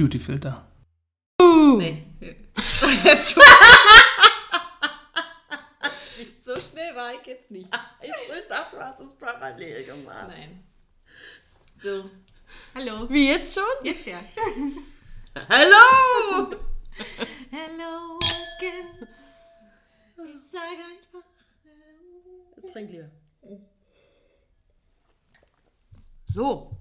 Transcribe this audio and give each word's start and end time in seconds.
Beauty-Filter. 0.00 0.54
Nee. 1.78 2.06
Jetzt- 3.04 3.34
so 6.42 6.56
schnell 6.56 6.96
war 6.96 7.12
ich 7.12 7.26
jetzt 7.26 7.50
nicht. 7.50 7.68
Ich 8.02 8.46
dachte, 8.48 8.76
du 8.76 8.82
hast 8.82 9.00
es 9.00 9.12
parallel 9.14 9.84
gemacht. 9.84 10.28
Nein. 10.28 10.64
So. 11.82 12.08
Hallo. 12.74 13.10
Wie 13.10 13.28
jetzt 13.28 13.54
schon? 13.54 13.62
Jetzt 13.82 14.06
ja. 14.06 14.20
Hallo! 15.50 16.56
Hello 17.50 18.18
again. 18.56 19.06
Ich 20.16 20.50
sage 20.50 20.82
einfach. 20.94 21.26
Trink 22.72 22.90
lieber. 22.90 23.10
So, 26.26 26.74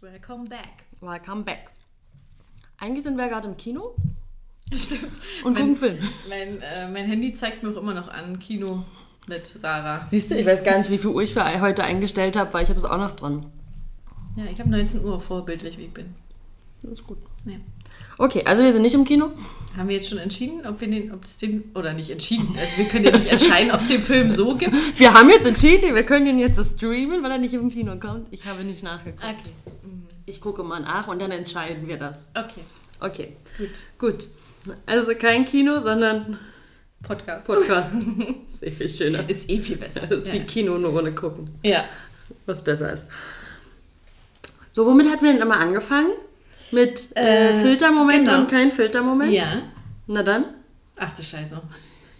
Welcome 0.00 0.44
back. 0.48 0.84
welcome 1.00 1.44
back. 1.44 1.70
Eigentlich 2.86 3.02
sind 3.02 3.16
wir 3.16 3.28
gerade 3.28 3.48
im 3.48 3.56
Kino 3.56 3.94
Stimmt. 4.72 5.10
und 5.44 5.54
Mein- 5.54 5.62
gucken 5.62 5.76
Film. 5.76 5.98
Mein, 6.28 6.62
äh, 6.62 6.88
mein 6.92 7.06
Handy 7.06 7.34
zeigt 7.34 7.62
mir 7.64 7.70
auch 7.70 7.76
immer 7.76 7.94
noch 7.94 8.06
an 8.08 8.38
Kino 8.38 8.84
mit 9.26 9.44
Sarah. 9.46 10.06
Siehst 10.08 10.30
du, 10.30 10.36
ich 10.36 10.46
weiß 10.46 10.62
gar 10.62 10.78
nicht, 10.78 10.88
wie 10.88 10.98
viel 10.98 11.10
Uhr 11.10 11.20
ich 11.22 11.32
für 11.32 11.60
heute 11.60 11.82
eingestellt 11.82 12.36
habe, 12.36 12.54
weil 12.54 12.62
ich 12.62 12.68
habe 12.68 12.78
es 12.78 12.84
auch 12.84 12.96
noch 12.96 13.16
dran. 13.16 13.46
Ja, 14.36 14.44
ich 14.44 14.60
habe 14.60 14.70
19 14.70 15.04
Uhr 15.04 15.20
vorbildlich, 15.20 15.78
wie 15.78 15.84
ich 15.86 15.92
bin. 15.92 16.14
Das 16.82 16.92
ist 16.92 17.06
gut. 17.06 17.18
Ja. 17.44 17.56
Okay, 18.18 18.44
also 18.44 18.62
wir 18.62 18.72
sind 18.72 18.82
nicht 18.82 18.94
im 18.94 19.04
Kino. 19.04 19.30
Haben 19.76 19.88
wir 19.88 19.96
jetzt 19.96 20.08
schon 20.08 20.18
entschieden, 20.18 20.64
ob 20.64 20.80
wir 20.80 20.88
den, 20.88 21.12
ob 21.12 21.24
es 21.24 21.38
den, 21.38 21.64
oder 21.74 21.92
nicht 21.92 22.10
entschieden, 22.10 22.54
also 22.58 22.76
wir 22.78 22.84
können 22.84 23.04
ja 23.04 23.16
nicht 23.16 23.26
entscheiden, 23.26 23.72
ob 23.72 23.80
es 23.80 23.88
den 23.88 24.00
Film 24.02 24.30
so 24.30 24.54
gibt. 24.54 24.74
Wir 24.98 25.12
haben 25.12 25.28
jetzt 25.28 25.46
entschieden, 25.46 25.94
wir 25.94 26.02
können 26.04 26.26
ihn 26.26 26.38
jetzt 26.38 26.58
streamen, 26.76 27.22
weil 27.22 27.30
er 27.32 27.38
nicht 27.38 27.52
im 27.52 27.68
Kino 27.68 27.96
kommt. 27.98 28.26
Ich 28.30 28.44
habe 28.46 28.64
nicht 28.64 28.82
nachgeguckt. 28.82 29.22
Okay. 29.22 29.50
Ich 30.26 30.40
gucke 30.40 30.62
mal 30.64 30.80
nach 30.80 31.06
und 31.08 31.20
dann 31.22 31.30
entscheiden 31.30 31.86
wir 31.88 31.96
das. 31.98 32.30
Okay, 32.34 32.60
Okay, 33.00 33.36
gut. 33.58 33.70
gut. 33.98 34.26
Also 34.86 35.14
kein 35.14 35.44
Kino, 35.44 35.78
sondern 35.80 36.38
Podcast. 37.02 37.46
Podcast. 37.46 37.94
ist 38.48 38.62
eh 38.64 38.70
viel 38.72 38.88
schöner. 38.88 39.28
Ist 39.28 39.48
eh 39.48 39.60
viel 39.60 39.76
besser. 39.76 40.00
Das 40.00 40.18
ist 40.24 40.32
wie 40.32 40.38
ja. 40.38 40.44
Kino 40.44 40.76
nur 40.78 40.92
ohne 40.94 41.12
gucken, 41.14 41.44
ja. 41.62 41.84
was 42.46 42.64
besser 42.64 42.92
ist. 42.92 43.08
So, 44.72 44.84
womit 44.86 45.08
hatten 45.10 45.24
wir 45.24 45.32
denn 45.32 45.42
immer 45.42 45.58
angefangen? 45.58 46.10
Mit 46.72 47.16
äh, 47.16 47.50
Äh, 47.50 47.62
Filtermoment 47.62 48.26
genau. 48.26 48.40
und 48.40 48.50
kein 48.50 48.72
Filtermoment? 48.72 49.32
Ja. 49.32 49.62
Na 50.08 50.22
dann. 50.22 50.46
Ach 50.96 51.14
du 51.14 51.22
Scheiße. 51.22 51.60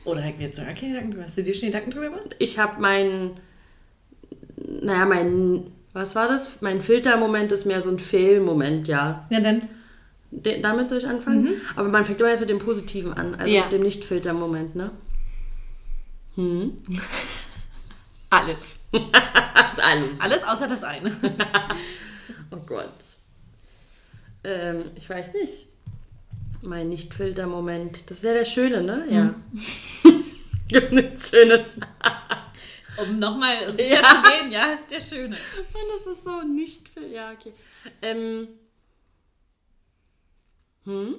Oder 0.04 0.20
hätten 0.20 0.38
wir 0.38 0.46
jetzt 0.46 0.56
sogar 0.56 0.72
keine 0.74 0.92
Gedanken 0.92 1.10
drüber. 1.12 1.24
Hast 1.24 1.36
du 1.38 1.42
dir 1.42 1.54
schon 1.54 1.66
Gedanken 1.68 1.90
drüber 1.90 2.06
gemacht? 2.10 2.36
Ich 2.38 2.58
habe 2.58 2.80
mein, 2.80 3.32
naja, 4.56 5.04
mein, 5.04 5.72
was 5.96 6.14
war 6.14 6.28
das? 6.28 6.60
Mein 6.60 6.82
Filtermoment 6.82 7.50
ist 7.52 7.64
mehr 7.64 7.80
so 7.82 7.90
ein 7.90 7.98
Fehlmoment, 7.98 8.86
ja. 8.86 9.26
Ja, 9.30 9.40
dann. 9.40 9.62
De 10.30 10.60
damit 10.60 10.90
soll 10.90 10.98
ich 10.98 11.06
anfangen? 11.06 11.54
Aber 11.76 11.88
man 11.88 12.04
fängt 12.04 12.20
immer 12.20 12.28
jetzt 12.28 12.40
mit 12.40 12.50
dem 12.50 12.58
Positiven 12.58 13.14
an, 13.14 13.34
also 13.36 13.52
Ja. 13.52 13.62
mit 13.62 13.72
dem 13.72 13.82
Nicht-Filter-Moment, 13.82 14.76
ne? 14.76 14.90
Hm. 16.34 16.76
Alles. 18.30 18.58
Alles. 18.92 20.20
Alles 20.20 20.42
außer 20.44 20.68
das 20.68 20.82
eine. 20.84 21.10
Oh 22.52 22.58
Gott. 22.64 22.94
Ähm, 24.44 24.84
ich 24.94 25.10
weiß 25.10 25.34
nicht. 25.34 25.66
Mein 26.62 26.88
Nicht-Filter-Moment. 26.90 28.08
Das 28.08 28.18
ist 28.18 28.24
ja 28.24 28.34
der 28.34 28.44
Schöne, 28.44 28.82
ne? 28.82 29.04
Ja. 29.10 29.34
Gibt 30.68 30.92
nichts 30.92 31.30
Schönes. 31.30 31.76
Um 32.98 33.18
nochmal 33.18 33.56
sicher 33.76 34.00
Ja. 34.00 34.02
zu 34.02 34.30
gehen, 34.30 34.50
ja, 34.52 34.66
ist 34.72 34.90
der 34.90 35.00
Schöne. 35.00 35.36
Mann, 35.36 35.82
das 35.98 36.06
ist 36.16 36.24
so 36.24 36.42
nicht 36.42 36.88
für. 36.88 37.06
Ja, 37.06 37.32
okay. 37.32 37.52
Ähm. 38.02 38.48
Hm? 40.84 41.16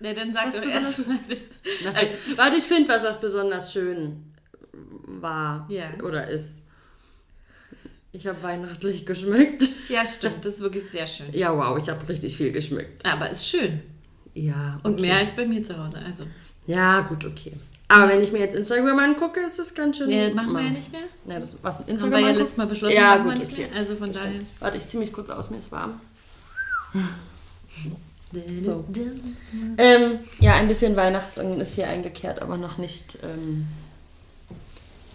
Ja, 0.00 0.12
dann 0.12 0.32
sag 0.32 0.46
Was 0.48 0.54
doch 0.56 0.62
besonders- 0.62 0.98
erst 0.98 1.08
mal 1.08 1.18
das. 1.28 1.40
Nein. 1.84 2.08
Warte, 2.36 2.56
ich 2.56 2.64
finde 2.64 2.88
was, 2.88 3.02
was 3.02 3.20
besonders 3.20 3.72
schön 3.72 4.32
war 4.72 5.66
Ja. 5.70 5.90
oder 6.02 6.28
ist. 6.28 6.62
Ich 8.12 8.26
habe 8.26 8.42
weihnachtlich 8.42 9.04
geschmückt. 9.04 9.64
Ja, 9.88 10.06
stimmt, 10.06 10.44
das 10.44 10.54
ist 10.56 10.60
wirklich 10.60 10.84
sehr 10.84 11.06
schön. 11.06 11.32
Ja, 11.32 11.56
wow, 11.56 11.78
ich 11.78 11.88
habe 11.88 12.06
richtig 12.08 12.36
viel 12.36 12.52
geschmückt. 12.52 13.04
Aber 13.06 13.28
ist 13.30 13.46
schön. 13.48 13.82
Ja. 14.34 14.78
Und 14.82 14.94
okay. 14.94 15.02
mehr 15.02 15.16
als 15.16 15.32
bei 15.32 15.46
mir 15.46 15.62
zu 15.62 15.76
Hause. 15.78 15.98
Also. 15.98 16.26
Ja, 16.66 17.00
gut, 17.02 17.24
okay. 17.24 17.52
Aber 17.88 18.08
wenn 18.08 18.20
ich 18.20 18.32
mir 18.32 18.40
jetzt 18.40 18.54
Instagram 18.56 18.98
angucke, 18.98 19.40
ist 19.40 19.58
es 19.60 19.74
ganz 19.74 19.98
schön. 19.98 20.08
Nee, 20.08 20.30
machen 20.30 20.52
wir 20.52 20.62
ja 20.62 20.70
nicht 20.70 20.90
mehr. 20.90 21.02
Ja, 21.26 21.38
das, 21.38 21.56
was 21.62 21.78
Haben 21.78 21.88
Instagram 21.88 22.20
wir 22.20 22.28
ja 22.28 22.34
letztes 22.34 22.56
Mal 22.56 22.66
beschlossen, 22.66 22.94
Ja, 22.96 23.16
machen 23.16 23.28
wir 23.30 23.36
nicht 23.36 23.52
okay. 23.52 23.68
mehr. 23.68 23.78
Also 23.78 23.94
von 23.96 24.12
daher. 24.12 24.40
Warte, 24.58 24.76
ich 24.78 24.86
ziehe 24.88 25.00
mich 25.00 25.12
kurz 25.12 25.30
aus, 25.30 25.50
mir 25.50 25.58
ist 25.58 25.70
warm. 25.70 26.00
So. 28.58 28.84
Ähm, 29.78 30.18
ja, 30.40 30.54
ein 30.54 30.68
bisschen 30.68 30.96
Weihnachten 30.96 31.60
ist 31.60 31.74
hier 31.74 31.88
eingekehrt, 31.88 32.42
aber 32.42 32.56
noch 32.56 32.76
nicht 32.76 33.18
ähm, 33.22 33.66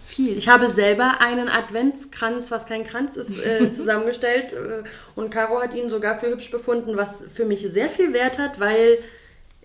viel. 0.06 0.36
Ich 0.36 0.48
habe 0.48 0.68
selber 0.68 1.20
einen 1.20 1.48
Adventskranz, 1.48 2.50
was 2.50 2.66
kein 2.66 2.84
Kranz 2.84 3.16
ist, 3.16 3.38
äh, 3.38 3.70
zusammengestellt 3.72 4.52
äh, 4.52 4.82
und 5.14 5.30
Caro 5.30 5.60
hat 5.60 5.74
ihn 5.74 5.90
sogar 5.90 6.18
für 6.18 6.28
hübsch 6.28 6.50
befunden, 6.50 6.96
was 6.96 7.24
für 7.30 7.44
mich 7.44 7.66
sehr 7.70 7.90
viel 7.90 8.12
Wert 8.12 8.38
hat, 8.38 8.58
weil 8.58 8.98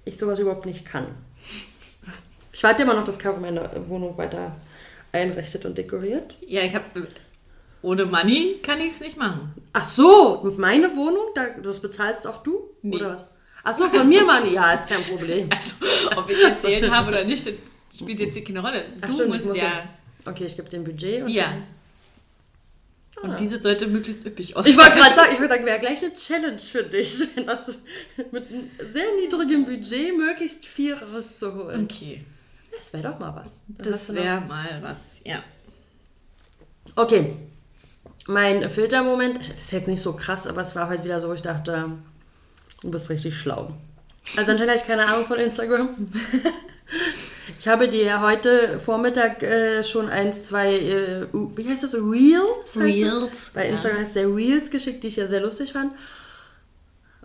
ich 0.03 0.17
sowas 0.17 0.39
überhaupt 0.39 0.65
nicht 0.65 0.85
kann. 0.85 1.07
Ich 2.57 2.63
warte 2.63 2.81
immer 2.81 2.95
noch, 2.95 3.03
dass 3.03 3.19
Caro 3.19 3.37
meine 3.39 3.69
Wohnung 3.87 4.17
weiter 4.17 4.55
einrichtet 5.11 5.63
und 5.65 5.77
dekoriert. 5.77 6.35
Ja, 6.41 6.63
ich 6.63 6.73
habe. 6.73 6.85
Ohne 7.83 8.03
Money 8.05 8.59
kann 8.63 8.81
ich 8.81 8.93
es 8.93 8.99
nicht 8.99 9.15
machen. 9.15 9.53
Ach 9.73 9.87
so, 9.87 10.41
meine 10.57 10.95
Wohnung, 10.95 11.25
da, 11.35 11.49
das 11.61 11.79
bezahlst 11.79 12.25
auch 12.25 12.41
du? 12.41 12.71
Nee. 12.81 12.95
Oder 12.95 13.09
was? 13.09 13.25
Ach 13.63 13.75
so, 13.75 13.83
von 13.89 14.09
mir, 14.09 14.25
Manni, 14.25 14.53
ja, 14.55 14.73
ist 14.73 14.87
kein 14.89 15.03
Problem. 15.03 15.49
Also, 15.55 15.75
ob 16.19 16.27
ich 16.31 16.43
erzählt 16.43 16.89
habe 16.89 17.09
oder 17.09 17.23
nicht, 17.25 17.45
das 17.45 17.53
spielt 17.95 18.19
jetzt 18.19 18.33
hier 18.33 18.43
keine 18.43 18.61
Rolle. 18.61 18.85
Du 19.01 19.13
stimmt, 19.13 19.21
ich 19.21 19.27
musst 19.27 19.45
muss 19.45 19.57
ja. 19.57 19.87
Okay, 20.25 20.45
ich 20.45 20.55
gebe 20.55 20.67
dem 20.67 20.83
Budget. 20.83 21.21
Und 21.25 21.29
Ja. 21.29 21.53
dann- 23.21 23.29
Und 23.31 23.39
diese 23.39 23.61
sollte 23.61 23.85
möglichst 23.85 24.25
üppig 24.25 24.49
Ich 24.49 24.55
aussehen. 24.55 24.77
wollte 24.77 24.95
gerade 24.97 25.15
sagen, 25.15 25.29
ich 25.33 25.39
würde 25.39 25.53
sagen, 25.53 25.65
wäre 25.67 25.79
gleich 25.79 26.03
eine 26.03 26.13
Challenge 26.15 26.59
für 26.59 26.81
dich, 26.83 27.19
wenn 27.35 27.45
das 27.45 27.77
mit 28.31 28.47
einem 28.49 28.71
sehr 28.91 29.05
niedrigem 29.21 29.65
Budget 29.65 30.17
möglichst 30.17 30.65
viel 30.65 30.95
rauszuholen. 30.95 31.83
Okay. 31.83 32.25
Das 32.75 32.93
wäre 32.93 33.03
doch 33.03 33.19
mal 33.19 33.35
was. 33.35 33.61
Dann 33.67 33.91
Das 33.91 34.13
wäre 34.13 34.41
mal 34.41 34.79
was. 34.81 34.99
Ja. 35.23 35.43
Okay. 36.95 37.35
Mein 38.27 38.69
Filtermoment, 38.69 39.39
das 39.51 39.61
ist 39.61 39.71
jetzt 39.71 39.87
nicht 39.87 40.01
so 40.01 40.13
krass, 40.13 40.47
aber 40.47 40.61
es 40.61 40.75
war 40.75 40.89
halt 40.89 41.03
wieder 41.03 41.19
so, 41.21 41.33
ich 41.33 41.41
dachte, 41.41 41.91
du 42.81 42.91
bist 42.91 43.09
richtig 43.09 43.37
schlau. 43.37 43.71
Also 44.35 44.51
anscheinend 44.51 44.73
habe 44.73 44.81
ich 44.81 44.87
keine 44.87 45.05
Ahnung 45.07 45.25
von 45.25 45.39
Instagram. 45.39 45.89
Ich 47.59 47.67
habe 47.67 47.87
dir 47.87 48.21
heute 48.21 48.79
Vormittag 48.79 49.43
äh, 49.43 49.83
schon 49.83 50.09
eins, 50.09 50.45
zwei, 50.45 50.73
äh, 50.73 51.27
wie 51.33 51.67
heißt 51.67 51.83
das, 51.83 51.95
Reels? 51.95 52.75
heißt 52.75 52.77
Reels, 52.77 53.33
es? 53.33 53.49
Bei 53.53 53.65
ja. 53.65 53.73
Instagram 53.73 53.99
heißt 53.99 54.15
es 54.15 54.21
ja 54.21 54.27
Reels 54.27 54.71
geschickt, 54.71 55.03
die 55.03 55.07
ich 55.07 55.15
ja 55.15 55.27
sehr 55.27 55.41
lustig 55.41 55.73
fand. 55.73 55.93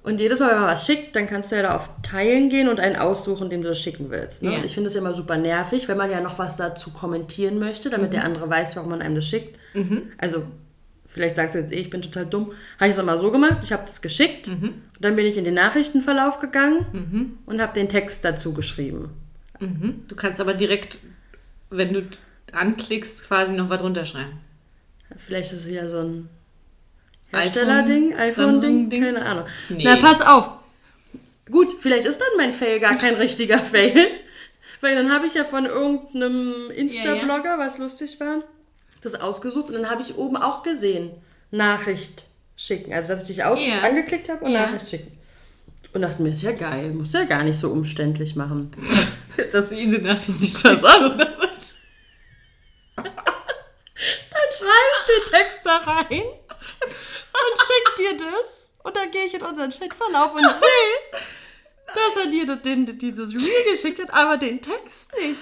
Und 0.03 0.21
jedes 0.21 0.41
Mal, 0.41 0.51
wenn 0.51 0.59
man 0.61 0.67
was 0.71 0.85
schickt, 0.85 1.15
dann 1.15 1.29
kannst 1.29 1.53
du 1.53 1.57
ja 1.57 1.63
da 1.63 1.77
auf 1.77 1.89
Teilen 2.03 2.49
gehen 2.49 2.69
und 2.69 2.81
einen 2.81 2.97
aussuchen, 2.97 3.51
dem 3.51 3.63
du 3.63 3.69
das 3.69 3.79
schicken 3.81 4.11
willst. 4.11 4.43
Ne? 4.43 4.51
Ja. 4.53 4.57
Und 4.59 4.65
ich 4.67 4.75
finde 4.75 4.89
es 4.89 4.95
ja 4.95 5.01
immer 5.01 5.15
super 5.15 5.37
nervig, 5.37 5.87
wenn 5.87 5.97
man 5.97 6.11
ja 6.11 6.21
noch 6.21 6.39
was 6.39 6.57
dazu 6.57 6.91
kommentieren 6.91 7.61
möchte, 7.61 7.89
damit 7.89 8.09
Mhm. 8.09 8.13
der 8.15 8.25
andere 8.25 8.51
weiß, 8.51 8.75
warum 8.75 8.91
man 8.91 9.01
einem 9.01 9.15
das 9.15 9.27
schickt. 9.29 9.57
Also, 10.19 10.43
vielleicht 11.09 11.37
sagst 11.37 11.55
du 11.55 11.61
jetzt, 11.61 11.73
eh, 11.73 11.77
ich 11.77 11.89
bin 11.91 12.03
total 12.03 12.27
dumm. 12.27 12.53
Habe 12.81 12.89
ich 12.91 12.97
es 12.97 12.99
immer 13.03 13.17
so 13.17 13.31
gemacht, 13.31 13.59
ich 13.63 13.73
habe 13.73 13.85
das 13.87 14.03
geschickt, 14.03 14.49
Mhm. 14.49 14.75
dann 15.01 15.15
bin 15.15 15.25
ich 15.25 15.37
in 15.37 15.45
den 15.45 15.55
Nachrichtenverlauf 15.55 16.41
gegangen 16.41 17.39
und 17.47 17.63
habe 17.63 17.73
den 17.75 17.89
Text 17.89 18.25
dazu 18.25 18.53
geschrieben. 18.55 19.11
Mhm. 19.61 20.03
Du 20.09 20.17
kannst 20.17 20.41
aber 20.41 20.55
direkt, 20.55 20.99
wenn 21.71 21.93
du 21.93 22.03
anklickst, 22.51 23.23
quasi 23.29 23.53
noch 23.53 23.69
was 23.71 23.81
runterschreiben. 23.81 24.33
Vielleicht 25.17 25.53
ist 25.53 25.61
es 25.61 25.67
wieder 25.69 25.89
so 25.89 25.99
ein 25.99 26.29
Herstellerding, 27.33 28.15
iPhone-Ding, 28.17 28.91
keine 28.91 29.25
Ahnung. 29.25 29.45
Nee. 29.71 29.83
Na, 29.85 29.97
pass 29.97 30.21
auf. 30.21 30.51
Gut, 31.51 31.77
vielleicht 31.81 32.07
ist 32.07 32.21
dann 32.21 32.29
mein 32.37 32.53
Fail 32.53 32.79
gar 32.81 32.95
kein 32.97 33.15
richtiger 33.15 33.59
Fail. 33.63 34.07
Weil 34.81 34.95
dann 34.97 35.13
habe 35.13 35.27
ich 35.27 35.35
ja 35.35 35.45
von 35.45 35.67
irgendeinem 35.67 36.71
Insta-Blogger, 36.75 37.59
was 37.59 37.79
lustig 37.79 38.19
war, 38.21 38.43
das 39.03 39.21
ausgesucht 39.21 39.69
und 39.69 39.75
dann 39.75 39.91
habe 39.91 40.03
ich 40.03 40.17
oben 40.17 40.37
auch 40.37 40.63
gesehen, 40.63 41.11
Nachricht 41.51 42.25
schicken. 42.57 42.93
Also, 42.93 43.09
dass 43.09 43.23
ich 43.23 43.29
dich 43.29 43.45
aus 43.45 43.61
Ja. 43.65 43.81
angeklickt 43.81 44.29
habe 44.29 44.45
und. 44.45 44.53
Nachricht 44.53 44.89
schicken. 44.89 45.19
Und 45.93 46.03
dachte 46.03 46.23
mir, 46.23 46.31
ist 46.31 46.43
ja 46.43 46.53
geil, 46.53 46.89
muss 46.91 47.13
ja 47.13 47.25
gar 47.25 47.43
nicht 47.45 47.61
so 47.61 47.71
umständlich 47.71 48.35
machen. 48.37 48.73
Du 49.37 49.75
ihm 49.75 49.91
die 49.93 49.99
Nachricht 49.99 50.41
nicht 50.41 50.65
das 50.65 50.85
an, 50.85 51.15
oder 51.15 51.33
was? 51.39 51.77
Dann 52.97 53.07
schreibe 54.59 54.93
ich 54.99 55.07
den 55.07 55.33
Text 55.33 55.61
da 55.65 55.77
rein 55.79 56.23
und 57.51 57.61
schick 57.61 57.97
dir 57.99 58.17
das. 58.27 58.73
Und 58.83 58.97
dann 58.97 59.11
gehe 59.11 59.25
ich 59.27 59.35
in 59.35 59.43
unseren 59.43 59.71
Chatverlauf 59.71 60.33
und 60.35 60.41
sehe, 60.43 61.21
dass 61.87 62.25
er 62.25 62.31
dir 62.31 62.47
das- 62.47 62.63
den, 62.63 62.99
dieses 62.99 63.35
Reel 63.35 63.71
geschickt 63.73 64.01
hat, 64.03 64.13
aber 64.13 64.37
den 64.39 64.61
Text 64.61 65.13
nicht. 65.19 65.39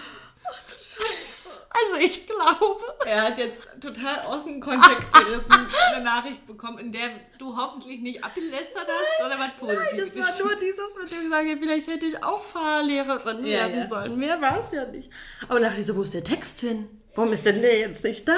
Also 1.73 2.05
ich 2.05 2.27
glaube. 2.27 2.83
Er 3.07 3.23
hat 3.23 3.39
jetzt 3.39 3.63
total 3.81 4.21
aus 4.27 4.45
dem 4.45 4.61
Kontext 4.61 5.13
gerissen 5.13 5.69
eine 5.95 6.05
Nachricht 6.05 6.47
bekommen, 6.47 6.79
in 6.79 6.93
der 6.93 7.11
du 7.39 7.57
hoffentlich 7.57 8.01
nicht 8.01 8.25
abgelästert 8.25 8.87
hast, 8.89 9.21
sondern 9.21 9.39
was 9.39 9.51
Nein, 9.63 9.77
Positives. 9.79 10.15
das 10.15 10.29
war 10.41 10.47
nur 10.47 10.57
dieses 10.57 10.97
mit 11.01 11.11
dem 11.13 11.31
Sagen, 11.31 11.59
vielleicht 11.61 11.87
hätte 11.87 12.07
ich 12.07 12.25
auch 12.25 12.43
Fahrlehrerin 12.43 13.47
Ja, 13.47 13.61
werden 13.61 13.79
ja. 13.83 13.89
sollen. 13.89 14.19
Mehr 14.19 14.41
war 14.41 14.59
es 14.59 14.73
ja 14.73 14.85
nicht. 14.87 15.11
Aber 15.45 15.55
dann 15.61 15.69
dachte 15.69 15.81
ich 15.81 15.87
so, 15.87 15.95
wo 15.97 16.03
ist 16.03 16.13
der 16.15 16.25
Text 16.25 16.61
hin? 16.61 16.89
Warum 17.15 17.33
ist 17.33 17.47
denn 17.47 17.63
der 17.63 17.79
jetzt 17.79 18.03
nicht 18.03 18.27
da? 18.27 18.37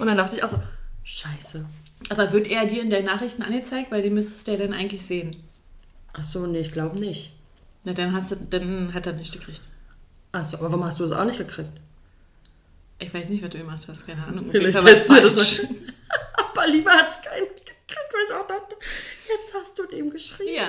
Und 0.00 0.08
dann 0.08 0.16
dachte 0.16 0.36
ich 0.36 0.42
auch 0.42 0.48
so, 0.48 0.58
scheiße. 1.04 1.64
Aber 2.10 2.32
wird 2.32 2.50
er 2.50 2.66
dir 2.66 2.82
in 2.82 2.90
deinen 2.90 3.06
Nachrichten 3.06 3.42
angezeigt? 3.42 3.90
Weil 3.90 4.02
den 4.02 4.14
müsstest 4.14 4.46
du 4.46 4.52
ja 4.52 4.58
dann 4.58 4.74
eigentlich 4.74 5.04
sehen. 5.04 5.34
Ach 6.12 6.24
so, 6.24 6.46
nee, 6.46 6.60
ich 6.60 6.70
glaube 6.70 6.98
nicht. 6.98 7.32
Na, 7.84 7.92
dann, 7.92 8.12
hast 8.12 8.30
du, 8.30 8.36
dann 8.36 8.94
hat 8.94 9.06
er 9.06 9.12
nicht 9.12 9.32
gekriegt. 9.32 9.62
Ach 10.32 10.44
so, 10.44 10.58
aber 10.58 10.70
warum 10.70 10.84
hast 10.84 11.00
du 11.00 11.04
es 11.04 11.12
auch 11.12 11.24
nicht 11.24 11.38
gekriegt? 11.38 11.70
Ich 12.98 13.12
weiß 13.12 13.28
nicht, 13.30 13.42
was 13.42 13.50
du 13.50 13.58
gemacht 13.58 13.82
hast, 13.88 14.06
keine 14.06 14.24
Ahnung. 14.24 14.46
Vielleicht 14.50 14.80
testen 14.80 15.14
wir 15.14 15.22
das 15.22 15.34
falsch. 15.34 15.62
aber 16.36 16.66
lieber 16.68 16.92
hat 16.92 17.08
es 17.10 17.28
keinen 17.28 17.46
gekriegt, 17.46 18.12
weil 18.12 18.24
ich 18.26 18.34
auch 18.34 18.46
dachte, 18.46 18.76
jetzt 19.28 19.54
hast 19.54 19.78
du 19.78 19.86
dem 19.86 20.10
geschrieben. 20.10 20.54
Ja. 20.54 20.68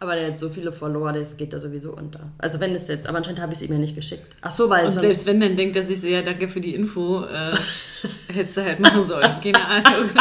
Aber 0.00 0.16
der 0.16 0.32
hat 0.32 0.38
so 0.38 0.50
viele 0.50 0.72
Follower, 0.72 1.12
das 1.12 1.36
geht 1.36 1.52
da 1.52 1.60
sowieso 1.60 1.96
unter. 1.96 2.32
Also 2.38 2.60
wenn 2.60 2.74
es 2.74 2.88
jetzt, 2.88 3.06
aber 3.06 3.18
anscheinend 3.18 3.40
habe 3.40 3.52
ich 3.52 3.60
es 3.60 3.64
ihm 3.64 3.72
ja 3.72 3.78
nicht 3.78 3.94
geschickt. 3.94 4.36
Ach 4.42 4.50
so, 4.50 4.68
weil 4.68 4.86
Und 4.86 4.92
selbst 4.92 5.24
wenn, 5.26 5.40
dann 5.40 5.56
denkt 5.56 5.76
er 5.76 5.84
sich 5.84 6.00
so, 6.00 6.08
ja, 6.08 6.22
danke 6.22 6.48
für 6.48 6.60
die 6.60 6.74
Info. 6.74 7.24
Äh, 7.24 7.56
hättest 8.34 8.56
du 8.56 8.64
halt 8.64 8.80
machen 8.80 9.04
sollen. 9.04 9.40
Keine 9.42 9.64
Ahnung. 9.66 10.10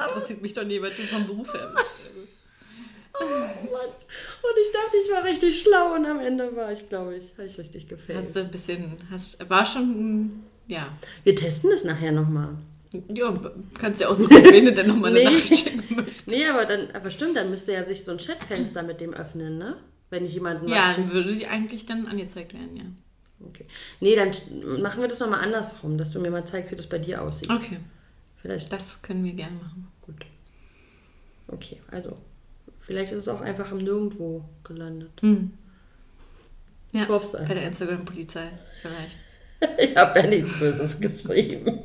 Also, 0.00 0.14
interessiert 0.14 0.42
mich 0.42 0.54
doch 0.54 0.64
nie, 0.64 0.80
was 0.80 0.94
du 0.94 1.02
vom 1.02 1.26
Beruf 1.26 1.52
her 1.52 1.72
bist. 1.74 1.86
Oh 3.20 3.24
Mann. 3.24 3.88
Und 3.90 4.62
ich 4.62 4.72
dachte, 4.72 4.96
ich 4.96 5.10
war 5.12 5.24
richtig 5.24 5.60
schlau 5.60 5.94
und 5.96 6.06
am 6.06 6.20
Ende 6.20 6.54
war 6.54 6.70
ich, 6.72 6.88
glaube 6.88 7.16
ich, 7.16 7.32
habe 7.36 7.46
ich 7.48 7.58
richtig 7.58 7.88
gefällt. 7.88 8.18
Hast 8.18 8.36
du 8.36 8.40
ein 8.40 8.50
bisschen, 8.50 8.92
hast, 9.10 9.50
war 9.50 9.66
schon, 9.66 10.44
ja. 10.68 10.96
Wir 11.24 11.34
testen 11.34 11.72
es 11.72 11.82
nachher 11.82 12.12
nochmal. 12.12 12.50
Ja, 13.12 13.36
kannst 13.78 14.00
ja 14.00 14.08
auch 14.08 14.14
so 14.14 14.30
wen 14.30 14.66
du 14.66 14.72
dann 14.72 14.86
nochmal 14.86 15.10
eine 15.10 15.18
Nee. 15.24 15.24
Nachricht 15.24 15.64
schicken 15.64 15.96
möchtest. 15.96 16.28
Nee, 16.28 16.46
aber 16.46 16.64
dann, 16.64 16.90
aber 16.92 17.10
stimmt, 17.10 17.36
dann 17.36 17.50
müsste 17.50 17.72
ja 17.72 17.84
sich 17.84 18.04
so 18.04 18.12
ein 18.12 18.18
Chatfenster 18.18 18.84
mit 18.84 19.00
dem 19.00 19.12
öffnen, 19.14 19.58
ne? 19.58 19.76
Wenn 20.10 20.24
ich 20.24 20.32
jemanden 20.32 20.68
Ja, 20.68 20.94
dann 20.96 21.12
würde 21.12 21.34
die 21.34 21.48
eigentlich 21.48 21.84
dann 21.86 22.06
angezeigt 22.06 22.54
werden, 22.54 22.76
ja. 22.76 22.84
Okay. 23.46 23.66
Nee, 24.00 24.16
dann 24.16 24.30
machen 24.82 25.00
wir 25.00 25.08
das 25.08 25.20
nochmal 25.20 25.40
andersrum, 25.44 25.96
dass 25.96 26.10
du 26.10 26.20
mir 26.20 26.30
mal 26.30 26.44
zeigst, 26.44 26.72
wie 26.72 26.76
das 26.76 26.88
bei 26.88 26.98
dir 26.98 27.22
aussieht. 27.22 27.50
Okay, 27.50 27.78
Vielleicht. 28.42 28.72
das 28.72 29.02
können 29.02 29.24
wir 29.24 29.32
gerne 29.32 29.56
machen. 29.56 29.86
Gut. 30.02 30.26
Okay, 31.48 31.80
also. 31.90 32.16
Vielleicht 32.80 33.12
ist 33.12 33.18
es 33.20 33.28
auch 33.28 33.42
einfach 33.42 33.70
im 33.70 33.78
Nirgendwo 33.78 34.42
gelandet. 34.64 35.10
Hm. 35.20 35.52
Ja, 36.92 37.02
Ich 37.02 37.08
hoff's 37.08 37.34
einfach. 37.34 37.48
bei 37.48 37.54
der 37.54 37.64
Instagram-Polizei 37.68 38.48
vielleicht. 38.80 39.16
Ich 39.78 39.96
habe 39.96 40.20
ja 40.20 40.26
nichts 40.28 40.56
Böses 40.58 41.00
geschrieben. 41.00 41.80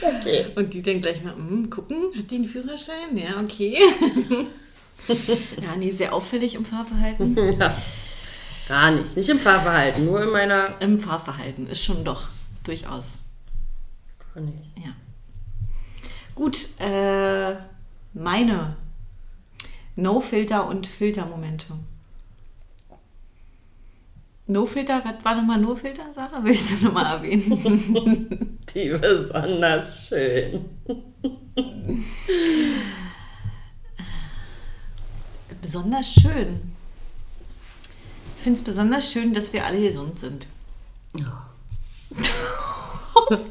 Okay. 0.00 0.46
Und 0.56 0.72
die 0.74 0.80
dann 0.82 1.00
gleich 1.02 1.22
mal, 1.22 1.34
hm, 1.34 1.68
gucken, 1.70 2.10
hat 2.16 2.30
die 2.30 2.36
einen 2.36 2.46
Führerschein? 2.46 3.14
Ja, 3.16 3.38
okay. 3.40 3.76
ja, 5.62 5.76
nee, 5.76 5.90
sehr 5.90 6.12
auffällig 6.14 6.54
im 6.54 6.64
Fahrverhalten. 6.64 7.36
Ja. 7.60 7.76
Gar 8.68 8.90
nicht. 8.92 9.16
Nicht 9.16 9.28
im 9.28 9.38
Fahrverhalten, 9.38 10.06
nur 10.06 10.22
in 10.22 10.30
meiner. 10.30 10.80
Im 10.80 11.00
Fahrverhalten 11.00 11.68
ist 11.68 11.84
schon 11.84 12.04
doch 12.04 12.26
durchaus. 12.64 13.18
Gar 14.34 14.42
nicht. 14.42 14.58
Ja. 14.76 14.92
Gut, 16.34 16.80
äh, 16.80 17.56
meine 18.12 18.76
No-Filter 19.94 20.66
und 20.66 20.86
Filtermomente. 20.86 21.74
No-Filter, 24.48 25.02
was 25.04 25.24
war 25.24 25.34
nochmal 25.34 25.58
No-Filter, 25.58 26.12
Sarah? 26.14 26.42
Willst 26.42 26.80
du 26.80 26.86
nochmal 26.86 27.16
erwähnen? 27.16 28.58
Die 28.74 28.90
besonders 28.90 30.08
schön. 30.08 30.64
besonders 35.62 36.12
schön. 36.12 36.75
Ich 38.46 38.48
finde 38.48 38.60
es 38.60 38.64
besonders 38.64 39.10
schön, 39.10 39.34
dass 39.34 39.52
wir 39.52 39.64
alle 39.66 39.80
gesund 39.80 40.20
sind. 40.20 40.46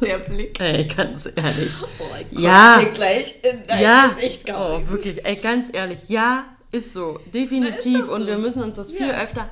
Der 0.01 0.19
Blick. 0.19 0.57
Ey, 0.61 0.85
ganz 0.87 1.25
ehrlich. 1.35 1.71
Oh, 1.99 2.05
ich 2.31 2.39
Ja. 2.39 2.79
dir 2.79 2.91
gleich 2.91 3.35
in 3.43 3.67
dein 3.67 3.81
ja, 3.83 4.07
Gesicht 4.07 4.49
oh, 4.49 4.81
wirklich, 4.87 5.25
ey, 5.25 5.35
ganz 5.35 5.67
ehrlich, 5.73 5.99
ja, 6.07 6.45
ist 6.71 6.93
so, 6.93 7.19
definitiv. 7.33 7.75
Ist 7.77 8.01
das 8.03 8.07
Und 8.07 8.21
so? 8.21 8.27
wir 8.27 8.37
müssen 8.37 8.63
uns 8.63 8.77
das 8.77 8.93
viel 8.93 9.09
Ja. 9.09 9.21
öfter. 9.21 9.49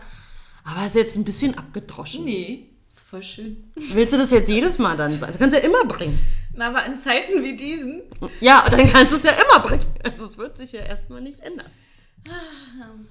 Aber 0.63 0.85
ist 0.85 0.95
jetzt 0.95 1.17
ein 1.17 1.25
bisschen 1.25 1.57
abgedroschen. 1.57 2.23
Nee, 2.23 2.69
ist 2.89 3.01
voll 3.05 3.21
schön. 3.21 3.69
Willst 3.75 4.13
du 4.13 4.17
das 4.19 4.31
jetzt 4.31 4.47
jedes 4.47 4.77
Mal 4.79 4.95
dann 4.95 5.11
sagen? 5.11 5.33
Das 5.33 5.39
kannst 5.39 5.57
du 5.57 5.59
ja 5.59 5.65
immer 5.67 5.83
bringen. 5.83 6.19
Na, 6.55 6.67
aber 6.69 6.85
in 6.85 6.97
Zeiten 7.01 7.43
wie 7.43 7.57
diesen. 7.57 8.01
Ja, 8.39 8.63
dann 8.69 8.89
kannst 8.89 9.11
du 9.11 9.17
es 9.17 9.23
ja 9.23 9.31
immer 9.31 9.59
bringen. 9.67 9.83
Also 10.05 10.23
es 10.25 10.37
wird 10.37 10.57
sich 10.57 10.71
ja 10.71 10.79
erstmal 10.83 11.19
nicht 11.19 11.41
ändern. 11.41 11.69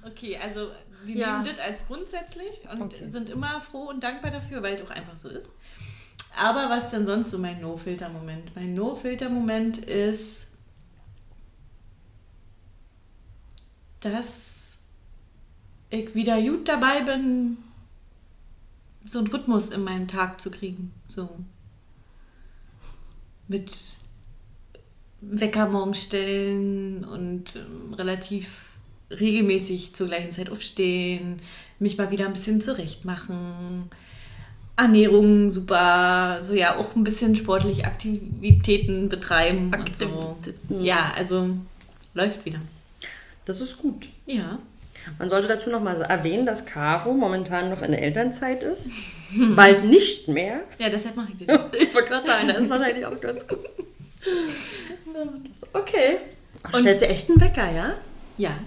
Okay, 0.03 0.39
also 0.41 0.71
wir 1.05 1.15
Ja. 1.15 1.41
nehmen 1.41 1.55
das 1.55 1.59
als 1.65 1.87
grundsätzlich 1.87 2.67
und 2.71 2.81
Okay. 2.81 3.07
sind 3.09 3.29
immer 3.29 3.61
froh 3.61 3.89
und 3.89 4.03
dankbar 4.03 4.31
dafür, 4.31 4.61
weil 4.63 4.75
es 4.75 4.81
auch 4.81 4.89
einfach 4.89 5.15
so 5.15 5.29
ist. 5.29 5.51
Aber 6.39 6.69
was 6.69 6.89
denn 6.91 7.05
sonst 7.05 7.29
so 7.31 7.37
mein 7.37 7.61
No-Filter-Moment? 7.61 8.55
Mein 8.55 8.73
No-Filter-Moment 8.73 9.77
ist, 9.77 10.47
dass 13.99 14.83
ich 15.89 16.13
wieder 16.15 16.41
gut 16.41 16.67
dabei 16.67 17.01
bin, 17.01 17.57
so 19.05 19.19
einen 19.19 19.27
Rhythmus 19.27 19.69
in 19.69 19.83
meinen 19.83 20.07
Tag 20.07 20.39
zu 20.41 20.49
kriegen. 20.49 20.91
So 21.07 21.29
mit 23.47 23.97
Wecker 25.21 25.67
morgen 25.67 25.93
stellen 25.93 27.03
und 27.05 27.55
ähm, 27.55 27.93
relativ 27.93 28.72
regelmäßig 29.11 29.93
zur 29.95 30.07
gleichen 30.07 30.31
Zeit 30.31 30.49
aufstehen, 30.49 31.37
mich 31.79 31.97
mal 31.97 32.11
wieder 32.11 32.25
ein 32.25 32.33
bisschen 32.33 32.61
zurecht 32.61 33.05
machen. 33.05 33.89
Ernährung 34.75 35.51
super, 35.51 36.39
so 36.41 36.55
ja, 36.55 36.77
auch 36.77 36.95
ein 36.95 37.03
bisschen 37.03 37.35
sportlich 37.35 37.85
Aktivitäten 37.85 39.07
betreiben 39.09 39.71
und 39.73 39.95
so. 39.95 40.35
Aktivitäten. 40.39 40.83
Ja, 40.83 41.13
also 41.15 41.49
läuft 42.15 42.43
wieder. 42.45 42.59
Das 43.45 43.61
ist 43.61 43.77
gut. 43.77 44.07
Ja. 44.25 44.57
Man 45.19 45.29
sollte 45.29 45.47
dazu 45.49 45.69
noch 45.69 45.81
mal 45.83 46.01
erwähnen, 46.01 46.45
dass 46.45 46.65
Caro 46.65 47.13
momentan 47.13 47.69
noch 47.69 47.81
in 47.81 47.91
der 47.91 48.01
Elternzeit 48.01 48.63
ist. 48.63 48.89
Bald 49.55 49.83
nicht 49.85 50.27
mehr. 50.27 50.61
Ja, 50.79 50.89
deshalb 50.89 51.17
mache 51.17 51.33
ich 51.37 51.45
das. 51.45 51.59
Ich 51.79 51.93
wollte 51.93 52.07
gerade 52.09 52.25
sagen, 52.25 52.47
das 52.47 52.57
ist 52.59 52.69
wahrscheinlich 52.69 53.05
auch 53.05 53.19
ganz 53.21 53.47
gut. 53.47 53.59
Okay. 55.73 56.17
Und 56.65 56.73
Und- 56.73 56.81
stellst 56.81 57.01
du 57.01 57.07
echt 57.07 57.29
einen 57.29 57.41
Wecker, 57.41 57.71
ja? 57.71 57.93
Ja. 58.37 58.57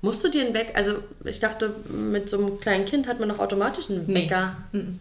Musst 0.00 0.22
du 0.22 0.28
dir 0.30 0.44
einen 0.44 0.54
Wecker, 0.54 0.76
also 0.76 0.92
ich 1.24 1.40
dachte, 1.40 1.74
mit 1.88 2.30
so 2.30 2.38
einem 2.38 2.60
kleinen 2.60 2.84
Kind 2.84 3.06
hat 3.08 3.18
man 3.18 3.28
noch 3.28 3.38
automatisch 3.40 3.90
einen 3.90 4.04
Nee. 4.06 4.14
Wecker. 4.24 4.56
Mhm. 4.72 5.00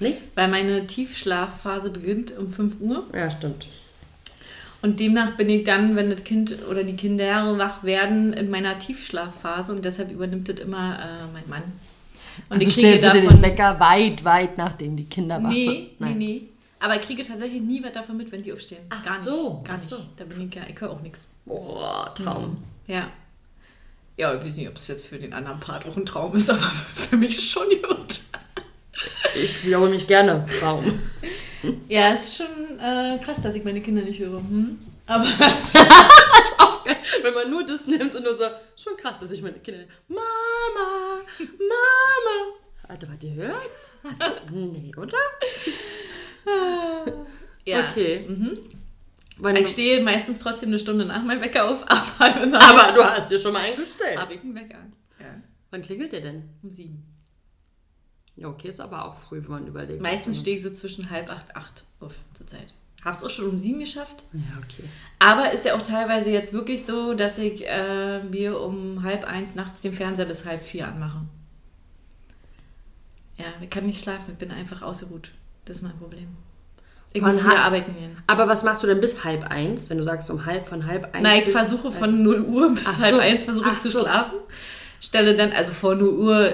Nee? 0.00 0.16
Weil 0.34 0.48
meine 0.48 0.86
Tiefschlafphase 0.86 1.90
beginnt 1.90 2.36
um 2.36 2.50
5 2.50 2.80
Uhr. 2.80 3.04
Ja, 3.14 3.30
stimmt. 3.30 3.66
Und 4.82 5.00
demnach 5.00 5.36
bin 5.36 5.48
ich 5.48 5.64
dann, 5.64 5.96
wenn 5.96 6.10
das 6.10 6.24
Kind 6.24 6.56
oder 6.68 6.84
die 6.84 6.96
Kinder 6.96 7.56
wach 7.56 7.84
werden, 7.84 8.34
in 8.34 8.50
meiner 8.50 8.78
Tiefschlafphase 8.78 9.72
und 9.72 9.84
deshalb 9.84 10.10
übernimmt 10.10 10.48
das 10.48 10.58
immer 10.60 10.98
äh, 10.98 11.22
mein 11.32 11.48
Mann. 11.48 11.62
Und 12.50 12.56
Also 12.56 12.68
ich 12.68 12.74
kriege 12.74 12.88
stellst 12.88 13.06
du 13.06 13.12
dir 13.12 13.20
davon. 13.22 13.36
den 13.40 13.42
Wecker 13.50 13.80
weit, 13.80 14.24
weit 14.24 14.58
nachdem 14.58 14.96
die 14.96 15.04
Kinder 15.04 15.42
wach 15.42 15.48
nee, 15.48 15.64
sind? 15.64 15.74
nee, 15.78 15.90
Nein. 16.00 16.18
nee. 16.18 16.42
Aber 16.80 16.96
ich 16.96 17.02
kriege 17.02 17.22
tatsächlich 17.22 17.62
nie 17.62 17.82
was 17.82 17.92
davon 17.92 18.18
mit, 18.18 18.30
wenn 18.30 18.42
die 18.42 18.52
aufstehen. 18.52 18.82
Ach 18.90 19.02
gar 19.02 19.12
nicht. 19.14 19.24
so, 19.24 19.62
gar 19.64 19.76
ach 19.76 19.80
nicht. 19.80 19.88
so. 19.88 19.96
Da 20.18 20.24
bin 20.24 20.42
ich 20.42 20.54
ja, 20.54 20.62
ich 20.68 20.78
höre 20.78 20.90
auch 20.90 21.00
nichts. 21.00 21.28
Boah, 21.46 22.12
Traum. 22.14 22.58
Ja. 22.86 23.08
Ja, 24.16 24.32
ich 24.32 24.44
weiß 24.44 24.56
nicht, 24.56 24.68
ob 24.68 24.76
es 24.76 24.86
jetzt 24.88 25.06
für 25.06 25.18
den 25.18 25.32
anderen 25.32 25.58
Part 25.60 25.86
auch 25.86 25.96
ein 25.96 26.06
Traum 26.06 26.36
ist, 26.36 26.50
aber 26.50 26.60
für 26.60 27.16
mich 27.16 27.50
schon 27.50 27.68
gut. 27.68 28.20
Ich 29.34 29.64
wiederhole 29.64 29.90
mich 29.90 30.06
gerne, 30.06 30.46
Traum. 30.60 31.00
Ja, 31.88 32.12
es 32.12 32.24
ist 32.24 32.36
schon 32.36 32.78
äh, 32.78 33.18
krass, 33.24 33.40
dass 33.40 33.54
ich 33.54 33.64
meine 33.64 33.80
Kinder 33.80 34.02
nicht 34.02 34.20
höre. 34.20 34.36
Hm? 34.36 34.78
Aber 35.06 35.24
es 35.56 35.74
auch 36.58 36.84
geil, 36.84 36.98
wenn 37.22 37.32
man 37.32 37.48
nur 37.50 37.64
das 37.64 37.86
nimmt 37.86 38.14
und 38.14 38.22
nur 38.22 38.36
so, 38.36 38.44
schon 38.76 38.98
krass, 38.98 39.20
dass 39.20 39.30
ich 39.30 39.40
meine 39.40 39.58
Kinder, 39.60 39.86
Mama, 40.06 41.22
Mama. 41.38 42.56
Alter, 42.86 43.08
was 43.08 43.24
ihr 43.24 43.34
hört? 43.34 43.70
Du, 44.46 44.54
nee, 44.56 44.92
oder? 44.94 45.16
ja. 47.64 47.88
Okay. 47.88 48.26
Mhm. 48.28 48.58
Wann, 49.38 49.56
Ich 49.56 49.68
stehe 49.68 50.02
meistens 50.02 50.38
trotzdem 50.38 50.68
eine 50.70 50.78
Stunde 50.78 51.04
nach 51.04 51.22
meinem 51.22 51.40
Wecker 51.40 51.68
auf, 51.68 51.84
aber 51.90 52.34
aber 52.60 52.92
du 52.92 53.04
hast 53.04 53.30
dir 53.30 53.38
schon 53.38 53.52
mal 53.52 53.62
eingestellt. 53.62 54.18
habe 54.18 54.34
ich 54.34 54.40
einen 54.40 54.54
Wecker. 54.54 54.78
Ja. 55.18 55.26
Wann 55.70 55.82
klingelt 55.82 56.12
der 56.12 56.20
denn? 56.20 56.48
Um 56.62 56.70
sieben. 56.70 57.04
Ja, 58.36 58.48
okay, 58.48 58.68
ist 58.68 58.80
aber 58.80 59.04
auch 59.04 59.16
früh, 59.16 59.42
wenn 59.42 59.50
man 59.50 59.66
überlegt. 59.66 60.02
Meistens 60.02 60.40
stehe 60.40 60.56
ich 60.56 60.62
so 60.62 60.70
zwischen 60.70 61.10
halb 61.10 61.30
acht, 61.30 61.54
acht 61.56 61.84
auf 62.00 62.14
zur 62.34 62.46
Zeit. 62.46 62.74
Habe 63.04 63.16
es 63.16 63.22
auch 63.22 63.30
schon 63.30 63.50
um 63.50 63.58
sieben 63.58 63.80
geschafft. 63.80 64.24
Ja, 64.32 64.58
okay. 64.62 64.88
Aber 65.18 65.52
ist 65.52 65.64
ja 65.64 65.74
auch 65.76 65.82
teilweise 65.82 66.30
jetzt 66.30 66.52
wirklich 66.52 66.84
so, 66.84 67.14
dass 67.14 67.38
ich 67.38 67.68
äh, 67.68 68.22
mir 68.24 68.58
um 68.60 69.02
halb 69.02 69.24
eins 69.24 69.54
nachts 69.54 69.82
den 69.82 69.92
Fernseher 69.92 70.24
bis 70.24 70.46
halb 70.46 70.64
vier 70.64 70.88
anmache. 70.88 71.20
Ja, 73.36 73.46
ich 73.60 73.68
kann 73.68 73.84
nicht 73.84 74.00
schlafen, 74.02 74.32
ich 74.32 74.38
bin 74.38 74.50
einfach 74.50 74.82
ausgeruht. 74.82 75.32
Das 75.64 75.78
ist 75.78 75.82
mein 75.82 75.96
Problem. 75.98 76.28
Ich 77.14 77.22
Von 77.22 77.30
muss 77.30 77.42
wieder 77.44 77.56
ha- 77.58 77.64
arbeiten 77.66 77.94
gehen. 77.94 78.16
Aber 78.26 78.48
was 78.48 78.62
machst 78.64 78.82
du 78.82 78.86
denn 78.86 79.00
bis 79.00 79.24
halb 79.24 79.44
eins, 79.50 79.88
wenn 79.88 79.98
du 79.98 80.04
sagst 80.04 80.28
um 80.30 80.44
halb 80.44 80.66
von 80.68 80.84
halb 80.86 81.14
eins? 81.14 81.22
Nein, 81.22 81.42
ich 81.46 81.52
versuche 81.52 81.90
von 81.92 82.22
0 82.22 82.40
Uhr 82.42 82.74
bis 82.74 82.84
Ach 82.86 82.98
halb 83.00 83.14
so. 83.14 83.20
eins 83.20 83.42
versuche 83.44 83.70
ich 83.72 83.80
zu 83.80 83.90
so. 83.90 84.00
schlafen. 84.00 84.34
Stelle 85.00 85.34
dann, 85.36 85.52
also 85.52 85.72
vor 85.72 85.94
0 85.94 86.08
Uhr, 86.08 86.50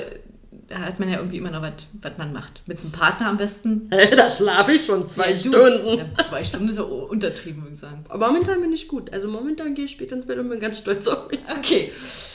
da 0.69 0.79
hat 0.81 1.01
man 1.01 1.09
ja 1.09 1.17
irgendwie 1.19 1.39
immer 1.39 1.51
noch 1.51 1.63
was, 1.63 1.73
was 2.03 2.19
man 2.19 2.33
macht. 2.33 2.63
Mit 2.67 2.81
einem 2.81 2.91
Partner 2.93 3.29
am 3.29 3.37
besten. 3.39 3.89
da 4.17 4.31
schlafe 4.31 4.73
ich 4.73 4.85
schon 4.85 5.07
zwei 5.07 5.31
Ja. 5.31 5.39
Stunden. 5.39 5.99
Ja, 6.17 6.25
zwei 6.25 6.45
Stunden 6.45 6.69
ist 6.69 6.77
ja 6.77 6.83
untertrieben, 6.83 7.63
würde 7.63 7.75
ich 7.75 7.81
sagen. 7.81 8.05
Aber 8.09 8.27
momentan 8.29 8.61
bin 8.61 8.73
ich 8.73 8.87
gut. 8.89 9.13
Also 9.13 9.29
momentan 9.29 9.75
gehe 9.75 9.87
ich 9.87 9.93
spät 9.93 10.13
ins 10.13 10.27
Bett 10.27 10.39
und 10.39 10.49
bin 10.51 10.61
ganz 10.61 10.79
stolz 10.79 11.07
auf 11.09 11.31
mich. 11.31 11.41
Okay. 11.59 11.91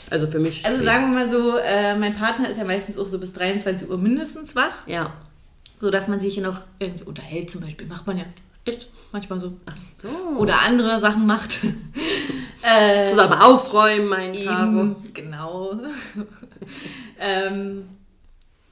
Also 0.10 0.27
für 0.27 0.39
mich. 0.39 0.65
Also 0.65 0.77
spät. 0.77 0.88
sagen 0.88 1.12
wir 1.12 1.20
mal 1.25 1.29
so, 1.29 1.58
äh, 1.58 1.96
mein 1.98 2.15
Partner 2.15 2.50
ist 2.50 2.58
ja 2.58 2.63
meistens 2.63 2.98
auch 2.98 3.08
so 3.08 3.20
bis 3.20 3.34
23 3.34 3.89
Uhr 3.89 3.98
mindestens 3.98 4.55
wach, 4.55 4.88
Ja. 4.88 5.13
So 5.75 5.91
dass 5.91 6.08
man 6.08 6.20
sich 6.20 6.36
hier 6.36 6.44
noch 6.44 6.62
irgendwie 6.79 7.03
unterhält 7.03 7.50
zum 7.50 7.62
Beispiel. 7.62 7.88
Macht 7.88 8.08
man 8.08 8.17
ja 8.17 8.25
echt 8.65 8.88
manchmal 9.12 9.39
so. 9.39 9.58
Ach 9.65 9.77
so. 9.77 10.10
Oder 10.38 10.62
andere 10.62 11.00
Sachen 11.00 11.25
macht. 11.25 11.60
äh, 12.62 13.10
zusammen 13.10 13.39
aufräumen, 13.39 14.08
mein. 14.08 14.34
Eben, 14.34 14.96
genau. 15.13 15.79
ähm, 17.20 17.86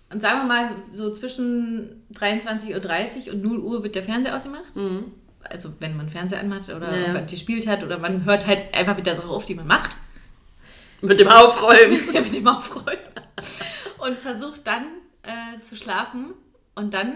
und 0.10 0.22
sagen 0.22 0.42
wir 0.42 0.46
mal, 0.46 0.72
so 0.94 1.12
zwischen 1.12 2.04
23.30 2.14 3.28
Uhr 3.28 3.34
und 3.34 3.44
0 3.44 3.60
Uhr 3.60 3.84
wird 3.84 3.96
der 3.96 4.04
Fernseher 4.04 4.36
ausgemacht. 4.36 4.74
Also 5.50 5.70
wenn 5.80 5.98
man 5.98 6.08
Fernseher 6.08 6.40
anmacht 6.40 6.70
oder 6.70 6.96
Ja, 6.96 7.20
gespielt 7.22 7.68
hat 7.68 7.84
oder 7.84 7.98
man 7.98 8.24
hört 8.24 8.46
halt 8.46 8.74
einfach 8.74 8.96
mit 8.96 9.08
der 9.08 9.16
Sache 9.16 9.28
auf, 9.28 9.46
die 9.46 9.56
man 9.56 9.68
macht. 9.68 9.98
Mit 11.02 11.20
dem 11.20 11.28
Aufräumen. 11.28 12.00
Ja, 12.14 12.22
mit 12.22 12.36
dem 12.36 12.48
Aufräumen. 12.48 13.00
Und 13.98 14.18
versucht 14.18 14.66
dann 14.66 14.86
äh, 15.24 15.62
zu 15.62 15.76
schlafen. 15.76 16.34
Und 16.76 16.94
dann 16.94 17.14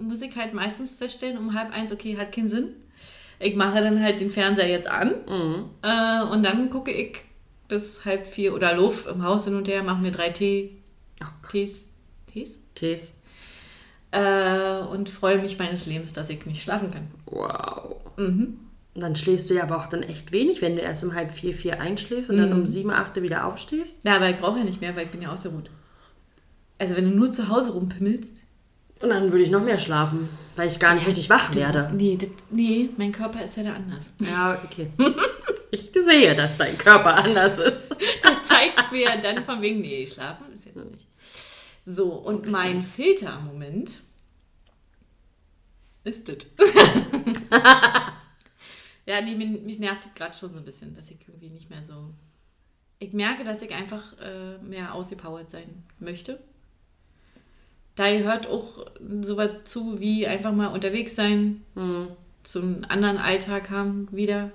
muss 0.00 0.22
ich 0.22 0.34
halt 0.36 0.54
meistens 0.54 0.96
feststellen, 0.96 1.38
um 1.38 1.54
halb 1.54 1.72
eins, 1.72 1.92
okay, 1.92 2.16
hat 2.18 2.32
keinen 2.32 2.48
Sinn. 2.48 2.68
Ich 3.38 3.56
mache 3.56 3.80
dann 3.80 4.02
halt 4.02 4.20
den 4.20 4.30
Fernseher 4.30 4.68
jetzt 4.68 4.88
an. 4.88 5.14
Äh, 5.82 6.22
und 6.30 6.42
dann 6.44 6.68
gucke 6.70 6.90
ich 6.90 7.18
bis 7.68 8.04
halb 8.04 8.26
vier 8.26 8.54
oder 8.54 8.74
Luft 8.76 9.06
im 9.06 9.22
Haus 9.24 9.44
hin 9.44 9.54
und 9.54 9.68
her, 9.68 9.82
mache 9.82 10.02
mir 10.02 10.10
drei 10.12 10.30
Tee, 10.30 10.76
Oh. 11.22 11.26
Tees, 11.50 11.94
Tees 12.32 12.60
Tees. 12.74 13.22
äh, 14.10 14.80
und 14.90 15.08
freue 15.10 15.38
mich 15.38 15.58
meines 15.58 15.84
Lebens, 15.86 16.12
dass 16.14 16.30
ich 16.30 16.44
nicht 16.46 16.62
schlafen 16.62 16.90
kann. 16.90 17.08
Wow. 17.26 17.96
Mhm. 18.16 18.58
Und 18.94 19.00
Dann 19.02 19.14
schläfst 19.16 19.48
du 19.50 19.54
ja 19.54 19.62
aber 19.64 19.76
auch 19.78 19.86
dann 19.86 20.02
echt 20.02 20.32
wenig, 20.32 20.62
wenn 20.62 20.76
du 20.76 20.82
erst 20.82 21.04
um 21.04 21.14
halb 21.14 21.30
vier, 21.30 21.54
vier 21.54 21.80
einschläfst 21.80 22.28
und 22.30 22.38
dann 22.38 22.52
um 22.52 22.66
sieben, 22.66 22.90
acht 22.90 23.20
wieder 23.20 23.44
aufstehst. 23.46 24.04
Ja, 24.04 24.16
aber 24.16 24.30
ich 24.30 24.36
brauche 24.38 24.58
ja 24.58 24.64
nicht 24.64 24.80
mehr, 24.80 24.96
weil 24.96 25.04
ich 25.04 25.10
bin 25.10 25.22
ja 25.22 25.30
ausgeruht. 25.32 25.70
Also 26.78 26.96
wenn 26.96 27.04
du 27.08 27.14
nur 27.16 27.30
zu 27.30 27.48
Hause 27.48 27.72
rumpimmelst, 27.72 28.42
Und 29.00 29.08
dann 29.08 29.32
würde 29.32 29.42
ich 29.42 29.50
noch 29.50 29.62
mehr 29.62 29.78
schlafen, 29.78 30.28
weil 30.56 30.68
ich 30.68 30.78
gar 30.78 30.94
nicht 30.94 31.06
richtig 31.06 31.30
wach 31.30 31.54
werde. 31.54 31.90
nee, 31.94 32.16
das, 32.20 32.28
nee, 32.50 32.90
mein 32.98 33.12
Körper 33.12 33.42
ist 33.42 33.56
ja 33.56 33.62
da 33.62 33.74
anders. 33.74 34.12
Ja, 34.18 34.60
okay. 34.64 34.90
Ich 35.72 35.92
sehe, 35.92 36.34
dass 36.34 36.56
dein 36.56 36.76
Körper 36.76 37.14
anders 37.14 37.58
ist. 37.58 37.90
Der 38.24 38.42
zeigt 38.42 38.90
mir 38.90 39.08
dann 39.22 39.44
von 39.44 39.62
wegen, 39.62 39.80
nee, 39.80 40.04
schlafen 40.06 40.52
ist 40.52 40.64
jetzt 40.64 40.76
nicht. 40.76 41.06
So, 41.86 42.12
und 42.12 42.50
mein 42.50 42.82
Filter-Moment 42.82 44.02
ist 46.02 46.28
das. 46.28 46.38
ja, 49.06 49.20
nee, 49.20 49.34
mich, 49.34 49.62
mich 49.62 49.78
nervt 49.78 50.06
das 50.06 50.14
gerade 50.14 50.36
schon 50.36 50.52
so 50.52 50.58
ein 50.58 50.64
bisschen, 50.64 50.94
dass 50.96 51.10
ich 51.10 51.18
irgendwie 51.28 51.50
nicht 51.50 51.70
mehr 51.70 51.84
so. 51.84 52.12
Ich 52.98 53.12
merke, 53.12 53.44
dass 53.44 53.62
ich 53.62 53.72
einfach 53.72 54.18
äh, 54.18 54.58
mehr 54.58 54.92
ausgepowert 54.94 55.50
sein 55.50 55.84
möchte. 56.00 56.42
Da 58.00 58.10
gehört 58.10 58.48
auch 58.48 58.86
sowas 59.20 59.50
zu, 59.64 60.00
wie 60.00 60.26
einfach 60.26 60.52
mal 60.52 60.68
unterwegs 60.68 61.14
sein, 61.14 61.60
so 62.44 62.58
einen 62.58 62.86
anderen 62.86 63.18
Alltag 63.18 63.68
haben 63.68 64.08
wieder. 64.10 64.52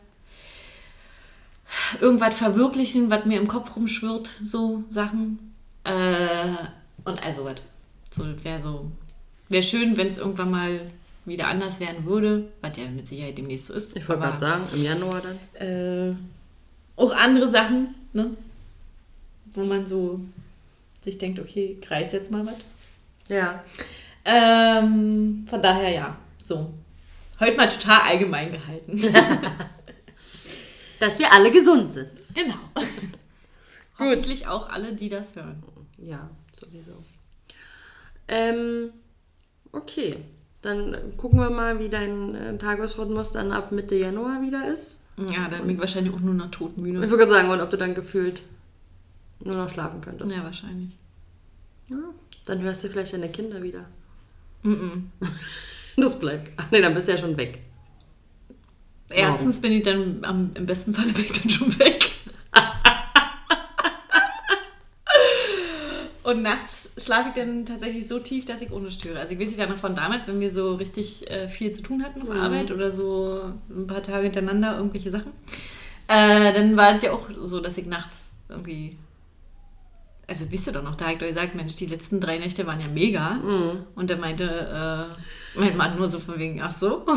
Irgendwas 2.01 2.33
verwirklichen, 2.33 3.11
was 3.11 3.25
mir 3.25 3.39
im 3.39 3.47
Kopf 3.47 3.75
rumschwirrt, 3.75 4.31
so 4.43 4.83
Sachen. 4.89 5.53
Äh, 5.83 6.55
und 7.03 7.23
also 7.23 7.45
was. 7.45 7.57
So 8.09 8.23
wäre 8.43 8.59
so. 8.59 8.89
Wäre 9.49 9.61
schön, 9.61 9.95
wenn 9.95 10.07
es 10.07 10.17
irgendwann 10.17 10.49
mal 10.49 10.81
wieder 11.25 11.47
anders 11.47 11.79
werden 11.79 12.03
würde, 12.05 12.51
was 12.61 12.75
ja 12.77 12.87
mit 12.87 13.07
Sicherheit 13.07 13.37
demnächst 13.37 13.67
so 13.67 13.75
ist. 13.75 13.95
Ich 13.95 14.09
wollte 14.09 14.23
gerade 14.23 14.39
sagen, 14.39 14.65
im 14.73 14.83
Januar 14.83 15.21
dann. 15.21 15.67
Äh, 15.67 16.15
auch 16.95 17.15
andere 17.15 17.51
Sachen, 17.51 17.93
ne? 18.11 18.31
Wo 19.51 19.63
man 19.65 19.85
so 19.85 20.19
sich 20.99 21.19
denkt, 21.19 21.39
okay, 21.39 21.77
reiß 21.87 22.11
jetzt 22.13 22.31
mal 22.31 22.43
was. 22.43 22.55
Ja. 23.27 23.63
Ähm, 24.23 25.45
von 25.49 25.61
daher 25.61 25.89
ja. 25.89 26.17
So. 26.43 26.73
Heute 27.39 27.57
mal 27.57 27.67
total 27.69 28.01
allgemein 28.01 28.51
gehalten. 28.51 29.01
Dass 30.99 31.19
wir 31.19 31.31
alle 31.33 31.51
gesund 31.51 31.91
sind. 31.91 32.09
genau. 32.33 32.55
Hoffentlich 33.99 34.47
auch 34.47 34.69
alle, 34.69 34.93
die 34.93 35.09
das 35.09 35.35
hören. 35.35 35.61
Ja, 35.97 36.29
sowieso. 36.59 36.93
Ähm, 38.27 38.91
okay. 39.71 40.17
Dann 40.61 41.15
gucken 41.17 41.39
wir 41.39 41.49
mal, 41.49 41.79
wie 41.79 41.89
dein 41.89 42.35
äh, 42.35 42.57
Tagesrhythmus 42.57 43.31
dann 43.31 43.51
ab 43.51 43.71
Mitte 43.71 43.95
Januar 43.95 44.41
wieder 44.41 44.67
ist. 44.67 45.03
Ja, 45.17 45.47
da 45.47 45.59
bin 45.59 45.69
ich 45.75 45.79
wahrscheinlich 45.79 46.13
auch 46.13 46.19
nur 46.19 46.33
noch 46.33 46.45
Ich 46.45 46.51
todmüde. 46.51 47.09
würde 47.09 47.27
sagen, 47.27 47.49
und 47.49 47.61
ob 47.61 47.69
du 47.69 47.77
dann 47.77 47.93
gefühlt 47.95 48.41
nur 49.43 49.55
noch 49.55 49.69
schlafen 49.69 50.01
könntest. 50.01 50.31
Ja, 50.35 50.43
wahrscheinlich. 50.43 50.91
Ja. 51.87 51.97
Dann 52.45 52.61
hörst 52.61 52.83
du 52.83 52.89
vielleicht 52.89 53.13
deine 53.13 53.29
Kinder 53.29 53.61
wieder. 53.63 53.85
Mm 54.63 55.09
Das 55.97 56.19
bleibt. 56.19 56.51
Ach 56.57 56.65
nee, 56.71 56.81
dann 56.81 56.93
bist 56.93 57.07
du 57.07 57.13
ja 57.13 57.17
schon 57.17 57.37
weg. 57.37 57.59
Erstens 59.09 59.61
bin 59.61 59.71
ich 59.71 59.83
dann 59.83 60.19
am, 60.23 60.51
im 60.55 60.65
besten 60.65 60.93
Falle 60.93 61.13
bin 61.13 61.23
ich 61.23 61.31
dann 61.31 61.49
schon 61.49 61.79
weg. 61.79 62.03
Und 66.23 66.41
nachts 66.41 66.91
schlafe 66.97 67.29
ich 67.29 67.35
dann 67.35 67.65
tatsächlich 67.65 68.07
so 68.07 68.19
tief, 68.19 68.45
dass 68.45 68.61
ich 68.61 68.71
ohne 68.71 68.89
störe. 68.89 69.19
Also 69.19 69.33
ich 69.33 69.39
weiß 69.39 69.55
ja 69.55 69.67
noch 69.67 69.77
von 69.77 69.95
damals, 69.95 70.27
wenn 70.27 70.39
wir 70.39 70.49
so 70.49 70.73
richtig 70.75 71.29
äh, 71.29 71.47
viel 71.47 71.71
zu 71.71 71.83
tun 71.83 72.03
hatten 72.03 72.23
auf 72.23 72.31
Arbeit 72.31 72.71
oder 72.71 72.91
so 72.91 73.53
ein 73.69 73.85
paar 73.85 74.01
Tage 74.01 74.23
hintereinander 74.23 74.75
irgendwelche 74.75 75.11
Sachen, 75.11 75.31
äh, 76.07 76.51
dann 76.51 76.75
war 76.75 76.95
es 76.95 77.03
ja 77.03 77.11
auch 77.11 77.29
so, 77.41 77.59
dass 77.59 77.77
ich 77.77 77.85
nachts 77.85 78.33
irgendwie 78.49 78.97
also 80.27 80.45
wisst 80.49 80.67
ihr 80.67 80.73
doch 80.73 80.83
noch, 80.83 80.95
da 80.95 81.11
ich 81.11 81.17
doch 81.17 81.27
gesagt, 81.27 81.55
Mensch, 81.55 81.75
die 81.75 81.85
letzten 81.85 82.19
drei 82.19 82.37
Nächte 82.37 82.65
waren 82.65 82.79
ja 82.81 82.87
mega. 82.87 83.39
Und 83.95 84.09
er 84.09 84.17
meinte, 84.17 84.43
äh, 84.45 85.59
mein 85.59 85.77
Mann 85.77 85.97
nur 85.97 86.09
so 86.09 86.19
von 86.19 86.37
wegen, 86.39 86.61
ach 86.61 86.71
so. 86.71 87.05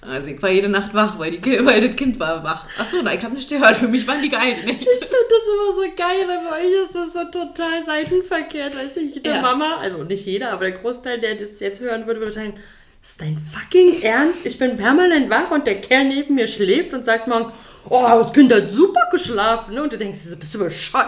Also 0.00 0.30
ich 0.30 0.40
war 0.40 0.48
jede 0.50 0.68
Nacht 0.68 0.94
wach, 0.94 1.18
weil, 1.18 1.32
die, 1.32 1.66
weil 1.66 1.86
das 1.86 1.94
Kind 1.96 2.18
war 2.18 2.42
wach. 2.42 2.66
Ach 2.78 2.84
so, 2.84 2.98
na, 3.02 3.12
ich 3.12 3.22
habe 3.22 3.34
nicht 3.34 3.48
gehört, 3.50 3.76
für 3.76 3.88
mich 3.88 4.06
waren 4.06 4.22
die 4.22 4.30
geil. 4.30 4.56
Nicht? 4.64 4.80
Ich 4.80 4.86
finde 4.86 5.28
das 5.28 5.42
immer 5.52 5.72
so 5.74 5.82
geil, 5.94 6.26
weil 6.26 6.44
bei 6.48 6.56
euch 6.64 6.82
ist 6.82 6.94
das 6.94 7.12
so 7.12 7.24
total 7.24 7.82
seitenverkehrt. 7.84 8.74
Weißt 8.74 8.96
du, 8.96 9.00
jede 9.00 9.28
Ja. 9.28 9.42
Mama, 9.42 9.76
also 9.82 10.04
nicht 10.04 10.24
jeder, 10.24 10.52
aber 10.52 10.70
der 10.70 10.78
Großteil, 10.78 11.20
der 11.20 11.34
das 11.34 11.60
jetzt 11.60 11.80
hören 11.80 12.06
würde, 12.06 12.20
würde 12.20 12.32
sagen, 12.32 12.54
ist 13.02 13.20
dein 13.20 13.36
fucking 13.38 14.00
Ernst? 14.02 14.46
Ich 14.46 14.58
bin 14.58 14.76
permanent 14.76 15.28
wach 15.28 15.50
und 15.50 15.66
der 15.66 15.80
Kerl 15.80 16.04
neben 16.04 16.36
mir 16.36 16.48
schläft 16.48 16.94
und 16.94 17.04
sagt 17.04 17.26
morgen, 17.26 17.52
oh, 17.90 18.06
das 18.22 18.32
Kind 18.32 18.52
hat 18.52 18.70
super 18.72 19.02
geschlafen. 19.10 19.78
Und 19.78 19.92
du 19.92 19.98
denkst 19.98 20.20
bist 20.38 20.54
du 20.54 20.58
bescheuert? 20.60 21.06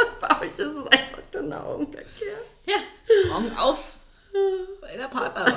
Und 0.00 0.20
bei 0.20 0.40
euch 0.40 0.50
ist 0.50 0.60
es 0.60 0.86
einfach 0.86 1.22
genau 1.32 1.74
umgekehrt. 1.76 2.46
Ja, 2.66 3.34
Augen 3.34 3.56
auf 3.56 3.94
bei 4.80 4.96
der 4.96 5.08
Partner. 5.08 5.56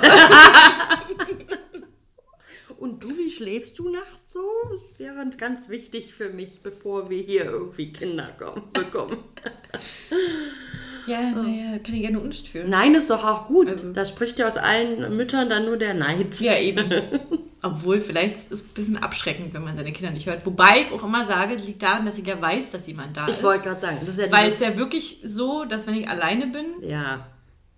Und 2.78 3.02
du, 3.04 3.16
wie 3.16 3.30
schläfst 3.30 3.78
du 3.78 3.88
nachts 3.88 4.32
so? 4.32 4.42
Das 4.70 4.98
wäre 4.98 5.24
ganz 5.38 5.68
wichtig 5.68 6.12
für 6.12 6.28
mich, 6.28 6.60
bevor 6.60 7.08
wir 7.08 7.22
hier 7.22 7.44
irgendwie 7.44 7.92
Kinder 7.92 8.28
kommen, 8.38 8.70
bekommen. 8.72 9.18
Ja, 11.06 11.20
naja, 11.20 11.78
kann 11.84 11.94
ich 11.96 12.00
gerne 12.00 12.16
nicht 12.18 12.48
fühlen. 12.48 12.70
Nein, 12.70 12.94
ist 12.94 13.10
doch 13.10 13.22
auch 13.24 13.46
gut. 13.46 13.68
Also- 13.68 13.92
da 13.92 14.06
spricht 14.06 14.38
ja 14.38 14.48
aus 14.48 14.56
allen 14.56 15.14
Müttern 15.14 15.50
dann 15.50 15.66
nur 15.66 15.76
der 15.76 15.92
Neid. 15.92 16.40
Ja, 16.40 16.56
eben. 16.58 16.90
Obwohl, 17.64 17.98
vielleicht 17.98 18.34
ist 18.34 18.52
es 18.52 18.62
ein 18.62 18.74
bisschen 18.74 18.96
abschreckend, 18.98 19.54
wenn 19.54 19.64
man 19.64 19.74
seine 19.74 19.90
Kinder 19.90 20.12
nicht 20.12 20.26
hört. 20.26 20.44
Wobei 20.44 20.82
ich 20.82 20.92
auch 20.92 21.02
immer 21.02 21.26
sage, 21.26 21.54
liegt 21.54 21.82
daran, 21.82 22.04
dass 22.04 22.18
ich 22.18 22.26
ja 22.26 22.40
weiß, 22.40 22.72
dass 22.72 22.86
jemand 22.86 23.16
da 23.16 23.26
Ich 23.26 23.34
ist. 23.34 23.42
wollte 23.42 23.64
gerade 23.64 23.80
sagen, 23.80 23.98
ja 24.06 24.32
Weil 24.32 24.48
es 24.48 24.60
ja 24.60 24.76
wirklich 24.76 25.20
so, 25.24 25.64
dass 25.64 25.86
wenn 25.86 25.94
ich 25.94 26.08
alleine 26.08 26.46
bin, 26.46 26.66
ja, 26.82 27.26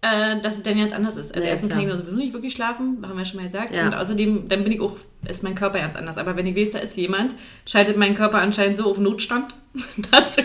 äh, 0.03 0.41
dass 0.41 0.57
es 0.57 0.63
dann 0.63 0.77
ganz 0.77 0.93
anders 0.93 1.17
ist. 1.17 1.33
Also 1.33 1.45
Ja, 1.45 1.51
erstens 1.53 1.71
kann 1.73 1.81
ich 1.81 1.93
sowieso 1.93 2.17
nicht 2.17 2.33
wirklich 2.33 2.53
schlafen, 2.53 2.99
haben 3.07 3.17
wir 3.17 3.25
schon 3.25 3.39
mal 3.39 3.47
gesagt. 3.47 3.75
Ja. 3.75 3.87
Und 3.87 3.95
außerdem, 3.95 4.49
dann 4.49 4.65
bin 4.65 4.73
ich 4.73 4.81
auch, 4.81 4.97
ist 5.31 5.43
mein 5.43 5.55
Körper 5.55 5.79
ganz 5.81 5.97
anders. 5.97 6.19
Aber 6.19 6.37
wenn 6.37 6.47
ich 6.47 6.57
weiß, 6.57 6.73
da 6.73 6.79
ist 6.79 6.97
jemand, 6.97 7.35
schaltet 7.67 7.97
mein 7.97 8.15
Körper 8.15 8.39
anscheinend 8.39 8.77
so 8.77 8.85
auf 8.91 8.99
Notstand, 8.99 9.55
dass 10.11 10.37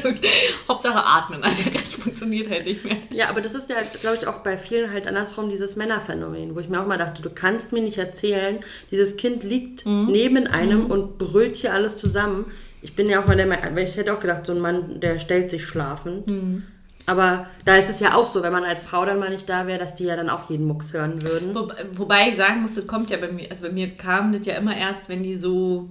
Hauptsache 0.68 1.06
atmen, 1.06 1.44
Alter, 1.44 1.70
das 1.74 1.96
funktioniert 1.96 2.50
halt 2.50 2.66
nicht 2.66 2.84
mehr. 2.84 2.98
ja, 3.12 3.30
aber 3.30 3.42
das 3.42 3.56
ist 3.56 3.70
ja, 3.70 3.78
glaube 4.02 4.18
ich, 4.18 4.28
auch 4.28 4.40
bei 4.44 4.58
vielen 4.58 4.92
halt 4.92 5.08
andersrum 5.08 5.50
dieses 5.50 5.76
Männerphänomen, 5.76 6.56
wo 6.56 6.60
ich 6.60 6.70
mir 6.70 6.82
auch 6.82 6.88
mal 6.88 6.98
dachte, 6.98 7.22
du 7.22 7.30
kannst 7.30 7.72
mir 7.74 7.82
nicht 7.82 7.98
erzählen, 7.98 8.60
dieses 8.92 9.18
Kind 9.18 9.44
liegt 9.44 9.86
Mhm. 9.86 10.08
neben 10.12 10.48
einem 10.48 10.86
und 10.88 11.18
brüllt 11.18 11.56
hier 11.56 11.74
alles 11.74 11.98
zusammen. 11.98 12.46
Ich 12.82 12.96
bin 12.96 13.10
ja 13.10 13.22
auch 13.22 13.28
mal 13.28 13.38
der 13.38 13.46
Meinung, 13.46 13.76
weil 13.76 13.86
ich 13.88 13.96
hätte 13.98 14.14
auch 14.14 14.20
gedacht, 14.20 14.46
so 14.46 14.54
ein 14.54 14.60
Mann, 14.60 15.00
der 15.00 15.20
stellt 15.20 15.50
sich 15.52 15.66
schlafen. 15.66 16.24
Mhm. 16.26 16.64
Aber 17.06 17.48
da 17.66 17.76
ist 17.76 17.90
es 17.90 18.00
ja 18.00 18.16
auch 18.16 18.28
so, 18.28 18.44
wenn 18.44 18.54
man 18.54 18.64
als 18.64 18.84
Frau 18.84 19.06
dann 19.06 19.20
mal 19.20 19.30
nicht 19.30 19.50
da 19.50 19.68
wäre, 19.68 19.80
dass 19.80 19.96
die 19.96 20.06
ja 20.06 20.16
dann 20.16 20.30
auch 20.30 20.50
jeden 20.50 20.68
Mucks 20.68 20.94
hören 20.94 21.22
würden. 21.24 21.56
Wo, 21.56 21.72
wobei 21.94 22.30
ich 22.30 22.38
sagen 22.38 22.62
muss, 22.62 22.76
das 22.76 22.88
kommt 22.88 23.10
ja 23.10 23.18
bei 23.18 23.32
mir, 23.32 23.50
also 23.50 23.66
bei 23.66 23.72
mir 23.72 23.96
kam 23.96 24.32
das 24.32 24.46
ja 24.46 24.56
immer 24.56 24.76
erst, 24.76 25.10
wenn 25.10 25.24
die 25.24 25.36
so, 25.36 25.90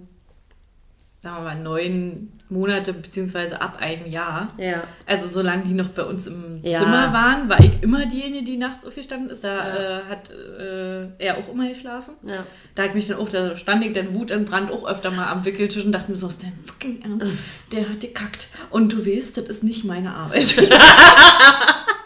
sagen 1.17 1.39
wir 1.39 1.55
mal, 1.55 1.63
neun 1.63 2.40
Monate 2.51 2.93
beziehungsweise 2.93 3.61
ab 3.61 3.79
einem 3.81 4.07
Jahr. 4.07 4.53
Ja. 4.59 4.83
Also 5.07 5.29
solange 5.29 5.65
die 5.65 5.75
noch 5.75 5.89
bei 5.89 6.03
uns 6.05 6.27
im 6.27 6.61
Ja. 6.63 6.79
Zimmer 6.81 7.13
waren, 7.13 7.49
war 7.49 7.61
ich 7.61 7.83
immer 7.83 8.07
diejenige, 8.07 8.45
die 8.45 8.57
nachts 8.57 8.85
aufgestanden 8.85 9.31
ist. 9.31 9.45
Da 9.45 9.57
Ja. 9.57 9.99
äh, 9.99 10.03
hat 10.09 10.31
äh, 10.31 11.07
er 11.19 11.39
auch 11.39 11.49
immer 11.53 11.69
geschlafen. 11.69 12.15
Ja. 12.27 12.45
Da 12.75 12.83
hat 12.85 12.95
mich 12.95 13.07
dann 13.07 13.19
auch, 13.19 13.29
da 13.29 13.57
stand 13.57 13.85
ich 13.85 13.93
dann 13.93 14.13
wutentbrannt 14.15 14.71
auch 14.71 14.87
öfter 14.89 15.11
mal 15.11 15.29
am 15.29 15.45
Wickeltisch 15.45 15.85
und 15.85 15.93
dachte 15.93 16.11
mir 16.11 16.17
so, 16.17 16.29
ist 16.29 16.43
dein 16.43 16.59
fucking 16.65 17.03
Ernst? 17.03 17.27
Der 17.73 17.89
hat 17.89 18.01
gekackt. 18.01 18.49
Und 18.71 18.93
du 18.93 19.07
weißt, 19.07 19.37
das 19.39 19.49
ist 19.49 19.65
nicht 19.65 19.85
meine 19.85 20.15
Arbeit. 20.15 20.55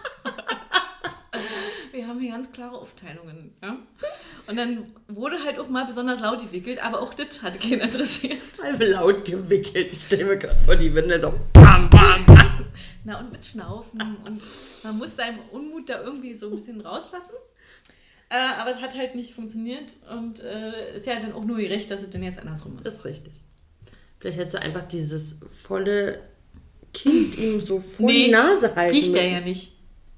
Wir 2.15 2.19
haben 2.19 2.27
hier 2.27 2.33
ganz 2.33 2.53
klare 2.53 2.79
Aufteilungen. 2.79 3.51
Ja? 3.61 3.77
Und 4.47 4.57
dann 4.57 4.87
wurde 5.09 5.43
halt 5.43 5.59
auch 5.59 5.69
mal 5.69 5.85
besonders 5.85 6.21
laut 6.21 6.41
gewickelt, 6.41 6.81
aber 6.81 7.01
auch 7.01 7.13
das 7.13 7.43
hat 7.43 7.59
keinen 7.59 7.81
interessiert. 7.81 8.41
Halb 8.63 8.81
laut 8.87 9.25
gewickelt. 9.25 9.89
Ich 9.91 10.03
stelle 10.03 10.25
mir 10.27 10.37
gerade 10.37 10.55
vor, 10.65 10.77
die 10.77 10.95
Winde 10.95 11.21
so 11.21 11.35
bam, 11.53 11.91
bam, 11.91 12.25
bam. 12.25 12.67
Na, 13.03 13.19
und 13.19 13.33
mit 13.33 13.45
Schnaufen. 13.45 14.01
Und 14.01 14.41
man 14.85 14.99
muss 14.99 15.17
seinen 15.17 15.41
Unmut 15.51 15.91
da 15.91 16.03
irgendwie 16.03 16.37
so 16.37 16.51
ein 16.51 16.55
bisschen 16.55 16.83
rauslassen. 16.83 17.35
Äh, 18.29 18.61
aber 18.61 18.77
es 18.77 18.81
hat 18.81 18.97
halt 18.97 19.17
nicht 19.17 19.35
funktioniert. 19.35 19.95
Und 20.17 20.39
äh, 20.39 20.95
ist 20.95 21.07
ja 21.07 21.19
dann 21.19 21.33
auch 21.33 21.45
nur 21.45 21.57
gerecht, 21.57 21.91
dass 21.91 22.03
es 22.03 22.11
denn 22.11 22.23
jetzt 22.23 22.39
andersrum 22.39 22.77
ist. 22.77 22.87
Das 22.87 22.95
ist 22.95 23.05
richtig. 23.07 23.33
Vielleicht 24.21 24.39
hättest 24.39 24.55
du 24.55 24.63
einfach 24.63 24.87
dieses 24.87 25.41
volle 25.65 26.21
Kind 26.93 27.37
ihm 27.39 27.61
so 27.61 27.81
vor 27.81 28.09
die 28.09 28.29
Nase 28.31 28.73
halten 28.77 28.95
Riecht 28.95 29.17
er 29.17 29.29
ja 29.29 29.41
nicht. 29.41 29.73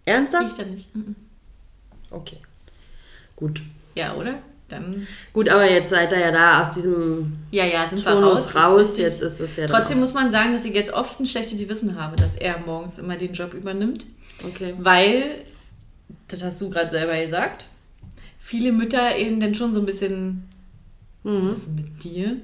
Ernsthaft? 0.04 0.44
Riecht 0.44 0.58
er 0.58 0.66
nicht. 0.66 0.94
Mhm. 0.94 1.16
Okay. 2.10 2.38
Gut. 3.34 3.60
Ja, 3.96 4.14
oder? 4.14 4.38
Dann. 4.68 5.06
Gut, 5.32 5.48
aber 5.48 5.70
jetzt 5.70 5.90
seid 5.90 6.10
ihr 6.12 6.18
ja 6.18 6.32
da 6.32 6.62
aus 6.62 6.72
diesem 6.72 7.36
Ja, 7.52 7.64
ja, 7.64 7.88
sind 7.88 8.04
wir 8.04 8.12
Tonus 8.12 8.52
raus. 8.52 8.56
raus. 8.56 8.90
ist. 8.92 8.98
Jetzt 8.98 9.22
ist 9.22 9.40
es 9.40 9.56
ja 9.56 9.66
Trotzdem 9.66 10.00
muss 10.00 10.12
man 10.12 10.30
sagen, 10.30 10.52
dass 10.52 10.64
ich 10.64 10.74
jetzt 10.74 10.92
oft 10.92 11.20
ein 11.20 11.26
schlechtes 11.26 11.58
Gewissen 11.60 12.00
habe, 12.00 12.16
dass 12.16 12.34
er 12.36 12.58
morgens 12.58 12.98
immer 12.98 13.16
den 13.16 13.32
Job 13.32 13.54
übernimmt. 13.54 14.06
Okay. 14.44 14.74
Weil, 14.78 15.44
das 16.28 16.42
hast 16.42 16.60
du 16.60 16.68
gerade 16.68 16.90
selber 16.90 17.16
gesagt, 17.22 17.68
viele 18.40 18.72
Mütter 18.72 19.16
eben 19.16 19.38
dann 19.38 19.54
schon 19.54 19.72
so 19.72 19.78
ein 19.80 19.86
bisschen, 19.86 20.48
Mhm. 21.22 21.50
was 21.52 21.58
ist 21.60 21.74
mit 21.76 22.02
dir? 22.04 22.36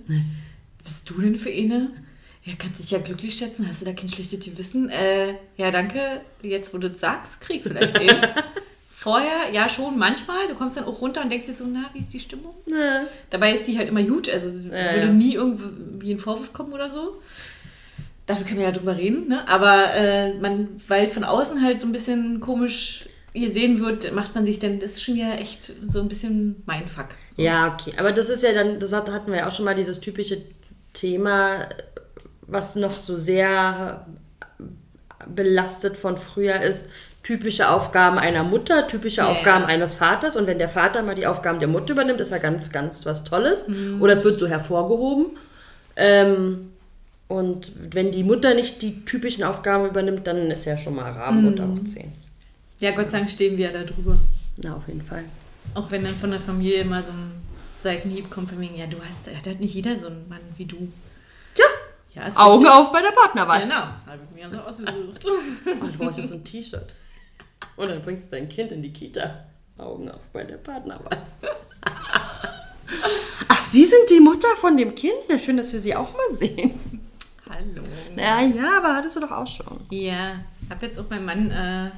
Bist 0.82 1.08
du 1.10 1.20
denn 1.20 1.36
für 1.36 1.50
eine? 1.50 1.90
Ja, 2.44 2.54
kannst 2.58 2.80
dich 2.82 2.90
ja 2.92 2.98
glücklich 2.98 3.34
schätzen, 3.36 3.66
hast 3.68 3.80
du 3.80 3.84
da 3.84 3.92
kein 3.92 4.08
schlechtes 4.08 4.44
Gewissen? 4.44 4.88
Äh, 4.90 5.34
ja, 5.56 5.70
danke, 5.70 6.20
jetzt 6.42 6.72
wo 6.74 6.78
du 6.78 6.88
das 6.90 7.00
sagst, 7.00 7.40
krieg 7.40 7.62
vielleicht 7.64 7.96
eins. 7.98 8.22
Vorher, 9.02 9.50
ja 9.52 9.68
schon, 9.68 9.98
manchmal, 9.98 10.46
du 10.48 10.54
kommst 10.54 10.76
dann 10.76 10.84
auch 10.84 11.00
runter 11.00 11.22
und 11.22 11.30
denkst 11.32 11.46
dir 11.46 11.52
so, 11.52 11.66
na, 11.66 11.86
wie 11.92 11.98
ist 11.98 12.12
die 12.12 12.20
Stimmung? 12.20 12.54
Ja. 12.66 13.02
Dabei 13.30 13.52
ist 13.52 13.66
die 13.66 13.76
halt 13.76 13.88
immer 13.88 14.02
gut, 14.04 14.28
also 14.28 14.48
Ja, 14.68 14.94
würde 14.94 15.08
nie 15.08 15.34
irgendwie 15.34 16.12
ein 16.12 16.18
Vorwurf 16.18 16.52
kommen 16.52 16.72
oder 16.72 16.88
so. 16.88 17.20
Dafür 18.26 18.46
können 18.46 18.58
wir 18.60 18.66
ja 18.66 18.72
drüber 18.72 18.96
reden, 18.96 19.26
ne? 19.26 19.46
Aber 19.48 19.92
äh, 19.94 20.34
man, 20.34 20.68
weil 20.86 21.10
von 21.10 21.24
außen 21.24 21.60
halt 21.64 21.80
so 21.80 21.86
ein 21.86 21.92
bisschen 21.92 22.38
komisch 22.38 23.08
gesehen 23.34 23.80
wird, 23.80 24.12
macht 24.12 24.36
man 24.36 24.44
sich 24.44 24.60
dann, 24.60 24.78
das 24.78 24.92
ist 24.92 25.02
schon 25.02 25.16
ja 25.16 25.32
echt 25.32 25.72
so 25.84 26.00
ein 26.00 26.08
bisschen 26.08 26.62
mein 26.66 26.86
Fuck. 26.86 27.08
So. 27.36 27.42
Ja, 27.42 27.72
okay. 27.74 27.94
Aber 27.98 28.12
das 28.12 28.28
ist 28.28 28.44
ja 28.44 28.52
dann, 28.52 28.78
das 28.78 28.92
hat- 28.92 29.10
hatten 29.10 29.32
wir 29.32 29.38
ja 29.40 29.48
auch 29.48 29.52
schon 29.52 29.64
mal, 29.64 29.74
dieses 29.74 29.98
typische 29.98 30.42
Thema, 30.92 31.68
was 32.46 32.76
noch 32.76 33.00
so 33.00 33.16
sehr 33.16 34.06
belastet 35.26 35.96
von 35.96 36.16
früher 36.16 36.60
ist. 36.60 36.90
Typische 37.22 37.70
Aufgaben 37.70 38.18
einer 38.18 38.42
Mutter, 38.42 38.86
typische 38.88 39.18
Ja, 39.20 39.28
Aufgaben 39.28 39.64
eines 39.64 39.94
Vaters. 39.94 40.34
Und 40.36 40.46
wenn 40.48 40.58
der 40.58 40.68
Vater 40.68 41.02
mal 41.02 41.14
die 41.14 41.26
Aufgaben 41.26 41.60
der 41.60 41.68
Mutter 41.68 41.92
übernimmt, 41.92 42.20
ist 42.20 42.30
ja 42.30 42.38
ganz, 42.38 42.70
ganz 42.72 43.06
was 43.06 43.22
Tolles. 43.24 43.68
Mhm. 43.68 44.02
Oder 44.02 44.14
es 44.14 44.24
wird 44.24 44.40
so 44.40 44.48
hervorgehoben. 44.48 45.26
Ähm, 45.96 46.70
und 47.28 47.72
wenn 47.94 48.10
die 48.12 48.24
Mutter 48.24 48.54
nicht 48.54 48.82
die 48.82 49.04
typischen 49.04 49.44
Aufgaben 49.44 49.86
übernimmt, 49.86 50.26
dann 50.26 50.50
ist 50.50 50.64
ja 50.64 50.76
schon 50.78 50.96
mal 50.96 51.10
Raben 51.12 51.42
Mhm. 51.42 51.46
unter 51.48 51.68
hoch 51.68 51.84
10. 51.84 52.12
ja, 52.80 52.90
Gott 52.90 53.10
sei 53.10 53.18
Dank 53.18 53.30
stehen 53.30 53.56
wir 53.56 53.70
ja 53.70 53.72
da 53.72 53.84
drüber. 53.84 54.18
Na, 54.56 54.74
auf 54.74 54.86
jeden 54.88 55.02
Fall. 55.02 55.24
Auch 55.74 55.90
wenn 55.90 56.02
dann 56.04 56.12
von 56.14 56.30
der 56.30 56.40
Familie 56.40 56.84
mal 56.84 57.02
so 57.02 57.10
ein 57.12 57.30
Seitenhieb 57.78 58.30
kommt 58.30 58.50
von 58.50 58.60
wegen, 58.60 58.76
ja, 58.76 58.86
du 58.86 58.96
hast, 59.08 59.28
hat 59.34 59.46
halt 59.46 59.60
nicht 59.60 59.74
jeder 59.74 59.96
so 59.96 60.08
einen 60.08 60.28
Mann 60.28 60.40
wie 60.56 60.64
du. 60.66 60.92
Tja, 61.54 61.64
Ja, 62.14 62.26
ist 62.26 62.36
Augen 62.36 62.64
richtig. 62.64 62.72
auf 62.72 62.92
bei 62.92 63.00
der 63.00 63.12
Partnerwahl. 63.12 63.62
Genau, 63.62 63.74
habe 63.76 64.18
ich 64.28 64.42
mir 64.44 64.50
so 64.50 64.58
ausgesucht. 64.58 65.24
Oh, 65.80 65.86
du 65.86 65.98
brauchst 65.98 66.28
so 66.28 66.34
ein 66.34 66.44
T-Shirt. 66.44 66.92
Und 67.76 67.88
dann 67.88 68.02
bringst 68.02 68.26
du 68.26 68.36
dein 68.36 68.48
Kind 68.48 68.72
in 68.72 68.82
die 68.82 68.92
Kita. 68.92 69.44
Augen 69.78 70.10
auf 70.10 70.20
bei 70.32 70.44
der 70.44 70.56
Partnerwahl. 70.56 71.22
Ach, 73.48 73.60
Sie 73.60 73.84
sind 73.84 74.10
die 74.10 74.20
Mutter 74.20 74.48
von 74.60 74.76
dem 74.76 74.94
Kind? 74.94 75.14
Na, 75.28 75.38
schön, 75.38 75.56
dass 75.56 75.72
wir 75.72 75.80
Sie 75.80 75.94
auch 75.94 76.12
mal 76.12 76.30
sehen. 76.36 76.78
Hallo. 77.48 77.82
Ja, 78.16 78.40
ja, 78.42 78.78
aber 78.78 78.96
hattest 78.96 79.16
du 79.16 79.20
doch 79.20 79.30
auch 79.30 79.46
schon. 79.46 79.80
Ja, 79.90 80.40
habe 80.70 80.86
jetzt 80.86 80.98
auch 80.98 81.08
meinem 81.10 81.24
Mann 81.24 81.50
äh, 81.50 81.90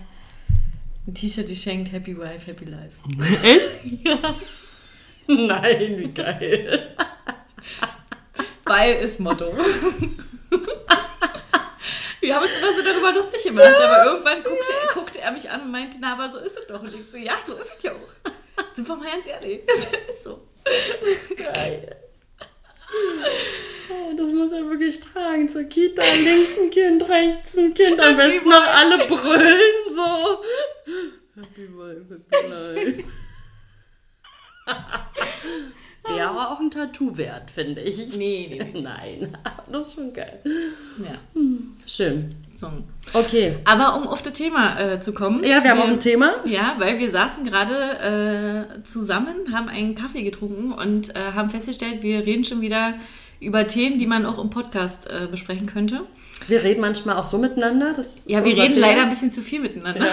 ein 1.07 1.15
T-Shirt 1.15 1.49
geschenkt, 1.49 1.93
Happy 1.93 2.17
Wife, 2.17 2.47
Happy 2.47 2.65
Life. 2.65 2.99
Echt? 3.43 3.71
Ja. 4.05 4.35
Nein, 5.27 5.99
wie 5.99 6.13
geil. 6.13 6.97
Weil 8.65 8.95
ist 8.97 9.21
Motto. 9.21 9.53
Wir 12.25 12.35
haben 12.35 12.45
uns 12.45 12.57
immer 12.57 12.73
so 12.73 12.81
darüber 12.83 13.13
lustig 13.13 13.43
gemacht, 13.43 13.67
aber 13.67 14.05
irgendwann 14.07 14.43
guckte, 14.43 14.73
er, 14.73 14.95
guckte 14.95 15.21
er 15.21 15.31
mich 15.31 15.51
an 15.51 15.61
und 15.61 15.71
meinte, 15.71 15.99
na, 16.01 16.15
aber 16.15 16.31
so 16.31 16.39
ist 16.39 16.59
es 16.59 16.67
doch. 16.67 16.81
Und 16.81 16.89
ich 16.89 17.03
so, 17.13 17.19
ja, 17.19 17.35
so 17.47 17.53
ist 17.53 17.77
es 17.77 17.83
ja 17.83 17.93
auch. 17.93 18.33
Sind 18.75 18.89
wir 18.89 18.97
mal 18.97 19.11
ganz 19.11 19.27
ehrlich. 19.27 19.61
Es 19.69 19.85
ist 19.85 20.25
so. 20.25 20.49
Das 20.65 21.03
ist 21.03 21.37
geil. 21.37 21.97
Oh, 23.91 24.15
das 24.17 24.33
muss 24.33 24.53
er 24.53 24.67
wirklich 24.71 24.99
tragen. 25.01 25.47
Zur 25.47 25.65
Kita, 25.65 26.03
links 26.03 26.59
ein 26.59 26.71
Kind, 26.71 27.07
rechts 27.07 27.55
ein 27.59 27.75
Kind. 27.75 28.01
Am 28.01 28.17
besten 28.17 28.49
noch 28.49 28.67
alle 28.67 28.97
brüllen 28.97 29.59
so. 29.89 30.43
Happy 31.35 31.69
Wife, 31.69 32.07
Happy 32.31 32.47
Life. 32.49 33.05
Wäre 36.07 36.51
auch 36.51 36.61
ein 36.61 36.71
Tattoo 36.71 37.17
wert, 37.17 37.51
finde 37.51 37.81
ich. 37.81 38.17
Nee, 38.17 38.49
nee, 38.51 38.71
nee. 38.75 38.81
Nein, 38.83 39.37
das 39.73 39.89
ist 39.89 39.95
schon 39.95 40.13
geil. 40.13 40.39
Ja, 40.99 41.15
Schön. 41.87 42.29
so. 42.57 42.69
Okay. 43.13 43.57
Aber 43.65 43.97
um 43.97 44.07
auf 44.07 44.23
das 44.23 44.35
Thema 44.35 44.79
äh, 44.79 45.01
zu 45.01 45.15
kommen. 45.15 45.43
Ja, 45.45 45.63
wir 45.65 45.71
haben 45.71 45.81
auch 45.81 45.89
ein 45.89 46.01
Thema. 46.01 46.33
Ja, 46.45 46.75
weil 46.79 46.99
wir 46.99 47.11
saßen 47.11 47.45
gerade 47.45 48.69
äh, 48.79 48.83
zusammen, 48.85 49.53
haben 49.53 49.69
einen 49.69 49.95
Kaffee 49.95 50.23
getrunken 50.23 50.73
und 50.73 51.15
äh, 51.17 51.33
haben 51.35 51.49
festgestellt, 51.51 52.03
wir 52.03 52.27
reden 52.27 52.45
schon 52.45 52.61
wieder 52.61 52.95
über 53.41 53.67
Themen, 53.67 53.99
die 53.99 54.07
man 54.07 54.27
auch 54.27 54.39
im 54.39 54.51
Podcast 54.51 55.09
äh, 55.11 55.27
besprechen 55.31 55.67
könnte. 55.67 56.03
Wir 56.49 56.63
reden 56.65 56.81
manchmal 56.81 57.17
auch 57.17 57.27
so 57.27 57.39
miteinander. 57.39 57.93
Das 57.95 58.25
Ja, 58.27 58.45
wir 58.45 58.57
reden 58.57 58.75
Fehler. 58.75 58.89
leider 58.89 59.03
ein 59.03 59.11
bisschen 59.11 59.31
zu 59.31 59.41
viel 59.43 59.61
miteinander. 59.61 60.07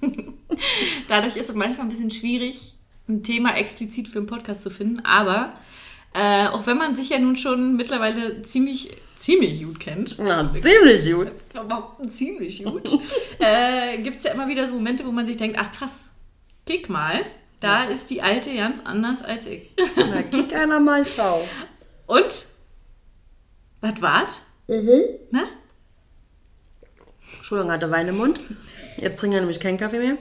Dadurch 1.08 1.36
ist 1.36 1.48
es 1.50 1.54
manchmal 1.54 1.86
ein 1.86 1.90
bisschen 1.90 2.10
schwierig, 2.10 2.72
ein 3.08 3.22
Thema 3.22 3.56
explizit 3.56 4.08
für 4.08 4.18
einen 4.18 4.26
Podcast 4.26 4.62
zu 4.62 4.70
finden. 4.70 5.04
Aber 5.04 5.52
äh, 6.14 6.46
auch 6.48 6.66
wenn 6.66 6.76
man 6.78 6.94
sich 6.94 7.10
ja 7.10 7.18
nun 7.18 7.36
schon 7.36 7.76
mittlerweile 7.76 8.42
ziemlich, 8.42 8.90
ziemlich 9.16 9.64
gut 9.64 9.80
kennt, 9.80 10.16
Ja, 10.18 10.50
ziemlich 10.58 11.12
gut. 11.12 11.30
ziemlich 12.08 12.64
gut, 12.64 12.88
äh, 13.38 13.98
gibt 13.98 14.18
es 14.18 14.24
ja 14.24 14.32
immer 14.32 14.48
wieder 14.48 14.66
so 14.66 14.74
Momente, 14.74 15.04
wo 15.06 15.12
man 15.12 15.26
sich 15.26 15.36
denkt, 15.36 15.58
ach 15.60 15.72
krass, 15.72 16.04
kick 16.66 16.88
mal, 16.88 17.20
da 17.60 17.84
ist 17.84 18.10
die 18.10 18.22
Alte 18.22 18.54
ganz 18.54 18.80
anders 18.84 19.22
als 19.22 19.46
ich. 19.46 19.70
Na, 19.96 20.22
kick 20.22 20.54
einer 20.54 20.80
mal, 20.80 21.04
schau. 21.06 21.46
Und? 22.06 22.46
Was 23.82 24.00
wart? 24.02 24.40
Mhm. 24.68 25.02
Na? 25.30 25.44
Entschuldigung, 27.36 27.72
hatte 27.72 27.90
Wein 27.90 28.08
im 28.08 28.16
Mund. 28.16 28.40
Jetzt 28.96 29.20
trinken 29.20 29.34
wir 29.34 29.40
nämlich 29.40 29.60
keinen 29.60 29.78
Kaffee 29.78 29.98
mehr. 29.98 30.16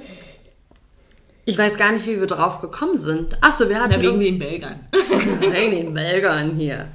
Ich 1.48 1.58
weiß 1.58 1.78
gar 1.78 1.92
nicht, 1.92 2.08
wie 2.08 2.20
wir 2.20 2.26
drauf 2.26 2.60
gekommen 2.60 2.98
sind. 2.98 3.38
Achso, 3.42 3.70
wir 3.70 3.80
hatten 3.80 3.94
Na, 3.98 4.02
wegen 4.02 4.20
den 4.20 4.40
Belgern. 4.40 4.80
wegen 5.40 5.72
den 5.72 5.94
Belgern 5.94 6.56
hier. 6.56 6.88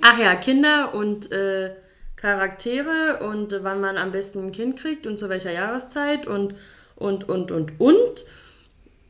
Ach 0.00 0.16
ja, 0.16 0.36
Kinder 0.36 0.94
und 0.94 1.32
äh, 1.32 1.72
Charaktere 2.14 3.18
und 3.28 3.52
äh, 3.52 3.64
wann 3.64 3.80
man 3.80 3.98
am 3.98 4.12
besten 4.12 4.46
ein 4.46 4.52
Kind 4.52 4.78
kriegt 4.78 5.08
und 5.08 5.18
zu 5.18 5.28
welcher 5.28 5.52
Jahreszeit 5.52 6.26
und 6.26 6.54
und 6.94 7.28
und 7.28 7.50
und 7.50 7.80
und. 7.80 8.24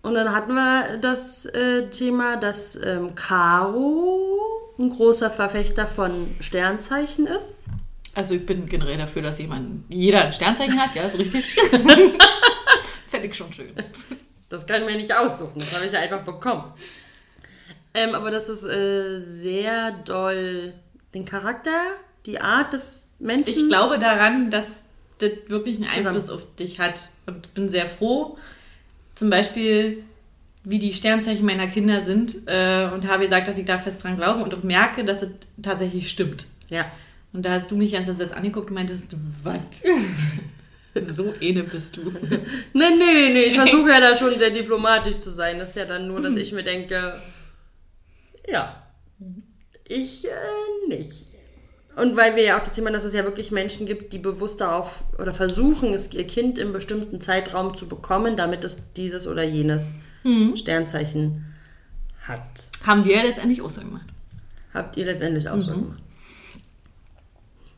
Und 0.02 0.14
dann 0.14 0.32
hatten 0.32 0.54
wir 0.54 0.98
das 0.98 1.44
äh, 1.46 1.90
Thema, 1.90 2.36
dass 2.36 2.76
ähm, 2.82 3.14
Caro 3.14 4.74
ein 4.78 4.88
großer 4.88 5.30
Verfechter 5.30 5.86
von 5.86 6.34
Sternzeichen 6.40 7.26
ist. 7.26 7.64
Also 8.14 8.34
ich 8.34 8.46
bin 8.46 8.66
generell 8.66 8.96
dafür, 8.96 9.20
dass 9.20 9.38
jemand, 9.38 9.84
jeder 9.92 10.24
ein 10.24 10.32
Sternzeichen 10.32 10.80
hat, 10.80 10.94
ja, 10.94 11.02
ist 11.02 11.18
richtig. 11.18 11.44
Fände 13.08 13.26
ich 13.28 13.34
schon 13.34 13.52
schön. 13.52 13.72
Das 14.54 14.66
kann 14.66 14.82
ich 14.82 14.88
mir 14.88 14.96
nicht 14.96 15.14
aussuchen, 15.14 15.58
das 15.58 15.74
habe 15.74 15.86
ich 15.86 15.92
ja 15.92 16.00
einfach 16.00 16.22
bekommen. 16.22 16.72
Ähm, 17.94 18.14
aber 18.14 18.30
das 18.30 18.48
ist 18.48 18.64
äh, 18.64 19.18
sehr 19.18 19.92
doll 19.92 20.74
den 21.14 21.24
Charakter, 21.24 21.80
die 22.26 22.40
Art 22.40 22.72
des 22.72 23.20
Menschen. 23.20 23.48
Ich 23.48 23.68
glaube 23.68 23.98
daran, 23.98 24.50
dass 24.50 24.84
das 25.18 25.30
wirklich 25.48 25.76
einen 25.76 25.88
Einfluss 25.88 26.28
auf 26.28 26.42
dich 26.56 26.80
hat. 26.80 27.10
Und 27.26 27.54
bin 27.54 27.68
sehr 27.68 27.86
froh, 27.86 28.36
zum 29.14 29.30
Beispiel, 29.30 30.02
wie 30.64 30.78
die 30.78 30.92
Sternzeichen 30.92 31.46
meiner 31.46 31.68
Kinder 31.68 32.00
sind 32.00 32.36
äh, 32.46 32.88
und 32.92 33.06
habe 33.08 33.22
gesagt, 33.22 33.48
dass 33.48 33.58
ich 33.58 33.64
da 33.64 33.78
fest 33.78 34.02
dran 34.02 34.16
glaube 34.16 34.42
und 34.42 34.54
auch 34.54 34.62
merke, 34.62 35.04
dass 35.04 35.22
es 35.22 35.30
tatsächlich 35.62 36.10
stimmt. 36.10 36.46
Ja. 36.68 36.86
Und 37.32 37.44
da 37.44 37.52
hast 37.52 37.70
du 37.70 37.76
mich 37.76 37.92
ganz 37.92 38.08
entsetzt 38.08 38.32
angeguckt 38.32 38.68
und 38.68 38.74
meintest, 38.74 39.08
was? 39.42 39.60
so 41.08 41.34
eine 41.40 41.64
bist 41.64 41.96
du. 41.96 42.12
Nee, 42.72 42.90
nee, 42.98 43.32
nee, 43.32 43.44
ich 43.44 43.54
versuche 43.54 43.90
ja 43.90 44.00
da 44.00 44.16
schon 44.16 44.38
sehr 44.38 44.50
diplomatisch 44.50 45.18
zu 45.18 45.30
sein. 45.30 45.58
Das 45.58 45.70
ist 45.70 45.76
ja 45.76 45.84
dann 45.84 46.08
nur, 46.08 46.20
dass 46.20 46.36
ich 46.36 46.52
mir 46.52 46.64
denke, 46.64 47.14
ja, 48.48 48.82
ich 49.86 50.26
äh, 50.26 50.88
nicht. 50.88 51.28
Und 51.96 52.16
weil 52.16 52.34
wir 52.34 52.42
ja 52.42 52.58
auch 52.58 52.62
das 52.62 52.72
Thema, 52.72 52.90
dass 52.90 53.04
es 53.04 53.14
ja 53.14 53.24
wirklich 53.24 53.52
Menschen 53.52 53.86
gibt, 53.86 54.12
die 54.12 54.18
bewusst 54.18 54.60
darauf 54.60 55.04
oder 55.18 55.32
versuchen, 55.32 55.94
es 55.94 56.12
ihr 56.12 56.26
Kind 56.26 56.58
im 56.58 56.72
bestimmten 56.72 57.20
Zeitraum 57.20 57.76
zu 57.76 57.88
bekommen, 57.88 58.36
damit 58.36 58.64
es 58.64 58.92
dieses 58.94 59.28
oder 59.28 59.44
jenes 59.44 59.92
Sternzeichen 60.56 61.44
hat. 62.22 62.68
Haben 62.84 63.04
wir 63.04 63.16
ja 63.16 63.22
letztendlich 63.22 63.60
auch 63.62 63.70
so 63.70 63.82
gemacht. 63.82 64.06
Habt 64.72 64.96
ihr 64.96 65.04
letztendlich 65.04 65.48
auch 65.48 65.60
so 65.60 65.72
gemacht? 65.72 66.02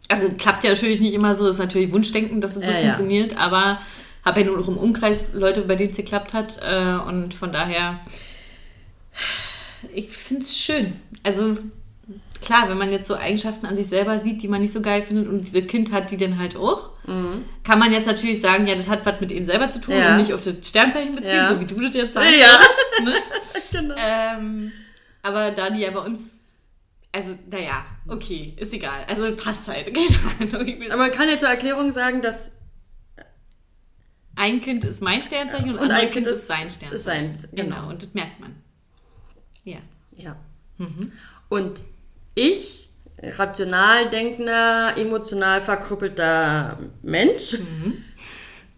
Also 0.09 0.29
klappt 0.38 0.62
ja 0.64 0.71
natürlich 0.71 1.01
nicht 1.01 1.14
immer 1.14 1.35
so, 1.35 1.49
ist 1.49 1.59
natürlich 1.59 1.92
Wunschdenken, 1.92 2.40
dass 2.40 2.57
es 2.57 2.64
so 2.64 2.71
Ja, 2.71 2.79
ja. 2.79 2.83
funktioniert, 2.85 3.38
aber 3.38 3.81
habe 4.25 4.40
ja 4.40 4.47
nur 4.47 4.59
noch 4.59 4.69
im 4.69 4.77
Umkreis 4.77 5.29
Leute, 5.35 5.62
bei 5.62 5.75
denen 5.77 5.90
es 5.90 5.97
geklappt 5.97 6.33
hat 6.35 6.59
äh, 6.62 6.95
und 7.09 7.35
von 7.35 7.53
daher, 7.53 8.01
ich 9.95 10.09
finde 10.11 10.42
es 10.42 10.57
schön. 10.57 10.95
Also 11.23 11.57
klar, 12.45 12.69
wenn 12.69 12.79
man 12.79 12.92
jetzt 12.92 13.09
so 13.09 13.16
Eigenschaften 13.16 13.66
an 13.66 13.77
sich 13.77 13.87
selber 13.88 14.19
sieht, 14.21 14.42
die 14.42 14.49
man 14.49 14.61
nicht 14.61 14.73
so 14.73 14.81
geil 14.83 15.03
findet 15.03 15.29
und 15.29 15.55
das 15.55 15.66
Kind 15.66 15.92
hat 15.92 16.11
die 16.11 16.16
dann 16.16 16.38
halt 16.38 16.57
auch, 16.57 16.90
kann 17.62 17.79
man 17.79 17.92
jetzt 17.92 18.07
natürlich 18.09 18.40
sagen, 18.40 18.66
ja, 18.66 18.75
das 18.75 18.88
hat 18.88 19.07
was 19.07 19.21
mit 19.21 19.31
ihm 19.31 19.45
selber 19.45 19.71
zu 19.71 19.81
tun 19.81 19.95
Mhm. 19.95 20.01
Ja. 20.01 20.11
und 20.11 20.16
nicht 20.16 20.33
auf 20.33 20.40
das 20.40 20.55
Sternzeichen 20.64 21.14
beziehen, 21.14 21.37
Ja. 21.37 21.49
so 21.49 21.61
wie 21.61 21.64
du 21.64 21.81
das 21.81 21.95
jetzt 21.95 22.14
sagst. 22.14 22.35
Ja. 22.37 23.05
Ne? 23.05 23.14
Genau. 23.73 23.95
Ähm, 23.97 24.73
aber 25.23 25.51
da 25.53 25.71
die 25.71 25.81
ja 25.81 25.90
bei 25.92 26.01
uns, 26.01 26.36
also 27.17 27.37
naja, 27.51 27.85
okay, 28.09 28.55
ist 28.59 28.73
egal. 28.73 29.05
Also 29.09 29.35
passt 29.37 29.67
halt. 29.69 29.93
Keine 30.39 30.55
Ahnung. 30.59 30.83
Aber 30.91 30.97
man 30.99 31.11
kann 31.13 31.29
ja 31.29 31.39
zur 31.39 31.49
Erklärung 31.49 31.93
sagen, 31.93 32.21
dass 32.23 32.53
ein 34.37 34.61
Kind 34.61 34.85
ist 34.85 35.01
mein 35.03 35.23
Sternzeichen 35.23 35.71
und, 35.73 35.79
Und 35.79 35.91
ein 35.91 36.01
Kind 36.03 36.13
Kind 36.13 36.27
ist 36.27 36.39
ist- 36.41 36.47
sein 36.49 36.71
Sternzeichen. 36.71 36.93
ist 36.95 37.05
sein, 37.05 37.39
genau. 37.53 37.77
genau. 37.77 37.89
und 37.89 38.03
das 38.03 38.13
merkt 38.15 38.39
man. 38.41 38.55
Ja. 39.65 39.79
Ja. 40.15 40.37
Und 41.49 41.83
ich, 42.35 42.91
rational 43.23 44.11
denkender, 44.11 44.93
emotional 44.99 45.61
verkrüppelter 45.63 46.79
Mensch, 47.03 47.57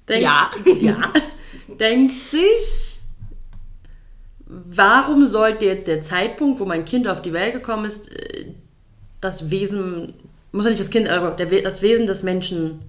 denkt, 0.08 0.22
Ja. 0.22 0.50
ja, 0.80 1.12
denkt 1.68 2.14
sich, 2.30 2.87
warum 4.48 5.26
sollte 5.26 5.66
jetzt 5.66 5.86
der 5.86 6.02
Zeitpunkt, 6.02 6.58
wo 6.60 6.64
mein 6.64 6.84
Kind 6.84 7.06
auf 7.06 7.20
die 7.22 7.32
Welt 7.32 7.52
gekommen 7.52 7.84
ist, 7.84 8.10
äh, 8.12 8.46
das 9.20 9.50
Wesen, 9.50 10.14
muss 10.52 10.64
ja 10.64 10.70
nicht 10.70 10.80
das 10.80 10.90
Kind, 10.90 11.08
aber 11.08 11.32
das 11.32 11.82
Wesen 11.82 12.06
des 12.06 12.22
Menschen 12.22 12.80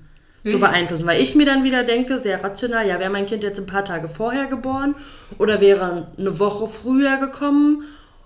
so 0.46 0.58
Mhm. 0.58 0.62
beeinflussen. 0.62 1.06
Weil 1.06 1.22
ich 1.22 1.36
mir 1.36 1.46
dann 1.46 1.64
wieder 1.66 1.84
denke, 1.84 2.20
sehr 2.20 2.42
rational, 2.44 2.88
ja, 2.88 3.00
wäre 3.00 3.10
mein 3.10 3.26
Kind 3.26 3.44
jetzt 3.44 3.60
ein 3.60 3.66
paar 3.66 3.84
Tage 3.84 4.08
vorher 4.08 4.46
geboren 4.46 4.96
oder 5.38 5.60
wäre 5.60 6.08
eine 6.18 6.40
Woche 6.40 6.68
früher 6.68 7.18
gekommen 7.18 7.84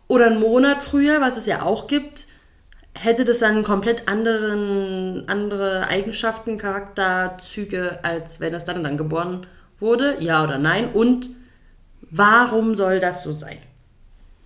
oder 0.07 0.27
einen 0.27 0.39
Monat 0.39 0.83
früher, 0.83 1.21
was 1.21 1.37
es 1.37 1.47
ja 1.47 1.63
auch 1.63 1.87
gibt, 1.87 2.25
hätte 2.93 3.25
das 3.25 3.39
dann 3.39 3.63
komplett 3.63 4.07
anderen, 4.07 5.23
andere 5.27 5.87
Eigenschaften, 5.87 6.59
Charakterzüge, 6.59 7.99
als 8.03 8.39
wenn 8.39 8.53
es 8.53 8.65
dann 8.65 8.77
und 8.77 8.83
dann 8.83 8.97
geboren 8.97 9.47
wurde? 9.79 10.17
Ja 10.19 10.43
oder 10.43 10.59
nein? 10.59 10.89
Und 10.93 11.29
warum 12.13 12.75
soll 12.75 12.99
das 12.99 13.23
so 13.23 13.31
sein? 13.31 13.57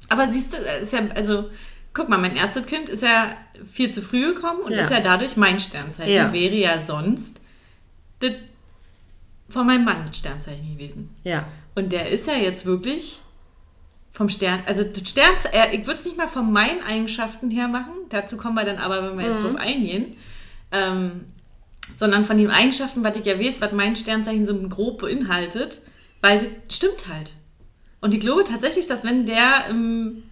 Aber 0.10 0.32
siehst 0.32 0.54
du, 0.54 0.58
ist 0.58 0.94
ja, 0.94 1.02
also, 1.16 1.50
guck 1.94 2.08
mal, 2.10 2.18
mein 2.18 2.36
erstes 2.36 2.66
Kind 2.66 2.88
ist 2.90 3.04
ja 3.04 3.36
viel 3.72 3.90
zu 3.92 4.02
früh 4.02 4.34
gekommen 4.34 4.62
und 4.62 4.72
Ja. 4.72 4.82
ist 4.82 4.92
ja 4.92 5.00
dadurch 5.02 5.36
mein 5.38 5.60
Sternzeichen. 5.60 6.14
Ja. 6.14 6.32
Wäre 6.34 6.56
ja 6.56 6.80
sonst 6.80 7.42
das 8.20 8.32
von 9.50 9.66
meinem 9.68 9.86
Mann 9.86 10.04
das 10.08 10.18
Sternzeichen 10.18 10.74
gewesen. 10.74 11.10
Ja. 11.24 11.46
Und 11.76 11.92
der 11.92 12.10
ist 12.10 12.28
ja 12.28 12.34
jetzt 12.36 12.66
wirklich 12.66 13.20
vom 14.12 14.30
Stern, 14.30 14.62
also 14.66 14.84
das 14.84 15.08
Sternzeichen, 15.10 15.54
er- 15.58 15.74
ich 15.74 15.86
würde 15.86 16.00
es 16.00 16.06
nicht 16.06 16.18
mal 16.18 16.28
von 16.28 16.52
meinen 16.52 16.82
Eigenschaften 16.84 17.52
her 17.52 17.68
machen, 17.68 17.92
dazu 18.10 18.36
kommen 18.38 18.56
wir 18.56 18.66
dann 18.66 18.78
aber, 18.78 19.04
wenn 19.04 19.18
wir 19.18 19.26
jetzt 19.28 19.44
drauf 19.44 19.56
eingehen, 19.56 20.16
ähm, 20.72 21.26
sondern 21.96 22.26
von 22.26 22.38
den 22.38 22.50
Eigenschaften, 22.50 23.04
was 23.04 23.16
ich 23.16 23.26
ja 23.26 23.40
weiß, 23.40 23.62
was 23.62 23.72
mein 23.74 23.96
Sternzeichen 23.96 24.46
so 24.46 24.58
grob 24.68 25.00
beinhaltet, 25.02 25.82
weil 26.22 26.40
das 26.40 26.76
stimmt 26.78 27.08
halt. 27.08 27.34
Und 28.02 28.14
ich 28.14 28.20
glaube 28.20 28.44
tatsächlich, 28.44 28.88
dass 28.88 29.04
wenn 29.04 29.26
der 29.26 29.66
im, 29.70 30.24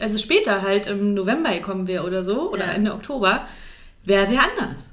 also 0.00 0.18
später 0.18 0.62
halt 0.62 0.86
im 0.86 1.14
November 1.14 1.52
gekommen 1.52 1.86
wäre 1.86 2.04
oder 2.04 2.24
so, 2.24 2.50
oder 2.50 2.66
Ja. 2.66 2.72
Ende 2.72 2.94
Oktober, 2.94 3.46
wäre 4.04 4.26
der 4.26 4.40
anders. 4.42 4.92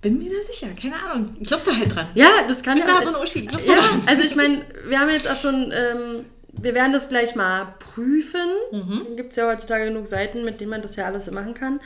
Bin 0.00 0.18
mir 0.18 0.30
da 0.30 0.52
sicher, 0.52 0.68
keine 0.80 0.96
Ahnung. 1.00 1.36
Ich 1.40 1.46
glaube 1.46 1.62
da 1.64 1.76
halt 1.76 1.94
dran. 1.94 2.08
Ja, 2.14 2.28
das 2.48 2.62
kann 2.62 2.78
bin 2.78 2.88
ja. 2.88 3.00
da 3.00 3.06
so 3.06 3.14
ein 3.14 3.22
Uschi. 3.22 3.40
Ich 3.40 3.66
Ja, 3.66 3.74
dran. 3.76 4.02
also 4.06 4.24
ich 4.24 4.34
meine, 4.34 4.62
wir 4.88 4.98
haben 4.98 5.10
jetzt 5.10 5.30
auch 5.30 5.36
schon, 5.36 5.72
ähm, 5.72 6.24
wir 6.52 6.74
werden 6.74 6.92
das 6.92 7.08
gleich 7.08 7.36
mal 7.36 7.74
prüfen. 7.78 8.48
Mhm. 8.72 9.16
Gibt 9.16 9.30
es 9.30 9.36
ja 9.36 9.48
heutzutage 9.48 9.84
genug 9.86 10.08
Seiten, 10.08 10.44
mit 10.44 10.60
denen 10.60 10.70
man 10.70 10.82
das 10.82 10.96
ja 10.96 11.06
alles 11.06 11.30
machen 11.30 11.54
kann. 11.54 11.80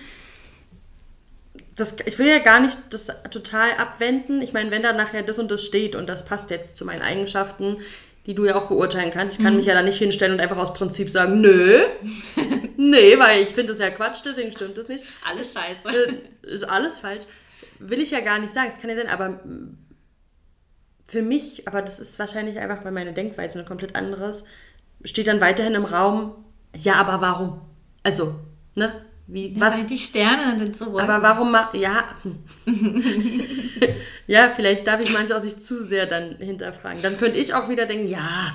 Das, 1.77 1.97
ich 2.07 2.19
will 2.19 2.27
ja 2.27 2.39
gar 2.39 2.61
nicht 2.61 2.79
das 2.89 3.09
total 3.31 3.73
abwenden. 3.73 4.41
Ich 4.41 4.55
meine, 4.55 4.71
wenn 4.71 4.83
da 4.83 4.95
nachher 4.95 5.23
das 5.23 5.39
und 5.39 5.51
das 5.51 5.63
steht 5.63 5.95
und 5.95 6.09
das 6.09 6.25
passt 6.25 6.51
jetzt 6.51 6.79
zu 6.79 6.87
meinen 6.87 7.03
Eigenschaften, 7.03 7.77
die 8.27 8.35
du 8.35 8.45
ja 8.45 8.57
auch 8.57 8.67
beurteilen 8.67 9.11
kannst, 9.13 9.37
ich 9.39 9.43
kann 9.43 9.53
Mhm. 9.55 9.59
mich 9.59 9.67
ja 9.67 9.75
da 9.75 9.83
nicht 9.83 9.99
hinstellen 9.99 10.35
und 10.35 10.41
einfach 10.41 10.57
aus 10.59 10.75
Prinzip 10.75 11.11
sagen, 11.11 11.41
nö, 11.41 11.79
nee, 12.77 13.19
weil 13.19 13.43
ich 13.43 13.49
finde 13.51 13.69
das 13.69 13.79
ja 13.79 13.91
Quatsch, 13.91 14.19
deswegen 14.25 14.53
stimmt 14.53 14.77
das 14.77 14.89
nicht. 14.89 15.05
Alles 15.29 15.53
scheiße. 15.55 15.97
Äh, 16.45 16.49
ist 16.49 16.65
alles 16.69 16.99
falsch. 16.99 17.25
Will 17.79 18.01
ich 18.01 18.11
ja 18.11 18.21
gar 18.21 18.39
nicht 18.39 18.53
sagen, 18.53 18.71
es 18.75 18.81
kann 18.81 18.91
ja 18.91 18.97
sein, 18.97 19.09
aber 19.09 19.41
für 21.07 21.23
mich, 21.23 21.69
aber 21.69 21.83
das 21.83 22.01
ist 22.01 22.19
wahrscheinlich 22.19 22.59
einfach, 22.59 22.85
weil 22.85 22.93
meine 22.93 23.13
Denkweise 23.13 23.59
eine 23.59 23.69
komplett 23.69 23.95
andere 23.95 24.31
ist, 24.31 24.47
steht 25.05 25.29
dann 25.29 25.41
weiterhin 25.41 25.75
im 25.75 25.85
Raum, 25.85 26.33
ja, 26.75 26.95
aber 26.95 27.21
warum? 27.21 27.61
Also, 28.03 28.35
ne? 28.75 29.05
Wie, 29.29 29.53
Ja, 29.55 29.61
was? 29.61 29.79
Weil 29.79 29.87
die 29.87 29.99
Sterne 29.99 30.59
sind 30.59 30.77
so 30.77 30.99
aber 30.99 31.23
warum 31.23 31.57
ja. 31.75 32.05
ja, 34.27 34.51
vielleicht 34.55 34.87
darf 34.87 35.01
ich 35.01 35.13
manche 35.13 35.37
auch 35.37 35.43
nicht 35.43 35.63
zu 35.65 35.83
sehr 35.83 36.07
dann 36.07 36.37
hinterfragen. 36.37 37.01
Dann 37.03 37.17
könnte 37.19 37.39
ich 37.39 37.55
auch 37.55 37.69
wieder 37.69 37.87
denken, 37.87 38.09
ja, 38.09 38.55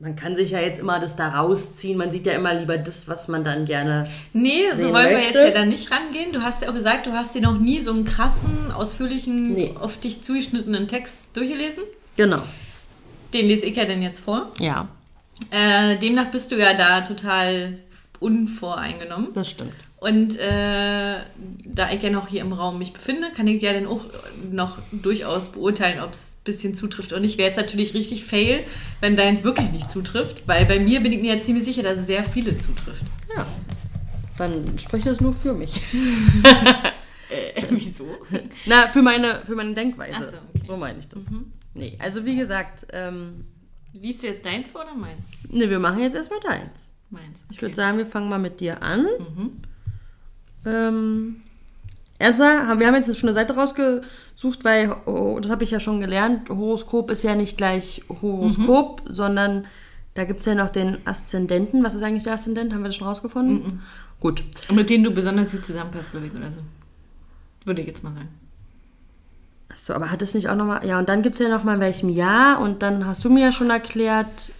man 0.00 0.14
kann 0.14 0.36
sich 0.36 0.50
ja 0.52 0.60
jetzt 0.60 0.78
immer 0.78 1.00
das 1.00 1.16
da 1.16 1.28
rausziehen. 1.28 1.98
Man 1.98 2.12
sieht 2.12 2.24
ja 2.26 2.32
immer 2.34 2.54
lieber 2.54 2.78
das, 2.78 3.08
was 3.08 3.26
man 3.28 3.42
dann 3.42 3.64
gerne. 3.64 4.08
Nee, 4.32 4.62
so 4.74 4.92
wollen 4.92 5.08
wir 5.08 5.16
möchte. 5.16 5.38
jetzt 5.38 5.44
ja 5.48 5.50
dann 5.50 5.68
nicht 5.68 5.90
rangehen. 5.90 6.32
Du 6.32 6.40
hast 6.42 6.62
ja 6.62 6.68
auch 6.70 6.74
gesagt, 6.74 7.06
du 7.06 7.12
hast 7.12 7.34
dir 7.34 7.42
noch 7.42 7.58
nie 7.58 7.80
so 7.82 7.92
einen 7.92 8.04
krassen, 8.04 8.70
ausführlichen, 8.70 9.54
Nee. 9.54 9.74
auf 9.80 9.98
dich 9.98 10.22
zugeschnittenen 10.22 10.86
Text 10.86 11.36
durchgelesen. 11.36 11.82
Genau. 12.16 12.42
Den 13.34 13.46
lese 13.48 13.66
ich 13.66 13.76
ja 13.76 13.84
dann 13.84 14.00
jetzt 14.02 14.20
vor. 14.20 14.52
Ja, 14.60 14.88
Äh, 15.50 15.96
demnach 15.98 16.30
bist 16.30 16.50
du 16.52 16.56
ja 16.56 16.74
da 16.74 17.00
total 17.02 17.78
unvoreingenommen. 18.20 19.32
das 19.34 19.50
stimmt. 19.50 19.72
Und 20.00 20.38
äh, 20.38 21.18
da 21.64 21.90
ich 21.92 22.02
ja 22.02 22.10
noch 22.10 22.28
hier 22.28 22.42
im 22.42 22.52
Raum 22.52 22.78
mich 22.78 22.92
befinde, 22.92 23.32
kann 23.34 23.48
ich 23.48 23.60
ja 23.60 23.72
dann 23.72 23.86
auch 23.86 24.04
noch 24.50 24.78
durchaus 24.92 25.50
beurteilen, 25.50 26.00
ob 26.00 26.12
es 26.12 26.36
ein 26.38 26.44
bisschen 26.44 26.74
zutrifft. 26.74 27.12
Und 27.12 27.24
ich 27.24 27.36
wäre 27.36 27.48
jetzt 27.48 27.56
natürlich 27.56 27.94
richtig 27.94 28.24
fail, 28.24 28.64
wenn 29.00 29.16
deins 29.16 29.42
wirklich 29.42 29.72
nicht 29.72 29.90
zutrifft, 29.90 30.46
weil 30.46 30.66
bei 30.66 30.78
mir 30.78 31.00
bin 31.00 31.12
ich 31.12 31.20
mir 31.20 31.34
ja 31.34 31.40
ziemlich 31.40 31.64
sicher, 31.64 31.82
dass 31.82 31.98
es 31.98 32.06
sehr 32.06 32.22
viele 32.22 32.56
zutrifft. 32.56 33.04
Ja. 33.34 33.46
Dann 34.36 34.78
spricht 34.78 35.06
das 35.06 35.20
nur 35.20 35.34
für 35.34 35.54
mich. 35.54 35.80
Äh, 37.30 37.62
wieso? 37.68 38.06
Na, 38.64 38.88
für 38.88 39.02
meine, 39.02 39.42
für 39.44 39.54
meine 39.54 39.74
Denkweise. 39.74 40.14
Ach 40.16 40.22
so, 40.22 40.38
okay. 40.54 40.66
so 40.66 40.76
meine 40.78 40.98
ich 40.98 41.08
das. 41.10 41.26
Nee, 41.74 41.94
also 41.98 42.24
wie 42.24 42.36
gesagt, 42.36 42.86
ähm, 42.90 43.44
Liest 43.92 44.22
du 44.22 44.28
jetzt 44.28 44.44
deins 44.44 44.70
vor 44.70 44.82
oder 44.82 44.94
meins? 44.94 45.26
ne, 45.50 45.68
wir 45.68 45.78
machen 45.78 46.00
jetzt 46.00 46.14
erstmal 46.14 46.40
deins. 46.40 46.92
Meins. 47.10 47.44
Ich 47.50 47.60
würde 47.62 47.74
sagen, 47.74 47.98
wir 47.98 48.06
fangen 48.06 48.28
mal 48.28 48.38
mit 48.38 48.60
dir 48.60 48.82
an. 48.82 49.06
Ähm, 50.64 51.42
erster, 52.18 52.78
wir 52.78 52.86
haben 52.86 52.94
jetzt 52.94 53.16
schon 53.16 53.28
eine 53.28 53.34
Seite 53.34 53.54
rausgesucht, 53.54 54.64
weil, 54.64 54.94
oh, 55.06 55.38
das 55.40 55.50
habe 55.50 55.64
ich 55.64 55.70
ja 55.70 55.80
schon 55.80 56.00
gelernt, 56.00 56.50
Horoskop 56.50 57.10
ist 57.10 57.22
ja 57.22 57.34
nicht 57.34 57.56
gleich 57.56 58.02
Horoskop, 58.22 59.02
sondern 59.08 59.66
da 60.14 60.24
gibt 60.24 60.40
es 60.40 60.46
ja 60.46 60.54
noch 60.54 60.70
den 60.70 60.98
Aszendenten. 61.06 61.84
Was 61.84 61.94
ist 61.94 62.02
eigentlich 62.02 62.24
der 62.24 62.34
Aszendent? 62.34 62.74
Haben 62.74 62.82
wir 62.82 62.88
das 62.88 62.96
schon 62.96 63.06
rausgefunden? 63.06 63.82
Gut. 64.20 64.42
Und 64.68 64.74
mit 64.74 64.90
denen 64.90 65.04
du 65.04 65.12
besonders 65.12 65.52
gut 65.52 65.64
zusammenpasst, 65.64 66.10
glaube 66.10 66.26
ich, 66.26 66.34
oder 66.34 66.50
so. 66.50 66.60
Würde 67.64 67.82
ich 67.82 67.86
jetzt 67.86 68.02
mal 68.02 68.12
sagen. 68.12 68.28
Achso, 69.68 69.92
aber 69.92 70.10
hat 70.10 70.22
es 70.22 70.34
nicht 70.34 70.48
auch 70.48 70.56
nochmal. 70.56 70.84
Ja, 70.84 70.98
und 70.98 71.08
dann 71.08 71.22
gibt 71.22 71.36
es 71.36 71.40
ja 71.40 71.48
nochmal 71.48 71.76
in 71.76 71.80
welchem 71.80 72.08
Jahr 72.08 72.60
und 72.60 72.82
dann 72.82 73.06
hast 73.06 73.24
du 73.24 73.30
mir 73.30 73.44
ja 73.44 73.52
schon 73.52 73.70
erklärt, 73.70 74.50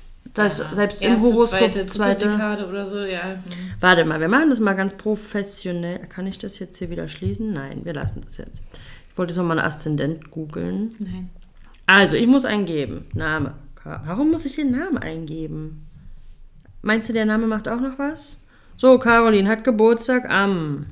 selbst 0.72 1.02
im 1.02 1.12
Erste, 1.12 1.28
Horoskop 1.28 1.58
zweite, 1.58 1.86
zweite. 1.86 2.28
Dekade 2.30 2.66
oder 2.66 2.86
so, 2.86 3.00
ja. 3.00 3.36
Warte 3.80 4.04
mal, 4.04 4.20
wir 4.20 4.28
machen 4.28 4.50
das 4.50 4.60
mal 4.60 4.74
ganz 4.74 4.96
professionell. 4.96 6.00
Kann 6.08 6.26
ich 6.26 6.38
das 6.38 6.58
jetzt 6.58 6.78
hier 6.78 6.90
wieder 6.90 7.08
schließen? 7.08 7.52
Nein, 7.52 7.84
wir 7.84 7.94
lassen 7.94 8.22
das 8.24 8.36
jetzt. 8.36 8.68
Ich 9.10 9.18
Wolltest 9.18 9.38
du 9.38 9.42
mal 9.42 9.58
einen 9.58 9.66
Aszendent 9.66 10.30
googeln? 10.30 10.94
Nein. 10.98 11.30
Also, 11.86 12.16
ich 12.16 12.26
muss 12.26 12.44
eingeben. 12.44 13.06
Name. 13.14 13.54
Warum 13.84 14.30
muss 14.30 14.44
ich 14.44 14.56
den 14.56 14.70
Namen 14.70 14.98
eingeben? 14.98 15.86
Meinst 16.82 17.08
du, 17.08 17.12
der 17.12 17.26
Name 17.26 17.46
macht 17.46 17.68
auch 17.68 17.80
noch 17.80 17.98
was? 17.98 18.44
So, 18.76 18.98
Caroline 18.98 19.48
hat 19.48 19.64
Geburtstag 19.64 20.28
am. 20.30 20.86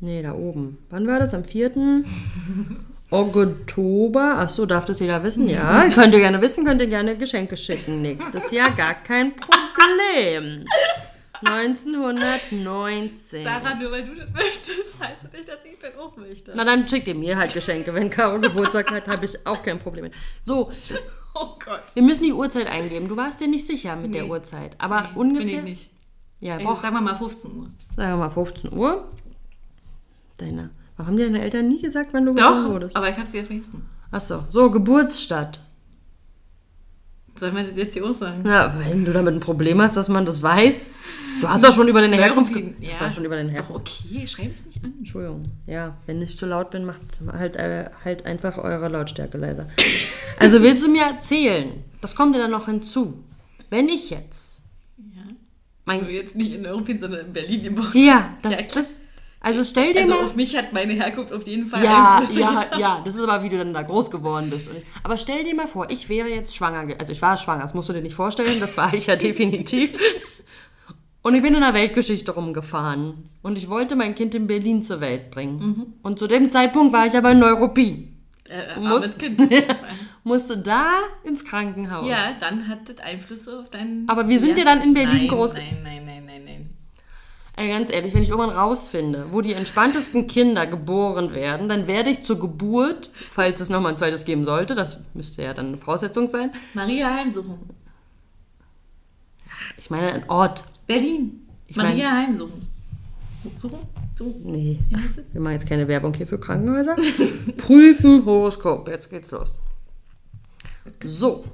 Nee, 0.00 0.22
da 0.22 0.32
oben. 0.32 0.78
Wann 0.90 1.06
war 1.06 1.20
das? 1.20 1.34
Am 1.34 1.44
4. 1.44 1.72
Oktober. 3.14 4.34
Ach 4.38 4.48
so, 4.48 4.66
darf 4.66 4.84
das 4.84 5.00
jeder 5.00 5.22
wissen? 5.22 5.48
Ja, 5.48 5.88
könnt 5.94 6.12
ihr 6.14 6.20
gerne 6.20 6.40
wissen, 6.40 6.64
könnt 6.64 6.80
ihr 6.82 6.88
gerne 6.88 7.16
Geschenke 7.16 7.56
schicken. 7.56 8.02
Nächstes 8.02 8.50
Jahr 8.50 8.70
gar 8.72 8.94
kein 8.94 9.32
Problem. 9.36 10.64
1919. 11.44 12.64
Sarah, 13.44 13.74
nur 13.74 13.90
weil 13.90 14.04
du 14.04 14.14
das 14.14 14.30
möchtest, 14.32 14.98
heißt 15.00 15.24
das 15.24 15.32
nicht, 15.32 15.48
dass 15.48 15.58
ich 15.64 15.78
das 15.80 15.96
auch 15.98 16.16
möchte. 16.16 16.52
Na, 16.54 16.64
dann 16.64 16.86
schickt 16.88 17.06
ihr 17.08 17.14
mir 17.14 17.36
halt 17.36 17.52
Geschenke. 17.52 17.92
Wenn 17.94 18.10
Caro 18.10 18.40
Geburtstag 18.40 18.90
hat, 18.92 19.08
habe 19.08 19.24
ich 19.24 19.46
auch 19.46 19.62
kein 19.62 19.78
Problem 19.78 20.04
mit. 20.04 20.12
So, 20.42 20.70
Oh 21.36 21.58
Gott. 21.64 21.82
wir 21.94 22.02
müssen 22.02 22.22
die 22.22 22.32
Uhrzeit 22.32 22.68
eingeben. 22.68 23.08
Du 23.08 23.16
warst 23.16 23.40
dir 23.40 23.48
nicht 23.48 23.66
sicher 23.66 23.96
mit 23.96 24.14
der 24.14 24.22
Nee. 24.22 24.30
Uhrzeit. 24.30 24.72
Aber 24.78 25.02
Nee, 25.02 25.08
ungefähr. 25.20 25.46
Bin 25.48 25.58
ich 25.58 25.64
nicht. 25.64 25.90
Ja, 26.40 26.58
Ey, 26.58 26.64
brauch, 26.64 26.80
sagen 26.80 26.94
wir 26.94 27.00
mal 27.00 27.16
15 27.16 27.50
Uhr. 27.58 27.70
sagen 27.96 28.12
wir 28.12 28.16
mal 28.16 28.30
15 28.30 28.72
Uhr. 28.72 29.08
Deine. 30.38 30.70
Warum 30.96 31.08
haben 31.12 31.16
dir 31.16 31.26
deine 31.26 31.42
Eltern 31.42 31.68
nie 31.68 31.80
gesagt, 31.82 32.10
wann 32.12 32.24
du 32.26 32.34
geboren 32.34 32.64
Doch, 32.64 32.70
wurdest? 32.70 32.96
aber 32.96 33.08
ich 33.10 33.16
hab's 33.16 33.32
wieder 33.32 33.44
vergessen. 33.44 33.82
Achso, 34.10 34.44
so, 34.48 34.70
Geburtsstadt. 34.70 35.60
Sollen 37.36 37.56
wir 37.56 37.64
das 37.64 37.74
jetzt 37.76 37.94
hier 37.94 38.04
auch 38.06 38.14
sagen? 38.14 38.42
Na, 38.44 38.78
wenn 38.78 39.04
du 39.04 39.12
damit 39.12 39.34
ein 39.34 39.40
Problem 39.40 39.80
hast, 39.82 39.96
dass 39.96 40.08
man 40.08 40.24
das 40.24 40.40
weiß. 40.40 40.92
Du 41.40 41.48
hast 41.48 41.64
doch 41.64 41.74
schon 41.74 41.88
über 41.88 42.00
deine 42.00 42.14
Herkunft. 42.16 42.54
ge- 42.54 42.74
Ja, 42.80 42.92
hast 42.92 43.02
doch 43.02 43.12
schon 43.12 43.24
über 43.24 43.34
deine 43.34 43.50
Herkunft. 43.50 43.74
okay, 44.04 44.24
schreib 44.28 44.52
mich 44.52 44.64
nicht 44.66 44.84
an. 44.84 44.94
Entschuldigung. 44.98 45.46
Ja, 45.66 45.96
wenn 46.06 46.22
ich 46.22 46.38
zu 46.38 46.46
laut 46.46 46.70
bin, 46.70 46.84
macht 46.84 47.00
halt, 47.32 47.56
äh, 47.56 47.90
halt 48.04 48.24
einfach 48.24 48.56
eure 48.58 48.88
Lautstärke 48.88 49.36
leiser. 49.36 49.66
Also 50.38 50.62
willst 50.62 50.84
du 50.84 50.88
mir 50.88 51.02
erzählen, 51.02 51.70
das 52.00 52.14
kommt 52.14 52.36
ja 52.36 52.42
dann 52.42 52.52
noch 52.52 52.66
hinzu, 52.66 53.24
wenn 53.68 53.88
ich 53.88 54.10
jetzt 54.10 54.60
Ja. 54.98 55.22
mein 55.86 56.02
Nur 56.02 56.10
jetzt 56.10 56.36
nicht 56.36 56.52
in 56.52 56.64
Europa, 56.64 56.92
sondern 56.96 57.26
in 57.26 57.32
Berlin 57.32 57.62
geboren. 57.64 57.90
Ja, 57.94 58.36
das, 58.42 58.52
Ja, 58.52 58.58
das 58.72 58.96
also 59.44 59.62
stell 59.62 59.92
dir 59.92 60.00
Also 60.00 60.14
mal 60.14 60.24
auf 60.24 60.34
mich 60.34 60.56
hat 60.56 60.72
meine 60.72 60.94
Herkunft 60.94 61.32
auf 61.32 61.46
jeden 61.46 61.66
Fall 61.66 61.84
ja, 61.84 62.16
Einfluss. 62.18 62.36
ja, 62.36 62.66
ja, 62.78 63.02
das 63.04 63.14
ist 63.14 63.20
aber, 63.22 63.42
wie 63.44 63.48
du 63.50 63.58
dann 63.58 63.72
da 63.74 63.82
groß 63.82 64.10
geworden 64.10 64.50
bist. 64.50 64.68
Und, 64.70 64.78
aber 65.02 65.16
stell 65.18 65.44
dir 65.44 65.54
mal 65.54 65.68
vor, 65.68 65.88
ich 65.90 66.08
wäre 66.08 66.28
jetzt 66.28 66.56
schwanger. 66.56 66.86
ge- 66.86 66.96
Also 66.98 67.12
ich 67.12 67.22
war 67.22 67.36
schwanger, 67.36 67.62
das 67.62 67.74
musst 67.74 67.88
du 67.88 67.92
dir 67.92 68.00
nicht 68.02 68.14
vorstellen, 68.16 68.58
das 68.60 68.76
war 68.76 68.92
ich 68.94 69.06
ja 69.06 69.16
definitiv. 69.28 69.90
Und 71.22 71.34
ich 71.34 71.42
bin 71.42 71.54
in 71.54 71.60
der 71.60 71.72
Weltgeschichte 71.74 72.32
rumgefahren. 72.32 73.30
Und 73.42 73.56
ich 73.56 73.68
wollte 73.70 73.96
mein 73.96 74.14
Kind 74.14 74.34
in 74.34 74.46
Berlin 74.46 74.82
zur 74.82 75.00
Welt 75.00 75.30
bringen. 75.30 75.94
Und 76.02 76.18
zu 76.18 76.26
dem 76.26 76.50
Zeitpunkt 76.50 76.92
war 76.92 77.06
ich 77.06 77.16
aber 77.16 77.32
in 77.32 77.38
Neuruppin. 77.38 78.10
Äh, 78.48 78.78
armes 78.78 79.16
Kind. 79.16 79.40
Musste 80.26 80.56
da 80.58 80.86
ins 81.22 81.44
Krankenhaus. 81.44 82.06
ja, 82.08 82.32
dann 82.40 82.66
hat 82.68 82.88
das 82.88 82.98
Einfluss 82.98 83.46
auf 83.48 83.68
deinen... 83.70 84.08
Aber 84.08 84.26
wir 84.28 84.38
sind 84.40 84.56
ja 84.58 84.64
dann 84.64 84.82
in 84.82 84.92
Berlin 84.94 85.26
nein, 85.26 85.30
groß- 85.30 85.54
nein, 85.54 85.78
nein. 85.82 86.03
Ey, 87.56 87.68
ganz 87.68 87.90
ehrlich, 87.92 88.12
wenn 88.14 88.22
ich 88.22 88.30
irgendwann 88.30 88.56
rausfinde, 88.56 89.28
wo 89.30 89.40
die 89.40 89.54
entspanntesten 89.54 90.26
Kinder 90.26 90.66
geboren 90.66 91.32
werden, 91.34 91.68
dann 91.68 91.86
werde 91.86 92.10
ich 92.10 92.24
zur 92.24 92.40
Geburt, 92.40 93.10
falls 93.30 93.60
es 93.60 93.68
nochmal 93.68 93.92
ein 93.92 93.96
zweites 93.96 94.24
geben 94.24 94.44
sollte, 94.44 94.74
das 94.74 94.98
müsste 95.14 95.44
ja 95.44 95.54
dann 95.54 95.68
eine 95.68 95.78
Voraussetzung 95.78 96.28
sein, 96.28 96.52
Maria 96.74 97.14
Heimsuchung. 97.14 97.60
ich 99.76 99.88
meine 99.88 100.12
ein 100.12 100.28
Ort. 100.28 100.64
Berlin. 100.88 101.46
Ich 101.68 101.76
Maria 101.76 102.10
Heimsuchung. 102.10 102.60
Suchen? 103.56 103.78
Suchen. 104.16 104.50
Nee, 104.50 104.80
wir 105.32 105.40
machen 105.40 105.52
jetzt 105.52 105.68
keine 105.68 105.86
Werbung 105.86 106.12
hier 106.14 106.26
für 106.26 106.40
Krankenhäuser. 106.40 106.96
Prüfen, 107.56 108.24
Horoskop, 108.24 108.88
jetzt 108.88 109.10
geht's 109.10 109.30
los. 109.30 109.58
So. 111.04 111.44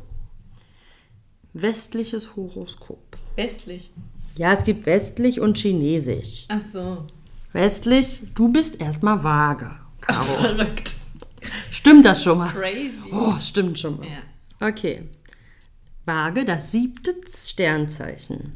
Westliches 1.53 2.37
Horoskop. 2.37 3.19
Westlich. 3.37 3.91
Ja, 4.41 4.53
es 4.55 4.65
gibt 4.65 4.87
westlich 4.87 5.39
und 5.39 5.59
chinesisch. 5.59 6.47
Ach 6.49 6.63
so. 6.63 7.05
Westlich, 7.53 8.23
du 8.35 8.51
bist 8.51 8.81
erstmal 8.81 9.23
vage, 9.23 9.71
Caro. 10.01 10.25
Verrückt. 10.41 10.95
Stimmt 11.71 12.07
das 12.07 12.23
schon 12.23 12.39
mal? 12.39 12.49
Crazy. 12.49 13.13
Oh, 13.13 13.35
stimmt 13.39 13.79
schon 13.79 13.99
mal. 13.99 14.07
Ja. 14.07 14.23
Okay. 14.67 15.03
Waage, 16.07 16.47
das 16.47 16.73
siebte 16.73 17.15
Sternzeichen. 17.31 18.55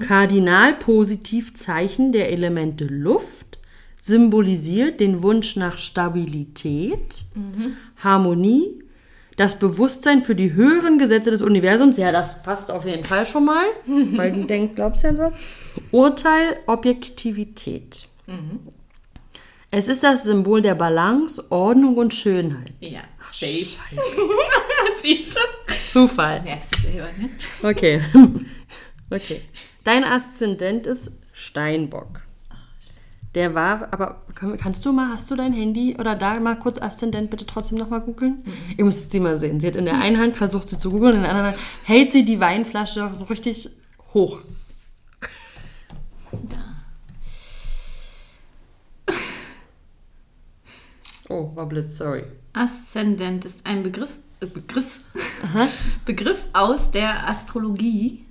Kardinalpositivzeichen 0.00 2.10
der 2.10 2.32
Elemente 2.32 2.84
Luft 2.84 3.58
symbolisiert 4.02 4.98
den 4.98 5.22
Wunsch 5.22 5.54
nach 5.54 5.78
Stabilität, 5.78 7.22
Harmonie, 7.98 8.82
das 9.38 9.58
Bewusstsein 9.58 10.22
für 10.22 10.34
die 10.34 10.52
höheren 10.52 10.98
Gesetze 10.98 11.30
des 11.30 11.40
Universums. 11.42 11.96
Ja, 11.96 12.12
das 12.12 12.42
passt 12.42 12.70
auf 12.70 12.84
jeden 12.84 13.04
Fall 13.04 13.24
schon 13.24 13.46
mal, 13.46 13.64
weil 13.86 14.32
du 14.32 14.44
denkst, 14.44 14.74
glaubst 14.74 15.04
ja 15.04 15.10
an 15.10 15.16
sowas. 15.16 15.32
Urteil, 15.92 16.56
Objektivität. 16.66 18.08
Es 19.70 19.88
ist 19.88 20.02
das 20.02 20.24
Symbol 20.24 20.60
der 20.60 20.74
Balance, 20.74 21.44
Ordnung 21.50 21.96
und 21.96 22.12
Schönheit. 22.12 22.72
Ja. 22.80 23.00
Safe. 23.32 23.78
Siehst 25.00 25.36
du? 25.36 25.40
Zufall. 25.92 26.42
Merkst 26.42 26.74
du 26.74 26.80
selber, 26.82 27.08
ne? 27.18 27.30
Okay. 27.62 28.02
Okay. 29.10 29.40
Dein 29.84 30.04
Aszendent 30.04 30.86
ist 30.86 31.10
Steinbock. 31.32 32.20
Der 33.34 33.54
war, 33.54 33.88
aber 33.92 34.22
kann- 34.34 34.56
kannst 34.58 34.84
du 34.86 34.92
mal, 34.92 35.08
hast 35.14 35.30
du 35.30 35.36
dein 35.36 35.52
Handy 35.52 35.96
oder 35.98 36.14
da 36.14 36.40
mal 36.40 36.56
kurz 36.58 36.80
Aszendent 36.80 37.30
bitte 37.30 37.44
trotzdem 37.46 37.78
nochmal 37.78 38.00
googeln? 38.00 38.42
Ihr 38.76 38.84
müsst 38.84 39.10
sie 39.10 39.20
mal 39.20 39.36
sehen. 39.36 39.60
Sie 39.60 39.66
hat 39.66 39.76
in 39.76 39.84
der 39.84 40.00
einen 40.00 40.18
Hand 40.18 40.36
versucht, 40.36 40.68
sie 40.68 40.78
zu 40.78 40.90
googeln, 40.90 41.16
in 41.16 41.20
der 41.22 41.30
anderen 41.30 41.48
Hand 41.52 41.58
hält 41.84 42.12
sie 42.12 42.24
die 42.24 42.40
Weinflasche 42.40 43.10
so 43.14 43.26
richtig 43.26 43.68
hoch. 44.14 44.40
Da. 46.32 46.64
Oh, 51.28 51.50
war 51.54 51.66
Blitz, 51.66 51.98
sorry. 51.98 52.24
Aszendent 52.54 53.44
ist 53.44 53.66
ein 53.66 53.82
Begriff, 53.82 54.18
äh, 54.40 54.46
Begriff, 54.46 55.00
Begriff 56.06 56.46
aus 56.54 56.90
der 56.90 57.28
Astrologie. 57.28 58.24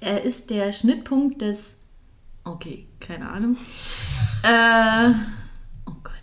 Er 0.00 0.22
ist 0.22 0.50
der 0.50 0.72
Schnittpunkt 0.72 1.40
des. 1.42 1.78
Okay, 2.44 2.86
keine 2.98 3.28
Ahnung. 3.28 3.56
Äh, 4.42 5.10
oh 5.86 5.94
Gott. 6.02 6.14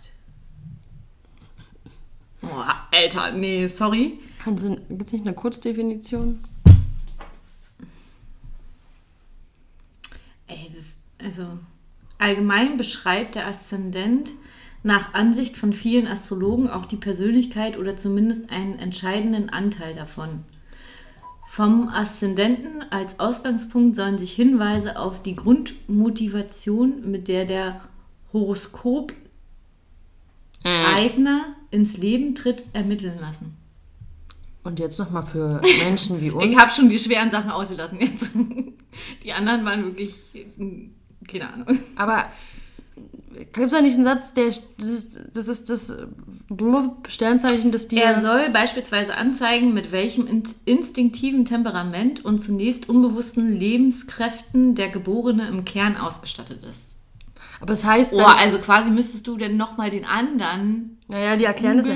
Oh, 2.42 2.62
Alter, 2.92 3.32
nee, 3.32 3.66
sorry. 3.66 4.18
Gibt 4.44 4.60
es 5.06 5.12
nicht 5.12 5.26
eine 5.26 5.34
Kurzdefinition? 5.34 6.38
Ey, 10.46 10.70
das, 10.74 10.98
also 11.22 11.46
allgemein 12.18 12.76
beschreibt 12.76 13.34
der 13.34 13.46
Aszendent 13.46 14.32
nach 14.82 15.14
Ansicht 15.14 15.56
von 15.56 15.72
vielen 15.72 16.06
Astrologen 16.06 16.68
auch 16.68 16.86
die 16.86 16.96
Persönlichkeit 16.96 17.78
oder 17.78 17.96
zumindest 17.96 18.50
einen 18.50 18.78
entscheidenden 18.78 19.50
Anteil 19.50 19.94
davon. 19.94 20.44
Vom 21.52 21.88
Aszendenten 21.88 22.84
als 22.90 23.18
Ausgangspunkt 23.18 23.96
sollen 23.96 24.18
sich 24.18 24.32
Hinweise 24.34 24.96
auf 24.96 25.20
die 25.20 25.34
Grundmotivation, 25.34 27.10
mit 27.10 27.26
der 27.26 27.44
der 27.44 27.80
Horoskop 28.32 29.12
Eigner 30.62 31.56
ins 31.72 31.96
Leben 31.96 32.36
tritt, 32.36 32.66
ermitteln 32.72 33.18
lassen. 33.18 33.56
Und 34.62 34.78
jetzt 34.78 35.00
nochmal 35.00 35.26
für 35.26 35.60
Menschen 35.84 36.20
wie 36.20 36.30
uns. 36.30 36.46
Ich 36.46 36.56
habe 36.56 36.70
schon 36.70 36.88
die 36.88 37.00
schweren 37.00 37.32
Sachen 37.32 37.50
ausgelassen 37.50 37.98
jetzt. 37.98 38.30
Die 39.24 39.32
anderen 39.32 39.64
waren 39.64 39.84
wirklich, 39.86 40.22
keine 41.26 41.52
Ahnung. 41.52 41.80
Aber 41.96 42.26
gibt 43.34 43.58
es 43.58 43.72
da 43.72 43.80
nicht 43.80 43.94
einen 43.94 44.04
Satz, 44.04 44.34
der 44.34 44.46
das 44.46 44.60
ist 44.78 45.18
das, 45.34 45.48
ist 45.48 45.68
das 45.68 46.06
Sternzeichen, 47.08 47.70
das 47.70 47.86
dir. 47.88 48.02
Er 48.02 48.22
soll 48.22 48.50
beispielsweise 48.50 49.16
anzeigen, 49.16 49.72
mit 49.72 49.92
welchem 49.92 50.26
in- 50.26 50.42
instinktiven 50.64 51.44
Temperament 51.44 52.24
und 52.24 52.38
zunächst 52.40 52.88
unbewussten 52.88 53.54
Lebenskräften 53.56 54.74
der 54.74 54.88
Geborene 54.88 55.46
im 55.48 55.64
Kern 55.64 55.96
ausgestattet 55.96 56.64
ist. 56.64 56.96
aber 57.60 57.72
es 57.72 57.84
heißt 57.84 58.12
Oh, 58.14 58.18
dann, 58.18 58.36
also 58.38 58.58
quasi 58.58 58.90
müsstest 58.90 59.26
du 59.28 59.36
denn 59.36 59.56
nochmal 59.56 59.90
den 59.90 60.04
anderen 60.04 60.98
naja, 61.08 61.36
die 61.36 61.44
erklären 61.44 61.76
das. 61.78 61.88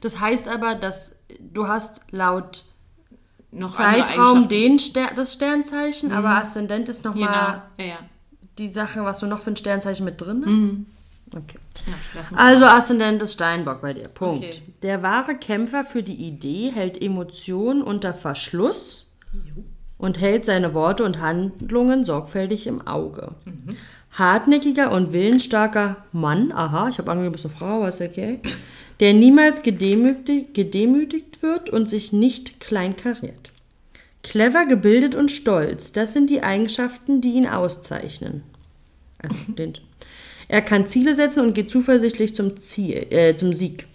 Das 0.00 0.18
heißt 0.20 0.48
aber, 0.48 0.74
dass 0.74 1.16
du 1.40 1.68
hast 1.68 2.10
laut 2.12 2.64
Zeitraum 3.68 4.48
den 4.48 4.78
Ster 4.78 5.10
das 5.14 5.34
Sternzeichen, 5.34 6.12
aber 6.12 6.30
Aszendent 6.30 6.88
ist 6.88 7.02
Genau. 7.02 7.14
nochmal 7.14 7.62
Ja, 7.78 7.84
ja. 7.84 7.98
die 8.58 8.72
Sache, 8.72 9.04
was 9.04 9.18
du 9.20 9.26
noch 9.26 9.40
für 9.40 9.50
ein 9.50 9.56
Sternzeichen 9.56 10.04
mit 10.04 10.20
drin 10.20 10.44
hast. 10.86 10.99
Okay. 11.34 11.58
ja 11.86 12.36
Also 12.36 12.64
Aszendent 12.64 13.22
ist 13.22 13.34
Steinbock 13.34 13.82
bei 13.82 13.94
dir. 13.94 14.08
Punkt. 14.08 14.44
Okay. 14.44 14.62
Der 14.82 15.02
wahre 15.02 15.36
Kämpfer 15.36 15.84
für 15.84 16.02
die 16.02 16.14
Idee 16.14 16.72
hält 16.74 17.00
Emotionen 17.00 17.82
unter 17.82 18.14
Verschluss 18.14 19.14
und 19.98 20.20
hält 20.20 20.44
seine 20.44 20.74
Worte 20.74 21.04
und 21.04 21.20
Handlungen 21.20 22.04
sorgfältig 22.04 22.66
im 22.66 22.86
Auge. 22.86 23.34
hartnäckiger 24.12 24.90
und 24.92 25.12
willensstarker 25.12 25.96
Mann, 26.12 26.52
aha, 26.52 26.88
ich 26.88 26.98
habe 26.98 27.10
angegeben, 27.10 27.32
du 27.32 27.42
bist 27.42 27.46
eine 27.46 27.54
Frau, 27.54 27.76
aber 27.76 27.88
ist 27.88 28.00
okay, 28.00 28.40
der 28.98 29.14
niemals 29.14 29.62
gedemütigt, 29.62 30.54
gedemütigt 30.54 31.42
wird 31.42 31.70
und 31.70 31.88
sich 31.88 32.12
nicht 32.12 32.60
kleinkariert. 32.60 33.52
Clever, 34.22 34.66
gebildet 34.66 35.14
und 35.14 35.30
stolz, 35.30 35.92
das 35.92 36.12
sind 36.12 36.28
die 36.28 36.42
Eigenschaften, 36.42 37.20
die 37.20 37.32
ihn 37.32 37.46
auszeichnen. 37.46 38.42
Also, 39.22 39.36
den, 39.52 39.74
er 40.50 40.62
kann 40.62 40.84
Ziele 40.86 41.14
setzen 41.14 41.44
und 41.44 41.54
geht 41.54 41.70
zuversichtlich 41.70 42.34
zum, 42.34 42.56
Ziel, 42.56 43.06
äh, 43.10 43.36
zum 43.36 43.54
Sieg. 43.54 43.86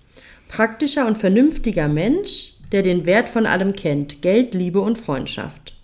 Praktischer 0.48 1.06
und 1.06 1.18
vernünftiger 1.18 1.90
Mensch, 1.90 2.54
der 2.72 2.82
den 2.82 3.06
Wert 3.06 3.28
von 3.28 3.46
allem 3.46 3.76
kennt, 3.76 4.22
Geld, 4.22 4.54
Liebe 4.54 4.80
und 4.80 4.98
Freundschaft. 4.98 5.76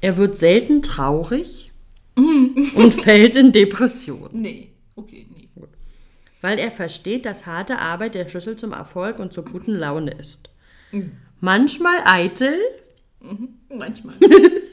Er 0.00 0.16
wird 0.16 0.38
selten 0.38 0.80
traurig 0.80 1.70
und 2.14 2.92
fällt 3.02 3.36
in 3.36 3.52
Depression, 3.52 4.30
Nee, 4.32 4.68
okay, 4.96 5.26
nee. 5.36 5.48
weil 6.40 6.58
er 6.58 6.70
versteht, 6.70 7.26
dass 7.26 7.44
harte 7.44 7.78
Arbeit 7.78 8.14
der 8.14 8.28
Schlüssel 8.28 8.56
zum 8.56 8.72
Erfolg 8.72 9.18
und 9.18 9.34
zur 9.34 9.44
guten 9.44 9.74
Laune 9.74 10.12
ist. 10.12 10.48
Manchmal 11.40 11.96
eitel, 12.04 12.54
Manchmal. 13.68 14.14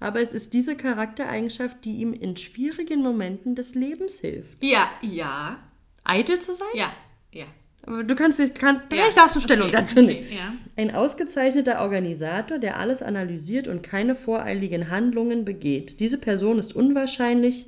aber 0.00 0.20
es 0.20 0.32
ist 0.32 0.54
diese 0.54 0.76
Charaktereigenschaft, 0.76 1.84
die 1.84 1.98
ihm 1.98 2.12
in 2.12 2.36
schwierigen 2.36 3.02
Momenten 3.02 3.54
des 3.54 3.74
Lebens 3.74 4.18
hilft. 4.20 4.62
ja, 4.62 4.88
ja, 5.02 5.58
Eitel 6.02 6.40
zu 6.40 6.54
sein? 6.54 6.68
ja, 6.74 6.92
ja. 7.32 7.46
Aber 7.82 8.04
du 8.04 8.14
kannst, 8.14 8.38
kann, 8.56 8.76
ja. 8.76 8.82
vielleicht 8.90 9.16
darfst 9.16 9.36
du 9.36 9.40
Stellung 9.40 9.68
okay, 9.68 9.76
dazu 9.76 10.00
okay, 10.00 10.06
nehmen. 10.06 10.26
Ja. 10.30 10.52
Ein 10.76 10.94
ausgezeichneter 10.94 11.80
Organisator, 11.80 12.58
der 12.58 12.78
alles 12.78 13.02
analysiert 13.02 13.68
und 13.68 13.82
keine 13.82 14.14
voreiligen 14.14 14.90
Handlungen 14.90 15.44
begeht. 15.44 15.98
Diese 16.00 16.18
Person 16.18 16.58
ist 16.58 16.76
unwahrscheinlich, 16.76 17.66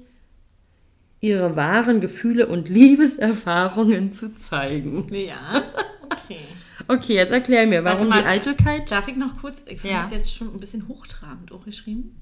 ihre 1.21 1.57
wahren 1.57 2.01
Gefühle 2.01 2.47
und 2.47 2.69
Liebeserfahrungen 2.69 4.13
zu 4.13 4.37
zeigen. 4.37 5.07
Ja, 5.13 5.63
okay. 6.05 6.41
Okay, 6.89 7.15
jetzt 7.15 7.33
erklär 7.33 7.67
mir, 7.67 7.85
Warte 7.85 7.99
warum 8.01 8.09
mal. 8.11 8.23
die 8.23 8.29
Eitelkeit. 8.29 8.91
Darf 8.91 9.09
ich 9.09 9.17
noch 9.17 9.41
kurz, 9.41 9.63
ich 9.67 9.81
finde 9.81 9.97
Ja. 9.97 10.03
das 10.03 10.13
jetzt 10.13 10.35
schon 10.35 10.49
ein 10.53 10.61
bisschen 10.61 10.89
hochtrabend 10.89 11.53
auch 11.53 11.65
geschrieben. 11.65 12.17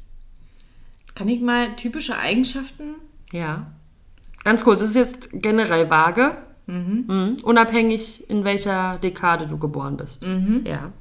Kann 1.15 1.29
ich 1.29 1.41
mal 1.41 1.75
typische 1.77 2.17
Eigenschaften? 2.19 2.95
Ja. 3.33 3.73
Ganz 4.45 4.65
kurz, 4.65 4.81
es 4.83 4.91
ist 4.91 4.97
jetzt 4.97 5.29
generell 5.33 5.91
vage. 5.91 6.39
Mhm. 6.67 7.39
Unabhängig, 7.43 8.29
in 8.31 8.45
welcher 8.45 8.99
Dekade 9.03 9.47
du 9.47 9.59
geboren 9.59 9.97
bist. 9.97 10.23
Mhm. 10.23 10.63
Ja. 10.65 10.93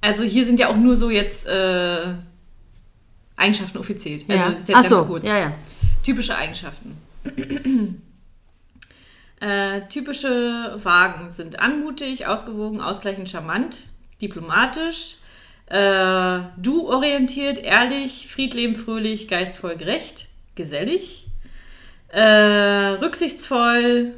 Also 0.00 0.24
hier 0.24 0.44
sind 0.44 0.58
ja 0.60 0.68
auch 0.68 0.76
nur 0.76 0.96
so 0.96 1.08
jetzt 1.10 1.46
äh, 1.46 2.14
Eigenschaften 3.36 3.78
offiziell. 3.78 4.20
Also 4.28 4.32
ja. 4.32 4.50
das 4.50 4.60
ist 4.62 4.68
jetzt 4.68 4.76
Ach 4.76 4.82
ganz 4.82 4.88
so, 4.88 5.04
kurz. 5.04 5.26
ja, 5.26 5.38
ja. 5.38 5.52
Typische 6.02 6.36
Eigenschaften. 6.36 6.96
Äh, 9.46 9.88
typische 9.88 10.78
Wagen 10.82 11.30
sind 11.30 11.60
anmutig, 11.60 12.26
ausgewogen, 12.26 12.80
ausgleichend, 12.80 13.28
charmant, 13.28 13.84
diplomatisch, 14.20 15.18
äh, 15.66 16.40
du-orientiert, 16.56 17.58
ehrlich, 17.60 18.28
friedlebend, 18.28 18.76
fröhlich, 18.76 19.28
geistvoll, 19.28 19.76
gerecht, 19.76 20.28
gesellig, 20.56 21.26
äh, 22.08 22.20
rücksichtsvoll, 22.22 24.14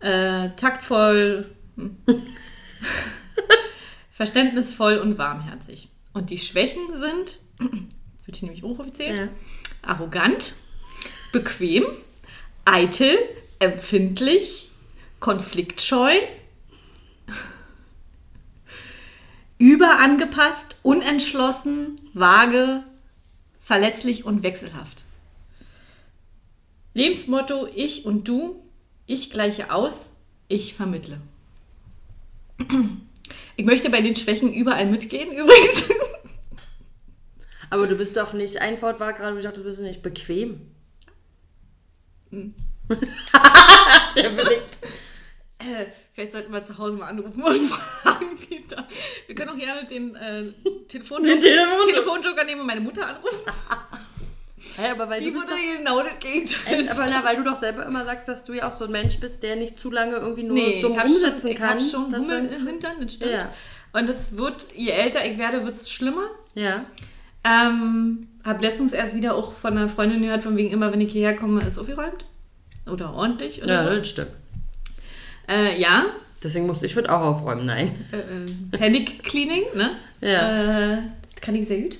äh, 0.00 0.48
taktvoll, 0.56 1.50
hm, 1.76 1.96
verständnisvoll 4.12 4.96
und 4.98 5.18
warmherzig. 5.18 5.88
Und 6.12 6.30
die 6.30 6.38
Schwächen 6.38 6.94
sind, 6.94 7.38
wird 8.24 8.36
hier 8.36 8.46
nämlich 8.48 8.62
hochoffiziell, 8.62 9.16
Ja. 9.16 9.28
arrogant, 9.90 10.54
bequem, 11.32 11.84
eitel, 12.64 13.18
empfindlich, 13.58 14.70
konfliktscheu, 15.20 16.14
überangepasst, 19.58 20.76
unentschlossen, 20.82 22.00
vage, 22.12 22.82
verletzlich 23.60 24.24
und 24.24 24.42
wechselhaft. 24.42 25.04
Lebensmotto 26.92 27.66
ich 27.74 28.04
und 28.04 28.28
du, 28.28 28.62
ich 29.06 29.30
gleiche 29.30 29.72
aus, 29.72 30.14
ich 30.48 30.74
vermittle. 30.74 31.20
Ich 33.56 33.64
möchte 33.64 33.90
bei 33.90 34.00
den 34.00 34.14
Schwächen 34.14 34.52
überall 34.52 34.86
mitgehen 34.86 35.32
übrigens. 35.36 35.90
Aber 37.70 37.86
du 37.86 37.96
bist 37.96 38.16
doch 38.16 38.32
nicht, 38.32 38.60
ein 38.60 38.80
Wort 38.82 39.00
war 39.00 39.12
gerade, 39.12 39.34
wo 39.34 39.38
ich 39.38 39.44
dachte, 39.44 39.60
du 39.60 39.66
bist 39.66 39.80
nicht 39.80 40.02
bequem. 40.02 40.60
Hm. 42.30 42.54
Der 44.16 44.28
Blick. 44.30 44.62
Äh, 45.58 45.86
vielleicht 46.12 46.32
sollten 46.32 46.52
wir 46.52 46.64
zu 46.64 46.76
Hause 46.78 46.96
mal 46.96 47.06
anrufen 47.08 47.42
und 47.42 47.66
fragen, 47.68 48.26
wie 48.48 48.64
da. 48.68 48.86
Wir 49.26 49.34
können 49.34 49.50
auch 49.50 49.56
gerne 49.58 49.84
den 49.86 50.14
äh, 50.16 50.52
Telefonjoker, 50.88 51.34
Den 51.34 51.40
Telefonjoker. 51.40 51.92
Telefonjoker 51.92 52.44
nehmen 52.44 52.60
und 52.62 52.66
meine 52.66 52.80
Mutter 52.80 53.06
anrufen. 53.06 53.40
Hä, 54.76 54.90
aber 54.90 55.08
weil 55.08 55.20
Die 55.20 55.26
du 55.30 55.34
Mutter 55.38 55.50
doch, 55.54 55.76
genau 55.78 56.02
das 56.02 56.18
Gegenteil. 56.18 56.88
aber 56.88 57.06
na, 57.08 57.22
weil 57.22 57.36
du 57.36 57.44
doch 57.44 57.54
selber 57.54 57.86
immer 57.86 58.04
sagst, 58.04 58.26
dass 58.28 58.44
du 58.44 58.54
ja 58.54 58.66
auch 58.68 58.72
so 58.72 58.86
ein 58.86 58.92
Mensch 58.92 59.20
bist, 59.20 59.42
der 59.42 59.56
nicht 59.56 59.78
zu 59.78 59.90
lange 59.90 60.16
irgendwie 60.16 60.42
nur 60.42 60.54
Nee, 60.56 60.80
dumm 60.80 60.92
ich 60.92 61.00
rumsitzen 61.00 61.40
schon, 61.42 61.50
ich 61.50 61.56
kann. 61.56 61.78
hab 61.78 61.80
schon 61.90 62.10
dass 62.10 62.24
Hummel 62.24 62.46
im 62.52 62.66
Hintern, 62.66 62.92
das 63.00 63.14
stimmt. 63.14 63.32
Ja. 63.32 63.52
Und 63.92 64.08
es 64.08 64.36
wird, 64.36 64.66
je 64.74 64.90
älter 64.90 65.24
ich 65.24 65.38
werde, 65.38 65.64
wird 65.64 65.76
es 65.76 65.90
schlimmer. 65.90 66.26
Ja. 66.54 66.86
Ähm, 67.44 68.26
hab 68.44 68.60
letztens 68.62 68.92
erst 68.94 69.14
wieder 69.14 69.34
auch 69.36 69.52
von 69.52 69.76
einer 69.76 69.88
Freundin 69.88 70.22
gehört, 70.22 70.42
von 70.42 70.56
wegen 70.56 70.70
immer, 70.72 70.90
wenn 70.92 71.00
ich 71.00 71.12
hierher 71.12 71.36
komme, 71.36 71.60
ist 71.62 71.78
aufgeräumt. 71.78 72.24
Oder 72.86 73.14
ordentlich 73.14 73.62
oder 73.62 73.74
Ja, 73.74 73.82
so. 73.82 73.90
das 73.90 74.08
stimmt. 74.08 74.30
Äh, 75.48 75.80
ja, 75.80 76.04
Deswegen 76.42 76.66
musste 76.66 76.84
ich 76.84 76.94
heute 76.94 77.10
auch 77.10 77.22
aufräumen, 77.22 77.64
nein. 77.64 77.92
äh, 78.12 78.16
äh, 78.18 78.78
Panic 78.78 79.22
Cleaning, 79.24 79.62
ne? 79.74 79.92
Ja. 80.20 80.92
Äh, 80.92 80.98
kann 81.40 81.54
ich 81.54 81.66
sehr 81.66 81.80
gut. 81.80 81.96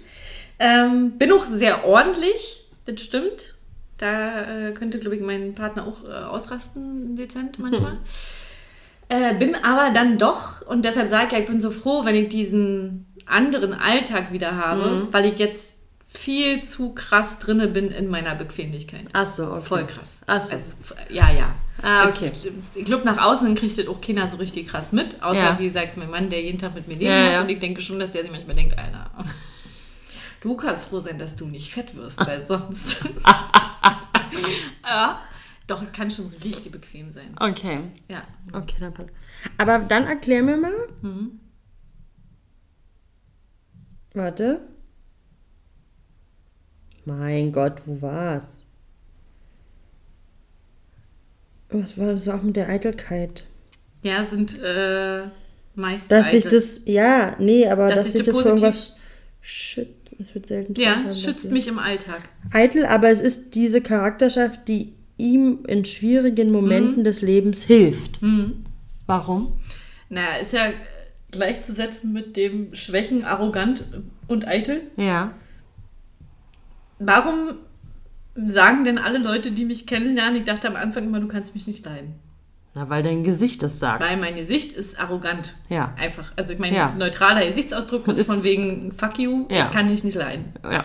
Ähm, 0.59 1.13
bin 1.19 1.33
auch 1.33 1.47
sehr 1.47 1.87
ordentlich, 1.87 2.65
das 2.85 3.01
stimmt. 3.01 3.55
Da 3.97 4.69
äh, 4.69 4.73
könnte, 4.73 4.99
glaube 4.99 5.17
ich, 5.17 5.23
mein 5.23 5.55
Partner 5.55 5.87
auch 5.87 6.05
äh, 6.05 6.13
ausrasten, 6.13 7.17
dezent 7.17 7.59
manchmal. 7.59 7.97
Äh, 9.09 9.35
bin 9.35 9.55
aber 9.55 9.91
dann 9.95 10.19
doch, 10.19 10.61
und 10.67 10.85
deshalb 10.85 11.09
sage 11.09 11.27
ich 11.29 11.33
ja, 11.33 11.39
ich 11.39 11.47
bin 11.47 11.61
so 11.61 11.71
froh, 11.71 12.05
wenn 12.05 12.15
ich 12.15 12.29
diesen 12.29 13.07
anderen 13.27 13.73
Alltag 13.73 14.33
wieder 14.33 14.57
habe, 14.57 15.09
weil 15.11 15.25
ich 15.27 15.39
jetzt 15.39 15.74
viel 16.17 16.63
zu 16.63 16.95
krass 16.95 17.41
drinne 17.41 17.67
bin 17.69 17.91
in 17.91 18.09
meiner 18.09 18.35
Bequemlichkeit. 18.37 19.07
Ach 19.13 19.27
so, 19.27 19.53
okay. 19.53 19.63
Voll 19.65 19.87
krass. 19.87 20.21
Ach 20.27 20.41
so. 20.41 20.55
Also, 20.55 20.73
ja, 21.11 21.31
ja. 21.33 21.55
Ah, 21.83 22.09
okay. 22.09 22.31
Ich 22.75 22.85
glaube, 22.85 23.05
nach 23.05 23.19
außen 23.23 23.55
kriegt 23.57 23.77
das 23.77 23.89
auch 23.89 24.01
keiner 24.01 24.29
so 24.29 24.37
richtig 24.37 24.69
krass 24.69 24.93
mit. 24.93 25.23
Außer, 25.23 25.43
Ja. 25.43 25.59
wie 25.59 25.65
gesagt, 25.65 25.97
mein 25.97 26.09
Mann, 26.11 26.31
der 26.31 26.41
jeden 26.41 26.59
Tag 26.59 26.75
mit 26.75 26.87
mir 26.87 26.95
leben 26.95 27.07
Ja, 27.11 27.25
muss. 27.25 27.33
ja. 27.33 27.41
Und 27.43 27.51
ich 27.51 27.59
denke 27.59 27.81
schon, 27.83 27.99
dass 27.99 28.13
der 28.13 28.23
sich 28.23 28.31
manchmal 28.31 28.55
denkt, 28.55 28.79
Alter, 28.79 29.11
du 30.41 30.57
kannst 30.57 30.85
froh 30.85 31.01
sein, 31.01 31.19
dass 31.19 31.35
du 31.37 31.47
nicht 31.47 31.73
fett 31.73 31.95
wirst, 31.97 32.25
weil 32.25 32.43
sonst... 32.47 33.05
ja, 34.85 35.21
doch, 35.67 35.83
ich 35.83 35.93
kann 35.93 36.11
schon 36.13 36.33
richtig 36.45 36.71
bequem 36.71 37.11
sein. 37.11 37.35
Okay. 37.41 37.81
Ja. 38.09 38.23
Okay, 38.53 38.77
dann 38.79 38.95
passt. 38.95 39.11
Aber 39.59 39.79
dann 39.81 40.05
erklär 40.07 40.43
mir 40.43 40.57
mal. 40.57 40.73
Mhm. 41.03 41.41
Warte. 44.15 44.61
Mein 47.05 47.53
Gott, 47.53 47.83
wo 47.87 48.01
war's? 48.03 48.65
Was 51.71 51.99
war 51.99 52.13
das 52.13 52.29
auch 52.29 52.43
mit 52.43 52.57
der 52.57 52.69
Eitelkeit? 52.69 53.45
Ja, 54.03 54.23
sind 54.25 54.61
äh, 54.63 55.23
meist 55.75 56.11
Dass 56.13 56.31
sich 56.31 56.47
eitel. 56.47 56.53
das, 56.59 56.83
ja, 56.87 57.37
nee, 57.39 57.67
aber 57.67 57.89
Dass 57.89 57.97
dass, 57.97 58.05
sich 58.05 58.13
sich 58.15 58.23
das 58.23 58.35
positiv- 58.37 58.51
irgendwas 58.51 58.97
schützt. 59.41 59.91
Es 60.21 60.33
wird 60.35 60.47
selten 60.47 60.81
Ja, 60.81 61.13
schützt 61.13 61.51
mich 61.51 61.67
im 61.67 61.79
Alltag. 61.81 62.29
Eitel, 62.53 62.87
aber 62.87 63.11
es 63.11 63.21
ist 63.21 63.57
diese 63.57 63.81
Charakterschaft, 63.81 64.69
die 64.69 64.93
ihm 65.17 65.65
in 65.67 65.85
schwierigen 65.85 66.53
Momenten 66.53 67.03
des 67.03 67.21
Lebens 67.21 67.65
hilft. 67.65 68.21
Warum? 69.07 69.61
Naja, 70.09 70.37
ist 70.41 70.53
ja 70.53 70.73
gleichzusetzen 71.33 72.13
mit 72.13 72.37
dem 72.37 72.73
Schwächen, 72.77 73.25
arrogant 73.25 73.87
und 74.29 74.47
eitel. 74.47 74.83
Ja. 74.97 75.35
Warum 76.99 77.55
sagen 78.37 78.85
denn 78.85 78.99
alle 78.99 79.19
Leute, 79.19 79.51
die 79.53 79.65
mich 79.65 79.87
kennenlernen, 79.87 80.37
ich 80.37 80.45
dachte 80.45 80.69
am 80.69 80.77
Anfang 80.77 81.05
immer, 81.05 81.21
du 81.21 81.29
kannst 81.29 81.55
mich 81.55 81.67
nicht 81.67 81.85
leiden? 81.85 82.15
Na, 82.77 82.91
weil 82.91 83.05
dein 83.05 83.23
Gesicht 83.23 83.63
das 83.63 83.79
sagt. 83.79 84.03
Weil 84.03 84.17
mein 84.17 84.35
Gesicht 84.35 84.73
ist 84.73 84.99
arrogant. 84.99 85.55
Ja. 85.69 85.95
Einfach. 85.97 86.33
Also 86.35 86.53
ich 86.53 86.59
meine, 86.59 86.75
Ja. 86.77 86.93
neutraler 86.99 87.47
Gesichtsausdruck 87.47 88.09
ist, 88.09 88.19
Ist- 88.19 88.27
von 88.27 88.43
wegen 88.43 88.91
fuck 88.91 89.19
you, 89.19 89.47
Ja. 89.51 89.69
kann 89.69 89.89
ich 89.93 90.03
nicht 90.03 90.17
leiden. 90.17 90.53
Ja. 90.65 90.85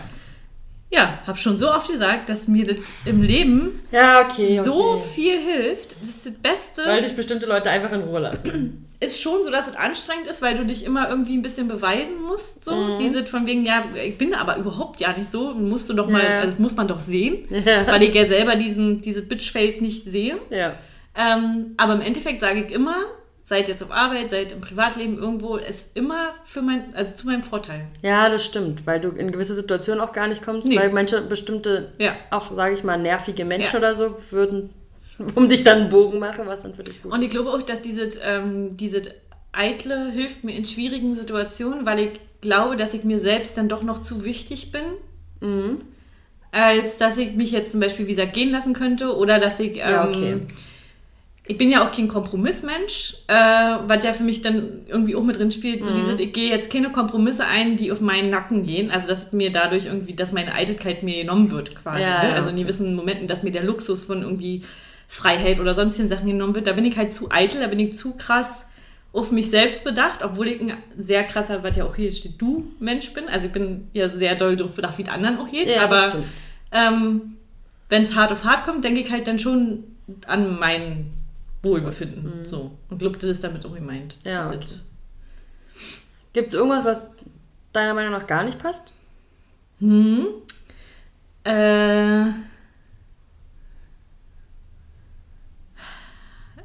ja, 0.92 1.18
habe 1.26 1.38
schon 1.38 1.56
so 1.56 1.72
oft 1.72 1.90
gesagt, 1.90 2.28
dass 2.28 2.46
mir 2.46 2.66
das 2.66 2.76
im 3.04 3.22
Leben 3.22 3.80
Ja, 3.90 4.20
okay. 4.24 4.60
okay. 4.60 4.62
so 4.64 5.00
viel 5.00 5.38
hilft. 5.40 6.00
Das 6.00 6.08
ist 6.08 6.26
das 6.26 6.34
Beste. 6.34 6.82
Weil 6.86 7.02
dich 7.02 7.16
bestimmte 7.16 7.46
Leute 7.46 7.70
einfach 7.70 7.90
in 7.92 8.02
Ruhe 8.02 8.20
lassen. 8.20 8.86
Ist 9.00 9.20
schon 9.22 9.42
so, 9.44 9.50
dass 9.50 9.66
es 9.66 9.76
anstrengend 9.76 10.26
ist, 10.26 10.42
weil 10.42 10.56
du 10.56 10.64
dich 10.66 10.84
immer 10.84 11.08
irgendwie 11.08 11.34
ein 11.36 11.42
bisschen 11.42 11.68
beweisen 11.68 12.20
musst. 12.20 12.64
So. 12.64 12.74
Mhm. 12.74 12.98
Diese 12.98 13.24
von 13.26 13.46
wegen, 13.46 13.64
ja, 13.64 13.82
ich 14.04 14.18
bin 14.18 14.34
aber 14.34 14.56
überhaupt 14.58 15.00
ja 15.00 15.12
nicht 15.16 15.30
so. 15.30 15.54
Musst 15.54 15.88
du 15.88 15.94
doch 15.94 16.08
mal, 16.08 16.22
Ja. 16.22 16.40
also 16.40 16.56
muss 16.58 16.76
man 16.76 16.86
doch 16.86 17.00
sehen. 17.00 17.48
Ja. 17.66 17.86
Weil 17.86 18.02
ich 18.02 18.14
ja 18.14 18.26
selber 18.26 18.56
diesen, 18.56 19.00
dieses 19.00 19.26
Bitchface 19.28 19.80
nicht 19.80 20.04
sehe. 20.04 20.38
Ja. 20.50 20.74
Ähm, 21.16 21.74
aber 21.78 21.94
im 21.94 22.00
Endeffekt 22.02 22.40
sage 22.40 22.62
ich 22.64 22.72
immer, 22.72 22.94
seid 23.42 23.68
jetzt 23.68 23.82
auf 23.82 23.90
Arbeit, 23.90 24.30
seid 24.30 24.52
im 24.52 24.60
Privatleben 24.60 25.18
irgendwo, 25.18 25.56
ist 25.56 25.96
immer 25.96 26.34
für 26.44 26.62
mein, 26.62 26.94
also 26.94 27.14
zu 27.16 27.26
meinem 27.26 27.42
Vorteil. 27.42 27.86
Ja, 28.02 28.28
das 28.28 28.44
stimmt, 28.44 28.86
weil 28.86 29.00
du 29.00 29.08
in 29.08 29.32
gewisse 29.32 29.54
Situationen 29.54 30.00
auch 30.00 30.12
gar 30.12 30.28
nicht 30.28 30.42
kommst, 30.42 30.68
Nee. 30.68 30.76
weil 30.78 30.90
manche 30.92 31.20
bestimmte, 31.22 31.92
Ja. 31.98 32.12
auch 32.30 32.54
sage 32.54 32.74
ich 32.74 32.84
mal, 32.84 32.96
nervige 32.98 33.44
Menschen 33.44 33.72
Ja. 33.72 33.78
oder 33.78 33.94
so 33.94 34.16
würden 34.30 34.70
um 35.34 35.48
dich 35.48 35.64
dann 35.64 35.82
einen 35.82 35.90
Bogen 35.90 36.18
machen, 36.18 36.46
was 36.46 36.62
dann 36.62 36.74
für 36.74 36.82
dich 36.82 37.02
gut 37.02 37.12
Und 37.12 37.22
ich 37.22 37.30
glaube 37.30 37.50
auch, 37.50 37.62
dass 37.62 37.82
diese, 37.82 38.10
ähm, 38.24 38.76
diese 38.76 39.02
Eitle 39.52 40.10
hilft 40.10 40.44
mir 40.44 40.54
in 40.54 40.64
schwierigen 40.64 41.14
Situationen, 41.14 41.84
weil 41.84 42.00
ich 42.00 42.20
glaube, 42.40 42.76
dass 42.76 42.94
ich 42.94 43.04
mir 43.04 43.20
selbst 43.20 43.58
dann 43.58 43.68
doch 43.68 43.82
noch 43.82 44.00
zu 44.00 44.24
wichtig 44.24 44.72
bin. 44.72 44.82
Mhm. 45.40 45.82
Als 46.52 46.98
dass 46.98 47.16
ich 47.18 47.34
mich 47.34 47.52
jetzt 47.52 47.72
zum 47.72 47.80
Beispiel, 47.80 48.06
wie 48.06 48.14
gesagt, 48.14 48.32
gehen 48.32 48.50
lassen 48.50 48.74
könnte 48.74 49.16
oder 49.16 49.38
dass 49.38 49.60
ich. 49.60 49.78
Ähm, 49.78 49.90
Ja, 49.90 50.08
okay. 50.08 50.40
Ich 51.46 51.58
bin 51.58 51.72
ja 51.72 51.84
auch 51.84 51.90
kein 51.90 52.06
Kompromissmensch, 52.06 53.16
äh, 53.26 53.34
was 53.34 54.04
ja 54.04 54.12
für 54.12 54.22
mich 54.22 54.40
dann 54.40 54.82
irgendwie 54.86 55.16
auch 55.16 55.22
mit 55.22 55.36
drin 55.36 55.50
spielt. 55.50 55.80
Mhm. 55.80 55.84
So 55.84 55.94
dieses, 55.94 56.20
ich 56.20 56.32
gehe 56.32 56.48
jetzt 56.48 56.72
keine 56.72 56.90
Kompromisse 56.90 57.44
ein, 57.44 57.76
die 57.76 57.90
auf 57.90 58.00
meinen 58.00 58.30
Nacken 58.30 58.64
gehen. 58.64 58.92
Also 58.92 59.08
dass 59.08 59.32
mir 59.32 59.50
dadurch 59.50 59.86
irgendwie, 59.86 60.14
dass 60.14 60.30
meine 60.30 60.54
Eitelkeit 60.54 61.02
mir 61.02 61.22
genommen 61.22 61.50
wird 61.50 61.74
quasi. 61.74 62.02
Ja, 62.02 62.22
ne? 62.22 62.34
Also 62.34 62.50
in 62.50 62.56
gewissen 62.56 62.94
Momenten, 62.94 63.26
dass 63.26 63.42
mir 63.42 63.50
der 63.50 63.64
Luxus 63.64 64.04
von 64.04 64.22
irgendwie 64.22 64.62
Freiheit 65.12 65.58
oder 65.58 65.74
sonstigen 65.74 66.08
Sachen 66.08 66.26
genommen 66.28 66.54
wird. 66.54 66.68
Da 66.68 66.72
bin 66.72 66.84
ich 66.84 66.96
halt 66.96 67.12
zu 67.12 67.30
eitel, 67.32 67.60
da 67.60 67.66
bin 67.66 67.80
ich 67.80 67.94
zu 67.94 68.16
krass 68.16 68.68
auf 69.12 69.32
mich 69.32 69.50
selbst 69.50 69.82
bedacht, 69.82 70.22
obwohl 70.22 70.46
ich 70.46 70.60
ein 70.60 70.72
sehr 70.96 71.24
krasser, 71.24 71.64
was 71.64 71.76
ja 71.76 71.84
auch 71.84 71.96
hier 71.96 72.12
steht, 72.12 72.40
du 72.40 72.70
Mensch 72.78 73.12
bin. 73.12 73.28
Also 73.28 73.48
ich 73.48 73.52
bin 73.52 73.88
ja 73.92 74.08
sehr 74.08 74.36
doll 74.36 74.54
darauf 74.56 74.76
bedacht, 74.76 74.98
wie 74.98 75.02
die 75.02 75.10
anderen 75.10 75.38
auch 75.38 75.50
geht. 75.50 75.68
Ja, 75.68 75.82
aber 75.84 76.12
ähm, 76.70 77.36
wenn 77.88 78.04
es 78.04 78.14
hart 78.14 78.30
auf 78.30 78.44
hart 78.44 78.64
kommt, 78.64 78.84
denke 78.84 79.00
ich 79.00 79.10
halt 79.10 79.26
dann 79.26 79.40
schon 79.40 79.82
an 80.28 80.56
mein 80.60 81.12
Wohlbefinden. 81.64 82.44
So. 82.44 82.70
Und 82.88 82.98
glaube, 82.98 83.16
das 83.18 83.30
ist 83.30 83.42
damit 83.42 83.66
auch 83.66 83.74
gemeint. 83.74 84.16
Mhm. 84.24 84.30
Ja, 84.30 84.46
okay. 84.48 84.64
ist- 84.64 84.86
Gibt 86.32 86.48
es 86.48 86.54
irgendwas, 86.54 86.84
was 86.84 87.10
deiner 87.72 87.94
Meinung 87.94 88.12
nach 88.12 88.28
gar 88.28 88.44
nicht 88.44 88.60
passt? 88.60 88.92
Hm. 89.80 90.26
Äh, 91.42 92.26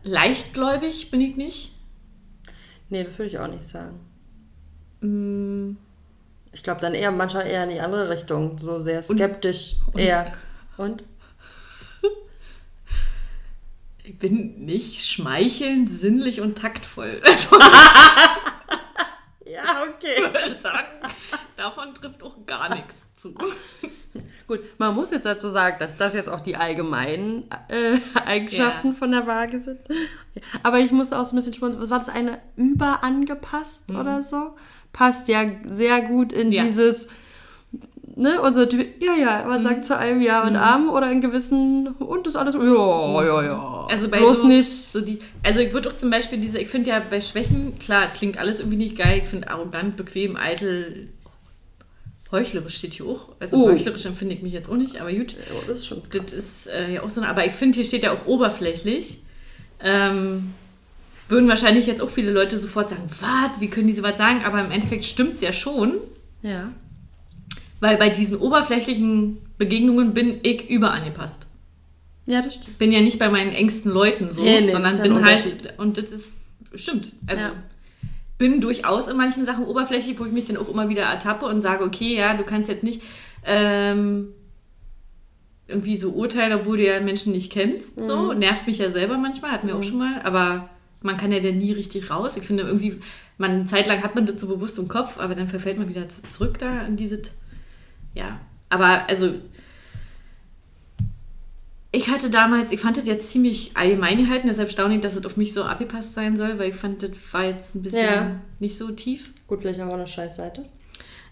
leichtgläubig 0.06 1.12
bin 1.12 1.22
ich 1.22 1.36
nicht. 1.36 1.74
Nee, 2.90 3.04
das 3.04 3.18
würde 3.18 3.30
ich 3.30 3.40
auch 3.40 3.48
nicht 3.48 3.66
sagen. 3.66 4.00
Hm. 5.02 5.78
Ich 6.54 6.64
glaube 6.64 6.80
dann 6.80 6.94
eher 6.94 7.12
manchmal 7.12 7.48
eher 7.48 7.66
in 7.66 7.72
die 7.72 7.82
andere 7.82 8.10
Richtung, 8.10 8.58
so 8.58 8.82
sehr 8.82 9.02
skeptisch 9.02 9.76
eher. 9.94 10.34
Und? 10.78 11.04
Ich 14.04 14.18
bin 14.18 14.64
nicht 14.64 15.06
schmeichelnd, 15.06 15.90
sinnlich 15.90 16.40
und 16.40 16.58
taktvoll. 16.58 17.22
Ja, 19.56 19.84
okay. 19.84 20.16
ich 20.18 20.34
würde 20.34 20.56
sagen, 20.60 21.14
davon 21.56 21.94
trifft 21.94 22.22
auch 22.24 22.46
gar 22.46 22.76
nichts 22.76 23.06
zu. 23.16 23.34
Gut, 24.48 24.60
man 24.78 24.94
muss 24.94 25.10
jetzt 25.12 25.26
dazu 25.26 25.50
sagen, 25.50 25.78
dass 25.80 25.98
das 25.98 26.14
jetzt 26.14 26.30
auch 26.30 26.40
die 26.40 26.56
allgemeinen 26.56 27.46
äh, 27.68 27.98
Eigenschaften 28.26 28.90
Ja. 28.90 28.94
von 28.94 29.12
der 29.12 29.26
Waage 29.26 29.60
sind. 29.60 29.80
Aber 30.62 30.80
ich 30.80 30.92
muss 30.92 31.14
auch 31.14 31.26
so 31.26 31.34
ein 31.34 31.38
bisschen 31.38 31.54
schmunzeln. 31.56 31.82
Was 31.82 31.90
war 31.90 31.98
das 32.00 32.10
eine 32.10 32.38
überangepasst 32.56 33.92
oder 33.92 34.22
so? 34.24 34.56
Passt 34.94 35.28
ja 35.28 35.44
sehr 35.68 36.02
gut 36.02 36.32
in 36.32 36.52
Ja. 36.52 36.64
dieses, 36.64 37.10
ne, 38.16 38.40
unser 38.42 38.70
Typ, 38.70 39.02
ja, 39.04 39.14
ja, 39.16 39.46
man 39.48 39.62
sagt 39.62 39.84
zu 39.86 39.98
einem 39.98 40.22
Ja 40.22 40.46
und 40.48 40.56
Arm 40.56 40.90
oder 40.90 41.12
in 41.12 41.22
gewissen, 41.22 41.88
und 41.88 42.28
ist 42.28 42.36
alles, 42.36 42.56
ja, 42.56 42.62
ja, 43.24 43.44
ja. 43.44 43.86
Also 43.90 44.10
bei 44.10 44.20
Bloß 44.20 44.38
so, 44.40 44.48
nicht. 44.48 44.70
so 44.72 45.02
die, 45.02 45.20
also 45.44 45.60
ich 45.60 45.74
würde 45.74 45.90
auch 45.90 45.96
zum 45.96 46.10
Beispiel 46.12 46.40
diese, 46.40 46.60
ich 46.60 46.70
finde 46.70 46.92
ja 46.92 47.02
bei 47.10 47.20
Schwächen, 47.20 47.78
klar, 47.80 48.08
klingt 48.14 48.38
alles 48.38 48.60
irgendwie 48.60 48.78
nicht 48.78 48.98
geil, 48.98 49.20
ich 49.24 49.28
finde 49.28 49.50
arrogant, 49.50 49.98
bequem, 49.98 50.38
eitel, 50.38 51.10
heuchlerisch 52.32 52.78
steht 52.78 52.94
hier 52.94 53.06
auch. 53.06 53.30
Also 53.40 53.58
Oh. 53.64 53.70
heuchlerisch 53.70 54.06
empfinde 54.06 54.36
ich 54.36 54.42
mich 54.42 54.54
jetzt 54.54 54.70
auch 54.70 54.76
nicht, 54.78 55.00
aber 55.00 55.12
gut. 55.14 55.32
Ja, 55.34 55.38
das 55.68 55.80
ist 55.80 55.88
schon. 55.88 56.02
Das 56.12 56.34
ist 56.34 56.68
äh, 56.68 56.94
ja 56.96 57.04
auch 57.04 57.10
so 57.10 57.22
eine, 57.22 57.30
aber 57.30 57.46
ich 57.46 57.54
finde, 57.54 57.76
hier 57.76 57.86
steht 57.86 58.04
ja 58.04 58.12
auch 58.14 58.26
oberflächlich. 58.26 59.20
Ähm, 59.82 60.54
würden 61.28 61.50
wahrscheinlich 61.50 61.86
jetzt 61.88 62.02
auch 62.02 62.10
viele 62.10 62.32
Leute 62.32 62.60
sofort 62.60 62.90
sagen, 62.90 63.04
was, 63.20 63.60
wie 63.60 63.68
können 63.68 63.88
die 63.88 63.94
sowas 63.94 64.18
sagen? 64.18 64.44
Aber 64.46 64.64
im 64.64 64.72
Endeffekt 64.72 65.06
stimmt 65.06 65.34
es 65.36 65.42
ja 65.42 65.54
schon, 65.54 65.94
Ja. 66.44 66.72
weil 67.80 67.98
bei 67.98 68.10
diesen 68.10 68.38
oberflächlichen 68.38 69.38
Begegnungen 69.58 70.14
bin 70.14 70.40
ich 70.44 70.70
überangepasst. 70.70 71.48
Ja, 72.28 72.42
das 72.42 72.56
stimmt. 72.56 72.78
bin 72.80 72.92
ja 72.92 73.02
nicht 73.02 73.20
bei 73.20 73.30
meinen 73.30 73.52
engsten 73.54 73.92
Leuten 73.92 74.32
so, 74.32 74.44
Nee, 74.44 74.62
nee, 74.62 74.72
sondern 74.72 74.96
ja 74.98 75.04
bin 75.04 75.24
halt, 75.26 75.74
und 75.78 75.98
das 75.98 76.12
ist, 76.12 76.38
stimmt. 76.74 77.12
Also 77.28 77.44
Ja. 77.44 77.54
Bin 78.38 78.60
durchaus 78.62 79.08
in 79.08 79.18
manchen 79.18 79.46
Sachen 79.46 79.66
oberflächlich, 79.66 80.20
wo 80.20 80.26
ich 80.26 80.32
mich 80.32 80.46
dann 80.46 80.58
auch 80.58 80.68
immer 80.70 80.90
wieder 80.90 81.04
ertappe 81.04 81.46
und 81.46 81.62
sage, 81.62 81.84
okay, 81.84 82.16
ja, 82.18 82.36
du 82.36 82.44
kannst 82.44 82.70
jetzt 82.70 82.84
nicht 82.84 83.02
ähm, 83.46 84.30
irgendwie 85.68 85.98
so 85.98 86.12
urteilen, 86.12 86.54
obwohl 86.54 86.78
du 86.78 86.86
ja 86.86 87.00
Menschen 87.00 87.32
nicht 87.32 87.52
kennst. 87.52 88.04
So, 88.04 88.34
Mhm. 88.34 88.40
nervt 88.40 88.68
mich 88.68 88.78
ja 88.78 88.90
selber 88.90 89.18
manchmal, 89.18 89.52
hatten 89.52 89.68
wir 89.68 89.76
auch 89.76 89.84
schon 89.84 89.98
mal, 89.98 90.22
aber 90.24 90.70
man 91.02 91.18
kann 91.18 91.32
ja 91.32 91.40
dann 91.40 91.58
nie 91.58 91.72
richtig 91.72 92.10
raus. 92.10 92.38
Ich 92.38 92.44
finde 92.44 92.64
irgendwie, 92.64 93.00
man 93.38 93.52
eine 93.52 93.66
Zeit 93.66 93.88
lang 93.88 94.04
hat 94.04 94.16
man 94.16 94.26
das 94.26 94.40
so 94.42 94.48
bewusst 94.48 94.78
im 94.78 94.88
Kopf, 94.88 95.20
aber 95.20 95.34
dann 95.36 95.48
verfällt 95.48 95.78
man 95.78 95.90
wieder 95.90 96.08
zu- 96.08 96.24
zurück 96.24 96.58
da 96.60 96.82
in 96.84 96.98
diese, 96.98 97.22
ja, 98.14 98.40
aber 98.70 99.08
also 99.10 99.34
ich 101.96 102.10
hatte 102.10 102.30
damals, 102.30 102.72
ich 102.72 102.80
fand 102.80 102.98
das 102.98 103.08
jetzt 103.08 103.30
ziemlich 103.30 103.72
allgemein 103.76 104.18
gehalten, 104.18 104.48
deshalb 104.48 104.70
staune 104.72 104.96
ich, 104.96 105.02
dass 105.02 105.16
es 105.16 105.26
auf 105.26 105.38
mich 105.38 105.54
so 105.54 105.64
abgepasst 105.64 106.14
sein 106.14 106.36
soll, 106.36 106.60
weil 106.60 106.70
ich 106.70 106.76
fand, 106.76 107.02
das 107.04 107.12
war 107.32 107.44
jetzt 107.46 107.76
ein 107.76 107.82
bisschen 107.84 108.04
Ja. 108.06 108.32
nicht 108.60 108.78
so 108.78 108.92
tief. 108.92 109.30
Gut, 109.48 109.62
vielleicht 109.62 109.80
haben 109.80 109.88
wir 109.90 109.96
eine 109.96 110.08
Scheißseite. 110.08 110.66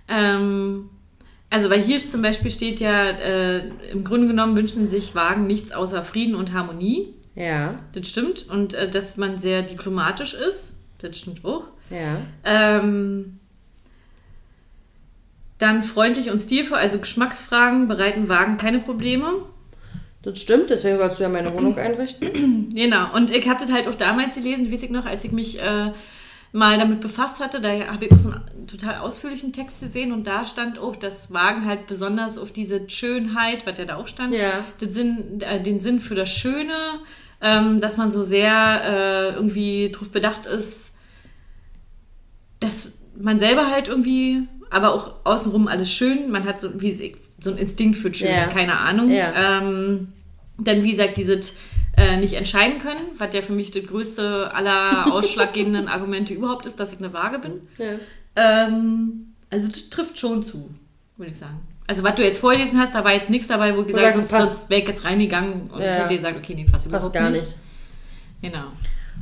Ähm, 0.08 0.90
also, 1.50 1.70
weil 1.70 1.82
hier 1.82 2.00
zum 2.00 2.22
Beispiel 2.22 2.50
steht 2.52 2.80
ja, 2.80 3.10
äh, 3.10 3.68
im 3.92 4.04
Grunde 4.04 4.28
genommen 4.28 4.56
wünschen 4.58 4.88
sich 4.88 5.16
Wagen 5.16 5.48
nichts 5.48 5.72
außer 5.72 6.02
Frieden 6.04 6.36
und 6.36 6.54
Harmonie. 6.54 7.14
Ja, 7.36 7.80
Das 7.94 8.08
stimmt. 8.08 8.48
Und 8.50 8.74
äh, 8.74 8.90
dass 8.90 9.18
man 9.18 9.38
sehr 9.38 9.64
diplomatisch 9.64 10.34
ist. 10.34 10.78
Das 11.00 11.18
stimmt 11.18 11.44
auch. 11.44 11.64
ja. 11.90 12.18
Ähm, 12.46 13.40
dann 15.60 15.82
freundlich 15.84 16.30
und 16.30 16.40
stilvoll, 16.40 16.78
also 16.78 17.00
Geschmacksfragen 17.00 17.88
bereiten 17.88 18.28
Wagen 18.28 18.58
keine 18.58 18.80
Probleme. 18.80 19.46
Das 20.24 20.40
stimmt, 20.40 20.70
deswegen 20.70 20.98
sollst 20.98 21.20
du 21.20 21.24
ja 21.24 21.30
meine 21.30 21.54
Wohnung 21.54 21.78
einrichten. 21.78 22.70
Genau, 22.74 23.14
und 23.14 23.30
ich 23.30 23.48
habe 23.48 23.60
das 23.60 23.72
halt 23.72 23.88
auch 23.88 23.94
damals 23.96 24.36
gelesen, 24.36 24.72
weiß 24.72 24.84
ich 24.84 24.90
noch, 24.90 25.06
als 25.06 25.24
ich 25.26 25.32
mich 25.32 25.62
äh, 25.62 25.92
mal 26.54 26.78
damit 26.80 27.02
befasst 27.02 27.40
hatte, 27.40 27.62
da 27.62 27.70
habe 27.88 28.06
ich 28.06 28.12
auch 28.12 28.18
so 28.18 28.30
einen 28.32 28.66
total 28.68 28.98
ausführlichen 28.98 29.54
Text 29.54 29.82
gesehen 29.82 30.12
und 30.12 30.26
da 30.26 30.48
stand 30.48 30.80
auch, 30.80 30.96
dass 30.96 31.32
Wagen 31.34 31.66
halt 31.66 31.86
besonders 31.88 32.38
auf 32.40 32.52
diese 32.52 32.90
Schönheit, 32.90 33.68
was 33.68 33.78
ja 33.78 33.86
da 33.86 33.98
auch 33.98 34.08
stand, 34.08 34.34
Ja. 34.34 34.52
den, 34.82 34.92
Sinn, 34.92 35.42
äh, 35.42 35.62
den 35.62 35.80
Sinn 35.80 36.00
für 36.00 36.16
das 36.16 36.30
Schöne, 36.30 36.74
ähm, 37.42 37.80
dass 37.80 37.98
man 37.98 38.10
so 38.10 38.24
sehr 38.24 38.82
äh, 38.84 39.34
irgendwie 39.36 39.90
darauf 39.92 40.10
bedacht 40.10 40.46
ist, 40.48 40.96
dass 42.60 42.94
man 43.20 43.40
selber 43.40 43.70
halt 43.70 43.88
irgendwie, 43.88 44.48
aber 44.70 44.94
auch 44.94 45.14
außenrum 45.26 45.68
alles 45.68 45.92
schön, 45.92 46.32
man 46.32 46.46
hat 46.46 46.58
so, 46.58 46.82
wie, 46.82 47.16
so 47.44 47.50
einen 47.52 47.60
Instinkt 47.60 47.98
für 47.98 48.14
schön, 48.14 48.30
Ja. 48.30 48.48
keine 48.48 48.80
Ahnung. 48.80 49.12
Ja. 49.12 49.60
Ähm, 49.62 50.14
dann, 50.58 50.84
wie 50.84 50.92
gesagt, 50.92 51.18
dieses 51.18 51.58
äh, 51.98 52.18
nicht 52.18 52.34
entscheiden 52.34 52.80
können, 52.80 53.02
was 53.18 53.34
ja 53.36 53.42
für 53.42 53.54
mich 53.54 53.72
das 53.72 53.86
größte 53.86 54.52
aller 54.54 55.08
ausschlaggebenden 55.14 55.88
Argumente 55.88 56.34
überhaupt 56.34 56.66
ist, 56.66 56.80
dass 56.80 56.94
ich 56.94 57.00
eine 57.00 57.14
Waage 57.14 57.40
bin. 57.40 57.62
Ja. 57.78 57.86
Ähm, 58.36 59.34
also 59.50 59.68
das 59.68 59.90
trifft 59.90 60.18
schon 60.18 60.44
zu, 60.44 60.70
würde 61.18 61.32
ich 61.32 61.38
sagen. 61.38 61.60
Also 61.86 62.04
was 62.04 62.16
du 62.16 62.24
jetzt 62.24 62.40
vorgelesen 62.40 62.80
hast, 62.80 62.96
da 62.96 63.04
war 63.04 63.14
jetzt 63.14 63.30
nichts 63.30 63.48
dabei, 63.48 63.76
wo 63.76 63.82
ich 63.82 63.88
gesagt 63.88 64.16
habe, 64.16 64.26
passt. 64.28 64.30
sonst 64.54 64.70
wäre 64.70 64.82
ich 64.82 64.88
jetzt 64.88 65.04
reingegangen 65.04 65.70
und 65.70 65.82
Ja. 65.82 65.88
hätte 65.96 66.16
gesagt, 66.16 66.38
okay, 66.38 66.56
nee, 66.56 66.66
passt 66.72 66.86
überhaupt 66.88 67.14
Passt 67.14 67.14
gar 67.14 67.30
nicht. 67.30 67.42
nicht. 67.42 67.58
Genau. 68.42 68.66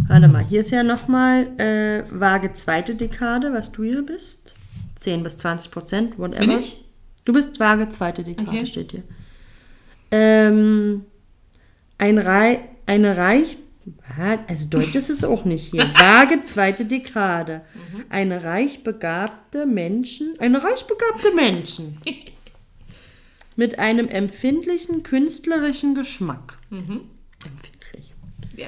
Warte 0.07 0.27
mal, 0.27 0.43
hier 0.43 0.61
ist 0.61 0.71
ja 0.71 0.83
nochmal 0.83 1.47
äh, 1.59 2.03
Waage 2.11 2.53
zweite 2.53 2.95
Dekade, 2.95 3.51
was 3.53 3.71
du 3.71 3.83
hier 3.83 4.03
bist. 4.05 4.55
10 4.99 5.23
bis 5.23 5.37
20 5.37 5.71
Prozent, 5.71 6.17
whatever. 6.19 6.39
Bin 6.39 6.59
ich? 6.59 6.85
Du 7.25 7.33
bist 7.33 7.59
Waage 7.59 7.89
zweite 7.89 8.23
Dekade, 8.23 8.49
Okay. 8.49 8.65
steht 8.65 8.91
hier. 8.91 9.03
Ähm, 10.11 11.05
ein 11.97 12.17
Rei 12.17 12.59
eine 12.85 13.17
Reich... 13.17 13.57
Also 14.47 14.67
Deutsch 14.69 14.93
ist 14.95 15.09
es 15.09 15.23
auch 15.23 15.45
nicht 15.45 15.71
hier. 15.71 15.89
Waage 15.97 16.43
zweite 16.43 16.85
Dekade. 16.85 17.61
Mhm. 17.73 18.03
Eine 18.09 18.43
reich 18.43 18.83
begabte 18.83 19.65
Menschen... 19.65 20.35
Eine 20.39 20.63
reich 20.63 20.85
begabte 20.85 21.33
Menschen. 21.33 21.97
mit 23.55 23.79
einem 23.79 24.07
empfindlichen 24.07 25.03
künstlerischen 25.03 25.95
Geschmack. 25.95 26.57
Empfindlich. 26.71 28.13
Ja. 28.57 28.67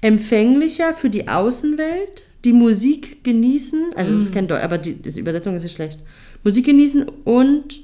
Empfänglicher 0.00 0.94
für 0.94 1.10
die 1.10 1.28
Außenwelt, 1.28 2.24
die 2.44 2.52
Musik 2.52 3.22
genießen, 3.22 3.92
also 3.96 4.12
das 4.14 4.22
ist 4.28 4.32
kein 4.32 4.48
Deutsch, 4.48 4.64
aber 4.64 4.78
die, 4.78 4.94
die 4.94 5.20
Übersetzung 5.20 5.56
ist 5.56 5.62
ja 5.62 5.68
schlecht. 5.68 6.00
Musik 6.42 6.66
genießen 6.66 7.06
und, 7.24 7.80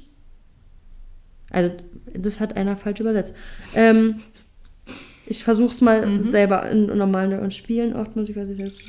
also 1.51 1.71
das 2.13 2.39
hat 2.39 2.55
einer 2.57 2.77
falsch 2.77 2.99
übersetzt. 2.99 3.35
Ähm, 3.75 4.21
ich 5.25 5.43
versuche 5.43 5.71
es 5.71 5.81
mal 5.81 6.23
selber 6.23 6.69
in 6.69 6.85
normalen 6.85 7.39
und 7.39 7.53
spielen 7.53 7.95
oft 7.95 8.15
Musik, 8.15 8.35
was 8.37 8.49
ich 8.49 8.57
selbst 8.57 8.81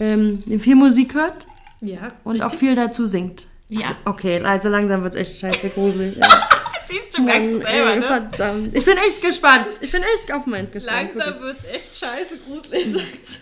ähm, 0.00 0.42
viel 0.60 0.74
Musik 0.76 1.14
hört 1.14 1.46
Ja. 1.80 2.12
und 2.24 2.42
auch 2.42 2.54
viel 2.54 2.74
dazu 2.74 3.06
singt. 3.06 3.46
Ja. 3.68 3.96
Okay, 4.04 4.40
also 4.40 4.68
langsam 4.68 5.02
wird 5.02 5.14
es 5.14 5.20
echt 5.20 5.40
scheiße 5.40 5.70
gruselig. 5.70 6.16
Ja. 6.16 6.48
Siehst 6.86 7.18
du, 7.18 7.22
merkst 7.22 7.50
Mann, 7.50 7.60
es 7.60 7.66
selber, 7.70 7.90
ey, 7.92 8.00
ne? 8.00 8.06
verdammt. 8.06 8.74
Ich 8.76 8.84
bin 8.84 8.96
echt 8.96 9.20
gespannt. 9.22 9.66
Ich 9.82 9.90
bin 9.90 10.02
echt 10.02 10.32
auf 10.32 10.46
meins 10.46 10.70
gespannt. 10.72 11.10
Langsam 11.14 11.42
wird 11.42 11.56
es 11.58 11.66
echt 11.74 11.96
scheiße 11.96 12.38
gruselig, 12.46 12.86
sagt 12.92 13.40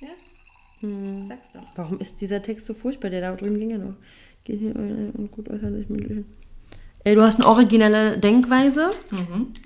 ja? 0.00 0.08
Hm. 0.80 1.28
Sagst 1.28 1.54
du. 1.54 1.60
Warum 1.76 2.00
ist 2.00 2.20
dieser 2.20 2.42
Text 2.42 2.66
so 2.66 2.74
furchtbar? 2.74 3.10
Der 3.10 3.20
da 3.20 3.36
drüben 3.36 3.60
ging 3.60 3.70
ja 3.70 3.78
noch. 3.78 3.94
Geht 4.44 4.58
hier 4.60 4.74
und 4.74 5.30
gut 5.30 5.48
äußern 5.48 5.74
sich 5.76 5.88
mündlich. 5.88 6.24
Ey, 7.04 7.14
du 7.14 7.22
hast 7.22 7.36
eine 7.40 7.48
originelle 7.48 8.16
Denkweise 8.18 8.90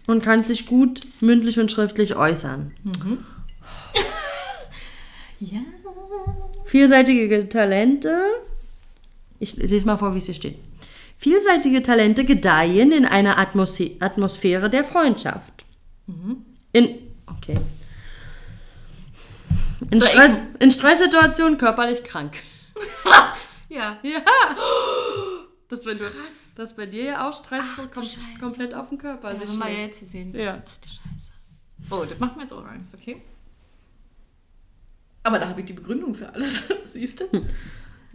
und 0.06 0.22
kannst 0.22 0.48
dich 0.50 0.66
gut 0.66 1.02
mündlich 1.20 1.58
und 1.60 1.70
schriftlich 1.70 2.16
äußern. 2.16 2.72
Ja. 5.38 5.58
Vielseitige 6.64 7.46
Talente. 7.50 8.22
Ich 9.38 9.54
lese 9.56 9.84
mal 9.84 9.98
vor, 9.98 10.14
wie 10.14 10.18
es 10.18 10.24
hier 10.24 10.34
steht. 10.34 10.56
Vielseitige 11.18 11.82
Talente 11.82 12.24
gedeihen 12.24 12.90
in 12.90 13.04
einer 13.04 13.38
Atmose 13.38 13.90
Atmosphäre 14.00 14.70
der 14.70 14.82
Freundschaft. 14.84 15.66
In. 16.72 16.88
Okay. 17.26 17.56
In, 19.90 20.00
So, 20.00 20.06
Stress, 20.06 20.42
in 20.58 20.70
Stresssituationen 20.70 21.58
körperlich 21.58 22.02
krank. 22.02 22.36
Ja. 23.68 23.98
Ja. 24.02 24.20
Das, 25.68 25.84
wenn 25.84 25.98
du, 25.98 26.04
das 26.56 26.76
bei 26.76 26.86
dir 26.86 27.04
ja 27.04 27.28
auch 27.28 27.36
Stress 27.36 27.64
so 27.76 27.88
kom 27.88 28.04
Scheiße. 28.04 28.20
komplett 28.40 28.72
auf 28.72 28.88
den 28.88 28.98
Körper 28.98 29.28
Also 29.28 29.40
sich 29.40 29.50
haben 29.50 29.58
wir 29.58 29.68
ja 29.68 29.86
jetzt 29.86 30.00
gesehen. 30.00 30.34
Ja. 30.34 30.62
Ach 30.64 30.76
du 30.78 30.88
Scheiße. 30.88 31.32
Oh, 31.90 32.04
das 32.08 32.18
macht 32.20 32.36
mir 32.36 32.42
jetzt 32.42 32.52
auch 32.52 32.64
Angst, 32.64 32.94
okay? 32.94 33.22
Aber 35.24 35.40
da 35.40 35.48
habe 35.48 35.60
ich 35.60 35.66
die 35.66 35.72
Begründung 35.72 36.14
für 36.14 36.32
alles. 36.32 36.72
Siehst 36.84 37.20
du? 37.20 37.24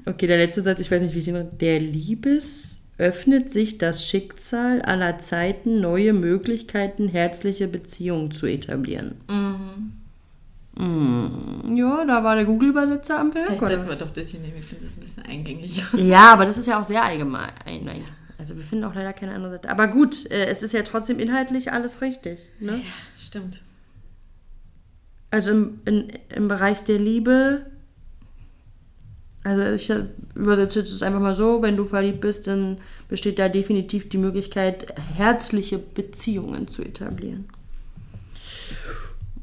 Okay, 0.06 0.28
der 0.28 0.38
letzte 0.38 0.62
Satz, 0.62 0.80
ich 0.80 0.90
weiß 0.90 1.02
nicht, 1.02 1.14
wie 1.14 1.20
ich 1.20 1.26
den. 1.26 1.58
Der 1.58 1.80
Liebes 1.80 2.80
öffnet 2.98 3.52
sich 3.52 3.78
das 3.78 4.08
Schicksal 4.08 4.82
aller 4.82 5.20
Zeiten, 5.20 5.82
neue 5.82 6.14
Möglichkeiten, 6.14 7.10
herzliche 7.10 7.68
Beziehungen 7.68 8.32
zu 8.32 8.46
etablieren. 8.46 9.16
Mhm. 9.28 10.01
Ja, 10.82 12.06
da 12.06 12.24
war 12.24 12.36
der 12.36 12.46
Google-Übersetzer 12.46 13.20
am 13.20 13.34
Werk. 13.36 13.48
Vielleicht 13.48 13.68
sollten 13.68 13.90
wir 13.90 13.96
doch 13.96 14.12
das 14.12 14.30
hier 14.30 14.40
nehmen. 14.40 14.58
Ich 14.58 14.66
finde 14.66 14.86
das 14.86 14.98
ein 14.98 15.02
bisschen 15.02 15.24
eingängig. 15.24 15.84
Ja, 15.96 16.34
aber 16.34 16.46
das 16.46 16.58
ist 16.58 16.68
ja 16.68 16.80
auch 16.80 16.84
sehr 16.84 17.04
allgemein. 17.04 17.52
Nein. 17.66 18.04
Also 18.40 18.58
wir 18.58 18.64
finden 18.64 18.86
auch 18.86 18.96
leider 18.96 19.14
keine 19.14 19.36
andere 19.36 19.52
Seite. 19.54 19.70
Aber 19.70 19.88
gut, 19.88 20.26
äh, 20.32 20.48
es 20.48 20.64
ist 20.64 20.74
ja 20.74 20.82
trotzdem 20.82 21.20
inhaltlich 21.20 21.72
alles 21.72 22.02
richtig. 22.02 22.50
Ne? 22.60 22.72
Ja, 22.72 22.80
stimmt. 23.16 23.62
Also 25.30 25.52
im, 25.52 25.80
in, 25.86 26.08
im 26.36 26.48
Bereich 26.48 26.84
der 26.84 26.98
Liebe, 26.98 27.68
also 29.44 29.62
ich 29.62 29.94
übersetze 30.34 30.80
jetzt 30.80 30.92
es 30.92 31.04
einfach 31.04 31.20
mal 31.20 31.36
so, 31.36 31.62
wenn 31.62 31.78
du 31.78 31.86
verliebt 31.86 32.22
bist, 32.22 32.48
dann 32.48 32.80
besteht 33.08 33.38
da 33.38 33.48
definitiv 33.48 34.10
die 34.10 34.18
Möglichkeit, 34.18 35.00
herzliche 35.16 35.78
Beziehungen 35.78 36.68
zu 36.68 36.82
etablieren. 36.82 37.48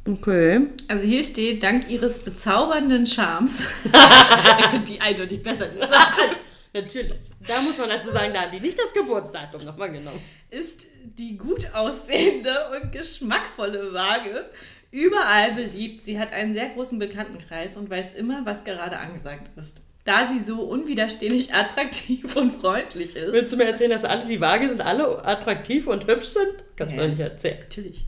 Okay. 0.08 0.68
Also 0.88 1.06
hier 1.06 1.22
steht, 1.22 1.62
dank 1.62 1.90
ihres 1.90 2.20
bezaubernden 2.20 3.06
Charmes. 3.06 3.66
ich 3.84 4.66
finde 4.66 4.86
die 4.92 5.00
eindeutig 5.00 5.42
besser 5.42 5.68
gesagt. 5.68 6.18
Natürlich. 6.72 7.20
Da 7.46 7.60
muss 7.60 7.76
man 7.78 7.88
dazu 7.88 8.10
sagen, 8.10 8.32
da 8.32 8.42
haben 8.42 8.52
die 8.52 8.60
nicht 8.60 8.78
das 8.78 8.92
Geburtsdatum 8.94 9.64
nochmal 9.64 9.90
genommen. 9.92 10.20
Ist 10.50 10.86
die 11.02 11.36
gut 11.36 11.74
aussehende 11.74 12.50
und 12.80 12.92
geschmackvolle 12.92 13.92
Waage 13.92 14.46
überall 14.90 15.52
beliebt. 15.52 16.02
Sie 16.02 16.18
hat 16.18 16.32
einen 16.32 16.52
sehr 16.52 16.70
großen 16.70 16.98
Bekanntenkreis 16.98 17.76
und 17.76 17.90
weiß 17.90 18.14
immer, 18.14 18.40
was 18.44 18.64
gerade 18.64 18.98
angesagt 18.98 19.50
ist. 19.56 19.82
Da 20.04 20.26
sie 20.26 20.40
so 20.40 20.62
unwiderstehlich 20.62 21.52
attraktiv 21.54 22.34
und 22.36 22.52
freundlich 22.52 23.14
ist. 23.14 23.32
Willst 23.32 23.52
du 23.52 23.56
mir 23.58 23.64
erzählen, 23.66 23.90
dass 23.90 24.04
alle 24.04 24.24
die 24.24 24.40
Waage 24.40 24.68
sind, 24.68 24.80
alle 24.80 25.24
attraktiv 25.24 25.86
und 25.86 26.06
hübsch 26.06 26.28
sind? 26.28 26.52
Kannst 26.76 26.94
du 26.94 26.98
Ja. 26.98 27.02
mir 27.04 27.08
nicht 27.10 27.20
erzählen. 27.20 27.58
Natürlich. 27.60 28.06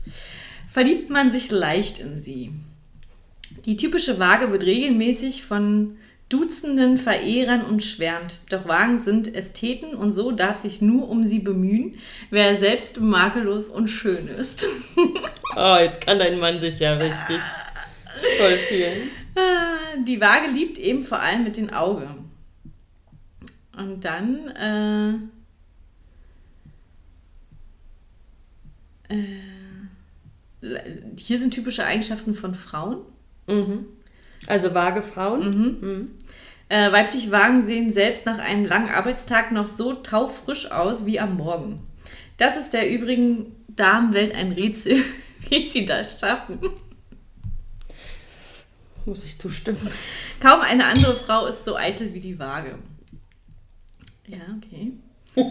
Verliebt 0.71 1.09
man 1.09 1.29
sich 1.29 1.51
leicht 1.51 1.99
in 1.99 2.17
sie. 2.17 2.53
Die 3.65 3.75
typische 3.75 4.19
Waage 4.19 4.51
wird 4.51 4.63
regelmäßig 4.63 5.43
von 5.43 5.97
Dutzenden 6.29 6.97
Verehrern 6.97 7.65
umschwärmt. 7.65 8.41
Doch 8.49 8.65
Wagen 8.69 8.97
sind 8.99 9.35
Ästheten 9.35 9.93
und 9.93 10.13
so 10.13 10.31
darf 10.31 10.55
sich 10.55 10.81
nur 10.81 11.09
um 11.09 11.23
sie 11.23 11.39
bemühen, 11.39 11.97
wer 12.29 12.55
selbst 12.55 13.01
makellos 13.01 13.67
und 13.67 13.89
schön 13.89 14.29
ist. 14.29 14.65
Oh, 15.57 15.75
jetzt 15.77 15.99
kann 15.99 16.17
dein 16.17 16.39
Mann 16.39 16.61
sich 16.61 16.79
ja 16.79 16.93
richtig 16.93 17.41
toll 18.37 18.57
fühlen. 18.69 19.09
Ah, 19.35 19.97
Die 20.07 20.21
Waage 20.21 20.49
liebt 20.49 20.77
eben 20.77 21.03
vor 21.03 21.19
allem 21.19 21.43
mit 21.43 21.57
den 21.57 21.73
Augen. 21.73 22.31
Und 23.75 24.05
dann 24.05 24.47
äh, 24.47 25.09
äh, 29.13 29.60
hier 31.17 31.39
sind 31.39 31.53
typische 31.53 31.85
Eigenschaften 31.85 32.33
von 32.33 32.55
Frauen. 32.55 32.99
Also 34.47 34.73
vage 34.73 35.03
Frauen. 35.03 35.43
Äh, 36.69 36.91
weibliche 36.91 37.31
Wagen 37.31 37.63
sehen 37.65 37.91
selbst 37.91 38.25
nach 38.25 38.37
einem 38.37 38.63
langen 38.63 38.89
Arbeitstag 38.89 39.51
noch 39.51 39.67
so 39.67 39.93
taufrisch 39.93 40.71
aus 40.71 41.05
wie 41.05 41.19
am 41.19 41.35
Morgen. 41.35 41.81
Das 42.37 42.55
ist 42.55 42.73
der 42.73 42.89
übrigen 42.89 43.55
Damenwelt 43.67 44.33
ein 44.33 44.53
Rätsel, 44.53 45.03
wie 45.49 45.69
sie 45.69 45.85
das 45.85 46.19
schaffen. 46.19 46.59
Muss 49.05 49.25
ich 49.25 49.37
zustimmen. 49.37 49.89
Kaum 50.39 50.61
eine 50.61 50.85
andere 50.85 51.13
Frau 51.15 51.47
ist 51.47 51.65
so 51.65 51.75
eitel 51.75 52.13
wie 52.13 52.19
die 52.19 52.39
Waage. 52.39 52.77
Ja, 54.27 54.39
okay. 54.57 54.93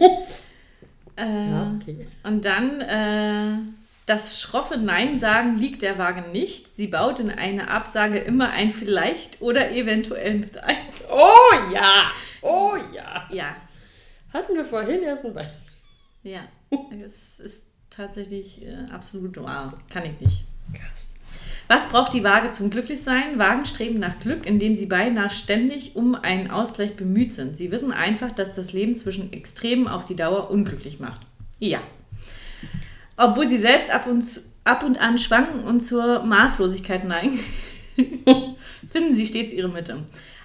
äh, 1.17 1.49
Ja, 1.49 1.77
okay. 1.79 2.07
Und 2.23 2.45
dann 2.45 2.81
äh, 2.81 3.57
das 4.05 4.41
schroffe 4.41 4.77
Nein 4.77 5.17
sagen 5.17 5.57
liegt 5.57 5.81
der 5.81 5.97
Waage 5.97 6.29
nicht. 6.31 6.67
Sie 6.67 6.87
baut 6.87 7.19
in 7.19 7.29
eine 7.29 7.69
Absage 7.69 8.17
immer 8.19 8.49
ein 8.51 8.71
vielleicht 8.71 9.41
oder 9.41 9.71
eventuell 9.71 10.35
mit 10.39 10.57
ein. 10.57 10.75
Oh 11.09 11.73
ja! 11.73 12.11
Oh 12.41 12.75
ja! 12.93 13.27
Ja, 13.31 13.55
Hatten 14.33 14.55
wir 14.55 14.65
vorhin 14.65 15.03
erst 15.03 15.25
ein 15.25 15.33
Beispiel. 15.33 15.55
ja. 16.23 16.41
Es 17.03 17.39
ist 17.39 17.65
tatsächlich 17.89 18.61
äh, 18.65 18.85
absolut 18.91 19.35
wahr. 19.43 19.77
Kann 19.89 20.05
ich 20.05 20.19
nicht. 20.25 20.45
Krass. 20.73 21.15
Was 21.67 21.87
braucht 21.89 22.13
die 22.13 22.23
Waage 22.23 22.51
zum 22.51 22.69
Glücklichsein? 22.69 23.37
Wagen 23.39 23.65
streben 23.65 23.99
nach 23.99 24.19
Glück, 24.19 24.45
indem 24.45 24.75
sie 24.75 24.85
beinahe 24.87 25.29
ständig 25.29 25.95
um 25.95 26.15
einen 26.15 26.49
Ausgleich 26.49 26.95
bemüht 26.95 27.31
sind. 27.33 27.55
Sie 27.55 27.71
wissen 27.71 27.91
einfach, 27.93 28.31
dass 28.31 28.53
das 28.53 28.73
Leben 28.73 28.95
zwischen 28.95 29.31
Extremen 29.31 29.87
auf 29.87 30.03
die 30.05 30.15
Dauer 30.15 30.49
unglücklich 30.49 30.99
macht. 30.99 31.21
Ja. 31.59 31.79
Obwohl 33.23 33.47
sie 33.47 33.57
selbst 33.57 33.89
ab 33.91 34.07
und, 34.07 34.21
zu- 34.21 34.41
ab 34.63 34.83
und 34.83 34.99
an 34.99 35.17
schwanken 35.17 35.63
und 35.63 35.81
zur 35.81 36.23
Maßlosigkeit 36.23 37.03
neigen, 37.03 37.39
finden 38.91 39.15
sie 39.15 39.27
stets 39.27 39.51
ihre 39.51 39.69
Mitte. 39.69 39.97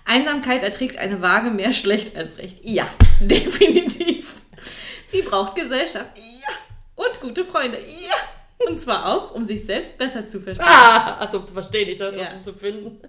Einsamkeit 0.05 0.63
erträgt 0.63 0.99
eine 0.99 1.21
Waage 1.23 1.51
mehr 1.51 1.73
schlecht 1.73 2.17
als 2.17 2.39
recht. 2.39 2.59
Ja, 2.63 2.87
definitiv. 3.21 4.35
Sie 5.09 5.23
braucht 5.23 5.57
Gesellschaft. 5.57 6.11
Ja. 6.17 7.05
Und 7.05 7.21
gute 7.21 7.45
Freunde. 7.45 7.79
Ja. 7.79 8.69
Und 8.69 8.81
zwar 8.81 9.07
auch, 9.07 9.35
um 9.35 9.45
sich 9.45 9.65
selbst 9.65 9.99
besser 9.99 10.27
zu 10.27 10.41
verstehen. 10.41 10.67
Ah! 10.69 11.19
Also 11.19 11.41
zu 11.41 11.53
verstehen, 11.53 11.89
ich 11.89 11.99
dachte, 11.99 12.19
Ja. 12.21 12.33
um 12.37 12.43
zu 12.43 12.53
finden. 12.55 13.01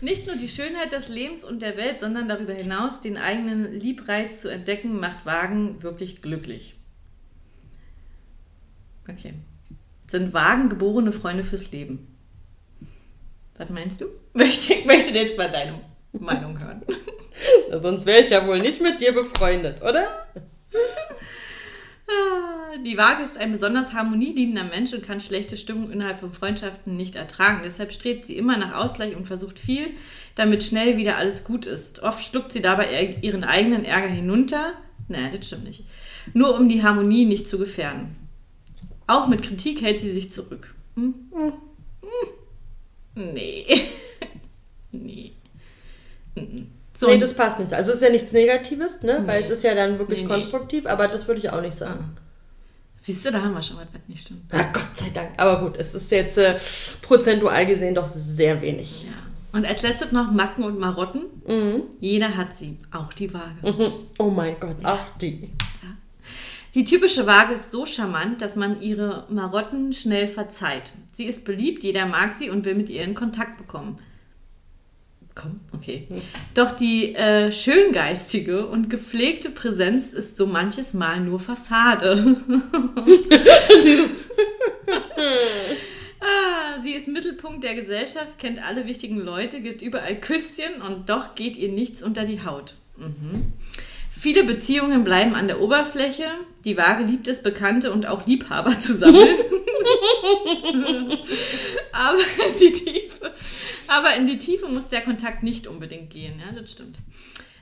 Nicht 0.00 0.26
nur 0.26 0.36
die 0.36 0.46
Schönheit 0.48 0.92
des 0.92 1.08
Lebens 1.08 1.42
und 1.42 1.62
der 1.62 1.76
Welt, 1.76 1.98
sondern 1.98 2.28
darüber 2.28 2.52
hinaus 2.52 3.00
den 3.00 3.16
eigenen 3.16 3.72
Liebreiz 3.72 4.40
zu 4.42 4.48
entdecken, 4.50 5.00
macht 5.00 5.26
Wagen 5.26 5.82
wirklich 5.82 6.22
glücklich. 6.22 6.74
Okay. 9.08 9.34
Sind 10.06 10.34
Wagen 10.34 10.68
geborene 10.68 11.12
Freunde 11.12 11.44
fürs 11.44 11.70
Leben? 11.72 12.06
Was 13.56 13.70
meinst 13.70 14.00
du? 14.00 14.06
Möchte, 14.34 14.74
möchte 14.86 15.18
jetzt 15.18 15.38
mal 15.38 15.50
deine 15.50 15.80
Meinung 16.12 16.58
hören. 16.60 16.82
Sonst 17.82 18.06
wäre 18.06 18.20
ich 18.20 18.30
ja 18.30 18.46
wohl 18.46 18.60
nicht 18.60 18.80
mit 18.82 19.00
dir 19.00 19.12
befreundet, 19.12 19.82
oder? 19.82 20.26
Ah, 22.08 22.76
Die 22.84 22.96
Waage 22.96 23.24
ist 23.24 23.36
ein 23.36 23.50
besonders 23.50 23.92
harmonieliebender 23.92 24.62
Mensch 24.62 24.92
und 24.92 25.04
kann 25.04 25.20
schlechte 25.20 25.56
Stimmung 25.56 25.90
innerhalb 25.90 26.20
von 26.20 26.32
Freundschaften 26.32 26.94
nicht 26.94 27.16
ertragen. 27.16 27.62
Deshalb 27.64 27.92
strebt 27.92 28.24
sie 28.24 28.36
immer 28.36 28.56
nach 28.56 28.76
Ausgleich 28.76 29.16
und 29.16 29.26
versucht 29.26 29.58
viel, 29.58 29.88
damit 30.36 30.62
schnell 30.62 30.96
wieder 30.96 31.16
alles 31.16 31.42
gut 31.42 31.66
ist. 31.66 32.04
Oft 32.04 32.24
schluckt 32.24 32.52
sie 32.52 32.62
dabei 32.62 33.16
ihren 33.22 33.42
eigenen 33.42 33.84
Ärger 33.84 34.06
hinunter 34.06 34.74
Nein, 35.08 35.32
das 35.36 35.46
stimmt 35.46 35.64
nicht. 35.64 35.84
Nur 36.34 36.56
um 36.56 36.68
die 36.68 36.82
Harmonie 36.82 37.26
nicht 37.26 37.48
zu 37.48 37.58
gefährden. 37.58 38.16
Auch 39.06 39.26
mit 39.28 39.42
Kritik 39.42 39.82
hält 39.82 40.00
sie 40.00 40.12
sich 40.12 40.30
zurück. 40.30 40.74
Hm? 40.94 41.14
Hm. 41.32 41.52
Nee. 43.14 43.66
nee. 44.92 45.32
So, 46.94 47.08
nee, 47.08 47.18
das 47.18 47.34
passt 47.34 47.60
nicht. 47.60 47.72
Also 47.72 47.90
es 47.90 47.96
ist 47.96 48.02
ja 48.02 48.10
nichts 48.10 48.32
Negatives, 48.32 49.02
ne? 49.02 49.20
Nee. 49.20 49.26
Weil 49.26 49.40
es 49.40 49.50
ist 49.50 49.62
ja 49.62 49.74
dann 49.74 49.98
wirklich 49.98 50.22
nee, 50.22 50.26
konstruktiv, 50.26 50.84
nee. 50.84 50.90
aber 50.90 51.08
das 51.08 51.26
würde 51.28 51.40
ich 51.40 51.50
auch 51.50 51.60
nicht 51.60 51.74
sagen. 51.74 52.16
Ah. 52.16 52.20
Siehst 53.00 53.24
du, 53.24 53.30
da 53.30 53.40
haben 53.40 53.54
wir 53.54 53.62
schon 53.62 53.76
was, 53.76 53.86
nicht 54.08 54.22
stimmt. 54.22 54.42
Ah, 54.52 54.64
Gott 54.72 54.96
sei 54.96 55.10
Dank. 55.14 55.30
Aber 55.36 55.60
gut, 55.60 55.76
es 55.76 55.94
ist 55.94 56.10
jetzt 56.10 56.38
äh, 56.38 56.58
prozentual 57.02 57.64
gesehen 57.66 57.94
doch 57.94 58.08
sehr 58.08 58.60
wenig. 58.62 59.04
Ja. 59.04 59.12
Und 59.52 59.64
als 59.64 59.82
letztes 59.82 60.12
noch 60.12 60.30
Macken 60.30 60.64
und 60.64 60.78
Marotten. 60.78 61.22
Mhm. 61.46 61.82
Jeder 62.00 62.36
hat 62.36 62.56
sie, 62.56 62.78
auch 62.90 63.12
die 63.12 63.32
Waage. 63.32 63.72
Mhm. 63.72 63.92
Oh 64.18 64.30
mein 64.30 64.58
Gott, 64.58 64.76
auch 64.82 64.98
die. 65.20 65.50
Die 66.76 66.84
typische 66.84 67.26
Waage 67.26 67.54
ist 67.54 67.72
so 67.72 67.86
charmant, 67.86 68.42
dass 68.42 68.54
man 68.54 68.82
ihre 68.82 69.24
Marotten 69.30 69.94
schnell 69.94 70.28
verzeiht. 70.28 70.92
Sie 71.14 71.24
ist 71.24 71.46
beliebt, 71.46 71.82
jeder 71.84 72.04
mag 72.04 72.34
sie 72.34 72.50
und 72.50 72.66
will 72.66 72.74
mit 72.74 72.90
ihr 72.90 73.02
in 73.02 73.14
Kontakt 73.14 73.56
bekommen. 73.56 73.98
Komm, 75.34 75.60
okay. 75.72 76.06
Doch 76.52 76.72
die 76.72 77.14
äh, 77.14 77.50
schöngeistige 77.50 78.66
und 78.66 78.90
gepflegte 78.90 79.48
Präsenz 79.48 80.12
ist 80.12 80.36
so 80.36 80.46
manches 80.46 80.92
Mal 80.92 81.20
nur 81.20 81.40
Fassade. 81.40 82.36
ah, 86.20 86.82
sie 86.82 86.92
ist 86.92 87.08
Mittelpunkt 87.08 87.64
der 87.64 87.74
Gesellschaft, 87.74 88.38
kennt 88.38 88.62
alle 88.62 88.84
wichtigen 88.84 89.18
Leute, 89.18 89.62
gibt 89.62 89.80
überall 89.80 90.20
Küsschen 90.20 90.82
und 90.86 91.08
doch 91.08 91.34
geht 91.34 91.56
ihr 91.56 91.70
nichts 91.72 92.02
unter 92.02 92.26
die 92.26 92.44
Haut. 92.44 92.74
Mhm. 92.98 93.54
Viele 94.10 94.44
Beziehungen 94.44 95.04
bleiben 95.04 95.34
an 95.34 95.46
der 95.46 95.60
Oberfläche. 95.60 96.24
Die 96.66 96.76
Waage 96.76 97.04
liebt 97.04 97.26
es, 97.28 97.42
Bekannte 97.42 97.90
und 97.92 98.04
auch 98.04 98.26
Liebhaber 98.26 98.78
zu 98.78 98.94
sammeln. 98.94 99.38
Aber 101.92 102.18
die 102.60 102.72
Tiefe 102.72 103.32
aber 103.88 104.14
in 104.14 104.26
die 104.26 104.38
Tiefe 104.38 104.68
muss 104.68 104.88
der 104.88 105.02
Kontakt 105.02 105.42
nicht 105.42 105.66
unbedingt 105.66 106.10
gehen, 106.10 106.40
ja, 106.44 106.58
das 106.58 106.72
stimmt. 106.72 106.96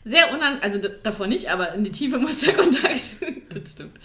Sehr 0.05 0.33
unangenehm, 0.33 0.63
also 0.63 0.79
davor 1.03 1.27
nicht, 1.27 1.49
aber 1.49 1.73
in 1.73 1.83
die 1.83 1.93
Tiefe 1.93 2.19
muss 2.19 2.41
der 2.41 2.53
Kontakt, 2.53 3.01
das 3.49 3.73
stimmt. 3.73 3.99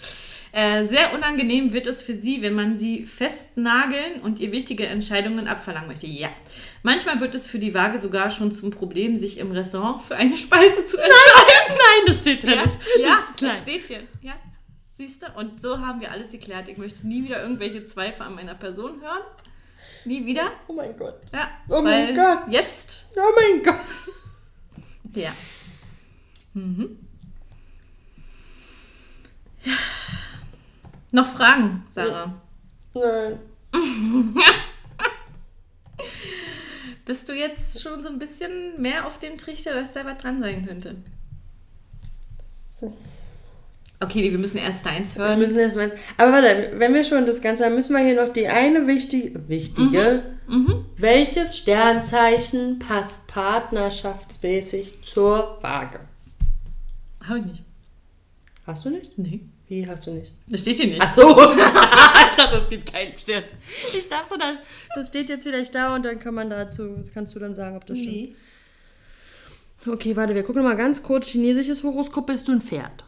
Äh, 0.52 0.88
sehr 0.88 1.14
unangenehm 1.14 1.72
wird 1.72 1.86
es 1.86 2.02
für 2.02 2.14
sie, 2.14 2.42
wenn 2.42 2.54
man 2.54 2.76
sie 2.76 3.06
festnageln 3.06 4.20
und 4.22 4.40
ihr 4.40 4.50
wichtige 4.50 4.86
Entscheidungen 4.86 5.46
abverlangen 5.46 5.88
möchte. 5.88 6.08
Ja. 6.08 6.28
Manchmal 6.82 7.20
wird 7.20 7.36
es 7.36 7.46
für 7.46 7.60
die 7.60 7.72
Waage 7.72 8.00
sogar 8.00 8.30
schon 8.32 8.50
zum 8.50 8.70
Problem, 8.70 9.14
sich 9.14 9.38
im 9.38 9.52
Restaurant 9.52 10.02
für 10.02 10.16
eine 10.16 10.36
Speise 10.36 10.84
zu 10.86 10.96
entscheiden. 10.96 11.12
Nein, 11.68 11.76
nein 11.78 12.06
das 12.06 12.18
steht 12.18 12.42
da 12.42 12.48
ja, 12.48 12.62
nicht. 12.62 12.78
Ja, 12.98 13.08
das, 13.08 13.24
das 13.36 13.60
steht 13.60 13.84
hier. 13.84 14.00
Ja. 14.22 14.34
Siehst 15.00 15.22
du? 15.22 15.28
Und 15.34 15.62
so 15.62 15.78
haben 15.80 16.02
wir 16.02 16.10
alles 16.10 16.32
geklärt. 16.32 16.68
Ich 16.68 16.76
möchte 16.76 17.08
nie 17.08 17.24
wieder 17.24 17.42
irgendwelche 17.42 17.86
Zweifel 17.86 18.20
an 18.20 18.34
meiner 18.34 18.54
Person 18.54 19.00
hören. 19.00 19.22
Nie 20.04 20.26
wieder? 20.26 20.52
Oh 20.68 20.74
mein 20.74 20.94
Gott. 20.94 21.22
Ja. 21.32 21.48
Oh 21.70 21.80
mein 21.80 22.14
Gott. 22.14 22.40
Jetzt? 22.50 23.06
Oh 23.16 23.32
mein 23.34 23.62
Gott. 23.62 23.80
Ja. 25.14 25.32
Mhm. 26.52 26.98
ja. 29.64 29.72
Noch 31.12 31.28
Fragen, 31.28 31.82
Sarah? 31.88 32.38
Nein. 32.92 33.38
Bist 37.06 37.26
du 37.26 37.32
jetzt 37.32 37.80
schon 37.80 38.02
so 38.02 38.10
ein 38.10 38.18
bisschen 38.18 38.78
mehr 38.78 39.06
auf 39.06 39.18
dem 39.18 39.38
Trichter, 39.38 39.72
dass 39.72 39.94
da 39.94 40.04
was 40.04 40.18
dran 40.18 40.42
sein 40.42 40.66
könnte? 40.66 40.96
Okay, 44.02 44.32
wir 44.32 44.38
müssen 44.38 44.56
erst 44.56 44.86
deins 44.86 45.14
hören. 45.14 45.38
Wir 45.38 45.46
müssen 45.46 45.58
erst 45.58 45.76
meins. 45.76 45.92
Aber 46.16 46.32
warte, 46.32 46.72
wenn 46.76 46.94
wir 46.94 47.04
schon 47.04 47.26
das 47.26 47.42
Ganze 47.42 47.66
haben, 47.66 47.74
müssen 47.74 47.94
wir 47.94 48.02
hier 48.02 48.16
noch 48.24 48.32
die 48.32 48.48
eine 48.48 48.86
wichtige, 48.86 49.46
wichtige. 49.46 50.22
Mhm. 50.46 50.56
Mhm. 50.56 50.86
Welches 50.96 51.58
Sternzeichen 51.58 52.78
passt 52.78 53.26
partnerschaftsmäßig 53.26 55.02
zur 55.02 55.58
Waage? 55.60 56.00
Habe 57.22 57.40
ich 57.40 57.44
nicht. 57.44 57.62
Hast 58.66 58.86
du 58.86 58.90
nicht? 58.90 59.18
Nee. 59.18 59.40
Wie 59.68 59.86
hast 59.86 60.06
du 60.06 60.12
nicht? 60.12 60.32
Das 60.48 60.62
steht 60.62 60.76
hier 60.76 60.86
nicht. 60.86 61.00
Ach 61.00 61.14
so. 61.14 61.30
ich 61.50 62.36
dachte, 62.36 62.56
es 62.56 62.70
gibt 62.70 62.90
keinen 62.90 63.18
Stern. 63.18 63.44
Ich 63.94 64.08
dachte, 64.08 64.36
das, 64.94 65.08
steht 65.08 65.28
jetzt 65.28 65.42
vielleicht 65.42 65.74
da 65.74 65.94
und 65.94 66.04
dann 66.04 66.18
kann 66.18 66.34
man 66.34 66.48
dazu, 66.48 66.96
kannst 67.12 67.34
du 67.34 67.38
dann 67.38 67.54
sagen, 67.54 67.76
ob 67.76 67.84
das 67.84 67.98
nee. 67.98 68.34
stimmt. 69.76 69.94
Okay, 69.94 70.16
warte, 70.16 70.34
wir 70.34 70.42
gucken 70.42 70.62
mal 70.62 70.76
ganz 70.76 71.02
kurz. 71.02 71.26
Chinesisches 71.28 71.84
Horoskop, 71.84 72.26
bist 72.26 72.48
du 72.48 72.52
ein 72.52 72.62
Pferd? 72.62 73.04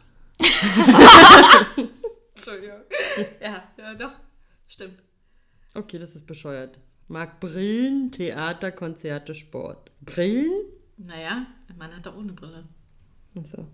Entschuldigung. 2.35 2.81
Ja, 3.41 3.63
ja, 3.77 3.93
doch. 3.95 4.19
Stimmt. 4.67 4.99
Okay, 5.73 5.99
das 5.99 6.15
ist 6.15 6.25
bescheuert. 6.27 6.79
Mag 7.07 7.39
Brillen, 7.39 8.11
Theater, 8.11 8.71
Konzerte, 8.71 9.35
Sport. 9.35 9.91
Brillen? 10.01 10.51
Naja, 10.97 11.45
man 11.77 11.95
hat 11.95 12.05
doch 12.05 12.17
ohne 12.17 12.33
Brille. 12.33 12.63
So. 13.43 13.65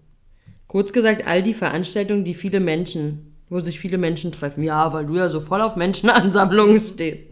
Kurz 0.68 0.94
gesagt, 0.94 1.26
all 1.26 1.44
die 1.44 1.54
Veranstaltungen, 1.54 2.24
die 2.24 2.34
viele 2.34 2.60
Menschen, 2.60 3.36
wo 3.50 3.60
sich 3.60 3.80
viele 3.80 3.98
Menschen 3.98 4.32
treffen. 4.32 4.64
Ja, 4.64 4.94
weil 4.94 5.06
du 5.06 5.18
ja 5.18 5.30
so 5.30 5.42
voll 5.42 5.62
auf 5.62 5.76
Menschenansammlungen 5.76 6.82
stehst. 6.94 7.24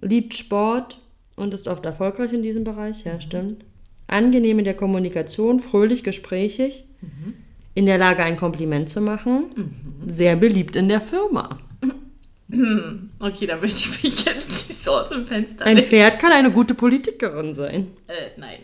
Liebt 0.00 0.34
Sport 0.34 1.00
und 1.36 1.52
ist 1.52 1.68
oft 1.68 1.84
erfolgreich 1.84 2.32
in 2.32 2.42
diesem 2.42 2.64
Bereich, 2.64 3.04
ja, 3.04 3.20
stimmt 3.20 3.64
angenehm 4.10 4.58
in 4.58 4.64
der 4.64 4.74
Kommunikation, 4.74 5.60
fröhlich, 5.60 6.02
gesprächig, 6.02 6.84
mhm. 7.00 7.34
in 7.74 7.86
der 7.86 7.98
Lage, 7.98 8.24
ein 8.24 8.36
Kompliment 8.36 8.88
zu 8.88 9.00
machen, 9.00 9.46
mhm. 9.54 10.08
sehr 10.08 10.36
beliebt 10.36 10.76
in 10.76 10.88
der 10.88 11.00
Firma. 11.00 11.58
Okay, 13.20 13.46
da 13.46 13.58
möchte 13.58 13.80
ich 13.80 14.02
mich 14.02 14.24
jetzt 14.24 14.68
nicht 14.68 14.82
so 14.82 14.92
aus 14.92 15.10
dem 15.10 15.24
Fenster 15.24 15.66
Ein 15.66 15.78
Pferd 15.78 16.18
kann 16.18 16.32
eine 16.32 16.50
gute 16.50 16.74
Politikerin 16.74 17.54
sein. 17.54 17.88
Äh, 18.08 18.30
nein. 18.38 18.58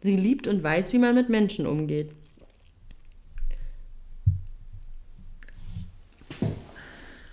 Sie 0.00 0.16
liebt 0.16 0.46
und 0.46 0.62
weiß, 0.62 0.94
wie 0.94 0.98
man 0.98 1.14
mit 1.14 1.28
Menschen 1.28 1.66
umgeht. 1.66 2.12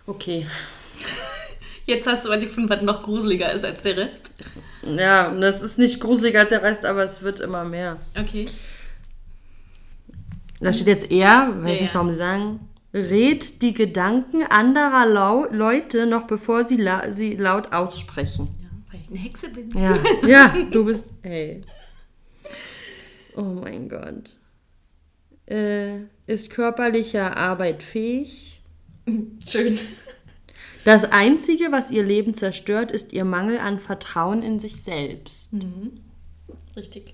Okay. 0.05 0.45
Jetzt 1.89 2.05
hast 2.05 2.25
du 2.25 2.29
mal 2.29 2.37
gefunden, 2.37 2.69
was 2.69 2.83
noch 2.83 3.01
gruseliger 3.01 3.51
ist 3.51 3.65
als 3.65 3.81
der 3.81 3.97
Rest. 3.97 4.35
Ja, 4.83 5.33
das 5.33 5.63
ist 5.63 5.79
nicht 5.79 5.99
gruseliger 5.99 6.41
als 6.41 6.49
der 6.49 6.61
Rest, 6.61 6.85
aber 6.85 7.03
es 7.03 7.23
wird 7.23 7.39
immer 7.39 7.65
mehr. 7.65 7.97
Okay. 8.15 8.45
Da 10.59 10.71
steht 10.71 10.85
jetzt 10.85 11.09
eher, 11.09 11.51
weiß 11.63 11.75
ja, 11.75 11.81
nicht, 11.81 11.95
warum 11.95 12.11
sie 12.11 12.17
sagen, 12.17 12.59
red 12.93 13.63
die 13.63 13.73
Gedanken 13.73 14.43
anderer 14.43 15.07
Lau 15.07 15.47
Leute 15.49 16.05
noch 16.05 16.27
bevor 16.27 16.63
sie, 16.63 16.77
la 16.77 17.11
sie 17.11 17.35
laut 17.35 17.73
aussprechen. 17.73 18.49
Ja, 18.61 18.69
weil 18.91 18.99
ich 19.01 19.09
eine 19.09 19.19
Hexe 19.19 19.49
bin. 19.49 19.71
Ja, 19.71 19.93
ja 20.27 20.55
du 20.69 20.85
bist, 20.85 21.13
ey. 21.23 21.61
Oh 23.35 23.41
mein 23.41 23.89
Gott. 23.89 24.35
Äh, 25.47 26.01
ist 26.27 26.51
körperlicher 26.51 27.35
Arbeit 27.35 27.81
fähig? 27.81 28.61
Schön. 29.47 29.79
Das 30.85 31.11
Einzige, 31.11 31.71
was 31.71 31.91
ihr 31.91 32.03
Leben 32.03 32.33
zerstört, 32.33 32.91
ist 32.91 33.13
ihr 33.13 33.25
Mangel 33.25 33.57
an 33.59 33.79
Vertrauen 33.79 34.41
in 34.41 34.59
sich 34.59 34.81
selbst. 34.81 35.53
Mhm. 35.53 35.99
Richtig. 36.75 37.13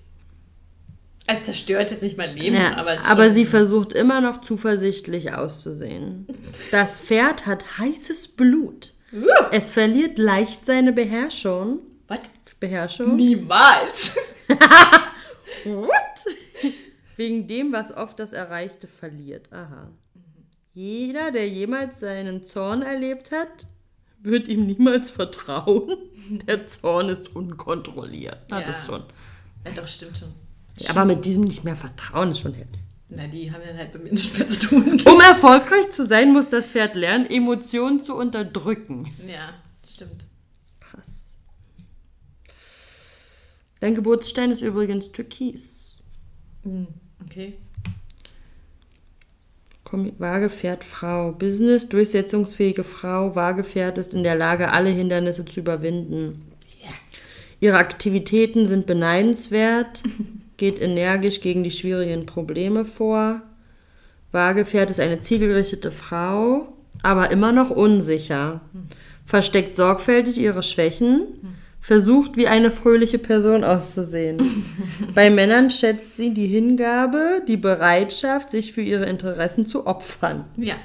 Also 1.27 1.45
zerstört 1.45 1.89
jetzt 1.89 2.03
nicht 2.03 2.17
mein 2.17 2.35
Leben, 2.35 2.55
ja, 2.55 2.77
aber 2.77 2.97
Aber 3.07 3.31
sie 3.31 3.45
versucht 3.45 3.93
immer 3.93 4.21
noch 4.21 4.41
zuversichtlich 4.41 5.33
auszusehen. 5.33 6.27
Das 6.71 6.99
Pferd 6.99 7.45
hat 7.45 7.77
heißes 7.77 8.29
Blut. 8.29 8.93
Es 9.51 9.69
verliert 9.69 10.17
leicht 10.17 10.65
seine 10.65 10.91
Beherrschung. 10.91 11.79
Was? 12.07 12.19
Beherrschung? 12.59 13.15
Niemals. 13.15 14.15
What? 15.65 15.91
Wegen 17.15 17.47
dem, 17.47 17.71
was 17.71 17.95
oft 17.95 18.19
das 18.19 18.33
Erreichte 18.33 18.87
verliert. 18.87 19.51
Aha. 19.51 19.89
Jeder, 20.75 21.31
der 21.31 21.47
jemals 21.47 22.01
seinen 22.01 22.43
Zorn 22.43 22.81
erlebt 22.81 23.31
hat, 23.31 23.65
wird 24.21 24.49
ihm 24.49 24.65
niemals 24.65 25.09
vertrauen. 25.09 25.95
Der 26.47 26.67
Zorn 26.67 27.07
ist 27.07 27.33
unkontrolliert. 27.33 28.39
Ja, 28.51 28.59
ja. 28.59 28.67
das 28.67 28.85
schon. 28.85 29.03
Ja, 29.63 29.71
doch, 29.71 29.87
stimmt 29.87 30.17
schon. 30.17 30.33
Ja, 30.77 30.89
aber 30.89 31.05
mit 31.05 31.23
diesem 31.23 31.45
nicht 31.45 31.63
mehr 31.63 31.77
vertrauen 31.77 32.31
ist 32.31 32.41
schon 32.41 32.53
heftig. 32.53 32.81
Na, 33.07 33.25
die 33.27 33.49
haben 33.53 33.61
dann 33.65 33.77
halt 33.77 33.93
mit 33.93 34.03
mir 34.03 34.11
nichts 34.11 34.37
mehr 34.37 34.47
zu 34.47 34.59
tun. 34.59 34.99
Um 35.05 35.21
erfolgreich 35.21 35.91
zu 35.91 36.05
sein, 36.05 36.33
muss 36.33 36.49
das 36.49 36.71
Pferd 36.71 36.95
lernen, 36.95 37.29
Emotionen 37.29 38.03
zu 38.03 38.17
unterdrücken. 38.17 39.07
Ja, 39.25 39.53
stimmt. 39.87 40.25
Krass. 40.81 41.31
Dein 43.79 43.95
Geburtsstein 43.95 44.51
ist 44.51 44.61
übrigens 44.61 45.13
Türkis. 45.13 46.03
Hm, 46.63 46.87
okay. 47.23 47.59
Waagepferd 50.17 50.83
Frau. 50.83 51.31
Business, 51.31 51.89
durchsetzungsfähige 51.89 52.83
Frau. 52.83 53.35
Waagepferd 53.35 53.97
ist 53.97 54.13
in 54.13 54.23
der 54.23 54.35
Lage, 54.35 54.71
alle 54.71 54.89
Hindernisse 54.89 55.45
zu 55.45 55.59
überwinden. 55.59 56.45
Yeah. 56.81 56.93
Ihre 57.59 57.77
Aktivitäten 57.77 58.67
sind 58.67 58.85
beneidenswert. 58.85 60.01
geht 60.57 60.81
energisch 60.81 61.41
gegen 61.41 61.63
die 61.63 61.71
schwierigen 61.71 62.25
Probleme 62.25 62.85
vor. 62.85 63.41
Waagepferd 64.31 64.89
ist 64.89 64.99
eine 64.99 65.19
zielgerichtete 65.19 65.91
Frau, 65.91 66.73
aber 67.03 67.31
immer 67.31 67.51
noch 67.51 67.69
unsicher. 67.69 68.61
Versteckt 69.25 69.75
sorgfältig 69.75 70.37
ihre 70.39 70.63
Schwächen, 70.63 71.25
versucht 71.85 72.35
wie 72.35 72.47
eine 72.47 72.71
fröhliche 72.71 73.19
Person 73.19 73.63
auszusehen. 73.63 74.65
Bei 75.13 75.29
Männern 75.29 75.69
schätzt 75.69 76.17
sie 76.17 76.33
die 76.33 76.47
Hingabe, 76.47 77.43
die 77.47 77.57
Bereitschaft, 77.57 78.49
sich 78.49 78.73
für 78.73 78.81
ihre 78.81 79.05
Interessen 79.05 79.67
zu 79.67 79.85
opfern. 79.85 80.45
Ja. 80.57 80.77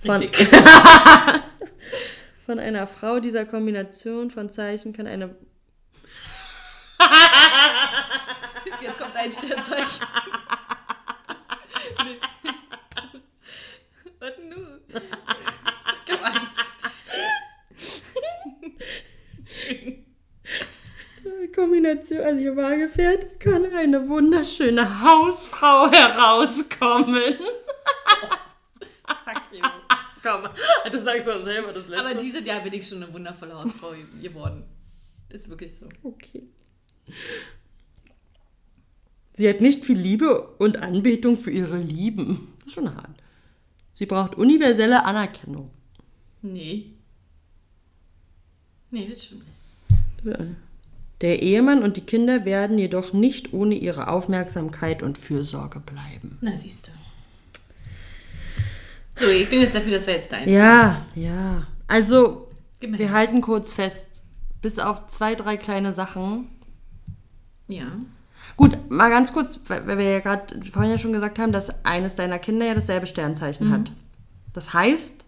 Von, 0.00 0.20
Richtig. 0.20 0.48
von 2.46 2.60
einer 2.60 2.86
Frau 2.86 3.18
dieser 3.18 3.46
Kombination 3.46 4.30
von 4.30 4.48
Zeichen 4.48 4.92
kann 4.92 5.08
eine 5.08 5.34
Jetzt 8.80 8.98
kommt 8.98 9.16
dein 9.16 9.32
Sternzeichen. 9.32 10.06
nee. 12.04 12.20
Was 14.20 14.36
denn 14.36 14.50
du? 14.50 14.56
Ich 16.06 16.12
hab 16.12 16.24
Angst. 16.24 16.58
Kombination, 21.58 22.20
also 22.20 22.40
ihr 22.40 22.56
Waagepferd, 22.56 23.40
kann 23.40 23.66
eine 23.66 24.08
wunderschöne 24.08 25.02
Hausfrau 25.02 25.90
herauskommen. 25.90 27.34
Fuck 29.24 29.42
you. 29.52 29.64
Komm, 30.22 30.48
du 30.92 30.98
sagst 31.00 31.26
doch 31.26 31.42
selber 31.42 31.72
das 31.72 31.88
letzte. 31.88 32.06
Aber 32.06 32.14
dieses 32.14 32.46
Jahr 32.46 32.60
bin 32.60 32.74
ich 32.74 32.86
schon 32.86 33.02
eine 33.02 33.12
wundervolle 33.12 33.54
Hausfrau 33.54 33.92
geworden. 34.22 34.62
Ist 35.30 35.48
wirklich 35.48 35.74
so. 35.74 35.88
Okay. 36.04 36.46
Sie 39.34 39.48
hat 39.48 39.60
nicht 39.60 39.84
viel 39.84 39.98
Liebe 39.98 40.40
und 40.58 40.76
Anbetung 40.76 41.36
für 41.36 41.50
ihre 41.50 41.78
Lieben. 41.78 42.54
Das 42.58 42.68
ist 42.68 42.74
schon 42.74 42.94
hart. 42.94 43.20
Sie 43.94 44.06
braucht 44.06 44.36
universelle 44.36 45.04
Anerkennung. 45.04 45.72
Nee. 46.40 46.92
Nee, 48.92 49.08
das 49.08 49.24
stimmt 49.24 49.44
nicht. 50.24 50.67
Der 51.20 51.42
Ehemann 51.42 51.82
und 51.82 51.96
die 51.96 52.02
Kinder 52.02 52.44
werden 52.44 52.78
jedoch 52.78 53.12
nicht 53.12 53.52
ohne 53.52 53.74
ihre 53.74 54.08
Aufmerksamkeit 54.08 55.02
und 55.02 55.18
Fürsorge 55.18 55.80
bleiben. 55.80 56.38
Na, 56.40 56.56
siehst 56.56 56.88
du. 56.88 56.92
So, 59.16 59.28
ich 59.28 59.50
bin 59.50 59.60
jetzt 59.60 59.74
dafür, 59.74 59.92
dass 59.92 60.06
wir 60.06 60.14
jetzt 60.14 60.30
deins 60.30 60.48
Ja, 60.48 61.04
ja. 61.16 61.66
Also, 61.88 62.48
wir 62.80 63.12
halten 63.12 63.40
kurz 63.40 63.72
fest. 63.72 64.22
Bis 64.62 64.78
auf 64.78 65.08
zwei, 65.08 65.34
drei 65.34 65.56
kleine 65.56 65.92
Sachen. 65.92 66.48
Ja. 67.66 67.86
Gut, 68.56 68.90
mal 68.90 69.10
ganz 69.10 69.32
kurz, 69.32 69.60
weil 69.68 69.98
wir 69.98 70.10
ja 70.10 70.20
gerade 70.20 70.60
vorhin 70.72 70.90
ja 70.90 70.98
schon 70.98 71.12
gesagt 71.12 71.38
haben, 71.38 71.52
dass 71.52 71.84
eines 71.84 72.14
deiner 72.14 72.38
Kinder 72.38 72.66
ja 72.66 72.74
dasselbe 72.74 73.06
Sternzeichen 73.06 73.72
hat. 73.72 73.92
Das 74.52 74.72
heißt, 74.72 75.24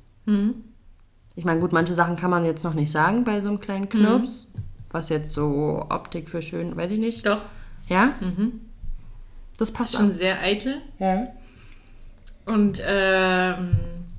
ich 1.37 1.45
meine, 1.45 1.61
gut, 1.61 1.73
manche 1.73 1.95
Sachen 1.95 2.17
kann 2.17 2.31
man 2.31 2.45
jetzt 2.45 2.65
noch 2.65 2.75
nicht 2.75 2.91
sagen 2.91 3.25
bei 3.25 3.41
so 3.41 3.49
einem 3.49 3.61
kleinen 3.61 3.89
Knirps. 3.89 4.50
Was 4.93 5.09
jetzt 5.09 5.33
so 5.33 5.87
Optik 5.89 6.29
für 6.29 6.43
schön, 6.43 6.77
weiß 6.77 6.93
ich 6.93 6.99
nicht. 6.99 7.25
Doch. 7.27 7.43
Ja? 7.89 8.13
Das 9.59 9.71
Das 9.71 9.73
passt 9.73 9.93
ist 9.95 9.99
schon 10.01 10.09
schon. 10.09 10.17
sehr 10.17 10.41
eitel. 10.41 10.79
Ja. 10.99 11.29
Und 12.47 12.83
ähm, 12.85 13.77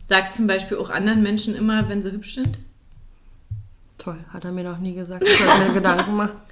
sagt 0.07 0.33
zum 0.33 0.47
Beispiel 0.47 0.77
auch 0.77 0.89
anderen 0.89 1.21
Menschen 1.21 1.55
immer, 1.55 1.89
wenn 1.89 2.01
sie 2.01 2.11
hübsch 2.11 2.35
sind. 2.35 2.57
Toll, 3.97 4.17
hat 4.31 4.45
er 4.45 4.51
mir 4.51 4.63
noch 4.63 4.77
nie 4.79 4.93
gesagt. 4.93 5.23
Ich 5.27 5.37
sollte 5.37 5.67
mir 5.67 5.73
Gedanken 5.73 6.15
machen. 6.15 6.41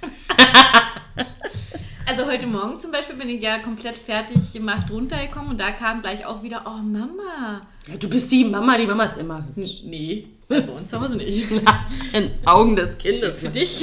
Also 2.06 2.26
heute 2.26 2.48
Morgen 2.48 2.76
zum 2.76 2.90
Beispiel 2.90 3.14
bin 3.14 3.28
ich 3.28 3.40
ja 3.40 3.60
komplett 3.60 3.94
fertig 3.94 4.52
gemacht 4.52 4.90
runtergekommen 4.90 5.50
und 5.52 5.60
da 5.60 5.70
kam 5.70 6.02
gleich 6.02 6.26
auch 6.26 6.42
wieder, 6.42 6.64
oh 6.66 6.82
Mama. 6.82 7.60
Ja, 7.86 7.96
du 7.96 8.10
bist 8.10 8.32
die 8.32 8.44
Mama, 8.44 8.76
die 8.76 8.86
Mama 8.86 9.04
ist 9.04 9.16
immer 9.16 9.46
hübsch. 9.54 9.82
Nee, 9.84 10.26
bei 10.50 10.72
uns 10.72 10.90
zu 10.90 11.00
Hause 11.00 11.16
nicht. 11.16 11.50
In 12.12 12.30
Augen 12.44 12.76
des 12.76 12.98
Kindes. 12.98 13.38
Für 13.38 13.48
dich. 13.48 13.82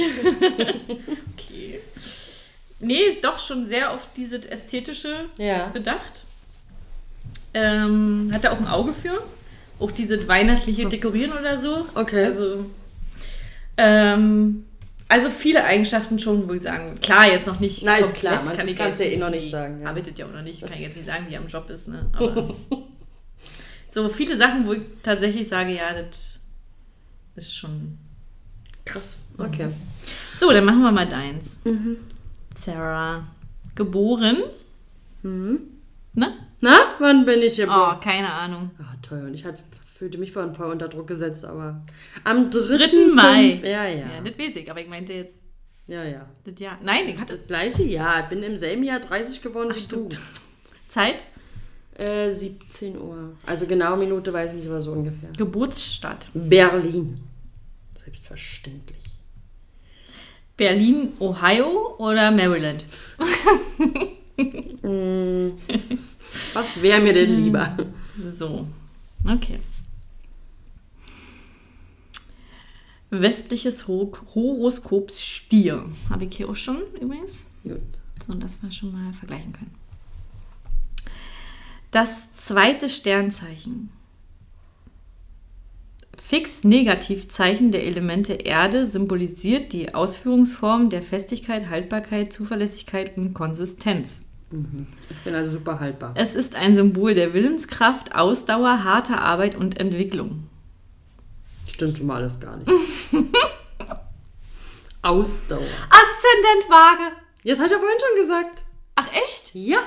okay. 1.34 1.80
Nee, 2.80 3.16
doch 3.22 3.38
schon 3.38 3.64
sehr 3.64 3.92
auf 3.92 4.08
dieses 4.16 4.46
Ästhetische 4.46 5.24
Ja. 5.38 5.68
bedacht. 5.68 6.24
Ähm, 7.54 8.30
hat 8.32 8.44
er 8.44 8.52
auch 8.52 8.60
ein 8.60 8.68
Auge 8.68 8.92
für. 8.92 9.22
Auch 9.80 9.90
dieses 9.90 10.28
weihnachtliche 10.28 10.86
Dekorieren 10.86 11.32
oder 11.32 11.58
so. 11.60 11.86
Okay. 11.94 12.26
Also, 12.26 12.66
ähm, 13.76 14.64
also 15.08 15.30
viele 15.30 15.64
Eigenschaften 15.64 16.18
schon, 16.18 16.48
wo 16.48 16.52
ich 16.52 16.62
sagen, 16.62 16.98
klar, 17.00 17.26
jetzt 17.26 17.46
noch 17.46 17.60
nicht. 17.60 17.82
Na, 17.82 17.96
ist 17.96 18.14
klar, 18.14 18.42
manches 18.44 18.56
kann 18.58 18.68
ich 18.68 18.76
kannst 18.76 19.00
ja 19.00 19.06
eh 19.06 19.16
noch 19.16 19.30
nicht 19.30 19.50
sagen, 19.50 19.80
ja. 19.80 19.88
Arbeitet 19.88 20.18
ja 20.18 20.26
auch 20.26 20.32
noch 20.32 20.42
nicht, 20.42 20.60
kann 20.60 20.72
ich 20.74 20.80
jetzt 20.80 20.96
nicht 20.96 21.06
sagen, 21.06 21.26
wie 21.28 21.34
er 21.34 21.40
am 21.40 21.46
Job 21.46 21.70
ist, 21.70 21.88
ne? 21.88 22.06
Aber 22.12 22.54
so 23.88 24.08
viele 24.10 24.36
Sachen, 24.36 24.66
wo 24.66 24.74
ich 24.74 24.82
tatsächlich 25.02 25.48
sage, 25.48 25.74
ja, 25.74 25.94
das 25.94 26.37
ist 27.38 27.56
schon. 27.56 27.96
Krass. 28.84 29.20
Okay. 29.38 29.68
So, 30.38 30.50
dann 30.52 30.64
machen 30.64 30.80
wir 30.82 30.92
mal 30.92 31.06
deins. 31.06 31.60
Mhm. 31.64 31.96
Sarah. 32.58 33.26
Geboren. 33.74 34.36
Mhm. 35.22 35.60
Ne? 36.14 36.32
Na, 36.60 36.76
wann 36.98 37.24
bin 37.24 37.40
ich 37.42 37.54
Oh, 37.54 37.62
geboren? 37.66 38.00
keine 38.00 38.32
Ahnung. 38.32 38.70
Ah, 38.78 38.94
toll. 39.02 39.22
Und 39.26 39.34
ich 39.34 39.44
hat, 39.44 39.58
fühlte 39.96 40.18
mich 40.18 40.32
vorhin 40.32 40.54
voll 40.54 40.70
unter 40.70 40.88
Druck 40.88 41.06
gesetzt, 41.06 41.44
aber 41.44 41.82
am 42.24 42.50
3. 42.50 42.58
3. 42.78 43.14
Mai. 43.14 43.60
Ja, 43.62 43.84
ja. 43.84 44.06
Ja, 44.14 44.20
das 44.24 44.38
weiß 44.38 44.56
ich, 44.56 44.70
aber 44.70 44.80
ich 44.80 44.88
meinte 44.88 45.12
jetzt 45.12 45.36
Ja, 45.86 46.02
ja. 46.04 46.26
das 46.44 46.58
Jahr. 46.58 46.78
Nein, 46.82 47.08
ich 47.08 47.18
hatte 47.18 47.36
Das 47.36 47.46
gleiche 47.46 47.84
Jahr. 47.84 48.22
Ich 48.24 48.26
bin 48.30 48.42
im 48.42 48.56
selben 48.58 48.82
Jahr 48.82 49.00
30 49.00 49.42
geworden 49.42 49.68
Ach, 49.70 49.76
wie 49.76 49.80
stimmt. 49.80 50.14
du. 50.14 50.18
Zeit, 50.88 51.24
Äh, 51.96 52.30
17 52.32 52.96
Uhr. 52.98 53.32
Also 53.44 53.66
genau 53.66 53.96
Minute 53.96 54.32
weiß 54.32 54.50
ich 54.50 54.56
nicht, 54.56 54.68
aber 54.68 54.80
so 54.82 54.92
ungefähr. 54.92 55.30
Geburtsstadt. 55.36 56.28
Berlin. 56.32 57.20
Selbstverständlich. 58.08 59.04
Berlin, 60.56 61.12
Ohio 61.20 61.94
oder 61.98 62.30
Maryland? 62.30 62.86
Was 66.54 66.80
wäre 66.80 67.02
mir 67.02 67.12
denn 67.12 67.36
lieber? 67.36 67.76
So, 68.34 68.66
okay. 69.28 69.58
Westliches 73.10 73.86
Ho 73.88 74.10
Horoskop 74.34 75.12
Stier. 75.12 75.84
Habe 76.08 76.24
ich 76.24 76.34
hier 76.34 76.48
auch 76.48 76.56
schon 76.56 76.78
übrigens. 76.98 77.50
Gut. 77.62 77.82
So, 78.26 78.32
dass 78.32 78.62
wir 78.62 78.72
schon 78.72 78.92
mal 78.92 79.12
vergleichen 79.12 79.52
können. 79.52 79.74
Das 81.90 82.32
zweite 82.32 82.88
Sternzeichen. 82.88 83.90
Fix-Negativzeichen 86.28 87.70
der 87.70 87.84
Elemente 87.84 88.34
Erde 88.34 88.86
symbolisiert 88.86 89.72
die 89.72 89.94
Ausführungsform 89.94 90.90
der 90.90 91.02
Festigkeit, 91.02 91.70
Haltbarkeit, 91.70 92.34
Zuverlässigkeit 92.34 93.16
und 93.16 93.32
Konsistenz. 93.32 94.28
Ich 94.50 95.16
bin 95.24 95.34
also 95.34 95.52
super 95.52 95.80
haltbar. 95.80 96.12
Es 96.16 96.34
ist 96.34 96.54
ein 96.54 96.74
Symbol 96.74 97.14
der 97.14 97.32
Willenskraft, 97.32 98.14
Ausdauer, 98.14 98.84
harter 98.84 99.22
Arbeit 99.22 99.54
und 99.54 99.80
Entwicklung. 99.80 100.50
Stimmt 101.66 101.96
schon 101.96 102.06
mal 102.06 102.16
alles 102.16 102.38
gar 102.38 102.58
nicht. 102.58 102.68
Ausdauer. 105.00 105.60
Aszendent 105.60 106.68
Waage. 106.68 107.16
Jetzt 107.42 107.62
hat 107.62 107.72
er 107.72 107.78
vorhin 107.78 107.98
schon 108.06 108.20
gesagt. 108.20 108.64
Ach 108.96 109.08
echt? 109.30 109.54
Ja. 109.54 109.78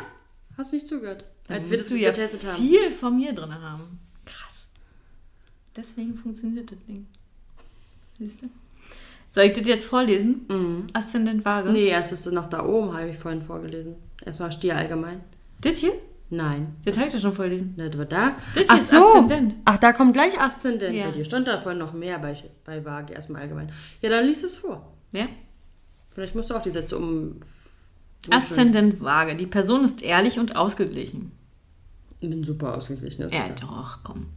Hast 0.58 0.74
nicht 0.74 0.88
zugehört. 0.88 1.24
Als 1.48 1.70
wir 1.70 1.78
das 1.78 1.88
du 1.88 1.96
ja 1.96 2.10
getestet 2.10 2.48
haben. 2.48 2.58
viel 2.58 2.89
von 2.89 3.16
mir 3.16 3.34
drin 3.34 3.54
haben. 3.54 4.00
Deswegen 5.76 6.15
funktioniert 6.15 6.72
das 6.72 6.80
Ding. 6.88 7.07
Siehst 8.17 8.41
du? 8.41 8.49
Soll 9.30 9.45
ich 9.45 9.53
das 9.53 9.67
jetzt 9.67 9.86
vorlesen? 9.86 10.45
Mhm. 10.49 10.88
Aszendent 10.93 11.45
Waage. 11.45 11.72
Nee, 11.72 11.88
erst 11.88 12.11
ist 12.11 12.28
es 12.28 12.34
noch 12.34 12.49
da 12.49 12.65
oben, 12.65 12.93
habe 12.93 13.09
ich 13.09 13.17
vorhin 13.17 13.41
vorgelesen. 13.41 13.95
Erstmal 14.26 14.51
Stier 14.51 14.76
allgemein. 14.76 15.22
Das 15.61 15.80
hier? 15.80 15.93
Nein. 16.30 16.76
Das 16.86 16.97
habe 16.97 17.07
ich 17.07 17.13
ja 17.13 17.19
schon 17.19 17.34
vorlesen. 17.34 17.76
Das 17.78 17.97
war 17.97 18.05
da. 18.05 18.36
Das 18.55 18.65
Ach 18.69 18.80
so. 18.80 18.97
Aszendent. 18.97 19.55
Ach, 19.65 19.78
da 19.78 19.93
kommt 19.93 20.13
gleich 20.13 20.39
Aszendent. 20.39 20.95
Ja. 20.95 21.07
Bei 21.07 21.11
dir 21.11 21.26
stand 21.26 21.47
da 21.47 21.57
vorhin 21.57 21.80
noch 21.80 21.93
mehr 21.93 22.19
bei, 22.19 22.36
bei 22.65 22.84
Waage, 22.84 23.13
erstmal 23.13 23.41
allgemein. 23.41 23.72
Ja, 24.01 24.09
dann 24.09 24.26
lies 24.26 24.43
es 24.43 24.55
vor. 24.55 24.93
Ja? 25.11 25.28
Vielleicht 26.09 26.36
musst 26.36 26.49
du 26.49 26.55
auch 26.55 26.61
die 26.61 26.72
Sätze 26.72 26.97
um. 26.97 27.38
Aszendent 28.30 29.01
Waage. 29.01 29.36
Die 29.36 29.47
Person 29.47 29.84
ist 29.84 30.03
ehrlich 30.03 30.39
und 30.39 30.55
ausgeglichen. 30.55 31.32
Ich 32.19 32.30
bin 32.30 32.43
super 32.43 32.78
ausgeglichen. 32.78 33.24
ist 33.24 33.34
Ja, 33.34 33.49
doch, 33.59 33.99
komm. 34.03 34.28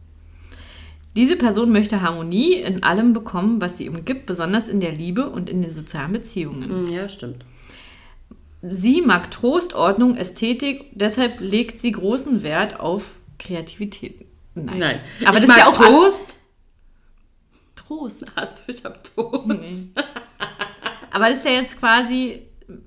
Diese 1.15 1.37
Person 1.37 1.71
möchte 1.71 2.01
Harmonie 2.01 2.55
in 2.55 2.83
allem 2.83 3.13
bekommen, 3.13 3.61
was 3.61 3.77
sie 3.77 3.87
umgibt, 3.89 4.25
besonders 4.25 4.67
in 4.67 4.79
der 4.81 4.91
Liebe 4.91 5.29
und 5.29 5.49
in 5.49 5.61
den 5.61 5.71
sozialen 5.71 6.11
Beziehungen. 6.11 6.69
Hm, 6.69 6.87
Ja, 6.91 7.07
stimmt. 7.07 7.45
Sie 8.61 9.01
mag 9.01 9.29
Trost, 9.31 9.75
Ordnung, 9.75 10.15
Ästhetik, 10.17 10.85
deshalb 10.93 11.39
legt 11.39 11.79
sie 11.79 11.91
großen 11.91 12.41
Wert 12.43 12.79
auf 12.79 13.11
Kreativität. 13.37 14.25
Nein. 14.55 14.79
Nein. 14.79 15.01
Aber 15.25 15.37
ich 15.37 15.45
das 15.45 15.55
ist 15.55 15.61
ja 15.61 15.67
auch 15.69 15.77
Toast. 15.77 16.37
Trost. 17.75 18.33
Also, 18.35 18.63
ich 18.67 18.83
hab 18.83 19.03
Toast. 19.03 19.45
Nee. 19.47 19.87
Aber 21.11 21.29
das 21.29 21.37
ist 21.37 21.45
ja 21.45 21.51
jetzt 21.51 21.79
quasi 21.79 22.44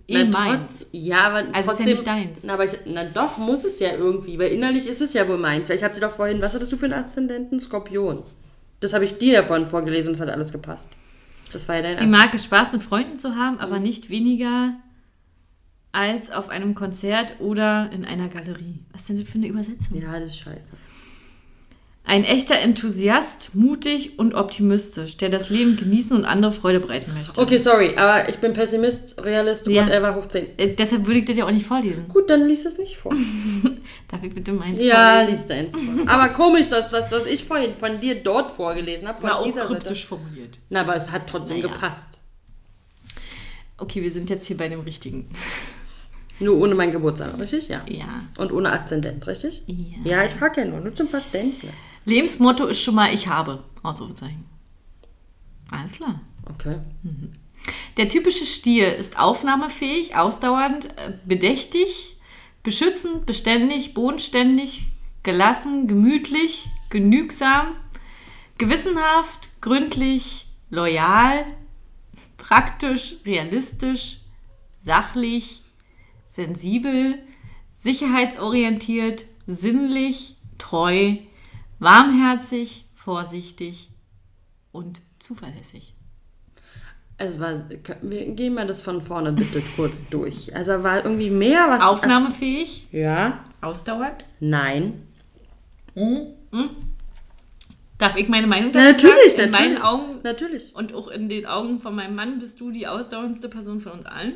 eh 0.08 0.24
Na, 0.24 0.38
meins. 0.38 0.78
trotz- 0.80 0.88
Ja, 0.92 1.22
aber 1.28 1.36
Also 1.36 1.48
ist 1.50 1.56
ja 1.56 1.62
trotzdem, 1.64 1.86
nicht 1.86 2.06
deins. 2.06 2.42
Na, 2.44 2.54
aber 2.54 2.64
ich, 2.64 2.72
na 2.86 3.04
doch, 3.04 3.38
muss 3.38 3.64
es 3.64 3.78
ja 3.80 3.92
irgendwie, 3.94 4.38
weil 4.38 4.52
innerlich 4.52 4.86
ist 4.88 5.00
es 5.02 5.12
ja 5.12 5.26
wohl 5.28 5.38
meins. 5.38 5.68
Weil 5.68 5.76
ich 5.76 5.84
habe 5.84 5.94
dir 5.94 6.00
doch 6.00 6.10
vorhin, 6.12 6.40
was 6.42 6.54
hattest 6.54 6.72
du 6.72 6.76
für 6.76 6.86
einen 6.86 6.94
Aszendenten? 6.94 7.60
Skorpion. 7.60 8.22
Das 8.80 8.92
habe 8.94 9.04
ich 9.04 9.18
dir 9.18 9.32
ja 9.34 9.42
vorhin 9.42 9.66
vorgelesen 9.66 10.08
und 10.08 10.14
es 10.14 10.20
hat 10.20 10.28
alles 10.28 10.52
gepasst. 10.52 10.90
Das 11.52 11.66
war 11.68 11.76
ja 11.76 11.82
dein 11.82 11.98
Sie 11.98 12.06
mag 12.06 12.32
es, 12.34 12.44
Spaß 12.44 12.72
mit 12.72 12.82
Freunden 12.82 13.16
zu 13.16 13.34
haben, 13.36 13.58
aber 13.58 13.78
nicht 13.78 14.10
weniger 14.10 14.74
als 15.92 16.30
auf 16.30 16.48
einem 16.50 16.74
Konzert 16.74 17.36
oder 17.40 17.90
in 17.92 18.04
einer 18.04 18.28
Galerie. 18.28 18.80
Was 18.92 19.06
denn 19.06 19.18
das 19.18 19.28
für 19.28 19.38
eine 19.38 19.48
Übersetzung? 19.48 20.00
Ja, 20.00 20.18
das 20.20 20.30
ist 20.30 20.38
scheiße. 20.38 20.72
Ein 22.10 22.24
echter 22.24 22.58
Enthusiast, 22.58 23.50
mutig 23.54 24.18
und 24.18 24.32
optimistisch, 24.34 25.18
der 25.18 25.28
das 25.28 25.50
Leben 25.50 25.76
genießen 25.76 26.16
und 26.16 26.24
andere 26.24 26.52
Freude 26.52 26.80
bereiten 26.80 27.12
möchte. 27.12 27.38
Okay, 27.38 27.58
sorry, 27.58 27.96
aber 27.96 28.30
ich 28.30 28.38
bin 28.38 28.54
Pessimist, 28.54 29.22
Realist, 29.22 29.66
Ja. 29.66 29.84
whatever, 29.86 30.14
hoch 30.14 30.26
10. 30.26 30.46
Äh, 30.58 30.74
deshalb 30.74 31.04
würde 31.06 31.18
ich 31.18 31.26
das 31.26 31.36
ja 31.36 31.44
auch 31.44 31.50
nicht 31.50 31.66
vorlesen. 31.66 32.08
Gut, 32.08 32.30
dann 32.30 32.48
lies 32.48 32.64
es 32.64 32.78
nicht 32.78 32.96
vor. 32.96 33.12
Darf 34.08 34.22
ich 34.22 34.34
bitte 34.34 34.52
meins 34.52 34.80
ja, 34.82 35.16
vorlesen? 35.18 35.30
lies 35.38 35.46
deins 35.46 35.76
vor. 35.76 36.08
Aber 36.08 36.28
komisch, 36.28 36.68
dass 36.70 36.94
was 36.94 37.10
das 37.10 37.30
ich 37.30 37.44
vorhin 37.44 37.74
von 37.74 38.00
dir 38.00 38.14
dort 38.14 38.52
vorgelesen 38.52 39.06
habe, 39.06 39.20
von 39.20 39.28
War 39.28 39.38
auch 39.40 39.52
kryptisch 39.54 39.98
Seite. 40.00 40.06
formuliert. 40.08 40.58
Na, 40.70 40.80
aber 40.80 40.96
es 40.96 41.10
hat 41.10 41.26
trotzdem 41.28 41.58
Naja. 41.60 41.72
gepasst. 41.74 42.18
Okay, 43.76 44.02
wir 44.02 44.10
sind 44.10 44.30
jetzt 44.30 44.46
hier 44.46 44.56
bei 44.56 44.68
dem 44.70 44.80
Richtigen. 44.80 45.28
Nur 46.40 46.56
ohne 46.58 46.74
mein 46.74 46.92
Geburtsjahr, 46.92 47.38
richtig? 47.38 47.68
Ja. 47.68 47.82
Ja. 47.88 48.22
Und 48.38 48.52
ohne 48.52 48.72
Aszendent, 48.72 49.26
richtig? 49.26 49.62
Ja. 49.66 50.12
Ja, 50.18 50.24
ich 50.24 50.30
frage 50.32 50.60
ja 50.60 50.66
nur, 50.68 50.78
nur 50.80 50.94
zum 50.94 51.08
Verständnis. 51.08 51.72
Lebensmotto 52.08 52.66
ist 52.66 52.80
schon 52.80 52.94
mal 52.94 53.12
ich 53.12 53.28
habe. 53.28 53.64
Ausrufezeichen. 53.82 54.44
Alles 55.70 55.92
klar. 55.92 56.20
Okay. 56.50 56.78
Der 57.96 58.08
typische 58.08 58.46
Stier 58.46 58.96
ist 58.96 59.18
aufnahmefähig, 59.18 60.16
ausdauernd, 60.16 60.86
äh, 60.96 61.12
bedächtig, 61.26 62.16
beschützend, 62.62 63.26
beständig, 63.26 63.92
bodenständig, 63.94 64.86
gelassen, 65.22 65.86
gemütlich, 65.86 66.68
genügsam, 66.90 67.74
gewissenhaft, 68.56 69.50
gründlich, 69.60 70.46
loyal, 70.70 71.44
praktisch, 72.36 73.16
realistisch, 73.26 74.18
sachlich, 74.82 75.62
sensibel, 76.24 77.22
sicherheitsorientiert, 77.72 79.26
sinnlich, 79.46 80.36
treu, 80.56 81.16
warmherzig, 81.78 82.84
vorsichtig 82.94 83.90
und 84.72 85.00
zuverlässig. 85.18 85.94
Also 87.20 87.40
war, 87.40 87.68
wir 88.02 88.26
gehen 88.32 88.54
mal 88.54 88.66
das 88.66 88.80
von 88.80 89.02
vorne 89.02 89.32
bitte 89.32 89.60
kurz 89.74 90.08
durch. 90.08 90.54
Also 90.54 90.84
war 90.84 91.04
irgendwie 91.04 91.30
mehr 91.30 91.66
was. 91.68 91.82
Aufnahmefähig, 91.82 92.86
Ja. 92.92 93.42
ausdauernd. 93.60 94.24
Nein. 94.38 95.02
Darf 97.98 98.14
ich 98.16 98.28
meine 98.28 98.46
Meinung 98.46 98.70
dazu 98.70 99.08
natürlich, 99.08 99.32
sagen? 99.32 99.44
In 99.46 99.50
natürlich. 99.50 99.70
meinen 99.72 99.82
Augen 99.82 100.20
Natürlich. 100.22 100.76
und 100.76 100.94
auch 100.94 101.08
in 101.08 101.28
den 101.28 101.46
Augen 101.46 101.80
von 101.80 101.96
meinem 101.96 102.14
Mann 102.14 102.38
bist 102.38 102.60
du 102.60 102.70
die 102.70 102.86
ausdauerndste 102.86 103.48
Person 103.48 103.80
von 103.80 103.92
uns 103.92 104.06
allen. 104.06 104.34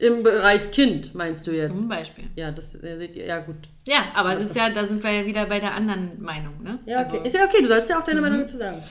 Im 0.00 0.22
Bereich 0.22 0.70
Kind 0.70 1.14
meinst 1.14 1.46
du 1.46 1.50
jetzt? 1.50 1.76
Zum 1.76 1.88
Beispiel. 1.88 2.24
Ja, 2.34 2.50
das 2.50 2.72
seht 2.72 3.14
ihr. 3.16 3.26
Ja, 3.26 3.40
gut. 3.40 3.68
Ja, 3.86 4.04
aber 4.14 4.34
das 4.34 4.46
ist 4.46 4.56
ja, 4.56 4.70
da 4.70 4.86
sind 4.86 5.02
wir 5.04 5.10
ja 5.12 5.26
wieder 5.26 5.44
bei 5.44 5.60
der 5.60 5.74
anderen 5.74 6.22
Meinung, 6.22 6.62
ne? 6.62 6.78
Ja, 6.86 7.00
okay. 7.02 7.18
Also, 7.18 7.24
ist 7.28 7.34
ja 7.34 7.44
okay, 7.44 7.60
du 7.60 7.68
sollst 7.68 7.90
ja 7.90 8.00
auch 8.00 8.04
deine 8.04 8.22
Meinung 8.22 8.40
dazu 8.40 8.56
sagen. 8.56 8.82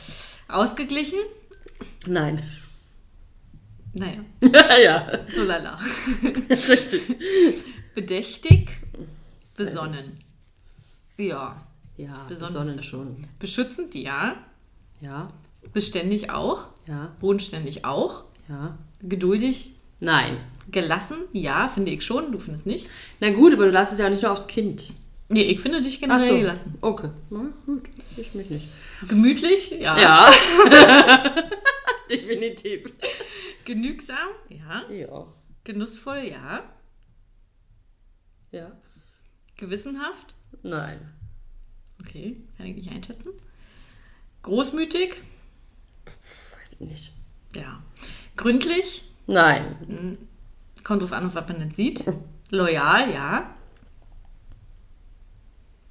ausgeglichen? 0.47 1.17
Nein. 2.05 2.43
Naja, 3.93 4.19
ja, 4.83 5.07
so 5.33 5.43
lala. 5.43 5.79
richtig. 6.49 7.15
Bedächtig? 7.95 8.77
Besonnen. 9.55 10.19
Ja. 11.17 11.65
Ja, 11.97 12.25
Besonnen 12.29 12.53
besonnen 12.53 12.83
schon. 12.83 13.27
Beschützend, 13.39 13.95
ja. 13.95 14.35
Ja, 15.01 15.33
Beständig 15.73 16.29
auch. 16.29 16.67
ja, 16.87 17.15
Bodenständig 17.19 17.83
auch. 17.83 18.25
ja. 18.47 18.77
Geduldig. 19.01 19.71
Nein. 19.99 20.37
Gelassen, 20.71 21.17
ja, 21.33 21.67
finde 21.67 21.91
ich 21.91 22.03
schon. 22.05 22.31
Du 22.31 22.39
findest 22.39 22.65
nicht. 22.67 22.89
Na 23.19 23.31
gut, 23.31 23.53
aber 23.53 23.65
du 23.65 23.71
lässt 23.71 23.93
es 23.93 23.99
ja 23.99 24.05
auch 24.05 24.11
nicht 24.11 24.21
nur 24.23 24.31
aufs 24.31 24.47
Kind. 24.47 24.93
Nee, 25.29 25.43
ich 25.43 25.59
finde 25.59 25.81
dich 25.81 25.99
generell 25.99 26.27
so. 26.29 26.37
gelassen. 26.39 26.77
Okay. 26.81 27.09
Na 27.29 27.45
gut, 27.65 27.83
ich 28.17 28.33
mich 28.33 28.49
nicht. 28.49 28.67
Gemütlich, 29.07 29.71
ja. 29.71 29.97
Ja. 29.99 30.31
Definitiv. 32.09 32.91
Genügsam, 33.65 34.29
ja. 34.49 34.89
Ja. 34.91 35.27
Genussvoll, 35.63 36.19
ja. 36.31 36.63
Ja. 38.51 38.71
Gewissenhaft, 39.57 40.33
Nein. 40.63 40.97
okay, 41.99 42.37
kann 42.57 42.65
ich 42.65 42.75
nicht 42.77 42.89
einschätzen. 42.91 43.31
Großmütig, 44.41 45.21
Weiß 46.05 46.73
ich 46.73 46.79
nicht. 46.79 47.13
ja. 47.55 47.83
Gründlich, 48.37 49.08
Nein. 49.33 50.17
kommt 50.83 51.01
drauf 51.01 51.13
an, 51.13 51.27
auf 51.27 51.35
was 51.35 51.47
man 51.47 51.59
nicht 51.59 51.75
sieht. 51.75 52.03
Loyal, 52.51 53.11
ja. 53.11 53.55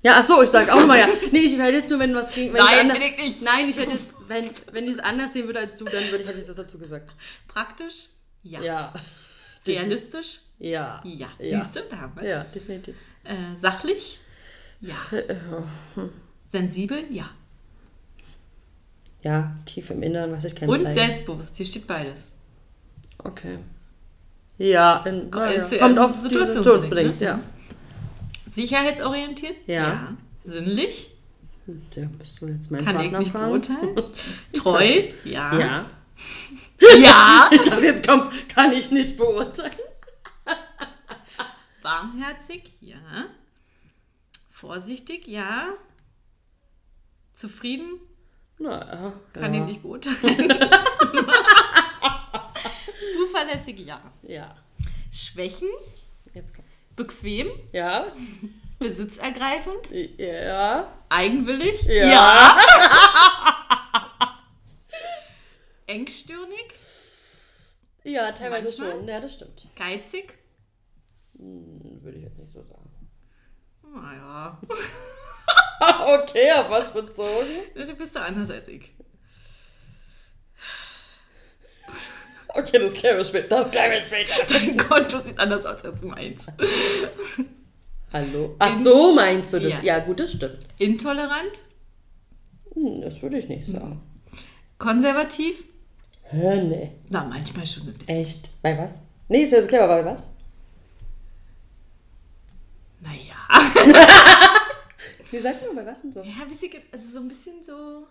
Ja, 0.02 0.18
ach 0.20 0.24
so, 0.24 0.42
ich 0.42 0.50
sag 0.50 0.70
auch 0.72 0.86
mal 0.86 0.98
ja. 0.98 1.08
Nee, 1.32 1.38
ich 1.38 1.58
hätte 1.58 1.76
jetzt 1.78 1.90
nur, 1.90 1.98
wenn 1.98 2.14
was 2.14 2.32
ging. 2.32 2.52
Wenn 2.52 2.62
Nein, 2.62 2.74
ich 2.74 2.80
anders- 2.80 2.98
bin 2.98 3.06
ich 3.08 3.18
nicht. 3.18 3.42
Nein, 3.42 3.68
ich 3.68 3.76
hätte 3.78 3.92
jetzt, 3.92 4.14
wenn, 4.28 4.50
wenn 4.72 4.84
ich 4.84 4.92
es 4.92 4.98
anders 5.00 5.32
sehen 5.32 5.46
würde 5.46 5.58
als 5.60 5.76
du, 5.76 5.84
dann 5.86 6.04
würde 6.10 6.18
ich, 6.22 6.28
hätte 6.28 6.40
ich 6.40 6.46
das 6.46 6.56
dazu 6.56 6.78
gesagt. 6.78 7.10
Praktisch, 7.48 8.06
ja. 8.42 8.60
Ja. 8.62 8.92
Realistisch, 9.66 10.40
Ja. 10.58 11.00
ja. 11.04 11.28
Ja. 11.40 11.60
Siehst 11.60 11.76
du, 11.76 11.80
da 11.90 11.96
haben 11.98 12.12
wir. 12.20 12.28
Ja, 12.28 12.44
definitiv. 12.44 12.94
Äh, 13.24 13.34
sachlich, 13.60 14.20
ja. 14.80 14.94
Sensibel, 16.48 17.04
ja. 17.10 17.28
Ja, 19.22 19.56
tief 19.66 19.90
im 19.90 20.02
Inneren, 20.02 20.32
was 20.32 20.44
ich 20.44 20.54
kann 20.54 20.68
Und 20.68 20.78
zeigen. 20.78 20.94
selbstbewusst, 20.94 21.56
hier 21.56 21.66
steht 21.66 21.86
beides. 21.88 22.30
Okay. 23.24 23.58
Ja, 24.58 24.98
in, 25.06 25.30
ja. 25.34 25.50
äh, 25.50 25.78
kommt 25.78 25.98
auf 25.98 26.16
Situation 26.16 26.90
bringt, 26.90 27.20
ne? 27.20 27.26
ja. 27.26 27.40
Sicherheitsorientiert, 28.52 29.56
Ja. 29.66 30.16
Sinnlich, 30.44 31.10
Ja, 31.94 32.06
bist 32.18 32.40
du 32.40 32.46
jetzt 32.46 32.70
mein 32.70 32.84
kann 32.84 32.96
ich 32.96 33.02
Partner 33.02 33.18
nicht 33.18 33.32
fragen? 33.32 33.46
beurteilen. 33.50 33.96
Treu, 34.52 35.02
ja. 35.24 35.58
Ja. 35.58 35.86
Ja. 36.98 37.48
Ich 37.52 37.62
dachte, 37.62 37.84
jetzt 37.84 38.06
kommt, 38.06 38.48
kann 38.48 38.72
ich 38.72 38.90
nicht 38.90 39.16
beurteilen. 39.16 39.72
Warmherzig, 41.82 42.72
ja. 42.80 42.96
Vorsichtig, 44.50 45.26
ja. 45.28 45.68
Zufrieden, 47.32 48.00
Na, 48.58 48.70
ja. 48.92 49.12
kann 49.32 49.54
ja. 49.54 49.60
ich 49.60 49.66
nicht 49.66 49.82
beurteilen. 49.82 50.58
Zuverlässig, 53.18 53.78
ja. 53.80 54.00
Ja. 54.22 54.56
Schwächen, 55.12 55.68
Jetzt 56.34 56.54
kommt. 56.54 56.68
bequem, 56.96 57.48
Ja. 57.72 58.12
besitzergreifend, 58.78 59.90
Ja. 60.18 60.92
eigenwillig, 61.08 61.82
Ja. 61.84 62.56
engstirnig, 65.86 66.74
Ja, 68.04 68.32
teilweise 68.32 68.64
Manchmal? 68.68 68.90
schon. 68.92 69.08
Ja, 69.08 69.20
das 69.20 69.34
stimmt. 69.34 69.68
geizig. 69.76 70.34
Hm, 71.36 71.98
Würde 72.02 72.16
ich 72.18 72.24
jetzt 72.24 72.38
nicht 72.38 72.52
so 72.52 72.62
sagen. 72.62 72.90
Naja, 73.82 74.60
okay, 76.22 76.52
auf 76.52 76.70
was 76.70 76.92
bezogen? 76.92 77.46
du 77.74 77.94
bist 77.94 78.14
du 78.14 78.20
anders 78.20 78.50
als 78.50 78.68
ich. 78.68 78.92
Okay, 82.54 82.78
das 82.78 82.92
klären 82.94 83.18
wir 83.18 83.24
später. 83.24 83.48
Das 83.48 83.70
klären 83.70 83.90
wir 83.92 84.00
später. 84.02 84.44
Dein 84.48 84.76
Konto 84.76 85.20
sieht 85.20 85.38
anders 85.38 85.64
aus 85.66 85.84
als 85.84 86.02
meins. 86.02 86.46
Hallo? 88.12 88.56
Ach 88.58 88.78
so, 88.80 89.14
meinst 89.14 89.52
du 89.52 89.60
das? 89.60 89.72
Ja. 89.72 89.80
Ja, 89.82 89.98
gut, 90.00 90.18
das 90.20 90.32
stimmt. 90.32 90.58
Intolerant, 90.78 91.60
Hm, 92.74 93.00
das 93.02 93.20
würde 93.22 93.38
ich 93.38 93.48
nicht 93.48 93.66
sagen. 93.66 94.00
konservativ. 94.78 95.64
Hä, 96.22 96.62
nee. 96.62 96.92
Na, 97.10 97.24
manchmal 97.24 97.66
schon 97.66 97.88
ein 97.88 97.94
bisschen. 97.94 98.16
Echt? 98.16 98.50
Bei 98.62 98.76
was? 98.78 99.08
Nee, 99.28 99.42
ist 99.42 99.52
ja 99.52 99.60
okay, 99.62 99.78
aber 99.78 100.02
bei 100.02 100.10
was? 100.12 100.30
Naja. 103.00 103.36
Wie 105.30 105.38
sagt 105.38 105.66
man 105.66 105.76
bei 105.76 105.90
was 105.90 106.02
denn 106.02 106.12
so? 106.12 106.22
Ja, 106.22 106.44
bisschen, 106.48 106.72
jetzt- 106.72 106.92
also 106.92 107.08
so 107.10 107.18
ein 107.20 107.28
bisschen 107.28 107.62
so. 107.62 108.06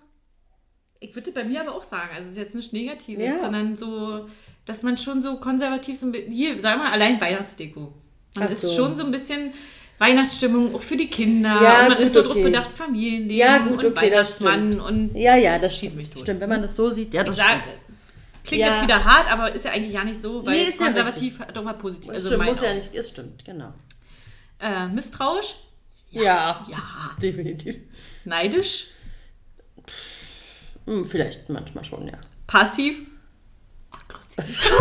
Ich 1.00 1.14
würde 1.16 1.32
bei 1.32 1.44
mir 1.44 1.62
aber 1.62 1.76
auch 1.76 1.84
sagen, 1.84 2.10
also 2.16 2.26
es 2.26 2.32
ist 2.32 2.38
jetzt 2.38 2.56
nicht 2.56 2.74
negativ, 2.74 3.20
Ja. 3.20 3.40
sondern 3.40 3.76
so, 3.76 4.28
dass 4.66 4.82
man 4.84 4.98
schon 4.98 5.22
so 5.22 5.38
konservativ 5.38 5.98
so 6.00 6.08
ein 6.08 6.12
bisschen. 6.12 6.32
Hier, 6.32 6.60
sag 6.62 6.78
mal, 6.78 6.92
allein 6.92 7.20
Weihnachtsdeko. 7.22 7.94
Man 8.36 8.48
Ach 8.48 8.52
ist 8.52 8.62
so. 8.62 8.72
schon 8.72 8.96
so 8.96 9.04
ein 9.06 9.12
bisschen 9.12 9.54
Weihnachtsstimmung, 10.00 10.76
auch 10.76 10.82
für 10.82 10.98
die 10.98 11.08
Kinder. 11.08 11.60
Ja, 11.62 11.82
und 11.84 11.88
man 11.90 11.98
gut, 11.98 12.06
ist 12.06 12.14
so 12.14 12.20
okay. 12.20 12.28
drauf 12.34 12.44
bedacht, 12.44 12.72
Familienleben 12.72 13.36
Ja, 13.36 13.58
gut, 13.60 13.84
und 13.84 13.86
okay, 13.86 13.96
Weihnachtsmann 14.12 14.80
und 14.80 15.16
Ja, 15.16 15.36
ja, 15.36 15.58
das 15.60 15.74
Schieß 15.74 15.92
stimmt. 15.92 15.96
mich 15.98 16.10
tot. 16.10 16.22
Stimmt, 16.24 16.42
wenn 16.42 16.50
man 16.50 16.62
das 16.62 16.76
so 16.76 16.90
sieht. 16.90 17.14
Ja, 17.14 17.24
das 17.24 17.36
sag. 17.38 17.62
Klingt 18.44 18.62
Ja. 18.64 18.70
jetzt 18.70 18.84
wieder 18.84 19.04
hart, 19.04 19.32
aber 19.32 19.54
ist 19.54 19.66
ja 19.66 19.72
eigentlich 19.72 19.94
ja 19.94 20.04
nicht 20.04 20.22
so, 20.22 20.46
weil 20.46 20.56
Nee, 20.58 20.64
ist 20.70 20.80
ja 20.80 20.86
konservativ 20.86 21.40
richtig. 21.40 21.54
doch 21.54 21.64
mal 21.64 21.74
positiv. 21.74 22.12
Also 22.12 22.28
stimmt, 22.30 22.46
muss 22.46 22.62
ja 22.62 22.74
nicht, 22.74 22.94
es 22.96 23.10
stimmt, 23.10 23.44
genau. 23.44 23.74
Äh, 24.60 24.88
misstrauisch, 24.88 25.56
Ja, 26.12 26.66
ja. 26.70 26.78
definitiv. 27.22 27.76
Neidisch, 28.24 28.88
Hm, 30.88 31.06
vielleicht 31.06 31.50
manchmal 31.50 31.84
schon, 31.84 32.08
ja. 32.08 32.18
passiv, 32.48 33.02
aggressiv. 33.92 34.38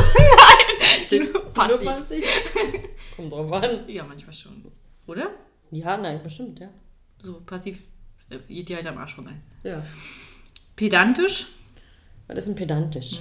Nein, 1.10 1.20
nur 1.32 1.32
Nur 1.42 1.52
passiv. 1.52 1.84
passiv. 1.84 2.24
Kommt 3.16 3.32
drauf 3.32 3.52
an. 3.52 3.88
Ja, 3.88 4.04
manchmal 4.04 4.34
schon. 4.34 4.64
Oder? 5.06 5.30
Ja, 5.70 5.96
nein, 5.96 6.20
bestimmt, 6.22 6.58
ja. 6.60 6.68
So 7.18 7.40
passiv 7.40 7.78
äh, 8.30 8.38
geht 8.48 8.68
dir 8.68 8.76
halt 8.76 8.86
am 8.86 8.98
Arsch 8.98 9.14
vorbei. 9.14 9.32
Ja. 9.64 9.84
Pedantisch, 10.76 11.46
Was 12.28 12.38
ist 12.38 12.48
denn 12.48 12.54
pedantisch? 12.56 13.20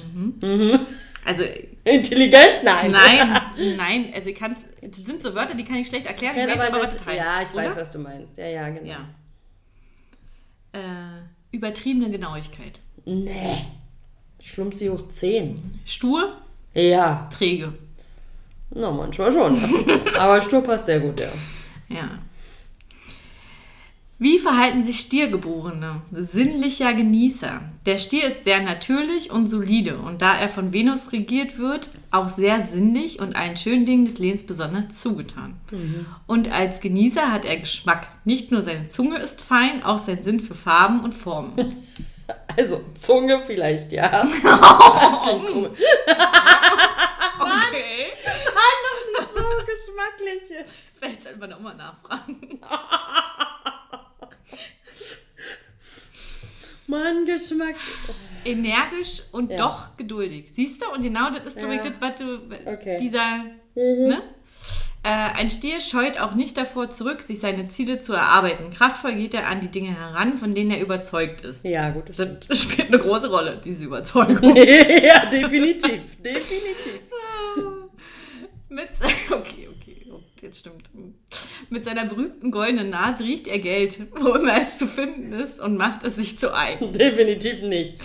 also 1.23 1.43
Intelligent? 1.85 2.63
Nein. 2.63 2.91
nein, 2.91 3.41
nein, 3.77 4.11
also 4.13 4.29
ich 4.29 4.35
kann's, 4.35 4.65
das 4.81 5.05
sind 5.05 5.21
so 5.23 5.33
Wörter, 5.33 5.55
die 5.55 5.63
kann 5.63 5.77
ich 5.77 5.87
schlecht 5.87 6.05
erklären, 6.07 6.35
ich 6.49 6.57
weiß 6.57 6.69
aber, 6.69 6.77
was 6.83 6.93
das- 6.93 6.97
das 6.97 7.05
heißt. 7.05 7.17
ja, 7.17 7.41
ich 7.41 7.53
oder? 7.53 7.69
weiß, 7.69 7.75
was 7.77 7.91
du 7.91 7.99
meinst. 7.99 8.37
Ja, 8.37 8.47
ja, 8.47 8.69
genau. 8.69 8.85
Ja. 8.87 9.09
Äh, 10.73 11.21
übertriebene 11.55 12.09
Genauigkeit. 12.09 12.79
Nee. 13.05 13.57
Schlumpsi 14.43 14.87
hoch 14.87 15.09
10. 15.09 15.55
Stur, 15.85 16.37
Ja. 16.73 17.29
träge. 17.35 17.73
Na, 18.71 18.91
manchmal 18.91 19.31
schon. 19.31 19.57
Aber 20.19 20.41
Stur 20.41 20.61
passt 20.63 20.85
sehr 20.87 20.99
gut, 20.99 21.19
ja. 21.19 21.27
Ja. 21.89 22.09
Wie 24.17 24.39
verhalten 24.39 24.81
sich 24.81 25.01
Stiergeborene? 25.01 26.01
Sinnlicher 26.13 26.93
Genießer. 26.93 27.59
Der 27.85 27.97
Stier 27.97 28.27
ist 28.29 28.45
sehr 28.45 28.61
natürlich 28.61 29.29
und 29.29 29.47
solide 29.47 29.97
und 29.97 30.21
da 30.21 30.37
er 30.37 30.47
von 30.47 30.71
Venus 30.71 31.11
regiert 31.11 31.57
wird, 31.59 31.89
auch 32.11 32.29
sehr 32.29 32.65
sinnlich 32.65 33.19
und 33.19 33.35
allen 33.35 33.57
schönen 33.57 33.85
Dingen 33.85 34.05
des 34.05 34.17
Lebens 34.17 34.45
besonders 34.45 35.01
zugetan. 35.01 35.59
Und 36.27 36.49
als 36.49 36.79
Genießer 36.79 37.29
hat 37.29 37.43
er 37.43 37.57
Geschmack. 37.57 38.07
Nicht 38.23 38.51
nur 38.53 38.61
seine 38.61 38.87
Zunge 38.87 39.19
ist 39.19 39.41
fein, 39.41 39.83
auch 39.83 39.99
sein 39.99 40.23
Sinn 40.23 40.39
für 40.39 40.55
Farben 40.55 41.01
und 41.01 41.13
Formen. 41.13 41.75
Also, 42.57 42.83
Zunge 42.95 43.43
vielleicht, 43.45 43.91
ja. 43.91 44.07
Das 44.23 45.21
klingt 45.23 45.49
cool. 45.53 45.71
Okay. 47.37 48.13
So 49.35 49.43
geschmacklich. 49.65 50.65
Vielleicht 50.97 51.21
sollten 51.23 51.41
wir 51.41 51.47
nochmal 51.47 51.75
nachfragen. 51.75 52.59
Mann, 56.87 57.25
Geschmack. 57.25 57.75
Energisch 58.43 59.23
und 59.31 59.49
Ja. 59.51 59.57
doch 59.57 59.97
geduldig. 59.97 60.45
Siehst 60.51 60.81
du? 60.81 60.89
Und 60.93 61.01
genau 61.01 61.29
das 61.31 61.45
ist, 61.47 61.57
glaube 61.57 61.75
ich, 61.75 61.83
Ja. 61.83 61.89
das, 61.89 61.93
was 61.99 62.15
du. 62.19 62.69
Okay. 62.71 62.97
Dieser. 62.99 63.43
Ne? 63.75 64.21
Äh, 65.03 65.09
ein 65.09 65.49
Stier 65.51 65.81
scheut 65.81 66.19
auch 66.19 66.33
nicht 66.33 66.57
davor 66.57 66.89
zurück, 66.89 67.21
sich 67.21 67.39
seine 67.39 67.67
Ziele 67.67 67.99
zu 67.99 68.13
erarbeiten. 68.13 68.71
Kraftvoll 68.71 69.13
geht 69.15 69.35
er 69.35 69.47
an 69.47 69.59
die 69.61 69.69
Dinge 69.69 69.95
heran, 69.95 70.37
von 70.37 70.55
denen 70.55 70.71
er 70.71 70.81
überzeugt 70.81 71.41
ist. 71.41 71.63
Ja, 71.63 71.91
gut, 71.91 72.09
das. 72.09 72.17
Das 72.47 72.61
spielt 72.63 72.87
eine 72.87 72.97
große 72.97 73.29
Rolle, 73.29 73.61
diese 73.63 73.85
Überzeugung. 73.85 74.55
ja, 74.55 75.25
definitiv. 75.31 76.21
Definitiv. 76.23 77.01
Mit 78.69 78.89
okay, 79.29 79.31
okay, 79.31 79.69
jetzt 80.45 80.59
stimmt. 80.59 80.89
Mit 81.69 81.83
seiner 81.85 82.05
berühmten 82.05 82.51
goldenen 82.51 82.89
Nase 82.89 83.23
riecht 83.23 83.47
er 83.47 83.59
Geld, 83.59 83.97
wo 84.19 84.29
immer 84.33 84.59
es 84.61 84.77
zu 84.77 84.87
finden 84.87 85.33
ist, 85.33 85.59
und 85.59 85.77
macht 85.77 86.03
es 86.03 86.15
sich 86.15 86.37
zu 86.39 86.53
eigen. 86.55 86.93
Definitiv 86.93 87.61
nicht. 87.63 87.99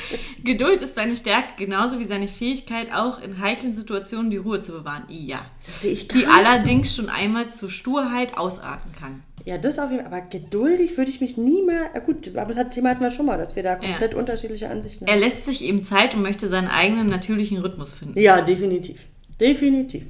Geduld 0.45 0.81
ist 0.81 0.95
seine 0.95 1.17
Stärke, 1.17 1.49
genauso 1.57 1.99
wie 2.01 2.05
seine 2.05 2.29
Fähigkeit, 2.29 2.93
auch 2.93 3.21
in 3.23 3.39
heiklen 3.41 3.75
Situationen 3.75 4.31
die 4.31 4.37
Ruhe 4.39 4.61
zu 4.61 4.73
bewahren. 4.73 5.05
Ja. 5.09 5.41
Das 5.65 5.83
sehe 5.83 5.93
ich 5.93 6.09
Die 6.09 6.27
allerdings 6.27 6.95
schon 6.95 7.09
einmal 7.09 7.51
zur 7.51 7.71
Sturheit 7.71 8.37
ausarten 8.37 8.93
kann. 8.99 9.23
So. 9.39 9.51
Ja, 9.51 9.57
das 9.59 9.79
auf 9.79 9.91
jeden 9.91 10.05
Fall. 10.05 10.13
Aber 10.13 10.27
geduldig 10.29 10.97
würde 10.99 11.11
ich 11.11 11.21
mich 11.23 11.37
nie 11.39 11.63
äh, 11.95 12.01
Gut, 12.05 12.29
aber 12.37 12.49
das 12.49 12.59
hat- 12.59 12.73
Thema 12.73 12.91
hatten 12.91 13.01
wir 13.01 13.11
schon 13.11 13.25
mal, 13.27 13.39
dass 13.39 13.57
wir 13.57 13.63
da 13.63 13.77
komplett 13.77 14.15
unterschiedliche 14.15 14.69
Ansichten 14.69 15.07
Er 15.07 15.15
haben. 15.15 15.21
lässt 15.21 15.47
sich 15.47 15.63
eben 15.65 15.83
Zeit 15.83 16.15
und 16.15 16.23
möchte 16.23 16.47
seinen 16.49 16.69
eigenen 16.69 17.07
natürlichen 17.09 17.59
Rhythmus 17.59 17.95
finden. 17.95 18.19
Ja, 18.21 18.43
definitiv. 18.43 19.01
Definitiv. 19.41 20.03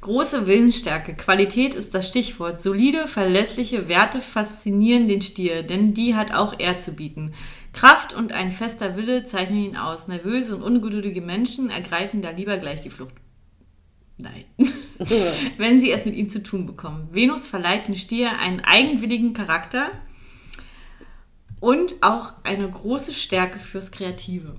Große 0.00 0.46
Willensstärke. 0.46 1.14
Qualität 1.14 1.74
ist 1.74 1.94
das 1.94 2.08
Stichwort. 2.08 2.58
Solide, 2.58 3.06
verlässliche 3.06 3.86
Werte 3.88 4.22
faszinieren 4.22 5.08
den 5.08 5.20
Stier, 5.20 5.62
denn 5.62 5.92
die 5.92 6.14
hat 6.14 6.32
auch 6.32 6.54
er 6.58 6.78
zu 6.78 6.94
bieten. 6.94 7.34
Kraft 7.74 8.14
und 8.14 8.32
ein 8.32 8.50
fester 8.50 8.96
Wille 8.96 9.24
zeichnen 9.24 9.62
ihn 9.62 9.76
aus. 9.76 10.08
Nervöse 10.08 10.56
und 10.56 10.62
ungeduldige 10.62 11.20
Menschen 11.20 11.68
ergreifen 11.68 12.22
da 12.22 12.30
lieber 12.30 12.56
gleich 12.56 12.80
die 12.80 12.88
Flucht. 12.88 13.14
Nein. 14.16 14.44
Wenn 15.58 15.80
sie 15.80 15.92
es 15.92 16.06
mit 16.06 16.14
ihm 16.14 16.28
zu 16.28 16.42
tun 16.42 16.66
bekommen. 16.66 17.08
Venus 17.12 17.46
verleiht 17.46 17.88
den 17.88 17.96
Stier 17.96 18.38
einen 18.38 18.60
eigenwilligen 18.60 19.34
Charakter 19.34 19.90
und 21.60 22.02
auch 22.02 22.34
eine 22.42 22.68
große 22.68 23.12
Stärke 23.12 23.58
fürs 23.58 23.92
Kreative. 23.92 24.56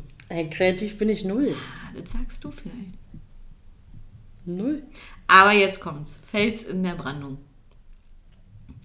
Kreativ 0.52 0.98
bin 0.98 1.10
ich 1.10 1.26
null. 1.26 1.56
Ah, 1.58 1.92
Das 2.00 2.12
sagst 2.12 2.44
du 2.44 2.52
vielleicht. 2.52 3.02
Null. 4.46 4.84
Aber 5.32 5.54
jetzt 5.54 5.80
kommt's. 5.80 6.20
Fels 6.30 6.64
in 6.64 6.84
der 6.84 6.96
Brandung. 6.96 7.38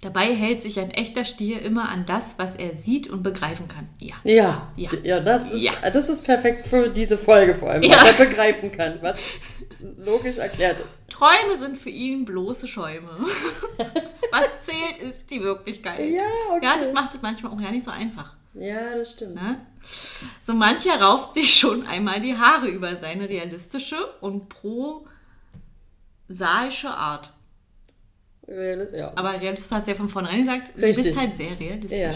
Dabei 0.03 0.32
hält 0.34 0.62
sich 0.62 0.78
ein 0.78 0.90
echter 0.92 1.24
Stier 1.24 1.61
immer 1.62 1.88
an 1.88 2.05
das, 2.07 2.38
was 2.38 2.55
er 2.55 2.74
sieht 2.74 3.09
und 3.09 3.22
begreifen 3.24 3.66
kann. 3.66 3.88
Ja. 3.99 4.14
Ja, 4.22 4.70
Ja. 4.76 4.90
ja, 5.03 5.20
das, 5.20 5.53
ist, 5.53 5.62
Ja. 5.62 5.72
das 5.90 6.09
ist 6.09 6.22
perfekt 6.22 6.66
für 6.68 6.88
diese 6.90 7.18
Folge 7.18 7.55
vor 7.55 7.70
allem, 7.70 7.82
Ja. 7.82 7.97
was 7.97 8.07
er 8.18 8.26
begreifen 8.26 8.70
kann, 8.70 8.99
was 9.01 9.18
logisch 9.99 10.36
erklärt 10.36 10.78
ist. 10.80 11.01
Träume 11.09 11.57
sind 11.59 11.76
für 11.78 11.90
ihn 11.90 12.24
bloße 12.24 12.68
Schäume. 12.68 13.09
was 14.30 14.49
zählt, 14.64 14.99
ist 14.99 15.28
die 15.30 15.40
Wirklichkeit. 15.42 15.99
Ja, 15.99 16.22
okay. 16.55 16.64
Ja, 16.64 16.76
das 16.84 16.92
macht 16.94 17.14
es 17.14 17.22
manchmal 17.22 17.53
auch 17.53 17.61
ja 17.61 17.70
nicht 17.72 17.84
so 17.84 17.90
einfach. 17.90 18.34
Ja, 18.55 18.97
das 18.99 19.12
stimmt. 19.12 19.34
Ne? 19.34 19.61
So 20.42 20.55
mancher 20.55 21.01
rauft 21.01 21.34
sich 21.34 21.55
schon 21.55 21.86
einmal 21.86 22.20
die 22.20 22.36
Haare 22.36 22.68
über 22.68 22.97
seine 22.97 23.28
realistische 23.28 23.97
und 24.20 24.49
prosaische 26.27 26.91
Art. 26.91 27.33
Das- 28.47 28.93
Ja. 28.93 29.12
Aber 29.16 29.41
realistisch 29.41 29.70
hast 29.72 29.87
du 29.87 29.91
ja 29.93 29.97
von 29.97 30.09
vornherein 30.09 30.41
gesagt, 30.41 30.72
du 30.77 30.83
Richtig. 30.83 31.07
bist 31.07 31.18
halt 31.20 31.37
sehr 31.37 31.59
realistisch. 31.59 31.99
Ja. 31.99 32.14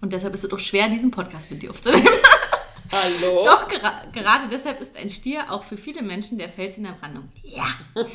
Und 0.00 0.12
deshalb 0.12 0.32
ist 0.34 0.44
es 0.44 0.52
auch 0.52 0.58
schwer, 0.58 0.88
diesen 0.88 1.10
Podcast 1.10 1.50
mit 1.50 1.62
dir 1.62 1.70
aufzunehmen. 1.70 2.06
Hallo? 2.90 3.42
Doch, 3.44 3.68
gera 3.68 4.04
gerade 4.14 4.48
deshalb 4.50 4.80
ist 4.80 4.96
ein 4.96 5.10
Stier 5.10 5.52
auch 5.52 5.62
für 5.62 5.76
viele 5.76 6.00
Menschen 6.00 6.38
der 6.38 6.48
Fels 6.48 6.78
in 6.78 6.84
der 6.84 6.92
Brandung. 6.92 7.24
Ja. 7.42 7.66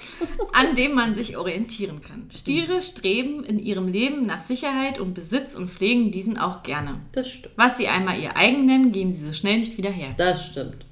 An 0.54 0.74
dem 0.74 0.94
man 0.96 1.14
sich 1.14 1.38
orientieren 1.38 2.02
kann. 2.02 2.32
Stiere 2.36 2.82
streben 2.82 3.44
in 3.44 3.60
ihrem 3.60 3.88
Leben 3.88 4.26
nach 4.26 4.44
Sicherheit 4.44 5.00
und 5.00 5.14
Besitz 5.14 5.54
und 5.54 5.70
pflegen 5.70 6.10
diesen 6.12 6.40
auch 6.40 6.64
gerne. 6.64 7.02
Das 7.12 7.30
stimmt. 7.30 7.54
Was 7.56 7.78
sie 7.78 7.88
einmal 7.88 8.20
ihr 8.20 8.36
eigen 8.36 8.66
nennen, 8.66 8.92
geben 8.92 9.12
sie 9.12 9.24
so 9.28 9.34
schnell 9.34 9.60
nicht 9.60 9.78
wieder 9.78 9.92
her. 9.92 10.16
Das 10.18 10.48
stimmt. 10.48 10.86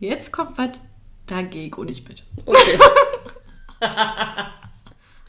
Jetzt 0.00 0.32
kommt 0.32 0.58
was, 0.58 0.88
da 1.28 1.42
gehe 1.42 1.66
ich 1.68 1.74
auch 1.74 1.84
nicht 1.84 2.08
mit. 2.08 2.24
Okay. 2.44 2.78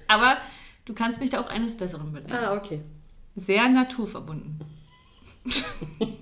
Aber 0.08 0.38
du 0.86 0.94
kannst 0.94 1.20
mich 1.20 1.30
da 1.30 1.40
auch 1.40 1.48
eines 1.48 1.78
Besseren 1.78 2.12
belehren. 2.12 2.34
ah, 2.34 2.54
okay. 2.56 2.82
Sehr 3.36 3.70
naturverbunden. 3.70 4.60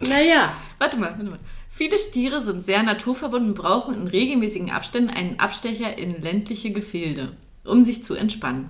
Naja, 0.00 0.52
Warte 0.82 0.96
mal, 0.96 1.10
warte 1.10 1.30
mal. 1.30 1.38
Viele 1.70 1.96
Stiere 1.96 2.42
sind 2.42 2.62
sehr 2.64 2.82
naturverbunden 2.82 3.50
und 3.50 3.54
brauchen 3.56 3.94
in 3.94 4.08
regelmäßigen 4.08 4.70
Abständen 4.72 5.10
einen 5.10 5.38
Abstecher 5.38 5.96
in 5.96 6.20
ländliche 6.20 6.72
Gefilde, 6.72 7.36
um 7.64 7.82
sich 7.82 8.02
zu 8.02 8.14
entspannen. 8.14 8.68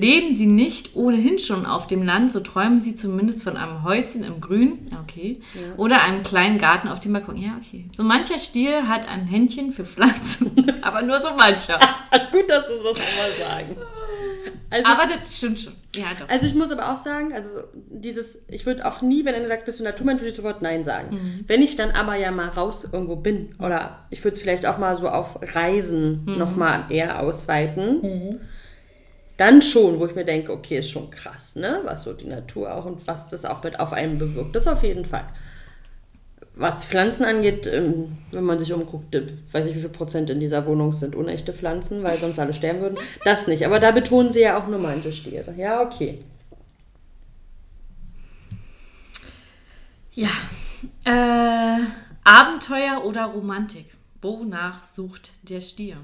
Leben 0.00 0.32
sie 0.32 0.46
nicht 0.46 0.94
ohnehin 0.94 1.38
schon 1.38 1.66
auf 1.66 1.86
dem 1.86 2.02
Land, 2.02 2.30
so 2.30 2.40
träumen 2.40 2.80
sie 2.80 2.94
zumindest 2.94 3.42
von 3.42 3.56
einem 3.56 3.82
Häuschen 3.84 4.24
im 4.24 4.40
Grün, 4.40 4.88
ja, 4.90 5.00
okay, 5.00 5.40
oder 5.76 6.02
einem 6.02 6.22
kleinen 6.22 6.58
Garten 6.58 6.88
auf 6.88 7.00
dem 7.00 7.12
Balkon. 7.12 7.36
Ja, 7.36 7.58
okay. 7.62 7.86
So 7.92 8.02
mancher 8.02 8.38
Stier 8.38 8.88
hat 8.88 9.08
ein 9.08 9.26
Händchen 9.26 9.72
für 9.72 9.84
Pflanzen, 9.84 10.52
aber 10.82 11.02
nur 11.02 11.20
so 11.20 11.30
mancher. 11.36 11.78
gut, 12.32 12.48
dass 12.48 12.66
du 12.68 12.74
das 12.74 12.84
nochmal 12.84 13.30
sagen. 13.38 13.76
Also, 14.70 14.86
Aber 14.86 15.04
das 15.06 15.36
stimmt 15.36 15.60
schon. 15.60 15.72
Ja, 15.94 16.08
doch. 16.18 16.28
also 16.28 16.44
ich 16.44 16.54
muss 16.54 16.70
aber 16.70 16.92
auch 16.92 16.96
sagen, 16.98 17.32
also 17.32 17.62
dieses, 17.74 18.44
ich 18.48 18.66
würde 18.66 18.86
auch 18.86 19.00
nie, 19.00 19.24
wenn 19.24 19.34
einer 19.34 19.48
sagt, 19.48 19.64
bist 19.64 19.80
du 19.80 19.84
Naturmensch, 19.84 20.20
würde 20.20 20.30
ich 20.30 20.36
sofort 20.36 20.60
Nein 20.60 20.84
sagen. 20.84 21.44
Wenn 21.46 21.62
ich 21.62 21.76
dann 21.76 21.92
aber 21.92 22.16
ja 22.16 22.30
mal 22.30 22.48
raus 22.48 22.86
irgendwo 22.92 23.16
bin, 23.16 23.54
oder 23.58 24.06
ich 24.10 24.22
würde 24.22 24.36
es 24.36 24.42
vielleicht 24.42 24.66
auch 24.66 24.76
mal 24.76 24.96
so 24.98 25.08
auf 25.08 25.38
Reisen 25.54 26.24
nochmal 26.26 26.84
eher 26.90 27.20
ausweiten, 27.20 28.40
dann 29.38 29.62
schon, 29.62 30.00
wo 30.00 30.06
ich 30.06 30.16
mir 30.16 30.24
denke, 30.24 30.52
okay, 30.52 30.80
ist 30.80 30.90
schon 30.90 31.10
krass, 31.10 31.54
ne? 31.54 31.80
Was 31.84 32.02
so 32.02 32.12
die 32.12 32.26
Natur 32.26 32.74
auch 32.74 32.84
und 32.84 33.06
was 33.06 33.28
das 33.28 33.44
auch 33.44 33.62
mit 33.62 33.78
auf 33.80 33.92
einen 33.92 34.18
bewirkt. 34.18 34.54
Das 34.54 34.66
auf 34.66 34.82
jeden 34.82 35.04
Fall. 35.04 35.24
Was 36.56 36.84
Pflanzen 36.84 37.24
angeht, 37.24 37.70
ähm, 37.72 38.18
wenn 38.32 38.42
man 38.42 38.58
sich 38.58 38.72
umguckt, 38.72 39.14
äh, 39.14 39.28
weiß 39.52 39.66
ich, 39.66 39.76
wie 39.76 39.80
viel 39.80 39.90
Prozent 39.90 40.28
in 40.28 40.40
dieser 40.40 40.66
Wohnung 40.66 40.92
sind 40.92 41.14
unechte 41.14 41.52
Pflanzen, 41.52 42.02
weil 42.02 42.18
sonst 42.18 42.40
alle 42.40 42.52
sterben 42.52 42.80
würden. 42.80 42.98
Das 43.24 43.46
nicht. 43.46 43.64
Aber 43.64 43.78
da 43.78 43.92
betonen 43.92 44.32
sie 44.32 44.40
ja 44.40 44.58
auch 44.58 44.66
nur 44.66 44.80
manche 44.80 45.12
Stiere. 45.12 45.54
Ja, 45.56 45.82
okay. 45.82 46.18
Ja. 50.14 50.30
Äh, 51.04 51.78
Abenteuer 52.24 53.04
oder 53.04 53.26
Romantik? 53.26 53.86
Wonach 54.20 54.82
sucht 54.82 55.30
der 55.48 55.60
Stier? 55.60 55.98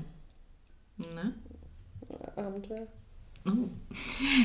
Ne? 0.99 1.33
Abenteuer. 2.37 2.87
Oh. 3.47 3.69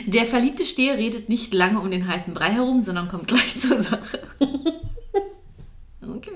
Der 0.05 0.25
verliebte 0.25 0.65
Stier 0.65 0.95
redet 0.95 1.29
nicht 1.29 1.53
lange 1.53 1.79
um 1.79 1.89
den 1.89 2.07
heißen 2.07 2.33
Brei 2.33 2.51
herum, 2.51 2.81
sondern 2.81 3.07
kommt 3.07 3.27
gleich 3.27 3.57
zur 3.59 3.81
Sache. 3.81 4.19
Okay. 6.01 6.31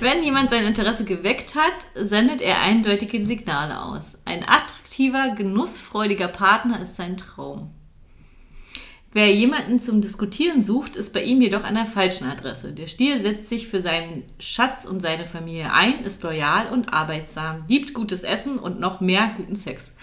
Wenn 0.00 0.22
jemand 0.22 0.50
sein 0.50 0.64
Interesse 0.64 1.04
geweckt 1.04 1.54
hat, 1.54 1.86
sendet 1.94 2.40
er 2.40 2.60
eindeutige 2.60 3.24
Signale 3.24 3.82
aus. 3.82 4.16
Ein 4.24 4.42
attraktiver, 4.42 5.34
genussfreudiger 5.34 6.28
Partner 6.28 6.80
ist 6.80 6.96
sein 6.96 7.16
Traum. 7.16 7.70
Wer 9.14 9.34
jemanden 9.34 9.78
zum 9.78 10.00
Diskutieren 10.00 10.62
sucht, 10.62 10.96
ist 10.96 11.12
bei 11.12 11.22
ihm 11.22 11.42
jedoch 11.42 11.64
an 11.64 11.74
der 11.74 11.84
falschen 11.84 12.26
Adresse. 12.26 12.72
Der 12.72 12.86
Stier 12.86 13.20
setzt 13.20 13.50
sich 13.50 13.68
für 13.68 13.82
seinen 13.82 14.24
Schatz 14.38 14.86
und 14.86 15.00
seine 15.00 15.26
Familie 15.26 15.70
ein, 15.70 16.02
ist 16.02 16.22
loyal 16.22 16.68
und 16.68 16.94
arbeitsam, 16.94 17.64
liebt 17.68 17.92
gutes 17.92 18.22
Essen 18.22 18.58
und 18.58 18.80
noch 18.80 19.00
mehr 19.02 19.34
guten 19.36 19.56
Sex. 19.56 19.94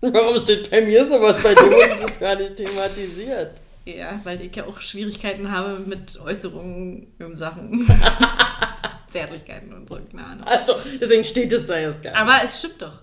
Warum 0.00 0.38
steht 0.40 0.70
bei 0.70 0.82
mir 0.82 1.04
sowas 1.06 1.42
bei 1.42 1.54
dir 1.54 1.64
und 1.64 2.02
das 2.02 2.20
gar 2.20 2.36
nicht 2.36 2.56
thematisiert? 2.56 3.52
Ja, 3.84 4.20
weil 4.24 4.40
ich 4.42 4.54
ja 4.54 4.66
auch 4.66 4.80
Schwierigkeiten 4.80 5.50
habe 5.50 5.78
mit 5.78 6.18
Äußerungen 6.20 7.14
in 7.18 7.36
Sachen 7.36 7.86
Zärtlichkeiten 9.08 9.72
und 9.72 9.88
so, 9.88 9.98
keine 10.10 10.24
Ahnung. 10.24 10.46
Also, 10.46 10.74
deswegen 11.00 11.24
steht 11.24 11.52
es 11.52 11.66
da 11.66 11.78
jetzt 11.78 12.02
gar 12.02 12.10
nicht. 12.10 12.20
Aber 12.20 12.44
es 12.44 12.58
stimmt 12.58 12.82
doch. 12.82 13.00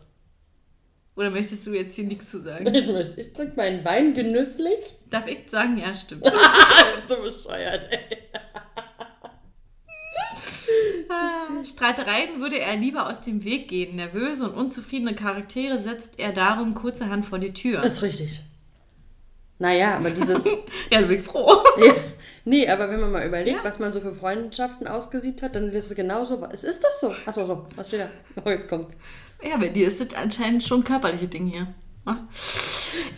Oder 1.16 1.30
möchtest 1.30 1.66
du 1.68 1.74
jetzt 1.74 1.96
hier 1.96 2.06
nichts 2.06 2.32
zu 2.32 2.41
sagen? 2.41 2.74
Ich, 2.74 2.88
möchte, 2.88 3.22
ich 3.22 3.34
trinke 3.34 3.56
meinen 3.56 3.86
Wein 3.86 4.14
genüsslich. 4.14 4.80
Darf 5.10 5.28
ich 5.28 5.50
sagen, 5.50 5.78
ja, 5.78 5.94
stimmt. 5.94 6.24
Bist 6.24 7.10
du 7.10 7.22
bescheuert, 7.24 7.82
ey. 7.91 8.18
Streitereien 11.66 12.39
würde 12.41 12.59
er 12.59 12.76
lieber 12.76 13.07
aus 13.09 13.22
dem 13.22 13.43
Weg 13.43 13.68
gehen. 13.68 13.95
Nervöse 13.95 14.45
und 14.49 14.55
unzufriedene 14.55 15.16
Charaktere 15.16 15.80
setzt 15.80 16.20
er 16.20 16.32
darum 16.34 16.74
kurzerhand 16.74 17.26
vor 17.26 17.39
die 17.39 17.53
Tür. 17.53 17.84
Ist 17.84 18.01
richtig. 18.01 18.41
Naja, 19.59 19.95
aber 19.95 20.09
dieses. 20.09 20.45
ja, 20.91 21.01
bin 21.01 21.11
ich 21.20 21.22
froh. 21.22 21.51
Ja. 21.78 21.93
Nee, 22.45 22.68
aber 22.68 22.89
wenn 22.89 22.99
man 22.99 23.11
mal 23.11 23.26
überlegt, 23.26 23.57
Ja. 23.57 23.64
was 23.64 23.80
man 23.80 23.93
so 23.93 24.01
für 24.01 24.14
Freundschaften 24.14 24.88
ausgesiebt 24.88 25.41
hat, 25.41 25.55
dann 25.55 25.70
ist 25.70 25.89
es 25.91 25.95
genauso. 25.95 26.45
Es 26.51 26.64
ist 26.66 26.84
das 26.84 26.99
so. 26.99 27.14
Achso, 27.26 27.45
so. 27.45 27.68
Was 27.76 27.88
steht 27.88 28.01
da? 28.01 28.09
Oh, 28.43 28.49
jetzt 28.49 28.68
kommt's. 28.68 28.93
Ja, 29.41 29.57
bei 29.57 29.70
dir 29.70 29.88
ist 29.88 29.99
das 30.01 30.14
anscheinend 30.20 30.64
schon 30.64 30.84
körperliche 30.84 31.28
Ding 31.28 31.45
hier. 31.47 31.74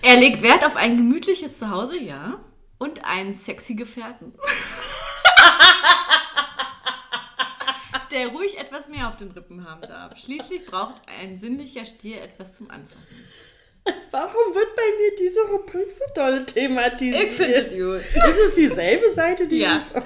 Er 0.03 0.19
legt 0.19 0.41
Wert 0.43 0.65
auf 0.65 0.75
ein 0.75 0.97
gemütliches 0.97 1.57
Zuhause, 1.57 1.99
ja. 1.99 2.39
Und 2.77 3.03
einen 3.05 3.33
sexy 3.33 3.73
Gefährten. 3.75 4.33
Der 8.15 8.27
ruhig 8.29 8.57
etwas 8.57 8.87
mehr 8.87 9.09
auf 9.09 9.17
den 9.17 9.29
Rippen 9.31 9.69
haben 9.69 9.81
darf. 9.81 10.17
Schließlich 10.17 10.65
braucht 10.65 11.01
ein 11.19 11.37
sinnlicher 11.37 11.85
Stier 11.85 12.21
etwas 12.23 12.55
zum 12.55 12.71
Anfassen. 12.71 13.27
Warum 14.09 14.55
wird 14.55 14.73
bei 14.73 14.81
mir 14.99 15.15
diese 15.19 15.41
Rubrik 15.49 15.91
so 15.93 16.05
doll 16.15 16.45
thematisiert? 16.45 17.23
Ich 17.25 17.31
finde 17.33 17.63
das 17.63 17.73
gut. 17.73 18.23
Ist 18.23 18.39
es 18.47 18.55
dieselbe 18.55 19.11
Seite, 19.11 19.47
die 19.47 19.57
Ja. 19.59 19.83
du- 19.93 20.01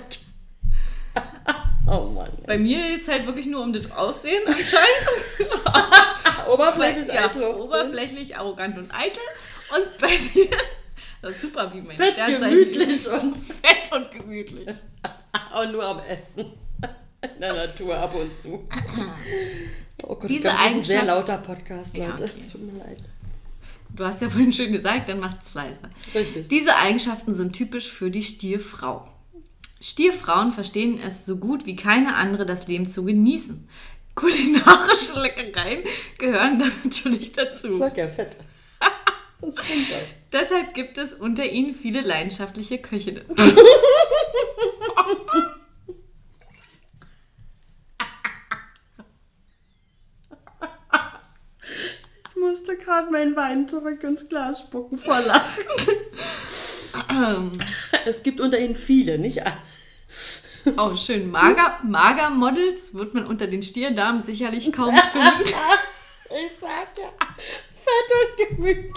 Oh 1.92 2.06
Mann. 2.14 2.32
Bei 2.48 2.58
mir 2.58 2.80
jetzt 2.80 3.08
halt 3.08 3.26
wirklich 3.28 3.46
nur 3.46 3.62
um 3.62 3.72
das 3.74 3.90
Aussehen 3.92 4.42
anscheinend. 4.48 5.08
Oberflächlich 6.48 7.08
ja, 7.08 7.26
eitel 7.26 7.44
oberflächlich, 7.44 8.36
arrogant 8.38 8.78
und 8.78 8.92
eitel. 8.92 9.22
Und 9.76 9.98
bei 10.00 10.16
dir, 10.34 10.50
ist 11.32 11.42
super, 11.42 11.72
wie 11.74 11.82
mein 11.82 11.96
Fett, 11.96 12.14
Sternzeichen 12.14 12.50
gemütlich 12.58 12.90
ist. 12.90 13.08
und- 13.08 13.38
fett 13.38 13.92
und 13.92 14.10
gemütlich. 14.12 14.68
Und 15.62 15.72
nur 15.72 15.84
am 15.86 16.00
Essen. 16.10 16.54
In 17.22 17.42
der 17.42 17.54
Natur 17.54 17.98
ab 17.98 18.16
und 18.16 18.38
zu. 18.40 18.66
Oh 20.04 20.16
Gott, 20.16 20.30
Diese 20.30 20.44
das 20.44 20.54
ist 20.54 20.60
ein 20.62 20.84
sehr 20.84 21.04
lauter 21.04 21.38
Podcast, 21.38 21.98
Ja, 21.98 22.08
Leute. 22.12 22.24
okay. 22.24 22.34
Es 22.40 22.52
tut 22.52 22.62
mir 22.62 22.80
leid. 22.80 22.98
Du 23.96 24.06
hast 24.06 24.22
ja 24.22 24.30
vorhin 24.30 24.54
schön 24.54 24.72
gesagt, 24.72 25.10
dann 25.10 25.20
macht 25.20 25.44
es 25.44 25.54
leiser. 25.56 25.90
Richtig. 26.16 26.48
Diese 26.48 26.76
Eigenschaften 26.78 27.34
sind 27.34 27.54
typisch 27.54 27.92
für 27.92 28.10
die 28.12 28.24
Stierfrau. 28.24 29.08
Stierfrauen 29.82 30.52
verstehen 30.52 31.00
es 31.06 31.26
so 31.26 31.38
gut 31.38 31.66
wie 31.66 31.76
keine 31.76 32.16
andere, 32.16 32.46
das 32.46 32.68
Leben 32.68 32.88
zu 32.88 33.04
genießen. 33.04 33.68
Kulinarische 34.16 35.20
Leckereien 35.22 35.84
gehören 36.18 36.60
da 36.60 36.66
natürlich 36.84 37.32
dazu. 37.32 37.78
Sag 37.78 37.98
ja, 37.98 38.08
fett. 38.08 38.38
Das 39.42 39.54
stimmt 39.66 39.88
auch. 39.94 40.08
Deshalb 40.34 40.74
gibt 40.74 40.98
es 40.98 41.14
unter 41.14 41.46
ihnen 41.46 41.74
viele 41.74 42.02
leidenschaftliche 42.02 42.78
Köchinnen. 42.78 43.24
musste 52.50 52.78
gerade 52.78 53.12
meinen 53.12 53.36
Wein 53.36 53.68
zurück 53.68 54.04
ins 54.04 54.28
Glas 54.28 54.62
spucken 54.62 54.98
vor 54.98 55.20
Lachen. 55.20 55.64
es 58.06 58.24
gibt 58.24 58.40
unter 58.42 58.58
ihnen 58.58 58.76
viele, 58.76 59.20
nicht 59.20 59.46
alle. 59.46 59.58
Oh, 60.78 60.96
schön. 60.96 61.30
Mager, 61.30 61.80
Mager-Models 61.84 62.96
wird 62.96 63.14
man 63.14 63.28
unter 63.28 63.46
den 63.48 63.62
Stierdamen 63.62 64.20
sicherlich 64.20 64.72
kaum 64.72 64.96
finden. 65.12 65.44
Ich 65.44 66.52
sag 66.60 66.98
ja, 66.98 67.10
fett 67.86 68.12
und 68.20 68.58
gemütlich. 68.58 68.94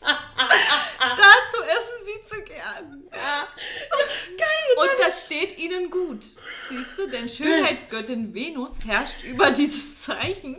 Dazu 0.00 1.62
essen 1.62 2.04
sie 2.04 2.28
zu 2.28 2.42
gern. 2.42 3.04
Geil, 3.10 4.76
Und 4.76 4.90
das 4.98 5.24
steht 5.24 5.58
ihnen 5.58 5.90
gut. 5.90 6.24
Siehst 6.68 6.98
du, 6.98 7.08
denn 7.08 7.28
Schönheitsgöttin 7.28 8.34
Venus 8.34 8.72
herrscht 8.86 9.24
über 9.24 9.50
dieses 9.50 10.02
Zeichen 10.02 10.56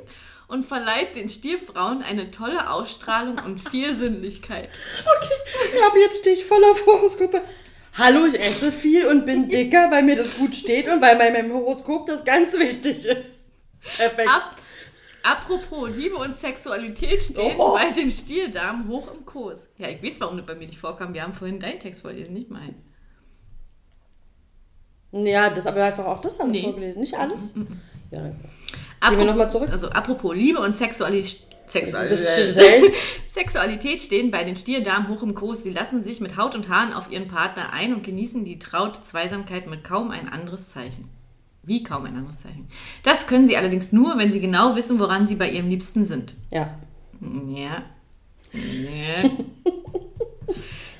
und 0.53 0.63
verleiht 0.63 1.15
den 1.15 1.29
Stierfrauen 1.29 2.03
eine 2.03 2.29
tolle 2.29 2.69
Ausstrahlung 2.69 3.39
und 3.43 3.59
viel 3.69 3.95
Sinnlichkeit. 4.03 4.69
Okay, 5.01 5.77
ja, 5.79 5.87
aber 5.87 5.97
jetzt 5.99 6.19
stehe 6.19 6.35
ich 6.35 6.45
voll 6.45 6.63
auf 6.65 6.85
Horoskope. 6.85 7.41
Hallo, 7.95 8.25
ich 8.27 8.39
esse 8.39 8.71
viel 8.71 9.07
und 9.07 9.25
bin 9.25 9.49
dicker, 9.49 9.89
weil 9.91 10.03
mir 10.03 10.15
das 10.15 10.37
gut 10.37 10.55
steht 10.55 10.87
und 10.87 11.01
weil 11.01 11.15
bei 11.17 11.31
meinem 11.31 11.51
Horoskop 11.53 12.05
das 12.05 12.23
ganz 12.23 12.53
wichtig 12.53 13.03
ist. 13.05 13.97
Perfekt. 13.97 14.29
Ab, 14.29 14.55
apropos 15.23 15.89
Liebe 15.95 16.15
und 16.15 16.37
Sexualität 16.37 17.21
stehen 17.23 17.55
Oh. 17.59 17.73
bei 17.73 17.89
den 17.91 18.09
Stierdamen 18.11 18.87
hoch 18.87 19.11
im 19.13 19.25
Kurs. 19.25 19.71
Ja, 19.77 19.89
ich 19.89 20.01
weiß, 20.03 20.21
warum 20.21 20.37
das 20.37 20.45
bei 20.45 20.55
mir 20.55 20.67
nicht 20.67 20.79
vorkam. 20.79 21.13
Wir 21.15 21.23
haben 21.23 21.33
vorhin 21.33 21.59
deinen 21.59 21.79
Text 21.79 22.01
vorgelesen, 22.01 22.33
nicht 22.33 22.49
meinen. 22.51 22.83
Ja, 25.11 25.49
das, 25.51 25.67
aber 25.67 25.77
du 25.79 25.85
hast 25.85 25.99
doch 25.99 26.05
auch 26.07 26.21
das 26.21 26.39
alles 26.39 26.53
Nee. 26.53 26.63
vorgelesen, 26.63 27.01
nicht 27.01 27.13
alles? 27.15 27.53
Ja, 28.09 28.31
Apro- 29.11 29.17
wir 29.19 29.25
noch 29.25 29.35
mal 29.35 29.49
zurück? 29.49 29.69
Also 29.71 29.89
apropos 29.89 30.35
Liebe 30.35 30.59
und 30.59 30.75
Sexualität. 30.75 31.39
Sexualität. 31.65 32.93
Sexualität. 33.31 34.01
Stehen 34.01 34.31
bei 34.31 34.43
den 34.43 34.55
Stierdamen 34.55 35.07
hoch 35.07 35.23
im 35.23 35.33
Kurs. 35.33 35.63
Sie 35.63 35.71
lassen 35.71 36.03
sich 36.03 36.19
mit 36.19 36.37
Haut 36.37 36.55
und 36.55 36.69
Haaren 36.69 36.93
auf 36.93 37.09
ihren 37.11 37.27
Partner 37.27 37.71
ein 37.73 37.93
und 37.93 38.03
genießen 38.03 38.43
die 38.45 38.59
traute 38.59 39.01
Zweisamkeit 39.01 39.67
mit 39.67 39.83
kaum 39.83 40.11
ein 40.11 40.27
anderes 40.29 40.69
Zeichen. 40.71 41.09
Wie 41.63 41.81
kaum 41.81 42.05
ein 42.05 42.15
anderes 42.17 42.41
Zeichen. 42.41 42.67
Das 43.03 43.25
können 43.25 43.45
sie 43.45 43.55
allerdings 43.55 43.91
nur, 43.93 44.17
wenn 44.17 44.31
sie 44.31 44.41
genau 44.41 44.75
wissen, 44.75 44.99
woran 44.99 45.25
sie 45.27 45.35
bei 45.35 45.49
ihrem 45.49 45.69
Liebsten 45.69 46.03
sind. 46.03 46.33
Ja. 46.51 46.77
Ja. 47.47 47.83
Ja. 48.51 49.29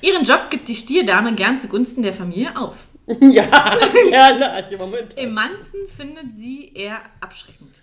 Ihren 0.00 0.24
Job 0.24 0.50
gibt 0.50 0.68
die 0.68 0.74
Stierdame 0.74 1.34
gern 1.34 1.58
zugunsten 1.58 2.02
der 2.02 2.12
Familie 2.14 2.56
auf. 2.56 2.86
Ja, 3.20 3.76
gerne. 4.08 4.64
Moment. 4.78 5.16
Emanzen 5.18 5.80
findet 5.94 6.34
sie 6.34 6.72
eher 6.74 6.98
abschreckend. 7.20 7.78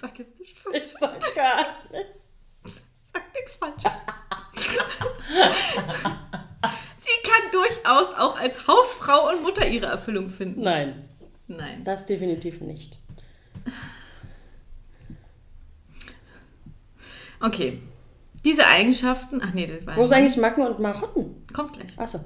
Sag 0.00 0.18
jetzt 0.18 0.38
nicht 0.38 0.56
falsch. 0.58 0.76
Ich 0.84 0.92
sag 1.00 1.34
gar 1.34 1.66
nicht. 1.90 2.14
Sag 3.12 3.34
nichts 3.34 3.56
falsch. 3.56 3.82
Sie 7.00 7.22
kann 7.24 7.50
durchaus 7.52 8.14
auch 8.16 8.38
als 8.38 8.66
Hausfrau 8.68 9.30
und 9.30 9.42
Mutter 9.42 9.66
ihre 9.66 9.86
Erfüllung 9.86 10.28
finden. 10.28 10.62
Nein, 10.62 11.08
Nein. 11.48 11.82
das 11.82 12.06
definitiv 12.06 12.60
nicht. 12.60 12.98
Okay. 17.40 17.82
Diese 18.44 18.66
Eigenschaften. 18.66 19.40
Ach 19.42 19.52
nee, 19.52 19.66
das 19.66 19.84
war. 19.84 19.96
Wo 19.96 20.04
ist 20.04 20.12
eigentlich 20.12 20.36
Macken 20.36 20.64
und 20.64 20.78
Marotten? 20.78 21.44
Kommt 21.52 21.72
gleich. 21.72 21.98
Achso. 21.98 22.18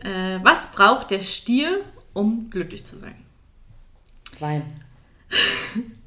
Äh, 0.00 0.40
was 0.42 0.72
braucht 0.72 1.10
der 1.10 1.20
Stier, 1.22 1.84
um 2.12 2.50
glücklich 2.50 2.84
zu 2.84 2.96
sein? 2.98 3.14
Wein. 4.40 4.82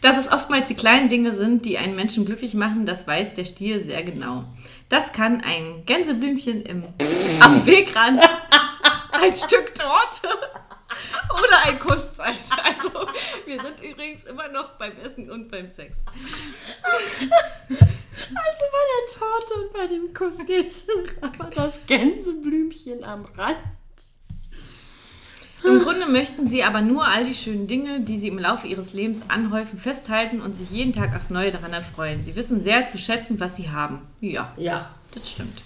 Dass 0.00 0.18
es 0.18 0.30
oftmals 0.30 0.68
die 0.68 0.74
kleinen 0.74 1.08
Dinge 1.08 1.32
sind, 1.32 1.64
die 1.64 1.78
einen 1.78 1.96
Menschen 1.96 2.26
glücklich 2.26 2.54
machen, 2.54 2.86
das 2.86 3.06
weiß 3.06 3.34
der 3.34 3.44
Stier 3.44 3.80
sehr 3.80 4.02
genau. 4.02 4.44
Das 4.88 5.12
kann 5.12 5.40
ein 5.40 5.84
Gänseblümchen 5.86 6.62
im, 6.62 6.84
am 7.40 7.66
Wegrand, 7.66 8.22
ein 9.12 9.34
Stück 9.34 9.74
Torte 9.74 10.28
oder 11.30 11.66
ein 11.66 11.78
Kuss 11.78 12.16
sein. 12.16 12.36
Also, 12.62 13.08
wir 13.44 13.62
sind 13.62 13.80
übrigens 13.82 14.24
immer 14.24 14.48
noch 14.48 14.78
beim 14.78 14.92
Essen 14.98 15.30
und 15.30 15.50
beim 15.50 15.66
Sex. 15.66 15.96
Also 18.18 18.64
bei 18.72 18.84
der 18.92 19.18
Torte 19.18 19.54
und 19.54 19.72
bei 19.72 19.86
dem 19.86 20.14
Kuss 20.14 20.46
geht 20.46 20.72
aber 21.20 21.50
das 21.50 21.80
Gänseblümchen 21.86 23.04
am 23.04 23.26
Rand. 23.36 23.56
Im 25.66 25.80
Grunde 25.82 26.06
möchten 26.06 26.48
sie 26.48 26.62
aber 26.64 26.80
nur 26.82 27.06
all 27.06 27.24
die 27.24 27.34
schönen 27.34 27.66
Dinge, 27.66 28.00
die 28.00 28.18
sie 28.18 28.28
im 28.28 28.38
Laufe 28.38 28.66
ihres 28.66 28.92
Lebens 28.92 29.22
anhäufen, 29.28 29.78
festhalten 29.78 30.40
und 30.40 30.54
sich 30.56 30.70
jeden 30.70 30.92
Tag 30.92 31.14
aufs 31.16 31.30
Neue 31.30 31.50
daran 31.50 31.72
erfreuen. 31.72 32.22
Sie 32.22 32.36
wissen 32.36 32.62
sehr 32.62 32.86
zu 32.86 32.98
schätzen, 32.98 33.40
was 33.40 33.56
sie 33.56 33.70
haben. 33.70 34.02
Ja, 34.20 34.52
Ja. 34.56 34.94
das 35.14 35.30
stimmt. 35.30 35.62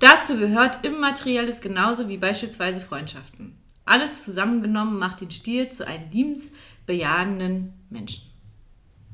Dazu 0.00 0.36
gehört 0.36 0.84
Immaterielles 0.84 1.60
genauso 1.60 2.08
wie 2.08 2.18
beispielsweise 2.18 2.80
Freundschaften. 2.80 3.56
Alles 3.86 4.24
zusammengenommen 4.24 4.98
macht 4.98 5.20
den 5.20 5.30
Stier 5.30 5.70
zu 5.70 5.86
einem 5.86 6.10
liebensbejahenden 6.10 7.72
Menschen. 7.90 8.22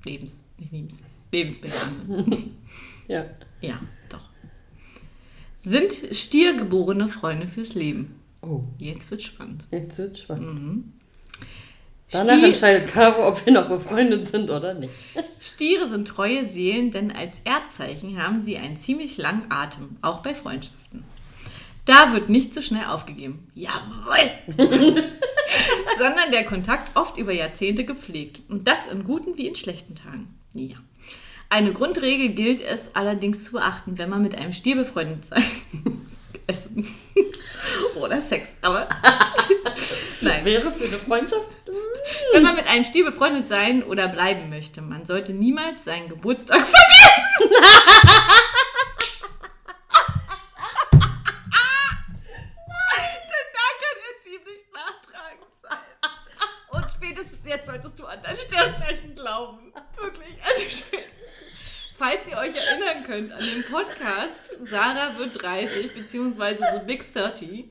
Lebens, 0.04 0.42
nicht 0.58 0.72
liebens, 0.72 1.02
lebensbejahenden. 1.32 2.56
Ja. 3.08 3.24
ja, 3.60 3.80
doch. 4.08 4.28
Sind 5.58 5.92
stiergeborene 6.12 7.08
Freunde 7.08 7.48
fürs 7.48 7.74
Leben. 7.74 8.14
Oh, 8.42 8.62
Jetzt 8.78 9.10
wird's 9.10 9.24
spannend. 9.24 9.64
jetzt 9.70 9.98
wird 9.98 10.18
spannend. 10.18 10.62
Mhm. 10.62 10.92
Danach 12.10 12.34
Stier- 12.34 12.46
entscheidet 12.48 12.88
Caro, 12.90 13.28
ob 13.28 13.44
wir 13.46 13.52
noch 13.52 13.68
befreundet 13.68 14.26
sind 14.26 14.50
oder 14.50 14.74
nicht. 14.74 14.92
Stiere 15.40 15.88
sind 15.88 16.08
treue 16.08 16.44
Seelen, 16.48 16.90
denn 16.90 17.12
als 17.12 17.40
Erdzeichen 17.44 18.20
haben 18.20 18.42
sie 18.42 18.56
einen 18.56 18.76
ziemlich 18.76 19.16
langen 19.16 19.46
Atem, 19.50 19.96
auch 20.02 20.20
bei 20.22 20.34
Freundschaften. 20.34 21.04
Da 21.84 22.12
wird 22.12 22.28
nicht 22.28 22.52
so 22.54 22.62
schnell 22.62 22.84
aufgegeben. 22.86 23.48
Jawohl! 23.54 24.30
Sondern 25.98 26.30
der 26.32 26.44
Kontakt 26.44 26.96
oft 26.96 27.16
über 27.16 27.32
Jahrzehnte 27.32 27.84
gepflegt. 27.84 28.40
Und 28.48 28.66
das 28.66 28.86
in 28.90 29.04
guten 29.04 29.36
wie 29.38 29.46
in 29.46 29.54
schlechten 29.54 29.94
Tagen. 29.94 30.34
Ja. 30.54 30.76
Eine 31.48 31.72
Grundregel 31.72 32.30
gilt 32.30 32.60
es 32.60 32.94
allerdings 32.94 33.44
zu 33.44 33.52
beachten, 33.52 33.98
wenn 33.98 34.08
man 34.10 34.22
mit 34.22 34.34
einem 34.34 34.52
Stier 34.52 34.76
befreundet 34.76 35.24
sein. 35.26 35.42
Essen. 36.50 36.86
Oder 37.94 38.20
Sex. 38.20 38.56
Aber. 38.60 38.88
Nein. 40.20 40.44
Wäre 40.44 40.72
für 40.72 40.84
eine 40.84 40.98
Freundschaft? 40.98 41.46
Wenn 42.32 42.42
man 42.42 42.56
mit 42.56 42.66
einem 42.66 42.84
Stier 42.84 43.04
befreundet 43.04 43.46
sein 43.46 43.82
oder 43.84 44.08
bleiben 44.08 44.48
möchte, 44.50 44.82
man 44.82 45.04
sollte 45.06 45.32
niemals 45.32 45.84
seinen 45.84 46.08
Geburtstag 46.08 46.66
vergessen. 46.66 47.50
Denn 53.30 53.48
da 53.54 53.66
kann 53.80 53.96
er 54.08 54.14
ziemlich 54.22 54.64
nachtragend 54.74 55.54
sein. 55.62 55.78
Und 56.70 56.90
spätestens 56.90 57.38
jetzt 57.44 57.66
solltest 57.66 57.98
du 57.98 58.06
an 58.06 58.18
das 58.22 58.42
Sternzeichen 58.42 59.14
glauben. 59.14 59.72
Wirklich, 59.96 60.34
also 60.42 60.60
spätestens. 60.68 61.19
Falls 62.00 62.26
ihr 62.28 62.38
euch 62.38 62.56
erinnern 62.56 63.04
könnt 63.04 63.30
an 63.30 63.40
den 63.40 63.62
Podcast 63.62 64.56
Sarah 64.64 65.10
wird 65.18 65.42
30 65.42 65.94
beziehungsweise 65.94 66.64
The 66.72 66.86
Big 66.86 67.12
30, 67.12 67.66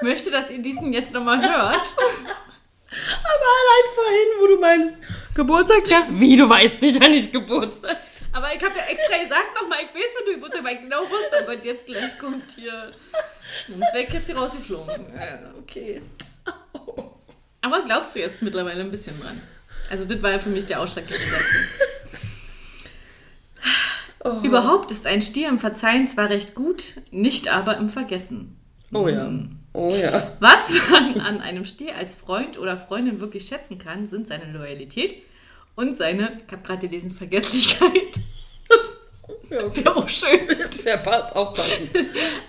möchte, 0.00 0.30
dass 0.30 0.48
ihr 0.48 0.62
diesen 0.62 0.94
jetzt 0.94 1.12
nochmal 1.12 1.42
hört. 1.42 1.94
Aber 1.98 3.50
allein 3.60 3.86
vorhin, 3.94 4.40
wo 4.40 4.46
du 4.46 4.58
meinst, 4.58 4.94
Geburtstag, 5.34 5.86
ja. 5.88 6.06
Wie, 6.08 6.36
du 6.36 6.48
weißt 6.48 6.80
nicht, 6.80 6.98
wann 6.98 7.12
ich 7.12 7.30
Geburtstag 7.30 7.98
Aber 8.32 8.46
ich 8.46 8.64
habe 8.64 8.78
ja 8.78 8.86
extra 8.86 9.18
gesagt 9.22 9.60
nochmal, 9.60 9.80
ich 9.82 9.94
weiß, 9.94 10.10
wenn 10.16 10.24
du 10.24 10.32
Geburtstag 10.36 10.64
weil 10.64 10.76
ich 10.76 10.80
genau 10.80 11.00
wusste, 11.02 11.42
oh 11.42 11.44
Gott, 11.44 11.64
jetzt 11.64 11.84
gleich 11.84 12.18
kommt 12.18 12.44
hier. 12.56 12.92
Wäre 13.66 14.04
ich 14.04 14.14
jetzt 14.14 14.24
hier 14.24 14.38
rausgeflogen. 14.38 15.14
Ja, 15.14 15.52
okay. 15.58 16.00
Aber 17.60 17.82
glaubst 17.82 18.16
du 18.16 18.20
jetzt 18.20 18.40
mittlerweile 18.40 18.80
ein 18.80 18.90
bisschen 18.90 19.20
dran? 19.20 19.38
Also, 19.90 20.06
das 20.06 20.22
war 20.22 20.30
ja 20.30 20.38
für 20.38 20.48
mich 20.48 20.64
der 20.64 20.80
ausschlaggebende 20.80 21.28
Satz. 21.28 21.44
Oh. 24.24 24.40
Überhaupt 24.42 24.90
ist 24.90 25.06
ein 25.06 25.20
Stier 25.20 25.48
im 25.48 25.58
Verzeihen 25.58 26.06
zwar 26.06 26.30
recht 26.30 26.54
gut, 26.54 26.94
nicht 27.10 27.48
aber 27.48 27.76
im 27.76 27.90
Vergessen. 27.90 28.56
Oh 28.92 29.06
ja. 29.06 29.30
Oh 29.74 29.94
ja. 29.94 30.32
Was 30.40 30.72
man 30.90 31.20
an 31.20 31.40
einem 31.40 31.64
Stier 31.66 31.96
als 31.96 32.14
Freund 32.14 32.58
oder 32.58 32.78
Freundin 32.78 33.20
wirklich 33.20 33.46
schätzen 33.46 33.78
kann, 33.78 34.06
sind 34.06 34.26
seine 34.26 34.50
Loyalität 34.50 35.16
und 35.74 35.96
seine, 35.96 36.38
ich 36.46 36.52
habe 36.52 36.66
gerade 36.66 36.88
gelesen, 36.88 37.10
Vergesslichkeit. 37.10 37.90
Ja, 39.50 39.64
okay. 39.64 39.84
Wäre 39.84 39.96
auch 39.96 40.08
schön. 40.08 40.40
Wer 40.82 40.96
passt, 40.98 41.36
aufpassen. 41.36 41.88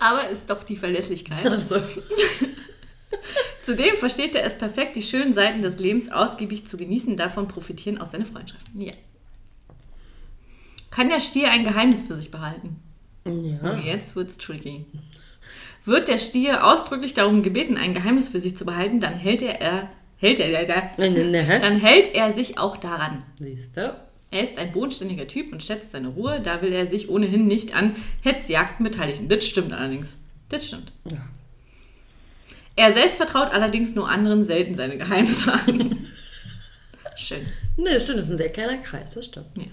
Aber 0.00 0.28
ist 0.28 0.48
doch 0.48 0.64
die 0.64 0.76
Verlässlichkeit. 0.76 1.46
Also, 1.46 1.76
Zudem 3.60 3.96
versteht 3.96 4.34
er 4.34 4.44
es 4.44 4.56
perfekt, 4.56 4.96
die 4.96 5.02
schönen 5.02 5.32
Seiten 5.32 5.60
des 5.60 5.78
Lebens 5.78 6.10
ausgiebig 6.10 6.66
zu 6.66 6.76
genießen, 6.76 7.16
davon 7.16 7.48
profitieren 7.48 7.98
auch 7.98 8.06
seine 8.06 8.24
Freundschaften. 8.24 8.80
Ja. 8.80 8.92
Kann 10.96 11.10
der 11.10 11.20
Stier 11.20 11.50
ein 11.50 11.64
Geheimnis 11.64 12.04
für 12.04 12.16
sich 12.16 12.30
behalten? 12.30 12.80
Ja. 13.26 13.76
jetzt 13.76 14.16
wird's 14.16 14.38
tricky. 14.38 14.86
Wird 15.84 16.08
der 16.08 16.16
Stier 16.16 16.66
ausdrücklich 16.66 17.12
darum 17.12 17.42
gebeten, 17.42 17.76
ein 17.76 17.92
Geheimnis 17.92 18.30
für 18.30 18.40
sich 18.40 18.56
zu 18.56 18.64
behalten, 18.64 18.98
dann 18.98 19.12
hält 19.12 19.42
er, 19.42 19.60
er 19.60 19.90
hält 20.16 20.38
er, 20.40 20.48
er, 20.48 21.10
ne. 21.10 21.58
dann 21.60 21.78
hält 21.78 22.14
er 22.14 22.32
sich 22.32 22.56
auch 22.56 22.78
daran. 22.78 23.24
Siehst 23.38 23.76
du? 23.76 23.94
Er 24.30 24.42
ist 24.42 24.56
ein 24.56 24.72
bodenständiger 24.72 25.26
Typ 25.26 25.52
und 25.52 25.62
schätzt 25.62 25.90
seine 25.90 26.08
Ruhe, 26.08 26.40
da 26.40 26.62
will 26.62 26.72
er 26.72 26.86
sich 26.86 27.10
ohnehin 27.10 27.46
nicht 27.46 27.76
an 27.76 27.94
Hetzjagden 28.22 28.82
beteiligen. 28.82 29.28
Das 29.28 29.46
stimmt 29.46 29.74
allerdings. 29.74 30.16
Das 30.48 30.66
stimmt. 30.66 30.92
Ja. 31.10 31.18
Er 32.74 32.94
selbst 32.94 33.18
vertraut 33.18 33.52
allerdings 33.52 33.94
nur 33.94 34.08
anderen 34.08 34.44
selten 34.44 34.74
seine 34.74 34.96
Geheimnisse 34.96 35.52
an. 35.52 36.06
Schön. 37.16 37.44
Ne, 37.76 37.92
das 37.92 38.04
stimmt, 38.04 38.18
das 38.18 38.26
ist 38.26 38.32
ein 38.32 38.38
sehr 38.38 38.52
kleiner 38.52 38.78
Kreis, 38.78 39.12
das 39.12 39.26
stimmt. 39.26 39.58
Ja. 39.58 39.66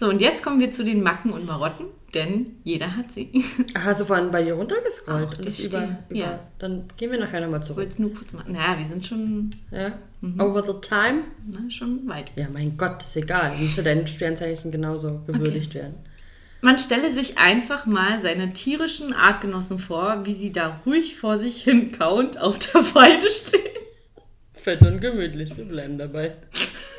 So, 0.00 0.08
und 0.08 0.22
jetzt 0.22 0.42
kommen 0.42 0.60
wir 0.60 0.70
zu 0.70 0.82
den 0.82 1.02
Macken 1.02 1.30
und 1.30 1.44
Marotten, 1.44 1.84
denn 2.14 2.56
jeder 2.64 2.96
hat 2.96 3.12
sie. 3.12 3.30
Ach, 3.74 3.84
Hast 3.84 4.00
du 4.00 4.06
vorhin 4.06 4.30
bei 4.30 4.42
dir 4.42 4.54
runtergescrollt? 4.54 5.28
Auch 5.28 5.36
und 5.36 5.44
das 5.44 5.58
über, 5.58 5.98
über, 6.08 6.18
ja. 6.18 6.40
Dann 6.58 6.84
gehen 6.96 7.12
wir 7.12 7.20
nachher 7.20 7.42
nochmal 7.42 7.60
Ich 7.60 7.66
zurück. 7.66 7.76
wollte 7.80 7.90
es 7.90 7.98
nur 7.98 8.14
kurz 8.14 8.32
machen. 8.32 8.52
Naja, 8.52 8.78
wir 8.78 8.86
sind 8.86 9.04
schon, 9.06 9.50
Ja? 9.70 9.92
Mhm. 10.22 10.40
Over 10.40 10.62
the 10.62 10.72
time? 10.80 11.24
na, 11.46 11.70
schon 11.70 12.08
weit. 12.08 12.32
Ja, 12.36 12.46
mein 12.50 12.78
Gott, 12.78 13.02
ist 13.02 13.14
egal. 13.14 13.54
Müsste 13.58 13.82
dein 13.82 14.08
Sternzeichen 14.08 14.70
genauso 14.70 15.20
gewürdigt 15.26 15.74
werden. 15.74 15.96
Man 16.62 16.78
stelle 16.78 17.12
sich 17.12 17.36
einfach 17.36 17.84
mal 17.84 18.22
seine 18.22 18.54
tierischen 18.54 19.12
Artgenossen 19.12 19.78
vor, 19.78 20.24
wie 20.24 20.32
sie 20.32 20.50
da 20.50 20.80
ruhig 20.86 21.16
vor 21.18 21.36
sich 21.36 21.62
hin 21.62 21.92
kauend 21.92 22.40
auf 22.40 22.58
der 22.58 22.80
Weide 22.94 23.28
stehen. 23.28 23.60
Fett 24.54 24.80
und 24.80 25.02
gemütlich, 25.02 25.54
wir 25.58 25.66
bleiben 25.66 25.98
dabei. 25.98 26.36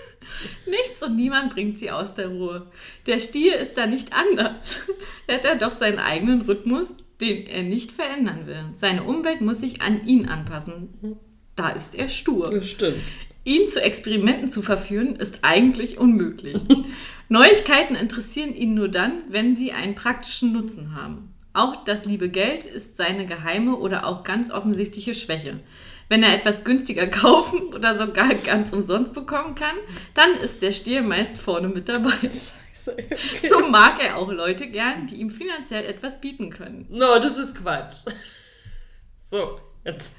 Nichts 0.66 1.02
und 1.04 1.16
niemand 1.16 1.54
bringt 1.54 1.78
sie 1.78 1.92
aus 1.92 2.14
der 2.14 2.30
Ruhe. 2.30 2.68
Der 3.06 3.20
Stier 3.20 3.58
ist 3.58 3.78
da 3.78 3.86
nicht 3.86 4.14
anders. 4.14 4.80
Er 5.28 5.38
hat 5.38 5.46
er 5.46 5.56
doch 5.56 5.72
seinen 5.72 6.00
eigenen 6.00 6.42
Rhythmus, 6.42 6.94
den 7.22 7.48
er 7.48 7.64
nicht 7.64 7.92
verändern 7.92 8.48
will. 8.48 8.66
Seine 8.76 9.04
Umwelt 9.04 9.40
muss 9.40 9.62
sich 9.62 9.82
an 9.82 10.06
ihn 10.06 10.28
anpassen. 10.28 10.90
Da 11.56 11.70
ist 11.70 11.96
er 11.96 12.10
stur. 12.10 12.50
Das 12.50 12.68
stimmt. 12.68 12.98
Ihn 13.46 13.70
zu 13.70 13.82
Experimenten 13.82 14.52
zu 14.52 14.62
verführen, 14.62 15.16
ist 15.16 15.40
eigentlich 15.44 15.98
unmöglich. 15.98 16.58
Neuigkeiten 17.30 17.96
interessieren 17.96 18.54
ihn 18.54 18.74
nur 18.74 18.90
dann, 18.90 19.22
wenn 19.30 19.56
sie 19.56 19.72
einen 19.72 19.96
praktischen 19.96 20.52
Nutzen 20.52 20.96
haben. 20.96 21.34
Auch 21.54 21.84
das 21.84 22.06
liebe 22.06 22.30
Geld 22.30 22.66
ist 22.66 22.98
seine 22.98 23.26
geheime 23.26 23.78
oder 23.78 24.06
auch 24.06 24.24
ganz 24.24 24.52
offensichtliche 24.52 25.14
Schwäche. 25.14 25.60
Wenn 26.12 26.24
er 26.24 26.34
etwas 26.34 26.66
günstiger 26.66 27.08
kaufen 27.24 27.74
oder 27.74 27.98
sogar 27.98 28.36
ganz 28.36 28.74
umsonst 28.74 29.14
bekommen 29.14 29.56
kann, 29.56 29.78
dann 30.14 30.34
ist 30.36 30.62
der 30.62 30.74
Stier 30.74 31.04
meist 31.04 31.38
vorne 31.38 31.70
mit 31.70 31.88
dabei. 31.88 32.12
Scheiße, 32.22 32.98
okay. 32.98 33.48
So 33.48 33.60
mag 33.70 34.04
er 34.04 34.18
auch 34.18 34.30
Leute 34.30 34.68
gern, 34.68 35.08
die 35.08 35.16
ihm 35.16 35.30
finanziell 35.32 35.86
etwas 35.86 36.20
bieten 36.20 36.50
können. 36.50 36.86
No, 36.90 37.18
das 37.18 37.38
ist 37.38 37.56
Quatsch. 37.56 38.00
So, 39.30 39.62
jetzt. 39.86 40.14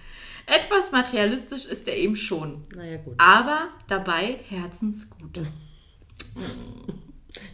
Etwas 0.46 0.92
materialistisch 0.92 1.66
ist 1.66 1.86
er 1.86 1.94
eben 1.98 2.16
schon, 2.16 2.62
Naja, 2.74 2.96
gut. 2.96 3.14
aber 3.18 3.68
dabei 3.86 4.38
herzensgut. 4.48 5.40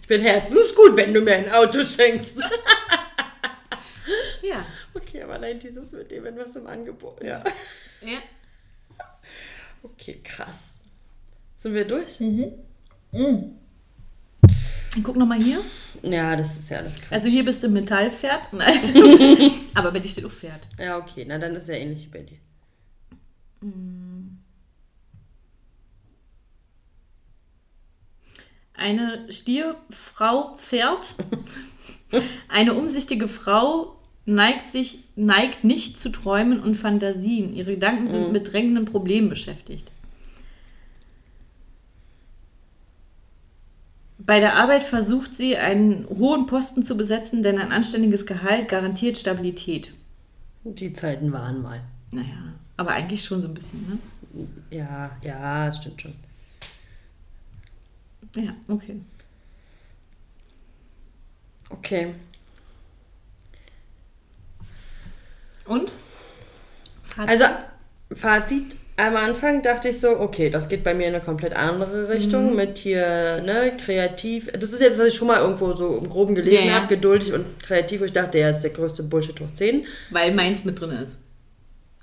Ich 0.01 0.06
bin 0.09 0.23
herzensgut, 0.23 0.97
wenn 0.97 1.12
du 1.12 1.20
mir 1.20 1.35
ein 1.35 1.52
Auto 1.52 1.85
schenkst. 1.85 2.39
Ja. 4.43 4.65
Nein, 5.40 5.59
dieses 5.59 5.93
mit 5.93 6.10
dem, 6.10 6.24
wenn 6.24 6.36
was 6.36 6.56
im 6.56 6.66
Angebot. 6.66 7.23
Ja. 7.23 7.43
ja. 8.02 8.19
Okay, 9.82 10.20
krass. 10.23 10.85
Sind 11.56 11.74
wir 11.74 11.86
durch? 11.86 12.20
Guck 15.02 15.16
noch 15.16 15.27
mal 15.27 15.40
hier. 15.40 15.60
Ja, 16.02 16.36
das 16.36 16.56
ist 16.59 16.70
ja 16.70 16.78
alles 16.78 17.01
krass. 17.01 17.12
Also 17.12 17.28
hier 17.28 17.44
bist 17.44 17.62
du 17.62 17.69
Metallpferd. 17.69 18.52
Nein. 18.52 18.78
Aber 19.74 19.90
bei 19.93 20.01
dir 20.01 20.09
steht 20.09 20.24
auch 20.24 20.32
Pferd. 20.32 20.69
Ja, 20.78 20.98
okay, 20.98 21.24
na 21.27 21.39
dann 21.39 21.56
ist 21.56 21.69
ja 21.69 21.74
ähnlich 21.74 22.06
wie 22.06 22.19
bei 22.19 22.23
dir. 22.23 22.39
Eine 28.74 29.32
Stierfrau 29.32 30.56
Pferd. 30.56 31.15
Eine 32.48 32.74
umsichtige 32.74 33.28
Frau 33.28 33.98
neigt 34.29 34.69
sich 34.69 35.05
neigt 35.17 35.65
nicht 35.65 35.99
zu 35.99 36.11
Träumen 36.11 36.61
und 36.61 36.77
Fantasien. 36.77 37.55
Ihre 37.55 37.73
Gedanken 37.73 38.07
sind 38.07 38.31
mit 38.31 38.53
drängenden 38.53 38.85
Problemen 38.85 39.29
beschäftigt. 39.29 39.91
Bei 44.19 44.41
der 44.41 44.57
Arbeit 44.57 44.83
versucht 44.83 45.35
sie, 45.35 45.57
einen 45.57 46.07
hohen 46.09 46.47
Posten 46.47 46.83
zu 46.83 46.97
besetzen, 46.97 47.43
denn 47.43 47.59
ein 47.59 47.73
anständiges 47.73 48.27
Gehalt 48.27 48.69
garantiert 48.69 49.17
Stabilität. 49.17 49.95
Die 50.65 50.93
Zeiten 50.93 51.33
waren 51.33 51.63
mal. 51.63 51.81
Naja, 52.13 52.55
aber 52.77 52.91
eigentlich 52.91 53.25
schon 53.25 53.41
so 53.41 53.49
ein 53.49 53.55
bisschen, 53.55 53.87
ne? 53.89 54.47
Ja, 54.71 55.11
ja, 55.23 55.73
stimmt 55.73 56.03
schon. 56.03 56.15
Ja, 58.37 58.53
okay. 58.69 59.01
Okay. 61.71 62.15
Und? 65.69 65.93
Fazit? 67.05 67.28
Also, 67.28 67.45
Fazit. 68.15 68.77
Am 68.97 69.15
Anfang 69.15 69.62
dachte 69.62 69.90
ich 69.90 70.01
so, 70.01 70.19
okay, 70.19 70.51
das 70.51 70.69
geht 70.69 70.82
bei 70.82 70.93
mir 70.93 71.07
in 71.07 71.15
eine 71.15 71.23
komplett 71.23 71.53
andere 71.53 72.09
Richtung 72.09 72.51
mhm. 72.51 72.57
mit 72.57 72.78
hier, 72.78 73.40
ne, 73.47 73.73
kreativ. 73.77 74.51
Das 74.51 74.73
ist 74.73 74.81
jetzt, 74.81 74.99
was 74.99 75.07
ich 75.07 75.15
schon 75.15 75.28
mal 75.28 75.40
irgendwo 75.40 75.73
so 75.74 75.99
im 75.99 76.11
Groben 76.11 76.35
gelesen 76.35 76.66
ja, 76.66 76.73
ja. 76.73 76.81
habe, 76.81 76.89
geduldig 76.89 77.32
und 77.32 77.62
kreativ, 77.62 78.03
ich 78.03 78.12
dachte, 78.12 78.32
der 78.32 78.51
ist 78.51 78.62
der 78.62 78.70
größte 78.70 79.05
Bullshit 79.05 79.39
hoch 79.39 79.53
10. 79.55 79.86
Weil 80.11 80.35
meins 80.35 80.65
mit 80.65 80.81
drin 80.81 80.90
ist. 80.90 81.20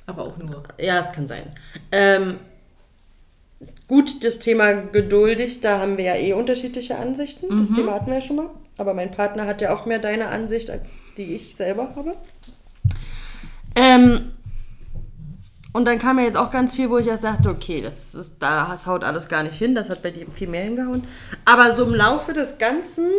Aber 0.06 0.24
auch 0.24 0.38
nur. 0.38 0.64
Ja, 0.80 1.00
es 1.00 1.12
kann 1.12 1.28
sein. 1.28 1.52
Ähm, 1.92 2.40
gut, 3.90 4.24
das 4.24 4.40
Thema 4.40 4.74
geduldig, 4.74 5.60
da 5.60 5.80
haben 5.80 5.98
wir 5.98 6.06
ja 6.06 6.16
eh 6.16 6.32
unterschiedliche 6.32 6.98
Ansichten. 6.98 7.54
Mhm. 7.54 7.58
Das 7.58 7.74
Thema 7.74 7.96
hatten 7.96 8.08
wir 8.08 8.16
ja 8.16 8.22
schon 8.22 8.38
mal. 8.38 8.50
Aber 8.78 8.94
mein 8.94 9.12
Partner 9.12 9.46
hat 9.46 9.62
ja 9.62 9.74
auch 9.74 9.86
mehr 9.86 10.00
deine 10.00 10.28
Ansicht, 10.28 10.70
als 10.70 11.04
die 11.18 11.36
ich 11.36 11.56
selber 11.56 11.94
habe. 11.96 12.14
Ähm, 13.76 14.32
und 15.76 15.84
dann 15.84 16.00
kam 16.00 16.18
ja 16.20 16.24
jetzt 16.24 16.38
auch 16.38 16.52
ganz 16.52 16.74
viel, 16.74 16.90
wo 16.90 16.98
ich 17.00 17.08
erst 17.08 17.26
dachte, 17.26 17.50
okay, 17.50 17.82
das, 17.82 18.16
ist, 18.16 18.38
das 18.40 18.88
haut 18.88 19.04
alles 19.04 19.28
gar 19.28 19.44
nicht 19.44 19.58
hin, 19.58 19.76
das 19.76 19.90
hat 19.90 20.02
bei 20.02 20.12
dir 20.12 20.26
viel 20.32 20.48
mehr 20.48 20.64
hingehauen. 20.64 21.06
Aber 21.44 21.76
so 21.76 21.84
im 21.84 21.94
Laufe 21.94 22.32
des 22.32 22.58
Ganzen, 22.58 23.10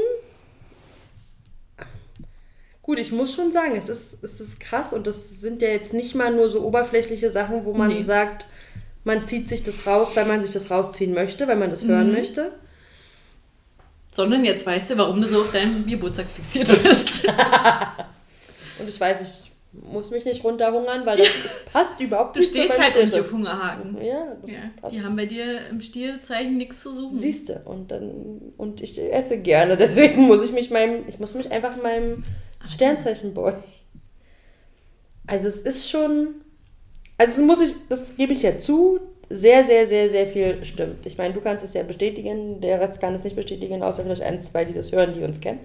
gut, 2.82 2.98
ich 2.98 3.12
muss 3.12 3.34
schon 3.34 3.52
sagen, 3.52 3.74
es 3.76 3.90
ist, 3.90 4.24
es 4.24 4.40
ist 4.40 4.58
krass 4.58 4.94
und 4.94 5.06
das 5.06 5.38
sind 5.40 5.60
ja 5.60 5.68
jetzt 5.68 5.92
nicht 5.92 6.14
mal 6.14 6.34
nur 6.34 6.48
so 6.48 6.62
oberflächliche 6.62 7.30
Sachen, 7.30 7.66
wo 7.66 7.74
man 7.74 7.88
nee. 7.88 8.02
sagt, 8.02 8.46
man 9.04 9.26
zieht 9.26 9.50
sich 9.50 9.62
das 9.62 9.86
raus, 9.86 10.16
weil 10.16 10.24
man 10.24 10.42
sich 10.42 10.52
das 10.52 10.70
rausziehen 10.70 11.12
möchte, 11.12 11.46
weil 11.48 11.56
man 11.56 11.68
das 11.68 11.84
mhm. 11.84 11.88
hören 11.90 12.12
möchte. 12.12 12.52
Sondern 14.10 14.46
jetzt 14.46 14.64
weißt 14.64 14.92
du, 14.92 14.96
warum 14.96 15.20
du 15.20 15.26
so 15.26 15.42
auf 15.42 15.52
deinen 15.52 15.86
Geburtstag 15.86 16.24
fixiert 16.26 16.82
bist. 16.82 17.28
und 18.78 18.88
ich 18.88 18.98
weiß, 18.98 19.20
ich 19.20 19.45
muss 19.82 20.10
mich 20.10 20.24
nicht 20.24 20.44
runterhungern, 20.44 21.06
weil 21.06 21.18
das 21.18 21.28
passt 21.72 22.00
überhaupt 22.00 22.36
du 22.36 22.40
nicht. 22.40 22.54
Du 22.54 22.58
stehst 22.58 22.78
halt 22.78 23.04
nicht 23.04 23.18
auf 23.18 23.32
Hungerhaken. 23.32 23.96
Ja, 24.02 24.36
ja 24.46 24.88
die 24.90 25.02
haben 25.02 25.16
bei 25.16 25.26
dir 25.26 25.66
im 25.68 25.80
Stierzeichen 25.80 26.56
nichts 26.56 26.82
zu 26.82 26.94
suchen. 26.94 27.18
Siehst 27.18 27.48
du. 27.48 27.62
Und 27.64 27.90
dann 27.90 28.52
und 28.56 28.80
ich 28.80 29.00
esse 29.00 29.40
gerne, 29.40 29.76
deswegen 29.78 30.22
muss 30.22 30.44
ich 30.44 30.52
mich 30.52 30.70
meinem, 30.70 31.04
ich 31.08 31.18
muss 31.18 31.34
mich 31.34 31.50
einfach 31.52 31.80
meinem 31.82 32.22
Sternzeichen 32.68 33.34
beugen. 33.34 33.62
Also 35.26 35.48
es 35.48 35.62
ist 35.62 35.90
schon, 35.90 36.36
also 37.18 37.36
das 37.36 37.46
muss 37.46 37.60
ich, 37.60 37.74
das 37.88 38.16
gebe 38.16 38.32
ich 38.32 38.42
ja 38.42 38.58
zu, 38.58 39.00
sehr, 39.28 39.64
sehr, 39.64 39.88
sehr, 39.88 40.08
sehr 40.08 40.26
viel 40.28 40.64
stimmt. 40.64 41.04
Ich 41.04 41.18
meine, 41.18 41.34
du 41.34 41.40
kannst 41.40 41.64
es 41.64 41.74
ja 41.74 41.82
bestätigen, 41.82 42.60
der 42.60 42.80
Rest 42.80 43.00
kann 43.00 43.14
es 43.14 43.24
nicht 43.24 43.34
bestätigen, 43.34 43.82
außer 43.82 44.04
vielleicht 44.04 44.22
ein, 44.22 44.40
zwei, 44.40 44.64
die 44.64 44.74
das 44.74 44.92
hören, 44.92 45.12
die 45.12 45.22
uns 45.22 45.40
kennen. 45.40 45.60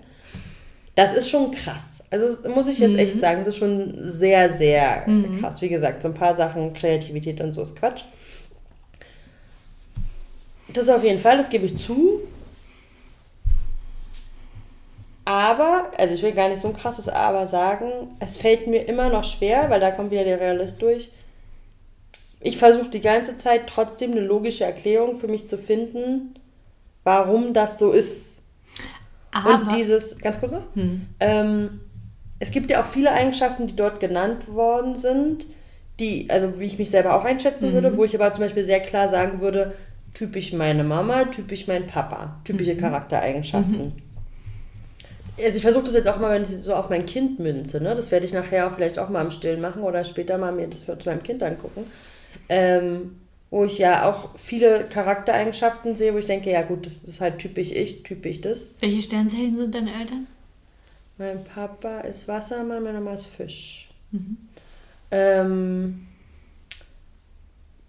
Das 0.95 1.15
ist 1.15 1.29
schon 1.29 1.51
krass. 1.51 2.00
Also 2.11 2.27
das 2.27 2.53
muss 2.53 2.67
ich 2.67 2.79
jetzt 2.79 2.93
mhm. 2.93 2.99
echt 2.99 3.21
sagen, 3.21 3.39
es 3.39 3.47
ist 3.47 3.57
schon 3.57 4.11
sehr, 4.11 4.53
sehr 4.53 5.07
mhm. 5.07 5.39
krass. 5.39 5.61
Wie 5.61 5.69
gesagt, 5.69 6.03
so 6.03 6.09
ein 6.09 6.13
paar 6.13 6.35
Sachen, 6.35 6.73
Kreativität 6.73 7.39
und 7.39 7.53
so 7.53 7.61
ist 7.61 7.77
Quatsch. 7.77 8.03
Das 10.67 10.89
auf 10.89 11.03
jeden 11.03 11.19
Fall, 11.19 11.37
das 11.37 11.49
gebe 11.49 11.65
ich 11.65 11.77
zu. 11.77 12.21
Aber, 15.23 15.91
also 15.97 16.13
ich 16.13 16.21
will 16.21 16.33
gar 16.33 16.49
nicht 16.49 16.59
so 16.59 16.67
ein 16.67 16.75
krasses 16.75 17.07
Aber 17.07 17.47
sagen, 17.47 18.09
es 18.19 18.37
fällt 18.37 18.67
mir 18.67 18.87
immer 18.89 19.09
noch 19.09 19.23
schwer, 19.23 19.69
weil 19.69 19.79
da 19.79 19.91
kommt 19.91 20.11
wieder 20.11 20.25
der 20.25 20.39
Realist 20.39 20.81
durch. 20.81 21.11
Ich 22.41 22.57
versuche 22.57 22.89
die 22.89 23.01
ganze 23.01 23.37
Zeit 23.37 23.67
trotzdem 23.67 24.11
eine 24.11 24.21
logische 24.21 24.65
Erklärung 24.65 25.15
für 25.15 25.27
mich 25.29 25.47
zu 25.47 25.57
finden, 25.57 26.35
warum 27.05 27.53
das 27.53 27.79
so 27.79 27.91
ist. 27.91 28.43
Aber 29.31 29.61
und 29.61 29.71
dieses, 29.71 30.17
ganz 30.17 30.39
kurz 30.39 30.51
noch, 30.51 30.65
hm. 30.73 31.07
ähm, 31.21 31.81
es 32.41 32.49
gibt 32.49 32.71
ja 32.71 32.81
auch 32.81 32.87
viele 32.87 33.11
Eigenschaften, 33.11 33.67
die 33.67 33.75
dort 33.75 33.99
genannt 33.99 34.47
worden 34.47 34.95
sind, 34.95 35.45
die, 35.99 36.25
also 36.29 36.59
wie 36.59 36.65
ich 36.65 36.79
mich 36.79 36.89
selber 36.89 37.15
auch 37.15 37.23
einschätzen 37.23 37.69
mhm. 37.69 37.73
würde, 37.73 37.97
wo 37.97 38.03
ich 38.03 38.15
aber 38.19 38.33
zum 38.33 38.43
Beispiel 38.43 38.65
sehr 38.65 38.79
klar 38.79 39.07
sagen 39.07 39.41
würde, 39.41 39.75
typisch 40.15 40.51
meine 40.51 40.83
Mama, 40.83 41.25
typisch 41.25 41.67
mein 41.67 41.85
Papa, 41.85 42.41
typische 42.43 42.73
mhm. 42.73 42.79
Charaktereigenschaften. 42.79 43.77
Mhm. 43.77 43.93
Also 45.37 45.57
ich 45.57 45.61
versuche 45.61 45.83
das 45.83 45.93
jetzt 45.93 46.07
auch 46.07 46.19
mal, 46.19 46.31
wenn 46.31 46.41
ich 46.41 46.63
so 46.63 46.73
auf 46.73 46.89
mein 46.89 47.05
Kind 47.05 47.39
münze, 47.39 47.81
ne? 47.81 47.93
das 47.95 48.11
werde 48.11 48.25
ich 48.25 48.33
nachher 48.33 48.71
vielleicht 48.71 48.97
auch 48.97 49.09
mal 49.09 49.23
im 49.23 49.31
Stillen 49.31 49.61
machen 49.61 49.83
oder 49.83 50.03
später 50.03 50.39
mal 50.39 50.51
mir 50.51 50.67
das 50.67 50.85
zu 50.85 50.95
meinem 51.05 51.21
Kind 51.21 51.43
angucken. 51.43 51.85
Ähm, 52.49 53.17
wo 53.51 53.65
ich 53.65 53.77
ja 53.77 54.09
auch 54.09 54.29
viele 54.37 54.85
Charaktereigenschaften 54.85 55.95
sehe, 55.95 56.13
wo 56.15 56.17
ich 56.17 56.25
denke, 56.25 56.49
ja 56.49 56.63
gut, 56.63 56.89
das 57.05 57.15
ist 57.15 57.21
halt 57.21 57.37
typisch 57.37 57.71
ich, 57.71 58.01
typisch 58.01 58.41
das. 58.41 58.75
Welche 58.79 59.03
Sternzeichen 59.03 59.57
sind 59.57 59.75
deine 59.75 59.91
Eltern? 59.91 60.25
Mein 61.21 61.43
Papa 61.43 61.99
ist 61.99 62.27
Wassermann, 62.27 62.81
meine 62.81 62.99
Mama 62.99 63.13
ist 63.13 63.27
Fisch. 63.27 63.89
Mhm. 64.11 64.37
Ähm, 65.11 66.07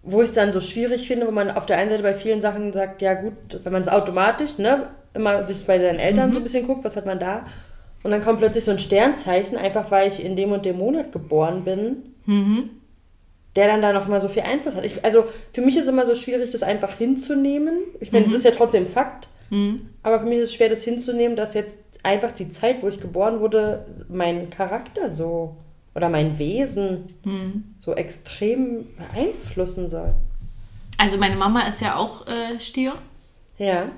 wo 0.03 0.21
ich 0.21 0.29
es 0.29 0.35
dann 0.35 0.53
so 0.53 0.61
schwierig 0.61 1.07
finde, 1.07 1.27
wo 1.27 1.31
man 1.31 1.51
auf 1.51 1.65
der 1.65 1.79
einen 1.79 1.89
Seite 1.89 2.03
bei 2.03 2.15
vielen 2.15 2.43
Sachen 2.43 2.75
sagt, 2.75 3.01
ja 3.01 3.15
gut, 3.15 3.33
wenn 3.65 3.73
man 3.73 3.81
es 3.81 3.89
automatisch, 3.89 4.59
ne, 4.59 4.89
immer 5.15 5.47
sich 5.47 5.65
bei 5.67 5.81
seinen 5.81 5.99
Eltern 5.99 6.29
mhm. 6.29 6.35
so 6.35 6.41
ein 6.41 6.43
bisschen 6.43 6.67
guckt, 6.67 6.85
was 6.85 6.97
hat 6.97 7.07
man 7.07 7.19
da? 7.19 7.47
Und 8.03 8.11
dann 8.11 8.23
kommt 8.23 8.41
plötzlich 8.41 8.65
so 8.65 8.71
ein 8.71 8.79
Sternzeichen, 8.79 9.57
einfach 9.57 9.91
weil 9.91 10.09
ich 10.09 10.23
in 10.23 10.37
dem 10.37 10.53
und 10.53 10.67
dem 10.67 10.77
Monat 10.77 11.11
geboren 11.11 11.65
bin. 11.65 12.15
Mhm 12.27 12.71
der 13.55 13.67
dann 13.67 13.83
da 13.83 13.93
nochmal 13.93 14.19
so 14.19 14.29
viel 14.29 14.45
Einfluss 14.45 14.75
hat. 14.75 14.87
Ich, 14.87 15.05
also 15.05 15.27
für 15.53 15.61
mich 15.61 15.77
ist 15.77 15.83
es 15.83 15.89
immer 15.91 16.07
so 16.07 16.15
schwierig, 16.15 16.51
das 16.53 16.63
einfach 16.63 16.97
hinzunehmen. 16.97 17.81
Ich 18.01 18.11
meine, 18.11 18.25
es 18.25 18.31
mhm. 18.31 18.39
ist 18.39 18.45
ja 18.47 18.51
trotzdem 18.53 18.87
Fakt, 18.87 19.29
mhm. 19.51 19.91
aber 20.03 20.21
für 20.21 20.25
mich 20.25 20.39
ist 20.39 20.45
es 20.45 20.55
schwer, 20.55 20.71
das 20.71 20.83
hinzunehmen, 20.85 21.37
dass 21.37 21.53
jetzt 21.53 21.79
einfach 22.03 22.33
die 22.33 22.51
Zeit, 22.51 22.83
wo 22.83 22.89
ich 22.89 23.01
geboren 23.01 23.41
wurde, 23.41 23.87
meinen 24.09 24.51
Charakter 24.51 25.11
so 25.11 25.57
oder 25.95 26.09
mein 26.09 26.39
Wesen 26.39 27.15
mhm. 27.25 27.75
so 27.79 27.95
extrem 27.95 28.87
beeinflussen 28.97 29.91
soll. 29.91 30.15
Also 30.99 31.19
meine 31.19 31.37
Mama 31.37 31.63
ist 31.63 31.81
ja 31.81 31.97
auch 31.97 32.27
äh, 32.27 32.59
Stier. 32.61 32.95
Ja. 33.59 33.89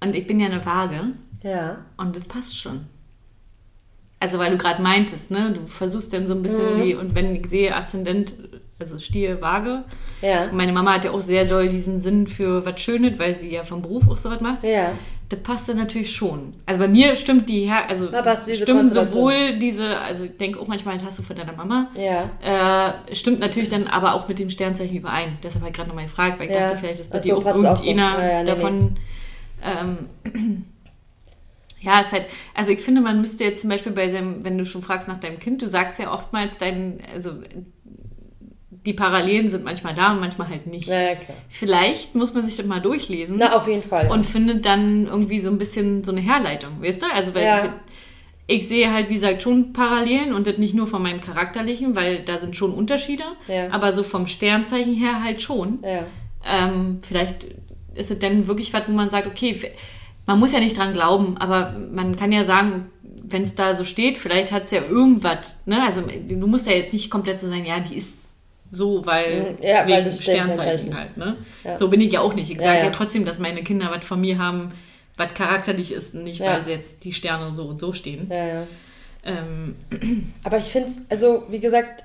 Und 0.00 0.14
ich 0.14 0.26
bin 0.26 0.40
ja 0.40 0.46
eine 0.46 0.64
Waage. 0.64 1.12
Ja. 1.42 1.78
Und 1.96 2.16
das 2.16 2.24
passt 2.24 2.58
schon. 2.58 2.86
Also 4.18 4.38
weil 4.38 4.50
du 4.50 4.56
gerade 4.56 4.82
meintest, 4.82 5.30
ne? 5.30 5.52
Du 5.52 5.66
versuchst 5.66 6.12
dann 6.12 6.26
so 6.26 6.34
ein 6.34 6.42
bisschen 6.42 6.78
mhm. 6.78 6.82
die, 6.82 6.94
und 6.94 7.14
wenn 7.14 7.36
ich 7.36 7.46
sehe 7.48 7.74
Aszendent, 7.74 8.34
also 8.78 8.98
Stier, 8.98 9.40
Waage. 9.40 9.84
Ja. 10.22 10.50
meine 10.52 10.72
Mama 10.72 10.94
hat 10.94 11.04
ja 11.04 11.10
auch 11.10 11.20
sehr 11.20 11.44
doll 11.44 11.68
diesen 11.68 12.00
Sinn 12.00 12.26
für 12.26 12.64
was 12.64 12.80
Schönes, 12.80 13.18
weil 13.18 13.38
sie 13.38 13.52
ja 13.52 13.64
vom 13.64 13.82
Beruf 13.82 14.08
auch 14.08 14.16
so 14.16 14.30
was 14.30 14.40
macht. 14.40 14.64
Ja. 14.64 14.92
Das 15.28 15.40
passt 15.40 15.68
dann 15.68 15.76
natürlich 15.76 16.14
schon. 16.14 16.54
Also 16.66 16.78
bei 16.78 16.86
mir 16.86 17.16
stimmt 17.16 17.48
die 17.48 17.66
her, 17.66 17.88
also 17.88 18.08
stimmen 18.54 18.86
sowohl 18.86 19.58
diese, 19.58 19.98
also 19.98 20.24
ich 20.24 20.36
denke 20.36 20.60
auch 20.60 20.68
manchmal, 20.68 20.98
das 20.98 21.06
hast 21.06 21.18
du 21.18 21.24
von 21.24 21.34
deiner 21.34 21.52
Mama. 21.52 21.90
Ja. 21.94 22.30
Äh, 23.08 23.14
stimmt 23.14 23.40
natürlich 23.40 23.68
dann 23.68 23.88
aber 23.88 24.14
auch 24.14 24.28
mit 24.28 24.38
dem 24.38 24.50
Sternzeichen 24.50 24.96
überein. 24.96 25.38
Deshalb 25.42 25.62
habe 25.62 25.70
ich 25.70 25.76
gerade 25.76 25.88
nochmal 25.88 26.04
gefragt, 26.04 26.38
weil 26.38 26.48
ich 26.48 26.54
ja. 26.54 26.62
dachte, 26.62 26.76
vielleicht 26.76 27.00
ist 27.00 27.12
bei 27.12 27.18
dir 27.18 27.36
auch 27.36 27.44
irgendeiner 27.44 28.16
so. 28.16 28.22
ja, 28.22 28.40
nee, 28.40 28.46
davon. 28.46 28.78
Nee. 28.78 28.90
Ähm, 29.64 30.64
ja, 31.80 32.00
es 32.00 32.06
ist 32.06 32.12
halt, 32.12 32.26
also 32.54 32.70
ich 32.70 32.80
finde, 32.80 33.00
man 33.00 33.20
müsste 33.20 33.42
jetzt 33.42 33.62
zum 33.62 33.70
Beispiel 33.70 33.92
bei 33.92 34.08
seinem, 34.08 34.44
wenn 34.44 34.56
du 34.56 34.64
schon 34.64 34.82
fragst 34.82 35.08
nach 35.08 35.18
deinem 35.18 35.40
Kind, 35.40 35.60
du 35.60 35.68
sagst 35.68 35.98
ja 35.98 36.12
oftmals 36.12 36.58
dein, 36.58 37.00
also 37.12 37.32
die 38.86 38.92
Parallelen 38.92 39.48
sind 39.48 39.64
manchmal 39.64 39.94
da 39.94 40.12
und 40.12 40.20
manchmal 40.20 40.48
halt 40.48 40.66
nicht. 40.66 40.88
Ja, 40.88 41.16
klar. 41.16 41.36
Vielleicht 41.48 42.14
muss 42.14 42.32
man 42.32 42.46
sich 42.46 42.56
das 42.56 42.64
mal 42.66 42.80
durchlesen. 42.80 43.36
Na, 43.38 43.56
auf 43.56 43.66
jeden 43.66 43.82
Fall. 43.82 44.08
Und 44.08 44.24
findet 44.24 44.64
dann 44.64 45.06
irgendwie 45.06 45.40
so 45.40 45.50
ein 45.50 45.58
bisschen 45.58 46.04
so 46.04 46.12
eine 46.12 46.20
Herleitung, 46.20 46.80
weißt 46.80 47.02
du? 47.02 47.06
Also, 47.12 47.34
weil 47.34 47.44
ja. 47.44 47.74
ich 48.46 48.68
sehe 48.68 48.92
halt, 48.92 49.10
wie 49.10 49.14
gesagt, 49.14 49.42
schon 49.42 49.72
Parallelen 49.72 50.32
und 50.32 50.46
das 50.46 50.58
nicht 50.58 50.74
nur 50.74 50.86
von 50.86 51.02
meinem 51.02 51.20
Charakterlichen, 51.20 51.96
weil 51.96 52.24
da 52.24 52.38
sind 52.38 52.54
schon 52.54 52.72
Unterschiede, 52.72 53.24
ja. 53.48 53.70
aber 53.72 53.92
so 53.92 54.04
vom 54.04 54.28
Sternzeichen 54.28 54.94
her 54.94 55.22
halt 55.22 55.42
schon. 55.42 55.80
Ja. 55.82 56.04
Ähm, 56.48 57.00
vielleicht 57.02 57.44
ist 57.94 58.12
es 58.12 58.18
dann 58.20 58.46
wirklich 58.46 58.72
was, 58.72 58.88
wo 58.88 58.92
man 58.92 59.10
sagt, 59.10 59.26
okay, 59.26 59.58
man 60.26 60.38
muss 60.38 60.52
ja 60.52 60.60
nicht 60.60 60.78
dran 60.78 60.92
glauben, 60.92 61.36
aber 61.38 61.76
man 61.92 62.14
kann 62.14 62.30
ja 62.30 62.44
sagen, 62.44 62.86
wenn 63.02 63.42
es 63.42 63.56
da 63.56 63.74
so 63.74 63.82
steht, 63.82 64.18
vielleicht 64.18 64.52
hat 64.52 64.64
es 64.64 64.70
ja 64.70 64.82
irgendwas, 64.82 65.62
ne? 65.66 65.82
Also 65.82 66.02
du 66.02 66.46
musst 66.46 66.68
ja 66.68 66.74
jetzt 66.74 66.92
nicht 66.92 67.10
komplett 67.10 67.40
so 67.40 67.48
sagen, 67.48 67.64
ja, 67.64 67.80
die 67.80 67.96
ist 67.96 68.25
so, 68.70 69.06
weil, 69.06 69.52
mhm. 69.52 69.56
ja, 69.62 69.88
weil 69.88 70.04
das 70.04 70.22
Sternzeichen 70.22 70.96
halt, 70.96 71.16
ne? 71.16 71.36
Ja. 71.64 71.76
So 71.76 71.88
bin 71.88 72.00
ich 72.00 72.12
ja 72.12 72.20
auch 72.20 72.34
nicht. 72.34 72.50
Ich 72.50 72.58
sage 72.58 72.78
ja, 72.78 72.84
ja. 72.84 72.90
trotzdem, 72.90 73.24
dass 73.24 73.38
meine 73.38 73.62
Kinder 73.62 73.90
was 73.90 74.04
von 74.04 74.20
mir 74.20 74.38
haben, 74.38 74.72
was 75.16 75.32
charakterlich 75.34 75.92
ist, 75.92 76.14
nicht 76.14 76.40
weil 76.40 76.64
sie 76.64 76.72
jetzt 76.72 77.04
die 77.04 77.12
Sterne 77.12 77.52
so 77.54 77.64
und 77.64 77.80
so 77.80 77.92
stehen. 77.92 78.30
Ähm. 79.24 79.76
Aber 80.44 80.58
ich 80.58 80.66
finde 80.66 80.88
es, 80.88 81.10
also 81.10 81.44
wie 81.48 81.60
gesagt, 81.60 82.04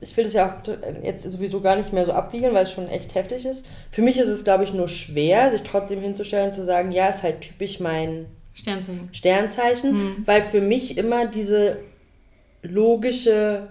ich 0.00 0.16
will 0.16 0.24
das 0.24 0.34
ja 0.34 0.46
auch 0.48 0.68
jetzt 1.02 1.30
sowieso 1.30 1.60
gar 1.60 1.76
nicht 1.76 1.92
mehr 1.92 2.04
so 2.04 2.12
abwiegeln, 2.12 2.54
weil 2.54 2.64
es 2.64 2.72
schon 2.72 2.88
echt 2.88 3.14
heftig 3.14 3.46
ist. 3.46 3.66
Für 3.90 4.02
mich 4.02 4.18
ist 4.18 4.28
es, 4.28 4.44
glaube 4.44 4.64
ich, 4.64 4.74
nur 4.74 4.88
schwer, 4.88 5.50
sich 5.50 5.62
trotzdem 5.62 6.00
hinzustellen 6.00 6.48
und 6.48 6.54
zu 6.54 6.64
sagen, 6.64 6.92
ja, 6.92 7.08
ist 7.08 7.22
halt 7.22 7.40
typisch 7.40 7.80
mein 7.80 8.26
Sternzeichen. 8.54 9.08
Sternzeichen, 9.12 9.92
mhm. 9.92 10.22
weil 10.26 10.42
für 10.42 10.60
mich 10.60 10.98
immer 10.98 11.26
diese 11.26 11.78
logische 12.62 13.68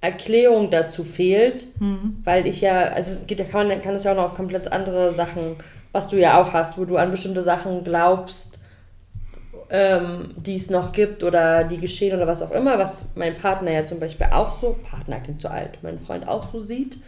Erklärung 0.00 0.70
dazu 0.70 1.04
fehlt, 1.04 1.66
mhm. 1.80 2.16
weil 2.24 2.46
ich 2.46 2.60
ja, 2.60 2.80
also 2.88 3.20
da 3.26 3.44
kann 3.44 3.68
man 3.68 3.82
kann 3.82 3.94
es 3.94 4.04
ja 4.04 4.12
auch 4.12 4.16
noch 4.16 4.24
auf 4.24 4.34
komplett 4.34 4.70
andere 4.72 5.12
Sachen, 5.12 5.56
was 5.92 6.08
du 6.08 6.16
ja 6.16 6.40
auch 6.40 6.52
hast, 6.52 6.78
wo 6.78 6.84
du 6.84 6.96
an 6.96 7.10
bestimmte 7.10 7.42
Sachen 7.42 7.82
glaubst, 7.82 8.58
ähm, 9.70 10.34
die 10.36 10.56
es 10.56 10.70
noch 10.70 10.92
gibt 10.92 11.24
oder 11.24 11.64
die 11.64 11.78
geschehen 11.78 12.16
oder 12.16 12.26
was 12.26 12.42
auch 12.42 12.52
immer, 12.52 12.78
was 12.78 13.12
mein 13.16 13.34
Partner 13.34 13.72
ja 13.72 13.84
zum 13.84 13.98
Beispiel 13.98 14.28
auch 14.30 14.52
so, 14.52 14.76
Partner 14.88 15.18
klingt 15.20 15.40
zu 15.40 15.50
alt, 15.50 15.78
mein 15.82 15.98
Freund 15.98 16.28
auch 16.28 16.52
so 16.52 16.60
sieht, 16.60 16.98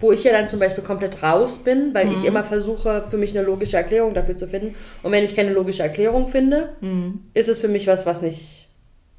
wo 0.00 0.12
ich 0.12 0.24
ja 0.24 0.32
dann 0.32 0.48
zum 0.48 0.60
Beispiel 0.60 0.84
komplett 0.84 1.22
raus 1.22 1.58
bin, 1.58 1.94
weil 1.94 2.06
mhm. 2.06 2.12
ich 2.12 2.24
immer 2.24 2.44
versuche, 2.44 3.04
für 3.08 3.16
mich 3.16 3.36
eine 3.36 3.46
logische 3.46 3.76
Erklärung 3.76 4.14
dafür 4.14 4.36
zu 4.36 4.46
finden. 4.46 4.74
Und 5.02 5.12
wenn 5.12 5.24
ich 5.24 5.34
keine 5.34 5.50
logische 5.50 5.82
Erklärung 5.82 6.28
finde, 6.28 6.70
mhm. 6.80 7.24
ist 7.34 7.48
es 7.48 7.58
für 7.58 7.68
mich 7.68 7.86
was, 7.86 8.06
was 8.06 8.22
nicht, 8.22 8.65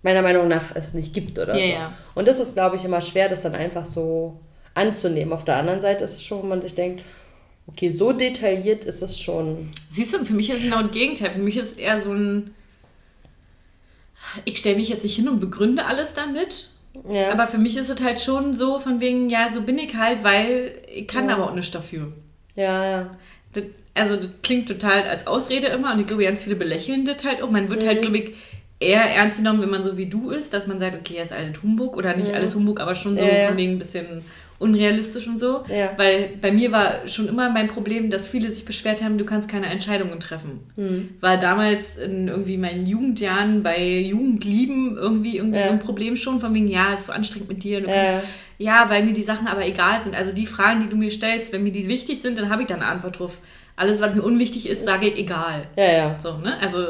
meiner 0.04 0.22
Meinung 0.22 0.48
nach, 0.48 0.76
es 0.76 0.94
nicht 0.94 1.14
gibt 1.14 1.40
oder 1.40 1.56
ja, 1.56 1.66
so. 1.66 1.72
Ja. 1.72 1.94
Und 2.16 2.28
das 2.28 2.40
ist, 2.40 2.54
glaube 2.54 2.76
ich, 2.76 2.86
immer 2.86 3.02
schwer, 3.02 3.30
das 3.30 3.42
dann 3.42 3.56
einfach 3.56 3.86
so 3.86 4.40
anzunehmen. 4.74 5.34
Auf 5.34 5.44
der 5.44 5.58
anderen 5.58 5.82
Seite 5.82 6.04
ist 6.04 6.16
es 6.16 6.24
schon, 6.24 6.44
wo 6.44 6.46
man 6.46 6.62
sich 6.62 6.76
denkt, 6.76 7.04
okay, 7.68 7.90
so 7.92 8.14
detailliert 8.14 8.84
ist 8.84 9.02
es 9.02 9.20
schon. 9.20 9.72
Siehst 9.90 10.14
du, 10.14 10.24
für 10.24 10.34
mich 10.34 10.50
ist 10.50 10.58
es 10.58 10.64
genau 10.64 10.82
das 10.82 10.92
Gegenteil. 10.92 11.32
Für 11.32 11.40
mich 11.40 11.58
ist 11.58 11.74
es 11.74 11.78
eher 11.78 12.00
so 12.00 12.14
ein 12.14 12.54
ich 14.46 14.58
stelle 14.58 14.76
mich 14.76 14.90
jetzt 14.90 15.04
nicht 15.04 15.16
hin 15.16 15.30
und 15.30 15.40
begründe 15.40 15.86
alles 15.86 16.14
damit. 16.14 16.70
Ja. 17.08 17.32
Aber 17.32 17.48
für 17.48 17.58
mich 17.58 17.78
ist 17.78 17.90
es 17.90 18.02
halt 18.02 18.20
schon 18.20 18.54
so, 18.54 18.80
von 18.80 19.02
wegen, 19.02 19.30
ja, 19.30 19.50
so 19.52 19.62
bin 19.62 19.78
ich 19.78 19.96
halt, 19.96 20.24
weil 20.24 20.74
ich 20.94 21.08
kann 21.08 21.30
ja. 21.30 21.36
aber 21.36 21.50
auch 21.50 21.54
nichts 21.54 21.72
dafür. 21.72 22.12
Ja, 22.56 22.86
ja. 22.86 23.18
Das, 23.54 23.64
also, 23.94 24.16
das 24.16 24.30
klingt 24.42 24.68
total 24.68 25.04
als 25.04 25.28
Ausrede 25.28 25.68
immer 25.68 25.94
und 25.94 26.00
ich 26.00 26.08
glaube, 26.08 26.24
ganz 26.24 26.44
viele 26.44 26.56
belächeln 26.56 27.06
das 27.06 27.24
halt 27.24 27.42
auch. 27.42 27.52
Man 27.52 27.70
wird 27.70 27.86
halt, 27.86 28.02
mhm. 28.02 28.14
halt, 28.14 28.14
glaube 28.14 28.18
ich, 28.18 28.36
eher 28.80 29.02
ernst 29.02 29.38
genommen, 29.38 29.62
wenn 29.62 29.70
man 29.70 29.84
so 29.84 29.98
wie 29.98 30.06
du 30.06 30.30
ist, 30.30 30.54
dass 30.54 30.68
man 30.68 30.80
sagt, 30.80 30.96
okay, 30.96 31.16
er 31.18 31.24
ist 31.24 31.34
alles 31.34 31.62
Humbug 31.64 31.98
oder 31.98 32.16
nicht 32.16 32.30
mhm. 32.30 32.36
alles 32.36 32.56
Humbug, 32.56 32.80
aber 32.80 32.96
schon 32.96 33.18
so 33.18 33.24
ja, 33.24 33.48
von 33.48 33.58
wegen 33.58 33.74
ein 33.74 33.80
bisschen 33.80 34.22
unrealistisch 34.60 35.28
und 35.28 35.40
so. 35.40 35.64
Ja. 35.68 35.92
Weil 35.98 36.32
bei 36.42 36.52
mir 36.52 36.72
war 36.72 37.08
schon 37.08 37.28
immer 37.28 37.50
mein 37.50 37.68
Problem, 37.68 38.10
dass 38.10 38.28
viele 38.28 38.50
sich 38.50 38.66
beschwert 38.66 39.04
haben, 39.04 39.18
du 39.18 39.26
kannst 39.26 39.50
keine 39.50 39.68
Entscheidungen 39.68 40.20
treffen. 40.20 40.62
Mhm. 40.76 41.10
War 41.22 41.38
damals 41.38 41.98
in 41.98 42.28
irgendwie 42.28 42.58
meinen 42.58 42.86
Jugendjahren 42.86 43.62
bei 43.62 44.00
Jugendlieben 44.00 44.98
irgendwie, 44.98 45.38
irgendwie 45.38 45.60
ja. 45.60 45.68
so 45.68 45.74
ein 45.74 45.80
Problem 45.80 46.16
schon, 46.16 46.40
von 46.40 46.54
wegen, 46.56 46.68
ja, 46.68 46.94
ist 46.94 47.06
so 47.06 47.14
anstrengend 47.14 47.50
mit 47.50 47.64
dir. 47.64 47.82
Du 47.82 47.88
kannst, 47.88 48.28
ja, 48.58 48.90
weil 48.90 49.04
mir 49.04 49.14
die 49.14 49.24
Sachen 49.24 49.48
aber 49.48 49.66
egal 49.66 50.02
sind. 50.04 50.16
Also 50.16 50.34
die 50.34 50.48
Fragen, 50.48 50.80
die 50.80 50.90
du 50.90 50.96
mir 50.96 51.12
stellst, 51.12 51.54
wenn 51.54 51.64
mir 51.64 51.72
die 51.72 51.88
wichtig 51.88 52.22
sind, 52.22 52.40
dann 52.40 52.50
habe 52.50 52.64
ich 52.64 52.68
da 52.68 52.76
eine 52.76 52.86
Antwort 52.86 53.20
drauf. 53.20 53.38
Alles, 53.76 54.02
was 54.02 54.16
mir 54.16 54.24
unwichtig 54.24 54.68
ist, 54.68 54.86
sage 54.86 55.10
ich 55.10 55.20
egal. 55.20 55.68
Ja, 55.76 55.92
ja. 55.92 56.16
So, 56.20 56.38
ne? 56.38 56.58
Also 56.60 56.88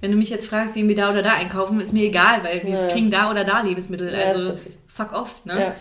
wenn 0.00 0.10
du 0.10 0.16
mich 0.16 0.30
jetzt 0.30 0.46
fragst, 0.46 0.74
gehen 0.74 0.88
wir 0.88 0.94
da 0.94 1.10
oder 1.10 1.22
da 1.22 1.34
einkaufen, 1.34 1.80
ist 1.80 1.92
mir 1.92 2.04
egal, 2.04 2.44
weil 2.44 2.62
wir 2.64 2.80
ja, 2.82 2.88
kriegen 2.88 3.10
da 3.10 3.30
oder 3.30 3.44
da 3.44 3.62
Lebensmittel. 3.62 4.14
also 4.14 4.54
fuck 4.86 5.12
off, 5.12 5.44
ne? 5.44 5.60
Ja. 5.60 5.74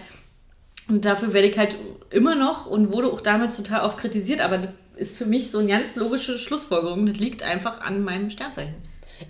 Und 0.87 1.03
dafür 1.03 1.33
werde 1.33 1.47
ich 1.47 1.57
halt 1.57 1.75
immer 2.11 2.35
noch 2.35 2.67
und 2.67 2.93
wurde 2.93 3.07
auch 3.07 3.21
damals 3.21 3.57
total 3.57 3.81
oft 3.81 3.97
kritisiert, 3.97 4.41
aber 4.41 4.59
das 4.59 4.71
ist 4.95 5.17
für 5.17 5.25
mich 5.25 5.51
so 5.51 5.59
eine 5.59 5.67
ganz 5.67 5.95
logische 5.95 6.37
Schlussfolgerung. 6.37 7.05
Das 7.05 7.17
liegt 7.17 7.43
einfach 7.43 7.81
an 7.81 8.03
meinem 8.03 8.29
Sternzeichen. 8.29 8.75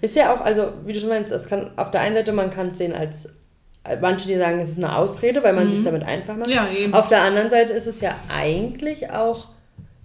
Ist 0.02 0.16
ja 0.16 0.34
auch, 0.34 0.41
also 0.41 0.74
wie 0.86 0.94
du 0.94 0.99
schon 0.99 1.10
meinst, 1.10 1.32
es 1.32 1.48
kann 1.48 1.72
auf 1.78 1.91
der 1.91 2.02
einen 2.02 2.16
Seite, 2.16 2.34
man 2.34 2.49
kann 2.49 2.70
es 2.70 2.78
sehen 2.78 2.94
als 2.94 3.40
manche, 4.02 4.28
die 4.28 4.36
sagen, 4.36 4.60
es 4.60 4.72
ist 4.72 4.84
eine 4.84 4.95
Ausrede, 4.95 5.44
weil 5.44 5.53
man 5.53 5.66
mhm. 5.66 5.70
sich 5.70 5.84
damit 5.84 6.03
einfach 6.03 6.36
macht. 6.36 6.49
Ja, 6.49 6.68
eben. 6.70 6.94
Auf 6.94 7.07
der 7.07 7.22
anderen 7.22 7.49
Seite 7.49 7.74
ist 7.74 7.88
es 7.88 8.02
ja 8.02 8.16
eigentlich 8.30 9.12
auch 9.12 9.49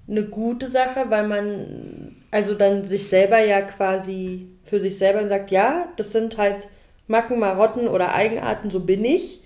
eine 0.09 0.25
gute 0.25 0.69
Sache, 0.69 1.07
weil 1.09 1.27
man 1.27 2.17
also 2.31 2.55
dann 2.55 2.87
sich 2.87 3.09
selber 3.09 3.43
ja 3.45 3.63
quasi 3.63 4.50
für 4.71 4.81
sich 4.81 4.97
selber 4.97 5.27
sagt, 5.27 5.51
ja, 5.51 5.89
das 5.97 6.13
sind 6.13 6.39
halt 6.39 6.69
Macken, 7.09 7.41
Marotten 7.41 7.89
oder 7.89 8.15
Eigenarten, 8.15 8.71
so 8.71 8.81
bin 8.81 9.05
ich. 9.05 9.41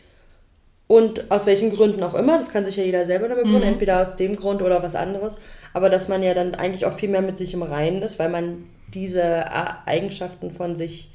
Und 0.86 1.30
aus 1.30 1.46
welchen 1.46 1.70
Gründen 1.74 2.02
auch 2.02 2.12
immer, 2.12 2.36
das 2.36 2.52
kann 2.52 2.66
sich 2.66 2.76
ja 2.76 2.84
jeder 2.84 3.06
selber 3.06 3.26
damit 3.26 3.44
begründen, 3.44 3.66
mhm. 3.66 3.72
entweder 3.72 4.02
aus 4.02 4.16
dem 4.16 4.36
Grund 4.36 4.60
oder 4.60 4.82
was 4.82 4.94
anderes. 4.94 5.38
Aber 5.72 5.88
dass 5.88 6.08
man 6.08 6.22
ja 6.22 6.34
dann 6.34 6.54
eigentlich 6.54 6.84
auch 6.84 6.92
viel 6.92 7.08
mehr 7.08 7.22
mit 7.22 7.38
sich 7.38 7.54
im 7.54 7.62
Reinen 7.62 8.02
ist, 8.02 8.18
weil 8.18 8.28
man 8.28 8.64
diese 8.92 9.46
Eigenschaften 9.86 10.52
von 10.52 10.76
sich 10.76 11.08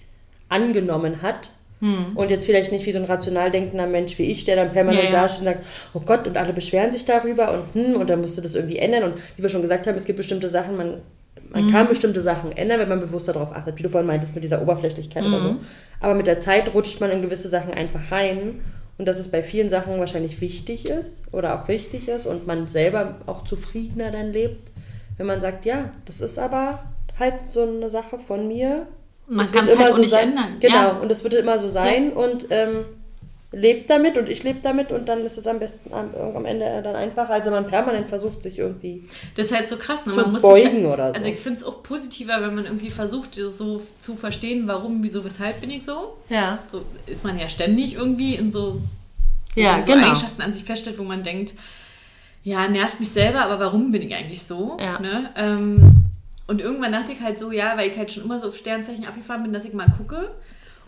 angenommen 0.49 1.21
hat. 1.21 1.51
Mhm. 1.81 2.13
Und 2.15 2.31
jetzt 2.31 2.47
vielleicht 2.47 2.71
nicht 2.71 2.87
wie 2.87 2.91
so 2.91 2.99
ein 2.99 3.05
rational 3.05 3.51
denkender 3.51 3.85
Mensch 3.85 4.17
wie 4.17 4.31
ich, 4.31 4.43
der 4.43 4.55
dann 4.55 4.73
permanent 4.73 5.03
ja, 5.05 5.11
ja. 5.11 5.21
da 5.21 5.29
steht 5.29 5.41
und 5.41 5.45
sagt, 5.45 5.65
oh 5.93 5.99
Gott, 5.99 6.27
und 6.27 6.35
alle 6.35 6.51
beschweren 6.51 6.91
sich 6.91 7.05
darüber 7.05 7.53
und 7.53 7.75
hm, 7.75 7.95
und 7.95 8.09
dann 8.09 8.21
musste 8.21 8.41
das 8.41 8.55
irgendwie 8.55 8.79
ändern. 8.79 9.03
Und 9.03 9.13
wie 9.37 9.43
wir 9.43 9.49
schon 9.49 9.61
gesagt 9.61 9.85
haben, 9.85 9.95
es 9.95 10.05
gibt 10.05 10.17
bestimmte 10.17 10.49
Sachen, 10.49 10.75
man, 10.75 11.01
man 11.51 11.65
mhm. 11.65 11.71
kann 11.71 11.87
bestimmte 11.87 12.21
Sachen 12.21 12.51
ändern, 12.51 12.79
wenn 12.79 12.89
man 12.89 12.99
bewusster 12.99 13.33
darauf 13.33 13.53
achtet, 13.53 13.77
wie 13.77 13.83
du 13.83 13.89
vorhin 13.89 14.07
meintest 14.07 14.35
mit 14.35 14.43
dieser 14.43 14.61
Oberflächlichkeit 14.61 15.23
oder 15.23 15.41
so. 15.41 15.51
Mhm. 15.53 15.59
Aber 15.99 16.15
mit 16.15 16.27
der 16.27 16.39
Zeit 16.39 16.73
rutscht 16.73 17.01
man 17.01 17.11
in 17.11 17.21
gewisse 17.21 17.49
Sachen 17.49 17.73
einfach 17.73 18.11
rein 18.11 18.61
und 18.97 19.07
dass 19.07 19.19
es 19.19 19.31
bei 19.31 19.41
vielen 19.41 19.69
Sachen 19.69 19.99
wahrscheinlich 19.99 20.41
wichtig 20.41 20.89
ist 20.89 21.23
oder 21.33 21.59
auch 21.61 21.67
richtig 21.67 22.07
ist 22.07 22.25
und 22.25 22.45
man 22.45 22.67
selber 22.67 23.15
auch 23.25 23.45
zufriedener 23.45 24.11
dann 24.11 24.31
lebt, 24.33 24.69
wenn 25.17 25.25
man 25.25 25.41
sagt, 25.41 25.65
ja, 25.65 25.91
das 26.05 26.21
ist 26.21 26.37
aber 26.37 26.79
halt 27.17 27.45
so 27.45 27.63
eine 27.63 27.89
Sache 27.89 28.19
von 28.19 28.47
mir. 28.47 28.87
Man 29.27 29.49
kann 29.51 29.65
es 29.65 29.77
halt 29.77 29.93
so 29.93 30.01
nicht 30.01 30.11
sein. 30.11 30.29
ändern. 30.29 30.57
Genau, 30.59 30.75
ja. 30.75 30.89
und 30.97 31.11
es 31.11 31.23
wird 31.23 31.33
immer 31.33 31.59
so 31.59 31.69
sein 31.69 32.11
ja. 32.11 32.15
und 32.15 32.47
ähm, 32.49 32.85
lebt 33.51 33.89
damit 33.89 34.15
und 34.17 34.29
ich 34.29 34.43
lebe 34.43 34.59
damit 34.61 34.91
und 34.91 35.09
dann 35.09 35.25
ist 35.25 35.37
es 35.37 35.47
am 35.47 35.57
besten 35.57 35.91
am, 35.91 36.13
am 36.35 36.45
Ende 36.45 36.81
dann 36.83 36.95
einfach, 36.95 37.29
also 37.29 37.49
man 37.49 37.65
permanent 37.65 38.07
versucht 38.07 38.43
sich 38.43 38.59
irgendwie 38.59 39.05
das 39.35 39.47
ist 39.47 39.55
halt 39.55 39.67
so 39.67 39.77
krass, 39.77 40.05
ne? 40.05 40.13
man 40.13 40.33
muss 40.33 40.43
beugen 40.43 40.83
halt, 40.83 40.93
oder 40.93 41.07
so. 41.09 41.15
Also 41.15 41.29
ich 41.29 41.39
finde 41.39 41.59
es 41.59 41.63
auch 41.63 41.81
positiver, 41.81 42.41
wenn 42.41 42.53
man 42.53 42.65
irgendwie 42.65 42.91
versucht 42.91 43.33
so 43.35 43.81
zu 43.97 44.15
verstehen, 44.15 44.67
warum, 44.67 45.01
wieso, 45.01 45.25
weshalb 45.25 45.61
bin 45.61 45.71
ich 45.71 45.83
so. 45.83 46.17
Ja. 46.29 46.59
So 46.67 46.85
ist 47.07 47.23
man 47.23 47.39
ja 47.39 47.49
ständig 47.49 47.95
irgendwie 47.95 48.35
in 48.35 48.51
so, 48.51 48.81
ja, 49.55 49.83
so 49.83 49.93
genau. 49.93 50.05
Eigenschaften 50.05 50.43
an 50.43 50.53
sich 50.53 50.63
feststellt, 50.63 50.99
wo 50.99 51.03
man 51.03 51.23
denkt, 51.23 51.55
ja, 52.43 52.67
nervt 52.67 52.99
mich 52.99 53.09
selber, 53.09 53.41
aber 53.41 53.59
warum 53.59 53.91
bin 53.91 54.03
ich 54.03 54.13
eigentlich 54.13 54.43
so? 54.43 54.77
Ja. 54.79 54.99
Ne? 54.99 55.31
Ähm, 55.35 55.95
und 56.45 56.61
irgendwann 56.61 56.91
dachte 56.91 57.13
ich 57.13 57.21
halt 57.21 57.39
so, 57.39 57.51
ja, 57.51 57.77
weil 57.77 57.89
ich 57.89 57.97
halt 57.97 58.11
schon 58.11 58.23
immer 58.23 58.39
so 58.39 58.49
auf 58.49 58.57
Sternzeichen 58.57 59.05
abgefahren 59.05 59.41
bin, 59.41 59.53
dass 59.53 59.65
ich 59.65 59.73
mal 59.73 59.91
gucke 59.97 60.29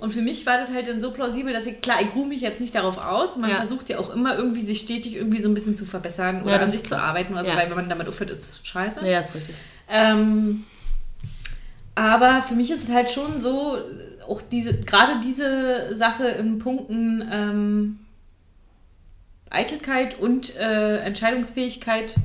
und 0.01 0.09
für 0.09 0.23
mich 0.23 0.47
war 0.47 0.57
das 0.57 0.71
halt 0.71 0.87
dann 0.87 0.99
so 0.99 1.11
plausibel, 1.11 1.53
dass 1.53 1.67
ich, 1.67 1.79
klar, 1.79 2.01
ich 2.01 2.15
ruhe 2.15 2.25
mich 2.25 2.41
jetzt 2.41 2.59
nicht 2.59 2.73
darauf 2.73 2.97
aus. 2.97 3.37
Man 3.37 3.51
ja. 3.51 3.57
versucht 3.57 3.87
ja 3.87 3.99
auch 3.99 4.09
immer 4.09 4.35
irgendwie 4.35 4.61
sich 4.61 4.79
stetig 4.79 5.15
irgendwie 5.15 5.39
so 5.39 5.47
ein 5.47 5.53
bisschen 5.53 5.75
zu 5.75 5.85
verbessern 5.85 6.41
oder 6.41 6.53
ja, 6.53 6.57
an 6.57 6.67
sich 6.67 6.83
zu 6.83 6.97
arbeiten 6.99 7.33
oder 7.33 7.45
so, 7.45 7.51
weil 7.51 7.69
wenn 7.69 7.75
man 7.75 7.87
damit 7.87 8.07
aufhört, 8.07 8.31
ist 8.31 8.65
scheiße. 8.65 9.07
Ja, 9.07 9.19
ist 9.19 9.35
richtig. 9.35 9.55
Ähm, 9.87 10.65
aber 11.93 12.41
für 12.41 12.55
mich 12.55 12.71
ist 12.71 12.81
es 12.81 12.91
halt 12.91 13.11
schon 13.11 13.39
so, 13.39 13.77
auch 14.27 14.41
diese, 14.41 14.81
gerade 14.81 15.21
diese 15.23 15.95
Sache 15.95 16.29
in 16.29 16.57
Punkten 16.57 17.23
ähm, 17.31 17.99
Eitelkeit 19.51 20.19
und 20.19 20.55
äh, 20.55 20.97
Entscheidungsfähigkeit, 20.97 22.15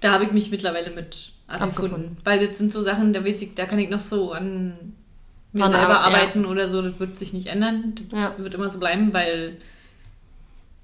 da 0.00 0.12
habe 0.12 0.24
ich 0.24 0.32
mich 0.32 0.50
mittlerweile 0.50 0.92
mit 0.92 1.32
abgefunden. 1.46 2.16
Weil 2.24 2.46
das 2.46 2.56
sind 2.56 2.72
so 2.72 2.80
Sachen, 2.80 3.12
da 3.12 3.22
weiß 3.22 3.42
ich, 3.42 3.54
da 3.54 3.66
kann 3.66 3.78
ich 3.78 3.90
noch 3.90 4.00
so 4.00 4.32
an 4.32 4.94
mir 5.58 5.64
An 5.64 5.72
selber 5.72 6.00
Arbeit, 6.00 6.20
arbeiten 6.20 6.44
ja. 6.44 6.48
oder 6.48 6.68
so, 6.68 6.82
das 6.82 6.98
wird 6.98 7.18
sich 7.18 7.32
nicht 7.32 7.48
ändern. 7.48 7.94
Das 8.10 8.18
ja. 8.18 8.34
wird 8.38 8.54
immer 8.54 8.70
so 8.70 8.78
bleiben, 8.78 9.12
weil 9.12 9.58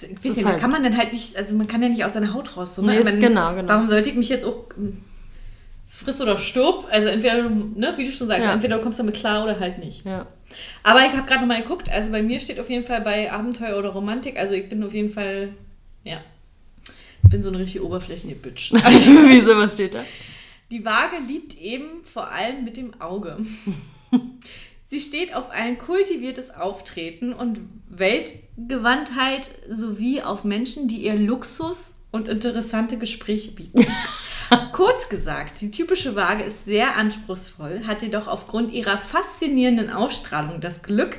weiß 0.02 0.36
nicht, 0.36 0.46
halt 0.46 0.60
kann 0.60 0.70
man 0.70 0.82
dann 0.82 0.96
halt 0.96 1.12
nicht, 1.12 1.36
also 1.36 1.54
man 1.56 1.66
kann 1.66 1.82
ja 1.82 1.88
nicht 1.88 2.04
aus 2.04 2.14
seiner 2.14 2.34
Haut 2.34 2.56
raus. 2.56 2.74
So, 2.74 2.82
ne? 2.82 2.94
nee, 2.94 3.04
man, 3.04 3.20
genau, 3.20 3.54
genau. 3.54 3.68
Warum 3.68 3.88
sollte 3.88 4.10
ich 4.10 4.16
mich 4.16 4.28
jetzt 4.28 4.44
auch 4.44 4.64
hm, 4.76 4.98
friss 5.90 6.20
oder 6.20 6.38
stirb? 6.38 6.86
Also 6.90 7.08
entweder, 7.08 7.48
ne, 7.48 7.94
wie 7.96 8.04
du 8.04 8.12
schon 8.12 8.28
sagst, 8.28 8.44
ja. 8.44 8.52
entweder 8.52 8.78
du 8.78 8.82
kommst 8.82 8.98
damit 8.98 9.14
klar 9.14 9.44
oder 9.44 9.58
halt 9.60 9.78
nicht. 9.78 10.04
Ja. 10.04 10.26
Aber 10.82 11.00
ich 11.00 11.12
habe 11.12 11.26
gerade 11.26 11.40
nochmal 11.40 11.62
geguckt, 11.62 11.90
also 11.90 12.10
bei 12.10 12.22
mir 12.22 12.40
steht 12.40 12.60
auf 12.60 12.70
jeden 12.70 12.84
Fall 12.84 13.00
bei 13.00 13.32
Abenteuer 13.32 13.78
oder 13.78 13.90
Romantik, 13.90 14.38
also 14.38 14.54
ich 14.54 14.68
bin 14.68 14.84
auf 14.84 14.94
jeden 14.94 15.10
Fall, 15.10 15.50
ja, 16.04 16.18
ich 17.22 17.30
bin 17.30 17.42
so 17.42 17.48
eine 17.48 17.58
richtig 17.58 17.80
oberflächliche 17.80 18.36
Bitch. 18.36 18.72
Wieso, 19.28 19.56
was 19.56 19.72
steht 19.72 19.94
da? 19.94 20.04
Die 20.70 20.84
Waage 20.84 21.16
liebt 21.26 21.60
eben 21.60 22.04
vor 22.04 22.30
allem 22.30 22.64
mit 22.64 22.76
dem 22.76 23.00
Auge. 23.00 23.38
Sie 24.86 25.00
steht 25.00 25.34
auf 25.34 25.50
ein 25.50 25.78
kultiviertes 25.78 26.54
Auftreten 26.54 27.32
und 27.32 27.60
Weltgewandtheit 27.88 29.50
sowie 29.68 30.22
auf 30.22 30.44
Menschen, 30.44 30.88
die 30.88 31.04
ihr 31.04 31.16
Luxus 31.16 31.96
und 32.12 32.28
interessante 32.28 32.98
Gespräche 32.98 33.52
bieten. 33.52 33.86
Kurz 34.72 35.08
gesagt, 35.08 35.60
die 35.62 35.70
typische 35.70 36.14
Waage 36.16 36.44
ist 36.44 36.64
sehr 36.64 36.96
anspruchsvoll, 36.96 37.86
hat 37.86 38.02
jedoch 38.02 38.28
aufgrund 38.28 38.72
ihrer 38.72 38.98
faszinierenden 38.98 39.90
Ausstrahlung 39.90 40.60
das 40.60 40.82
Glück, 40.82 41.18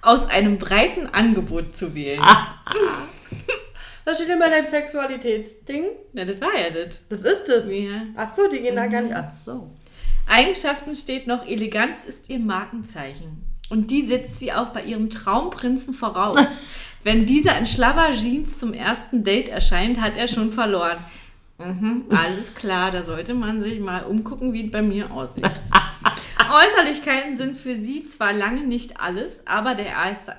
aus 0.00 0.28
einem 0.28 0.58
breiten 0.58 1.06
Angebot 1.06 1.76
zu 1.76 1.94
wählen. 1.94 2.22
Was 4.04 4.16
steht 4.16 4.28
denn 4.28 4.38
bei 4.38 4.48
deinem 4.48 4.66
Sexualitätsding? 4.66 5.84
Na, 6.12 6.24
das 6.24 6.40
war 6.40 6.56
ja 6.56 6.70
das. 6.70 7.00
Das 7.08 7.20
ist 7.20 7.44
das? 7.46 7.70
Ja. 7.70 8.02
Ach 8.16 8.30
so, 8.30 8.48
die 8.48 8.60
gehen 8.60 8.76
da 8.76 8.86
gar 8.86 9.02
nicht. 9.02 9.14
Ach 9.14 9.30
so. 9.30 9.70
Eigenschaften 10.28 10.94
steht 10.94 11.26
noch, 11.26 11.46
Eleganz 11.46 12.04
ist 12.04 12.28
ihr 12.28 12.38
Markenzeichen. 12.38 13.44
Und 13.70 13.90
die 13.90 14.06
setzt 14.06 14.38
sie 14.38 14.52
auch 14.52 14.68
bei 14.68 14.82
ihrem 14.82 15.10
Traumprinzen 15.10 15.94
voraus. 15.94 16.40
Wenn 17.04 17.26
dieser 17.26 17.58
in 17.58 17.66
Schlabber-Jeans 17.66 18.58
zum 18.58 18.72
ersten 18.74 19.24
Date 19.24 19.48
erscheint, 19.48 20.00
hat 20.00 20.16
er 20.16 20.28
schon 20.28 20.52
verloren. 20.52 20.98
Mhm, 21.58 22.04
alles 22.10 22.54
klar, 22.54 22.90
da 22.90 23.02
sollte 23.02 23.34
man 23.34 23.62
sich 23.62 23.80
mal 23.80 24.04
umgucken, 24.04 24.52
wie 24.52 24.66
es 24.66 24.70
bei 24.70 24.82
mir 24.82 25.10
aussieht. 25.10 25.44
Äußerlichkeiten 26.48 27.36
sind 27.36 27.56
für 27.56 27.74
sie 27.74 28.04
zwar 28.04 28.32
lange 28.32 28.62
nicht 28.62 29.00
alles, 29.00 29.42
aber 29.46 29.74
der 29.74 29.86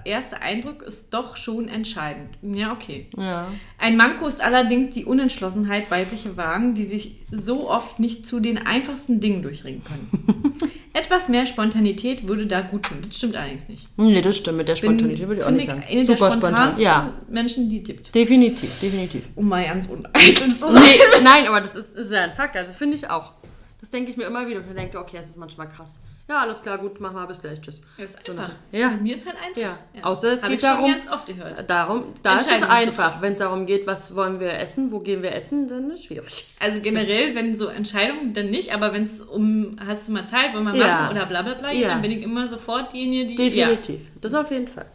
erste, 0.05 0.41
Eindruck 0.41 0.81
ist 0.81 1.13
doch 1.13 1.38
schon 1.38 1.67
entscheidend. 1.67 2.30
Ja, 2.41 2.71
okay. 2.71 3.07
Ja. 3.17 3.51
Ein 3.77 3.97
Manko 3.97 4.27
ist 4.27 4.41
allerdings 4.41 4.91
die 4.91 5.05
Unentschlossenheit 5.05 5.91
weiblicher 5.91 6.38
Wagen, 6.38 6.73
die 6.73 6.85
sich 6.85 7.17
so 7.31 7.69
oft 7.69 7.99
nicht 7.99 8.26
zu 8.26 8.39
den 8.39 8.57
einfachsten 8.65 9.19
Dingen 9.19 9.41
durchringen 9.43 9.84
können. 9.84 10.55
Etwas 10.93 11.30
mehr 11.30 11.45
Spontanität 11.45 12.27
würde 12.27 12.47
da 12.47 12.61
gut 12.61 12.84
tun. 12.84 12.97
Das 13.07 13.17
stimmt 13.17 13.35
allerdings 13.35 13.69
nicht. 13.69 13.88
Nee, 13.97 14.21
das 14.21 14.38
stimmt. 14.38 14.57
Mit 14.57 14.67
der 14.67 14.76
Spontanität 14.76 15.27
würde 15.27 15.41
ich 15.41 15.47
auch 15.47 15.51
nicht 15.51 15.63
ich 15.63 15.69
sagen. 15.69 15.84
eine 15.88 16.05
der 16.05 16.17
Super 16.17 16.31
spontan. 16.31 16.51
spontansten 16.51 16.84
Ja, 16.84 17.13
Menschen, 17.30 17.69
die 17.69 17.84
gibt. 17.84 18.15
definitiv, 18.15 18.80
definitiv. 18.80 19.23
Um 19.35 19.47
mal 19.47 19.63
ganz 19.65 19.85
uneitel 19.85 20.49
zu 20.49 20.73
sein. 20.73 20.81
Nee, 20.81 21.21
nein, 21.23 21.47
aber 21.47 21.61
das 21.61 21.76
ist, 21.76 21.95
ist 21.95 22.11
ja 22.11 22.23
ein 22.23 22.34
Fakt. 22.34 22.57
Also, 22.57 22.71
das 22.71 22.77
finde 22.77 22.97
ich 22.97 23.09
auch. 23.09 23.34
Das 23.80 23.89
denke 23.89 24.11
ich 24.11 24.18
mir 24.18 24.26
immer 24.26 24.45
wieder. 24.47 24.60
Und 24.60 24.68
ich 24.69 24.76
denke, 24.76 24.99
okay, 24.99 25.18
das 25.19 25.30
ist 25.30 25.38
manchmal 25.38 25.69
krass. 25.69 25.99
Ja, 26.27 26.41
alles 26.41 26.61
klar, 26.61 26.77
gut, 26.77 26.99
mach 26.99 27.11
mal, 27.11 27.26
bis 27.26 27.41
gleich, 27.41 27.60
tschüss. 27.60 27.81
Das 27.97 28.11
ist 28.11 28.26
So 28.26 28.34
einfach. 28.34 28.51
eine- 28.72 28.80
ja. 28.81 28.89
Mir 28.91 29.15
ist 29.15 29.26
halt 29.26 29.38
einfach. 29.43 29.60
Ja. 29.95 30.03
Außer 30.03 30.34
es 30.34 30.43
Hab 30.43 30.49
geht 30.51 30.60
ich 30.61 30.65
schon 30.68 30.76
darum- 30.77 30.91
ganz 30.91 31.07
oft 31.10 31.26
gehört. 31.26 31.68
Darum, 31.69 32.03
da 32.22 32.38
ist 32.38 32.51
es 32.51 32.61
einfach. 32.64 33.19
Wenn 33.22 33.34
es 33.34 33.39
darum 33.39 33.65
geht, 33.65 33.88
was 33.88 34.14
wollen 34.15 34.39
wir 34.39 34.53
essen, 34.53 34.91
wo 34.91 34.99
gehen 34.99 35.23
wir 35.23 35.34
essen, 35.34 35.68
dann 35.68 35.89
ist 35.89 36.01
es 36.01 36.06
schwierig. 36.06 36.45
Also 36.60 36.81
generell, 36.81 37.34
wenn 37.34 37.56
so 37.56 37.68
Entscheidungen, 37.68 38.34
dann 38.34 38.51
nicht, 38.51 38.73
aber 38.76 38.93
wenn 38.93 39.03
es 39.03 39.22
um, 39.22 39.72
hast 39.84 40.07
du 40.07 40.11
mal 40.11 40.27
Zeit, 40.27 40.53
wollen 40.53 40.65
wir 40.65 40.72
machen 40.73 40.80
Ja. 40.81 41.10
oder 41.10 41.26
bla 41.26 41.41
bla 41.41 41.56
bla, 41.56 41.72
Ja. 41.72 41.88
dann 41.88 42.01
bin 42.03 42.11
ich 42.11 42.22
immer 42.22 42.47
sofort 42.47 42.93
diejenige, 42.93 43.34
die. 43.35 43.47
Ja. 43.57 43.69
Definitiv. 43.69 44.01
Das 44.22 44.35
auf 44.35 44.51
jeden 44.51 44.68
Fall. 44.68 44.85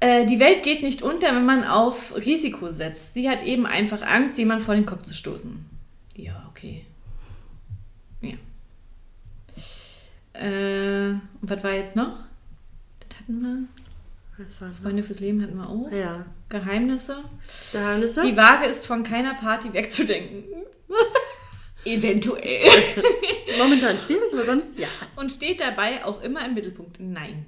Äh, 0.00 0.26
die 0.26 0.40
Welt 0.40 0.62
geht 0.64 0.82
nicht 0.82 1.02
unter, 1.02 1.28
wenn 1.36 1.44
man 1.44 1.62
auf 1.64 2.16
Risiko 2.16 2.70
setzt. 2.70 3.14
Sie 3.14 3.28
hat 3.30 3.42
eben 3.44 3.64
einfach 3.66 4.02
Angst, 4.02 4.38
jemand 4.38 4.62
vor 4.62 4.74
den 4.74 4.86
Kopf 4.86 5.02
zu 5.02 5.14
stoßen. 5.14 5.64
Ja, 6.16 6.46
okay. 6.50 6.84
Ja. 8.22 8.34
Äh, 10.38 11.10
und 11.10 11.22
was 11.42 11.64
war 11.64 11.72
jetzt 11.72 11.96
noch? 11.96 12.18
Das 13.08 13.18
hatten 13.20 13.42
wir. 13.42 13.68
Freunde 14.82 15.02
fürs 15.02 15.18
Leben 15.18 15.42
hatten 15.42 15.56
wir 15.56 15.68
auch. 15.68 15.90
Ja. 15.90 16.24
Geheimnisse. 16.48 17.24
Geheimnisse? 17.72 18.22
Die 18.22 18.36
Waage 18.36 18.66
ist 18.66 18.86
von 18.86 19.02
keiner 19.02 19.34
Party 19.34 19.72
wegzudenken. 19.72 20.44
Eventuell. 21.84 22.68
Momentan 23.58 23.98
schwierig, 23.98 24.32
aber 24.32 24.42
sonst 24.42 24.78
ja. 24.78 24.88
Und 25.16 25.32
steht 25.32 25.60
dabei 25.60 26.04
auch 26.04 26.22
immer 26.22 26.44
im 26.46 26.54
Mittelpunkt. 26.54 27.00
Nein. 27.00 27.46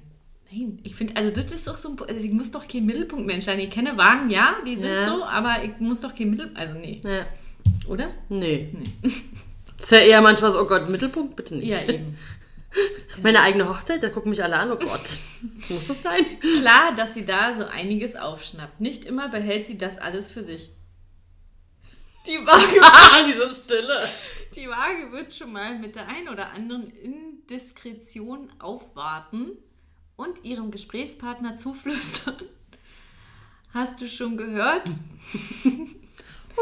Nein, 0.51 0.79
ich 0.83 0.95
finde, 0.95 1.15
also 1.15 1.31
das 1.31 1.51
ist 1.51 1.67
doch 1.67 1.77
so 1.77 1.89
ein, 1.89 1.97
also 2.09 2.25
ich 2.25 2.31
muss 2.31 2.51
doch 2.51 2.67
kein 2.67 2.85
Mittelpunktmensch 2.85 3.45
sein. 3.45 3.59
Ich 3.59 3.69
kenne 3.69 3.97
Wagen, 3.97 4.29
ja, 4.29 4.55
die 4.65 4.75
sind 4.75 4.89
Ja. 4.89 5.05
so, 5.05 5.23
aber 5.23 5.63
ich 5.63 5.79
muss 5.79 6.01
doch 6.01 6.13
kein 6.13 6.31
Mittel, 6.31 6.51
also 6.55 6.73
nee, 6.73 6.99
ja. 7.05 7.25
oder? 7.87 8.09
Nee. 8.27 8.73
Das 9.77 9.85
ist 9.85 9.91
ja 9.91 9.99
eher 9.99 10.21
manchmal 10.21 10.51
so, 10.51 10.59
oh 10.59 10.65
Gott, 10.65 10.89
Mittelpunkt, 10.89 11.37
bitte 11.37 11.55
nicht. 11.55 11.69
Ja, 11.69 11.81
eben. 11.87 12.17
Meine 13.21 13.41
eigene 13.41 13.67
Hochzeit, 13.67 14.01
da 14.01 14.09
gucken 14.09 14.29
mich 14.29 14.43
alle 14.43 14.57
an, 14.57 14.71
oh 14.71 14.77
Gott. 14.77 15.19
Muss 15.69 15.87
das 15.87 16.01
sein? 16.01 16.39
Klar, 16.39 16.93
dass 16.95 17.13
sie 17.13 17.25
da 17.25 17.55
so 17.55 17.65
einiges 17.65 18.15
aufschnappt. 18.15 18.79
Nicht 18.79 19.05
immer 19.05 19.29
behält 19.29 19.67
sie 19.67 19.77
das 19.77 19.97
alles 19.97 20.31
für 20.31 20.43
sich. 20.43 20.69
Die 22.27 22.37
Waage, 22.37 23.25
Diese 23.31 23.53
Stille. 23.53 24.07
die 24.55 24.69
Waage 24.69 25.11
wird 25.11 25.33
schon 25.33 25.51
mal 25.51 25.77
mit 25.79 25.95
der 25.95 26.07
ein 26.07 26.29
oder 26.29 26.51
anderen 26.51 26.91
Indiskretion 26.91 28.51
aufwarten 28.59 29.49
und 30.15 30.43
ihrem 30.43 30.69
Gesprächspartner 30.71 31.55
zuflüstern. 31.55 32.35
Hast 33.73 33.99
du 34.01 34.07
schon 34.07 34.37
gehört? 34.37 34.83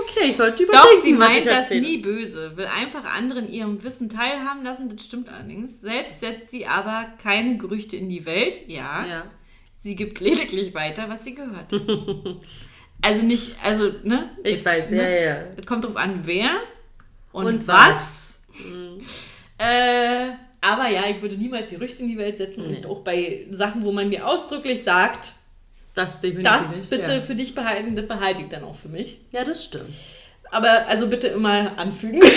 Okay, 0.02 0.32
ich 0.32 0.38
sollte 0.38 0.66
Doch, 0.66 0.74
überdenken, 0.74 1.04
sie 1.04 1.20
was 1.20 1.28
meint 1.28 1.46
das 1.46 1.70
nie 1.72 1.98
böse, 1.98 2.56
will 2.56 2.68
einfach 2.68 3.04
anderen 3.04 3.52
ihrem 3.52 3.84
Wissen 3.84 4.10
teilhaben 4.10 4.64
lassen, 4.64 4.90
das 4.90 5.06
stimmt 5.06 5.30
allerdings. 5.30 5.82
Selbst 5.82 6.20
setzt 6.20 6.50
sie 6.52 6.66
aber 6.66 7.06
keine 7.22 7.58
Gerüchte 7.58 7.98
in 7.98 8.10
die 8.10 8.26
Welt, 8.26 8.68
ja. 8.68 9.06
Ja. 9.06 9.24
Sie 9.76 9.96
gibt 9.96 10.20
lediglich 10.20 10.74
weiter, 10.74 11.10
was 11.10 11.24
sie 11.24 11.36
gehört. 11.36 11.72
also 13.02 13.24
nicht, 13.24 13.56
also, 13.64 13.92
ne? 14.04 14.30
Ich 14.44 14.58
Jetzt, 14.58 14.66
weiß, 14.66 14.90
ne? 14.90 14.98
ja, 14.98 15.10
ja. 15.10 15.44
Es 15.58 15.66
kommt 15.66 15.86
drauf 15.86 15.96
an, 15.96 16.22
wer 16.24 16.60
und, 17.32 17.46
Und 17.46 17.68
was. 17.68 18.44
Äh, 19.58 20.32
aber 20.62 20.90
ja, 20.90 21.04
ich 21.10 21.22
würde 21.22 21.36
niemals 21.36 21.72
Gerüchte 21.72 22.04
in 22.04 22.10
die 22.10 22.18
Welt 22.18 22.38
setzen 22.38 22.66
und 22.66 22.86
auch 22.86 23.00
bei 23.02 23.46
Sachen, 23.52 23.84
wo 23.84 23.92
man 23.92 24.10
mir 24.10 24.28
ausdrücklich 24.28 24.84
sagt, 24.84 25.34
Das 25.95 26.20
definitiv 26.22 26.52
das 26.52 26.76
nicht. 26.78 26.90
bitte 26.90 27.14
Ja. 27.16 27.22
für 27.22 27.36
dich 27.36 27.56
behalten, 27.56 27.95
das 27.95 28.07
behalte 28.07 28.41
ich 28.41 28.48
dann 28.48 28.64
auch 28.64 28.76
für 28.76 28.88
mich. 28.90 29.20
ja, 29.32 29.44
das 29.44 29.64
stimmt. 29.66 29.90
Aber 30.52 30.88
also 30.88 31.07
bitte 31.07 31.28
immer 31.28 31.78
anfügen. 31.78 32.22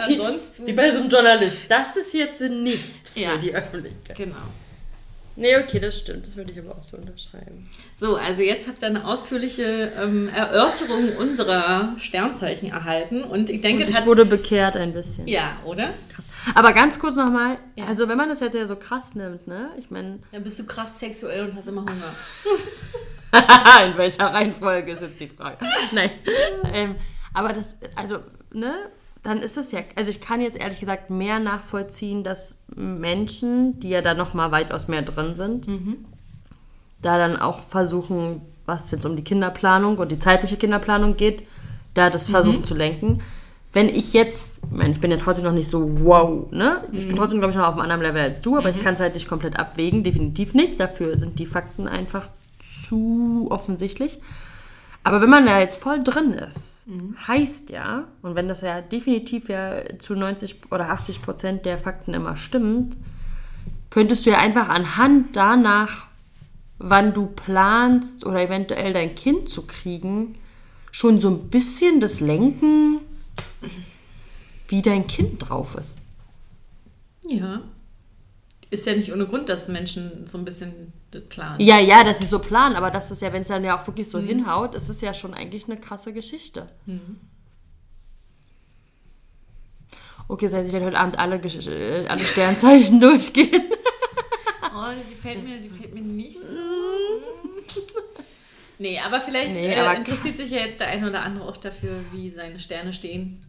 Ansonsten. 0.00 0.66
Wie 0.66 0.72
bei 0.72 0.90
so 0.90 1.00
einem 1.00 1.10
Journalist. 1.10 1.62
Das 1.68 1.96
ist 1.96 2.14
jetzt 2.14 2.40
nicht 2.40 3.08
für 3.08 3.20
Ja. 3.20 3.36
die 3.36 3.54
Öffentlichkeit. 3.54 4.16
Genau. 4.16 4.36
Nee, 5.38 5.54
okay, 5.58 5.78
das 5.80 5.98
stimmt. 5.98 6.24
Das 6.24 6.34
würde 6.34 6.50
ich 6.52 6.58
aber 6.58 6.72
auch 6.78 6.82
so 6.82 6.96
unterschreiben. 6.96 7.62
So, 7.94 8.16
also 8.16 8.42
jetzt 8.42 8.68
habt 8.68 8.82
ihr 8.82 8.86
eine 8.86 9.06
ausführliche 9.06 9.92
ähm, 10.00 10.30
Erörterung 10.34 11.14
unserer 11.16 11.94
Sternzeichen 12.00 12.70
erhalten 12.70 13.22
und 13.22 13.50
ich 13.50 13.60
denke, 13.60 13.82
Und 13.82 13.88
das 13.88 13.90
ich 13.90 14.00
hat. 14.00 14.06
wurde 14.06 14.24
bekehrt 14.24 14.76
ein 14.76 14.94
bisschen. 14.94 15.28
ja, 15.28 15.58
oder? 15.66 15.90
Krass. 16.14 16.24
Aber 16.54 16.72
ganz 16.72 16.98
kurz 16.98 17.16
nochmal, 17.16 17.58
Ja. 17.76 17.86
also 17.86 18.08
wenn 18.08 18.16
man 18.16 18.28
das 18.28 18.40
jetzt 18.40 18.54
ja 18.54 18.66
so 18.66 18.76
krass 18.76 19.14
nimmt, 19.14 19.46
ne? 19.46 19.70
Ich 19.78 19.90
meine, 19.90 20.20
Dann 20.32 20.44
bist 20.44 20.58
du 20.58 20.64
krass 20.64 20.98
sexuell 20.98 21.48
und 21.48 21.56
hast 21.56 21.68
immer 21.68 21.82
Hunger. 21.82 22.14
in 23.86 23.96
welcher 23.98 24.32
Reihenfolge 24.32 24.92
ist 24.92 25.02
jetzt 25.02 25.20
die 25.20 25.28
Frage? 25.28 25.58
Nein. 25.92 26.10
ähm, 26.72 26.94
aber 27.34 27.52
das, 27.52 27.76
also, 27.96 28.18
ne? 28.52 28.72
Dann 29.22 29.40
ist 29.40 29.56
es 29.56 29.72
ja, 29.72 29.80
also 29.96 30.10
ich 30.12 30.20
kann 30.20 30.40
jetzt 30.40 30.56
ehrlich 30.56 30.78
gesagt 30.78 31.10
mehr 31.10 31.40
nachvollziehen, 31.40 32.22
dass 32.22 32.60
Menschen, 32.76 33.80
die 33.80 33.88
ja 33.88 34.00
da 34.00 34.14
nochmal 34.14 34.52
weitaus 34.52 34.86
mehr 34.86 35.02
drin 35.02 35.34
sind, 35.34 35.66
da 37.02 37.18
dann 37.18 37.36
auch 37.36 37.64
versuchen, 37.64 38.40
was 38.66 38.92
es 38.92 39.04
um 39.04 39.16
die 39.16 39.24
Kinderplanung 39.24 39.96
und 39.98 40.12
die 40.12 40.20
zeitliche 40.20 40.56
Kinderplanung 40.56 41.16
geht, 41.16 41.44
da 41.94 42.08
das 42.08 42.28
versuchen 42.28 42.62
zu 42.62 42.74
lenken. 42.74 43.20
Wenn 43.76 43.90
ich 43.90 44.14
jetzt, 44.14 44.60
ich, 44.64 44.74
meine, 44.74 44.94
ich 44.94 45.00
bin 45.00 45.10
ja 45.10 45.18
trotzdem 45.18 45.44
noch 45.44 45.52
nicht 45.52 45.68
so 45.68 45.86
wow, 46.02 46.50
ne? 46.50 46.82
Ich 46.92 47.06
bin 47.06 47.14
trotzdem, 47.14 47.40
glaube 47.40 47.50
ich, 47.50 47.58
noch 47.58 47.66
auf 47.66 47.74
einem 47.74 47.82
anderen 47.82 48.00
Level 48.00 48.22
als 48.22 48.40
du, 48.40 48.56
aber 48.56 48.70
ich 48.70 48.80
kann 48.80 48.94
es 48.94 49.00
halt 49.00 49.12
nicht 49.12 49.28
komplett 49.28 49.58
abwägen, 49.58 50.02
definitiv 50.02 50.54
nicht. 50.54 50.80
Dafür 50.80 51.18
sind 51.18 51.38
die 51.38 51.44
Fakten 51.44 51.86
einfach 51.86 52.30
zu 52.82 53.48
offensichtlich. 53.50 54.18
Aber 55.04 55.20
wenn 55.20 55.28
man 55.28 55.44
da 55.44 55.60
jetzt 55.60 55.76
voll 55.76 56.02
drin 56.02 56.32
ist, 56.32 56.76
heißt 57.28 57.68
ja, 57.68 58.04
und 58.22 58.34
wenn 58.34 58.48
das 58.48 58.62
ja 58.62 58.80
definitiv 58.80 59.50
ja 59.50 59.82
zu 59.98 60.14
90 60.14 60.56
oder 60.70 60.88
80 60.88 61.20
Prozent 61.20 61.66
der 61.66 61.76
Fakten 61.76 62.14
immer 62.14 62.34
stimmt, 62.34 62.96
könntest 63.90 64.24
du 64.24 64.30
ja 64.30 64.38
einfach 64.38 64.70
anhand 64.70 65.36
danach, 65.36 66.06
wann 66.78 67.12
du 67.12 67.26
planst 67.26 68.24
oder 68.24 68.40
eventuell 68.40 68.94
dein 68.94 69.14
Kind 69.14 69.50
zu 69.50 69.66
kriegen, 69.66 70.36
schon 70.92 71.20
so 71.20 71.28
ein 71.28 71.50
bisschen 71.50 72.00
das 72.00 72.20
lenken, 72.20 73.00
wie 74.68 74.82
dein 74.82 75.06
Kind 75.06 75.48
drauf 75.48 75.74
ist. 75.76 75.98
Ja. 77.28 77.60
Ist 78.70 78.84
ja 78.86 78.94
nicht 78.94 79.12
ohne 79.12 79.26
Grund, 79.26 79.48
dass 79.48 79.68
Menschen 79.68 80.26
so 80.26 80.38
ein 80.38 80.44
bisschen 80.44 80.92
planen. 81.28 81.60
Ja, 81.60 81.78
ja, 81.78 82.02
dass 82.02 82.18
sie 82.18 82.26
so 82.26 82.40
planen, 82.40 82.74
aber 82.76 82.90
das 82.90 83.10
ist 83.10 83.22
ja, 83.22 83.32
wenn 83.32 83.42
es 83.42 83.48
dann 83.48 83.62
ja 83.64 83.80
auch 83.80 83.86
wirklich 83.86 84.10
so 84.10 84.18
hinhaut, 84.18 84.74
ist 84.74 84.88
es 84.88 85.00
ja 85.00 85.14
schon 85.14 85.34
eigentlich 85.34 85.66
eine 85.66 85.76
krasse 85.78 86.12
Geschichte. 86.12 86.68
Okay, 90.28 90.46
das 90.46 90.54
heißt, 90.54 90.66
ich 90.66 90.72
werde 90.72 90.86
heute 90.86 90.98
Abend 90.98 91.18
alle, 91.18 91.36
Gesch- 91.36 91.70
äh, 91.70 92.06
alle 92.08 92.24
Sternzeichen 92.24 93.00
durchgehen. 93.00 93.62
Oh, 94.74 94.90
die 95.08 95.14
fällt 95.14 95.44
mir, 95.44 95.60
die 95.60 95.68
fällt 95.70 95.94
mir 95.94 96.02
nicht 96.02 96.38
so. 96.38 96.44
Nee, 98.78 98.98
aber 99.00 99.22
vielleicht 99.22 99.54
Nee, 99.56 99.72
äh, 99.72 99.80
aber 99.80 99.96
interessiert 99.96 100.36
sich 100.36 100.50
ja 100.50 100.58
jetzt 100.58 100.80
der 100.80 100.88
eine 100.88 101.08
oder 101.08 101.22
andere 101.22 101.48
auch 101.48 101.56
dafür, 101.56 101.92
wie 102.12 102.28
seine 102.28 102.60
Sterne 102.60 102.92
stehen. 102.92 103.40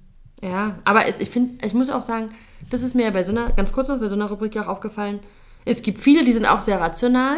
Ja, 0.41 0.77
aber 0.85 1.07
es- 1.07 1.19
ich 1.19 1.29
finde, 1.29 1.65
ich 1.65 1.73
muss 1.73 1.89
auch 1.89 2.01
sagen, 2.01 2.27
das 2.69 2.83
ist 2.83 2.93
mir 2.95 3.11
bei 3.11 3.23
so 3.23 3.31
einer, 3.31 3.51
ganz 3.53 3.71
kurz 3.71 3.87
noch 3.87 3.99
bei 3.99 4.07
so 4.07 4.15
einer 4.15 4.25
Rubrik 4.27 4.57
auch 4.57 4.67
aufgefallen, 4.67 5.19
es 5.65 5.81
gibt 5.81 5.99
viele, 6.01 6.23
die 6.23 6.31
sind 6.33 6.45
auch 6.45 6.61
sehr 6.61 6.79
rational, 6.79 7.37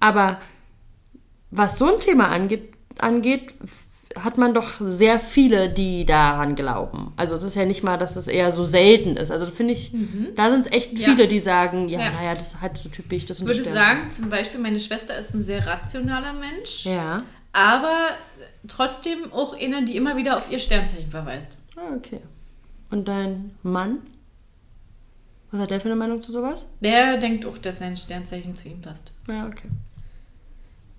aber 0.00 0.38
was 1.50 1.78
so 1.78 1.92
ein 1.94 2.00
Thema 2.00 2.28
angeht, 2.28 2.76
angeht, 2.98 3.54
hat 4.18 4.36
man 4.36 4.52
doch 4.52 4.68
sehr 4.80 5.20
viele, 5.20 5.68
die 5.68 6.04
daran 6.04 6.56
glauben. 6.56 7.12
Also 7.16 7.36
das 7.36 7.44
ist 7.44 7.54
ja 7.54 7.64
nicht 7.64 7.82
mal, 7.84 7.96
dass 7.98 8.16
es 8.16 8.26
eher 8.26 8.50
so 8.52 8.64
selten 8.64 9.16
ist. 9.16 9.30
Also 9.30 9.46
finde 9.46 9.74
ich, 9.74 9.92
da 10.34 10.50
sind 10.50 10.60
es 10.66 10.72
echt 10.72 10.98
Ja. 10.98 11.08
viele, 11.08 11.28
die 11.28 11.40
sagen, 11.40 11.88
ja, 11.88 12.00
Ja. 12.00 12.10
naja, 12.10 12.34
das 12.34 12.54
ist 12.54 12.60
halt 12.60 12.76
so 12.78 12.88
typisch, 12.88 13.26
das 13.26 13.40
Ich 13.40 13.46
würde 13.46 13.62
sagen, 13.64 14.10
zum 14.10 14.28
Beispiel, 14.28 14.60
meine 14.60 14.80
Schwester 14.80 15.16
ist 15.16 15.34
ein 15.34 15.44
sehr 15.44 15.64
rationaler 15.66 16.32
Mensch, 16.32 16.84
Ja. 16.84 17.22
aber 17.52 18.08
trotzdem 18.66 19.32
auch 19.32 19.54
eine, 19.58 19.84
die 19.84 19.96
immer 19.96 20.16
wieder 20.16 20.36
auf 20.36 20.50
ihr 20.50 20.58
Sternzeichen 20.58 21.10
verweist. 21.10 21.58
Ah, 21.78 21.94
okay. 21.94 22.20
Und 22.90 23.06
dein 23.06 23.52
Mann? 23.62 23.98
Was 25.50 25.60
hat 25.62 25.70
der 25.70 25.80
für 25.80 25.88
eine 25.88 25.96
Meinung 25.96 26.22
zu 26.22 26.32
sowas? 26.32 26.72
Der 26.80 27.16
denkt 27.16 27.46
auch, 27.46 27.58
dass 27.58 27.78
sein 27.78 27.96
Sternzeichen 27.96 28.56
zu 28.56 28.68
ihm 28.68 28.80
passt. 28.80 29.12
Ja, 29.28 29.46
okay. 29.46 29.68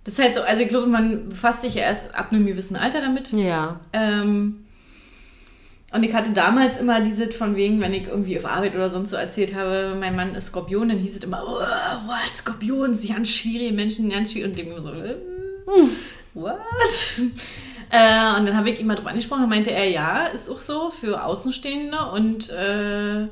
Das 0.04 0.14
ist 0.14 0.24
halt 0.24 0.36
so, 0.36 0.42
also 0.42 0.62
ich 0.64 0.70
glaube, 0.70 0.88
man 0.88 1.30
befasst 1.30 1.62
sich 1.62 1.76
ja 1.76 1.84
erst 1.84 2.16
ab 2.16 2.32
einem 2.32 2.46
gewissen 2.46 2.76
Alter 2.76 3.02
damit. 3.02 3.32
Ja. 3.32 3.80
Ähm, 3.94 4.66
und 5.92 6.04
ich 6.04 6.14
hatte 6.14 6.32
damals 6.32 6.78
immer 6.78 7.02
diese 7.02 7.32
von 7.32 7.56
wegen, 7.56 7.82
wenn 7.82 7.94
ich 7.94 8.08
irgendwie 8.08 8.38
auf 8.38 8.46
Arbeit 8.46 8.76
oder 8.76 8.90
sonst 8.90 9.10
so 9.10 9.18
erzählt 9.18 9.56
habe, 9.56 9.96
mein 10.00 10.16
Mann 10.16 10.36
ist 10.36 10.48
Skorpion, 10.48 10.90
dann 10.90 11.00
hieß 11.00 11.18
es 11.18 11.24
immer, 11.24 11.44
oh, 11.46 12.08
what, 12.08 12.36
Skorpion, 12.36 12.94
sie 12.94 13.10
ganz 13.10 13.30
schwierige 13.30 13.74
Menschen, 13.74 14.10
ganz 14.10 14.32
schwierig. 14.32 14.50
Und 14.50 14.58
dem 14.58 14.82
so, 14.82 14.94
äh, 14.94 15.16
what? 16.34 16.58
Äh, 17.92 18.38
und 18.38 18.46
dann 18.46 18.56
habe 18.56 18.70
ich 18.70 18.80
ihn 18.80 18.86
mal 18.88 18.96
drauf 18.96 19.08
angesprochen 19.08 19.44
und 19.44 19.50
meinte 19.50 19.72
er, 19.72 19.90
ja, 19.90 20.26
ist 20.28 20.50
auch 20.50 20.60
so 20.60 20.90
für 20.92 21.24
Außenstehende. 21.24 21.98
Und 22.12 22.50
äh, 22.52 23.28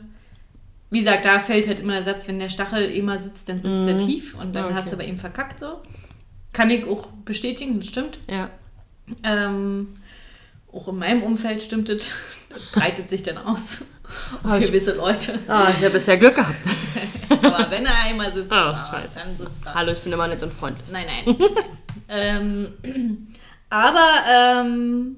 wie 0.90 1.00
gesagt, 1.00 1.26
da 1.26 1.40
fällt 1.40 1.68
halt 1.68 1.80
immer 1.80 1.94
der 1.94 2.04
Satz, 2.04 2.28
wenn 2.28 2.40
der 2.40 2.50
Stachel 2.50 2.84
immer 2.90 3.20
sitzt, 3.20 3.50
dann 3.50 3.60
sitzt 3.60 3.88
er 3.88 3.98
tief 3.98 4.36
und 4.40 4.56
dann 4.56 4.66
Okay. 4.66 4.74
hast 4.74 4.92
du 4.92 4.98
bei 4.98 5.06
ihm 5.06 5.18
verkackt 5.20 5.60
so. 5.60 5.82
Kann 6.54 6.70
ich 6.70 6.86
auch 6.88 7.08
bestätigen, 7.26 7.80
das 7.80 7.88
stimmt. 7.90 8.18
Ja. 8.32 8.50
Ähm, 9.24 9.96
auch 10.74 10.88
in 10.88 10.98
meinem 10.98 11.24
Umfeld 11.24 11.62
stimmt 11.62 11.90
es. 11.90 12.14
Das 12.50 12.62
breitet 12.72 13.10
sich 13.10 13.24
dann 13.24 13.38
aus 13.38 13.84
Ah, 14.44 14.58
ich- 14.58 14.68
gewisse 14.68 14.94
Leute. 14.96 15.38
Ah, 15.48 15.68
ich 15.76 15.82
habe 15.84 15.92
bisher 15.92 16.18
Glück 16.18 16.36
gehabt. 16.36 16.56
Aber 17.30 17.70
wenn 17.70 17.86
er 17.86 17.96
einmal 18.06 18.32
sitzt, 18.34 18.52
Ah, 18.52 18.72
ah, 18.72 18.90
scheiße. 18.92 19.20
dann 19.20 19.38
sitzt 19.38 19.66
er. 19.66 19.74
Hallo, 19.76 19.92
ich 19.92 20.00
bin 20.00 20.14
immer 20.14 20.28
nett 20.28 20.42
und 20.42 20.54
freundlich. 20.54 20.88
Nein, 20.92 21.06
nein. 21.26 21.36
ähm, 22.10 23.28
aber 23.69 24.10
ähm, 24.30 25.18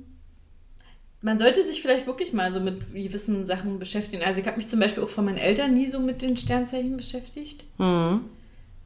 man 1.21 1.38
sollte 1.38 1.65
sich 1.65 1.81
vielleicht 1.81 2.07
wirklich 2.07 2.34
mal 2.34 2.51
so 2.51 2.59
mit 2.59 2.93
gewissen 2.93 3.45
Sachen 3.45 3.80
beschäftigen. 3.80 4.23
Also 4.23 4.39
ich 4.39 4.47
habe 4.47 4.57
mich 4.57 4.67
zum 4.67 4.80
Beispiel 4.80 5.03
auch 5.03 5.09
von 5.09 5.26
meinen 5.26 5.38
Eltern 5.38 5.73
nie 5.73 5.88
so 5.88 5.99
mit 5.99 6.21
den 6.21 6.38
Sternzeichen 6.38 6.95
beschäftigt. 6.95 7.65
Mhm. 7.77 8.26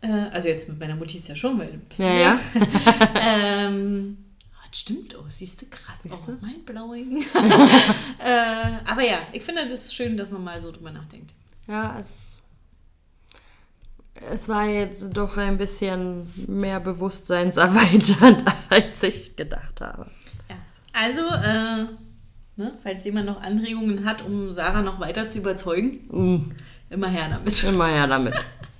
Äh, 0.01 0.29
also 0.31 0.47
jetzt 0.49 0.67
mit 0.67 0.79
meiner 0.79 0.95
Mutti 0.95 1.17
ist 1.17 1.27
ja 1.27 1.35
schon, 1.35 1.59
weil 1.59 1.71
du 1.71 1.77
bist 1.77 1.99
Ja, 1.99 2.07
du 2.09 2.19
ja. 2.19 2.39
ähm, 3.67 4.17
ah, 4.55 4.65
das 4.69 4.79
stimmt 4.79 5.15
auch, 5.15 5.29
siehst 5.29 5.61
du, 5.61 5.65
krass. 5.67 5.99
Oh, 6.09 6.45
mindblowing. 6.45 7.21
äh, 8.19 8.89
aber 8.89 9.03
ja, 9.03 9.19
ich 9.31 9.43
finde 9.43 9.67
das 9.67 9.93
schön, 9.93 10.17
dass 10.17 10.31
man 10.31 10.43
mal 10.43 10.61
so 10.61 10.71
drüber 10.71 10.91
nachdenkt. 10.91 11.33
Ja, 11.67 11.97
es, 11.99 12.32
es 14.31 14.47
war 14.47 14.65
jetzt 14.67 15.15
doch 15.15 15.37
ein 15.37 15.57
bisschen 15.57 16.31
mehr 16.47 16.79
bewusstseinserweiternd, 16.79 18.43
als 18.69 19.03
ich 19.03 19.35
gedacht 19.35 19.81
habe. 19.81 20.07
Ja. 20.49 20.55
Also, 20.93 21.21
äh, 21.21 21.85
ne, 22.55 22.73
falls 22.83 23.03
jemand 23.05 23.25
noch 23.27 23.41
Anregungen 23.41 24.05
hat, 24.05 24.23
um 24.25 24.53
Sarah 24.53 24.81
noch 24.81 24.99
weiter 24.99 25.27
zu 25.27 25.39
überzeugen, 25.39 25.99
Mhm. 26.11 26.51
immer 26.89 27.07
her 27.09 27.27
damit. 27.29 27.63
Immer 27.63 27.87
her 27.87 28.07
damit. 28.07 28.33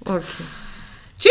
Okay. 0.05 0.23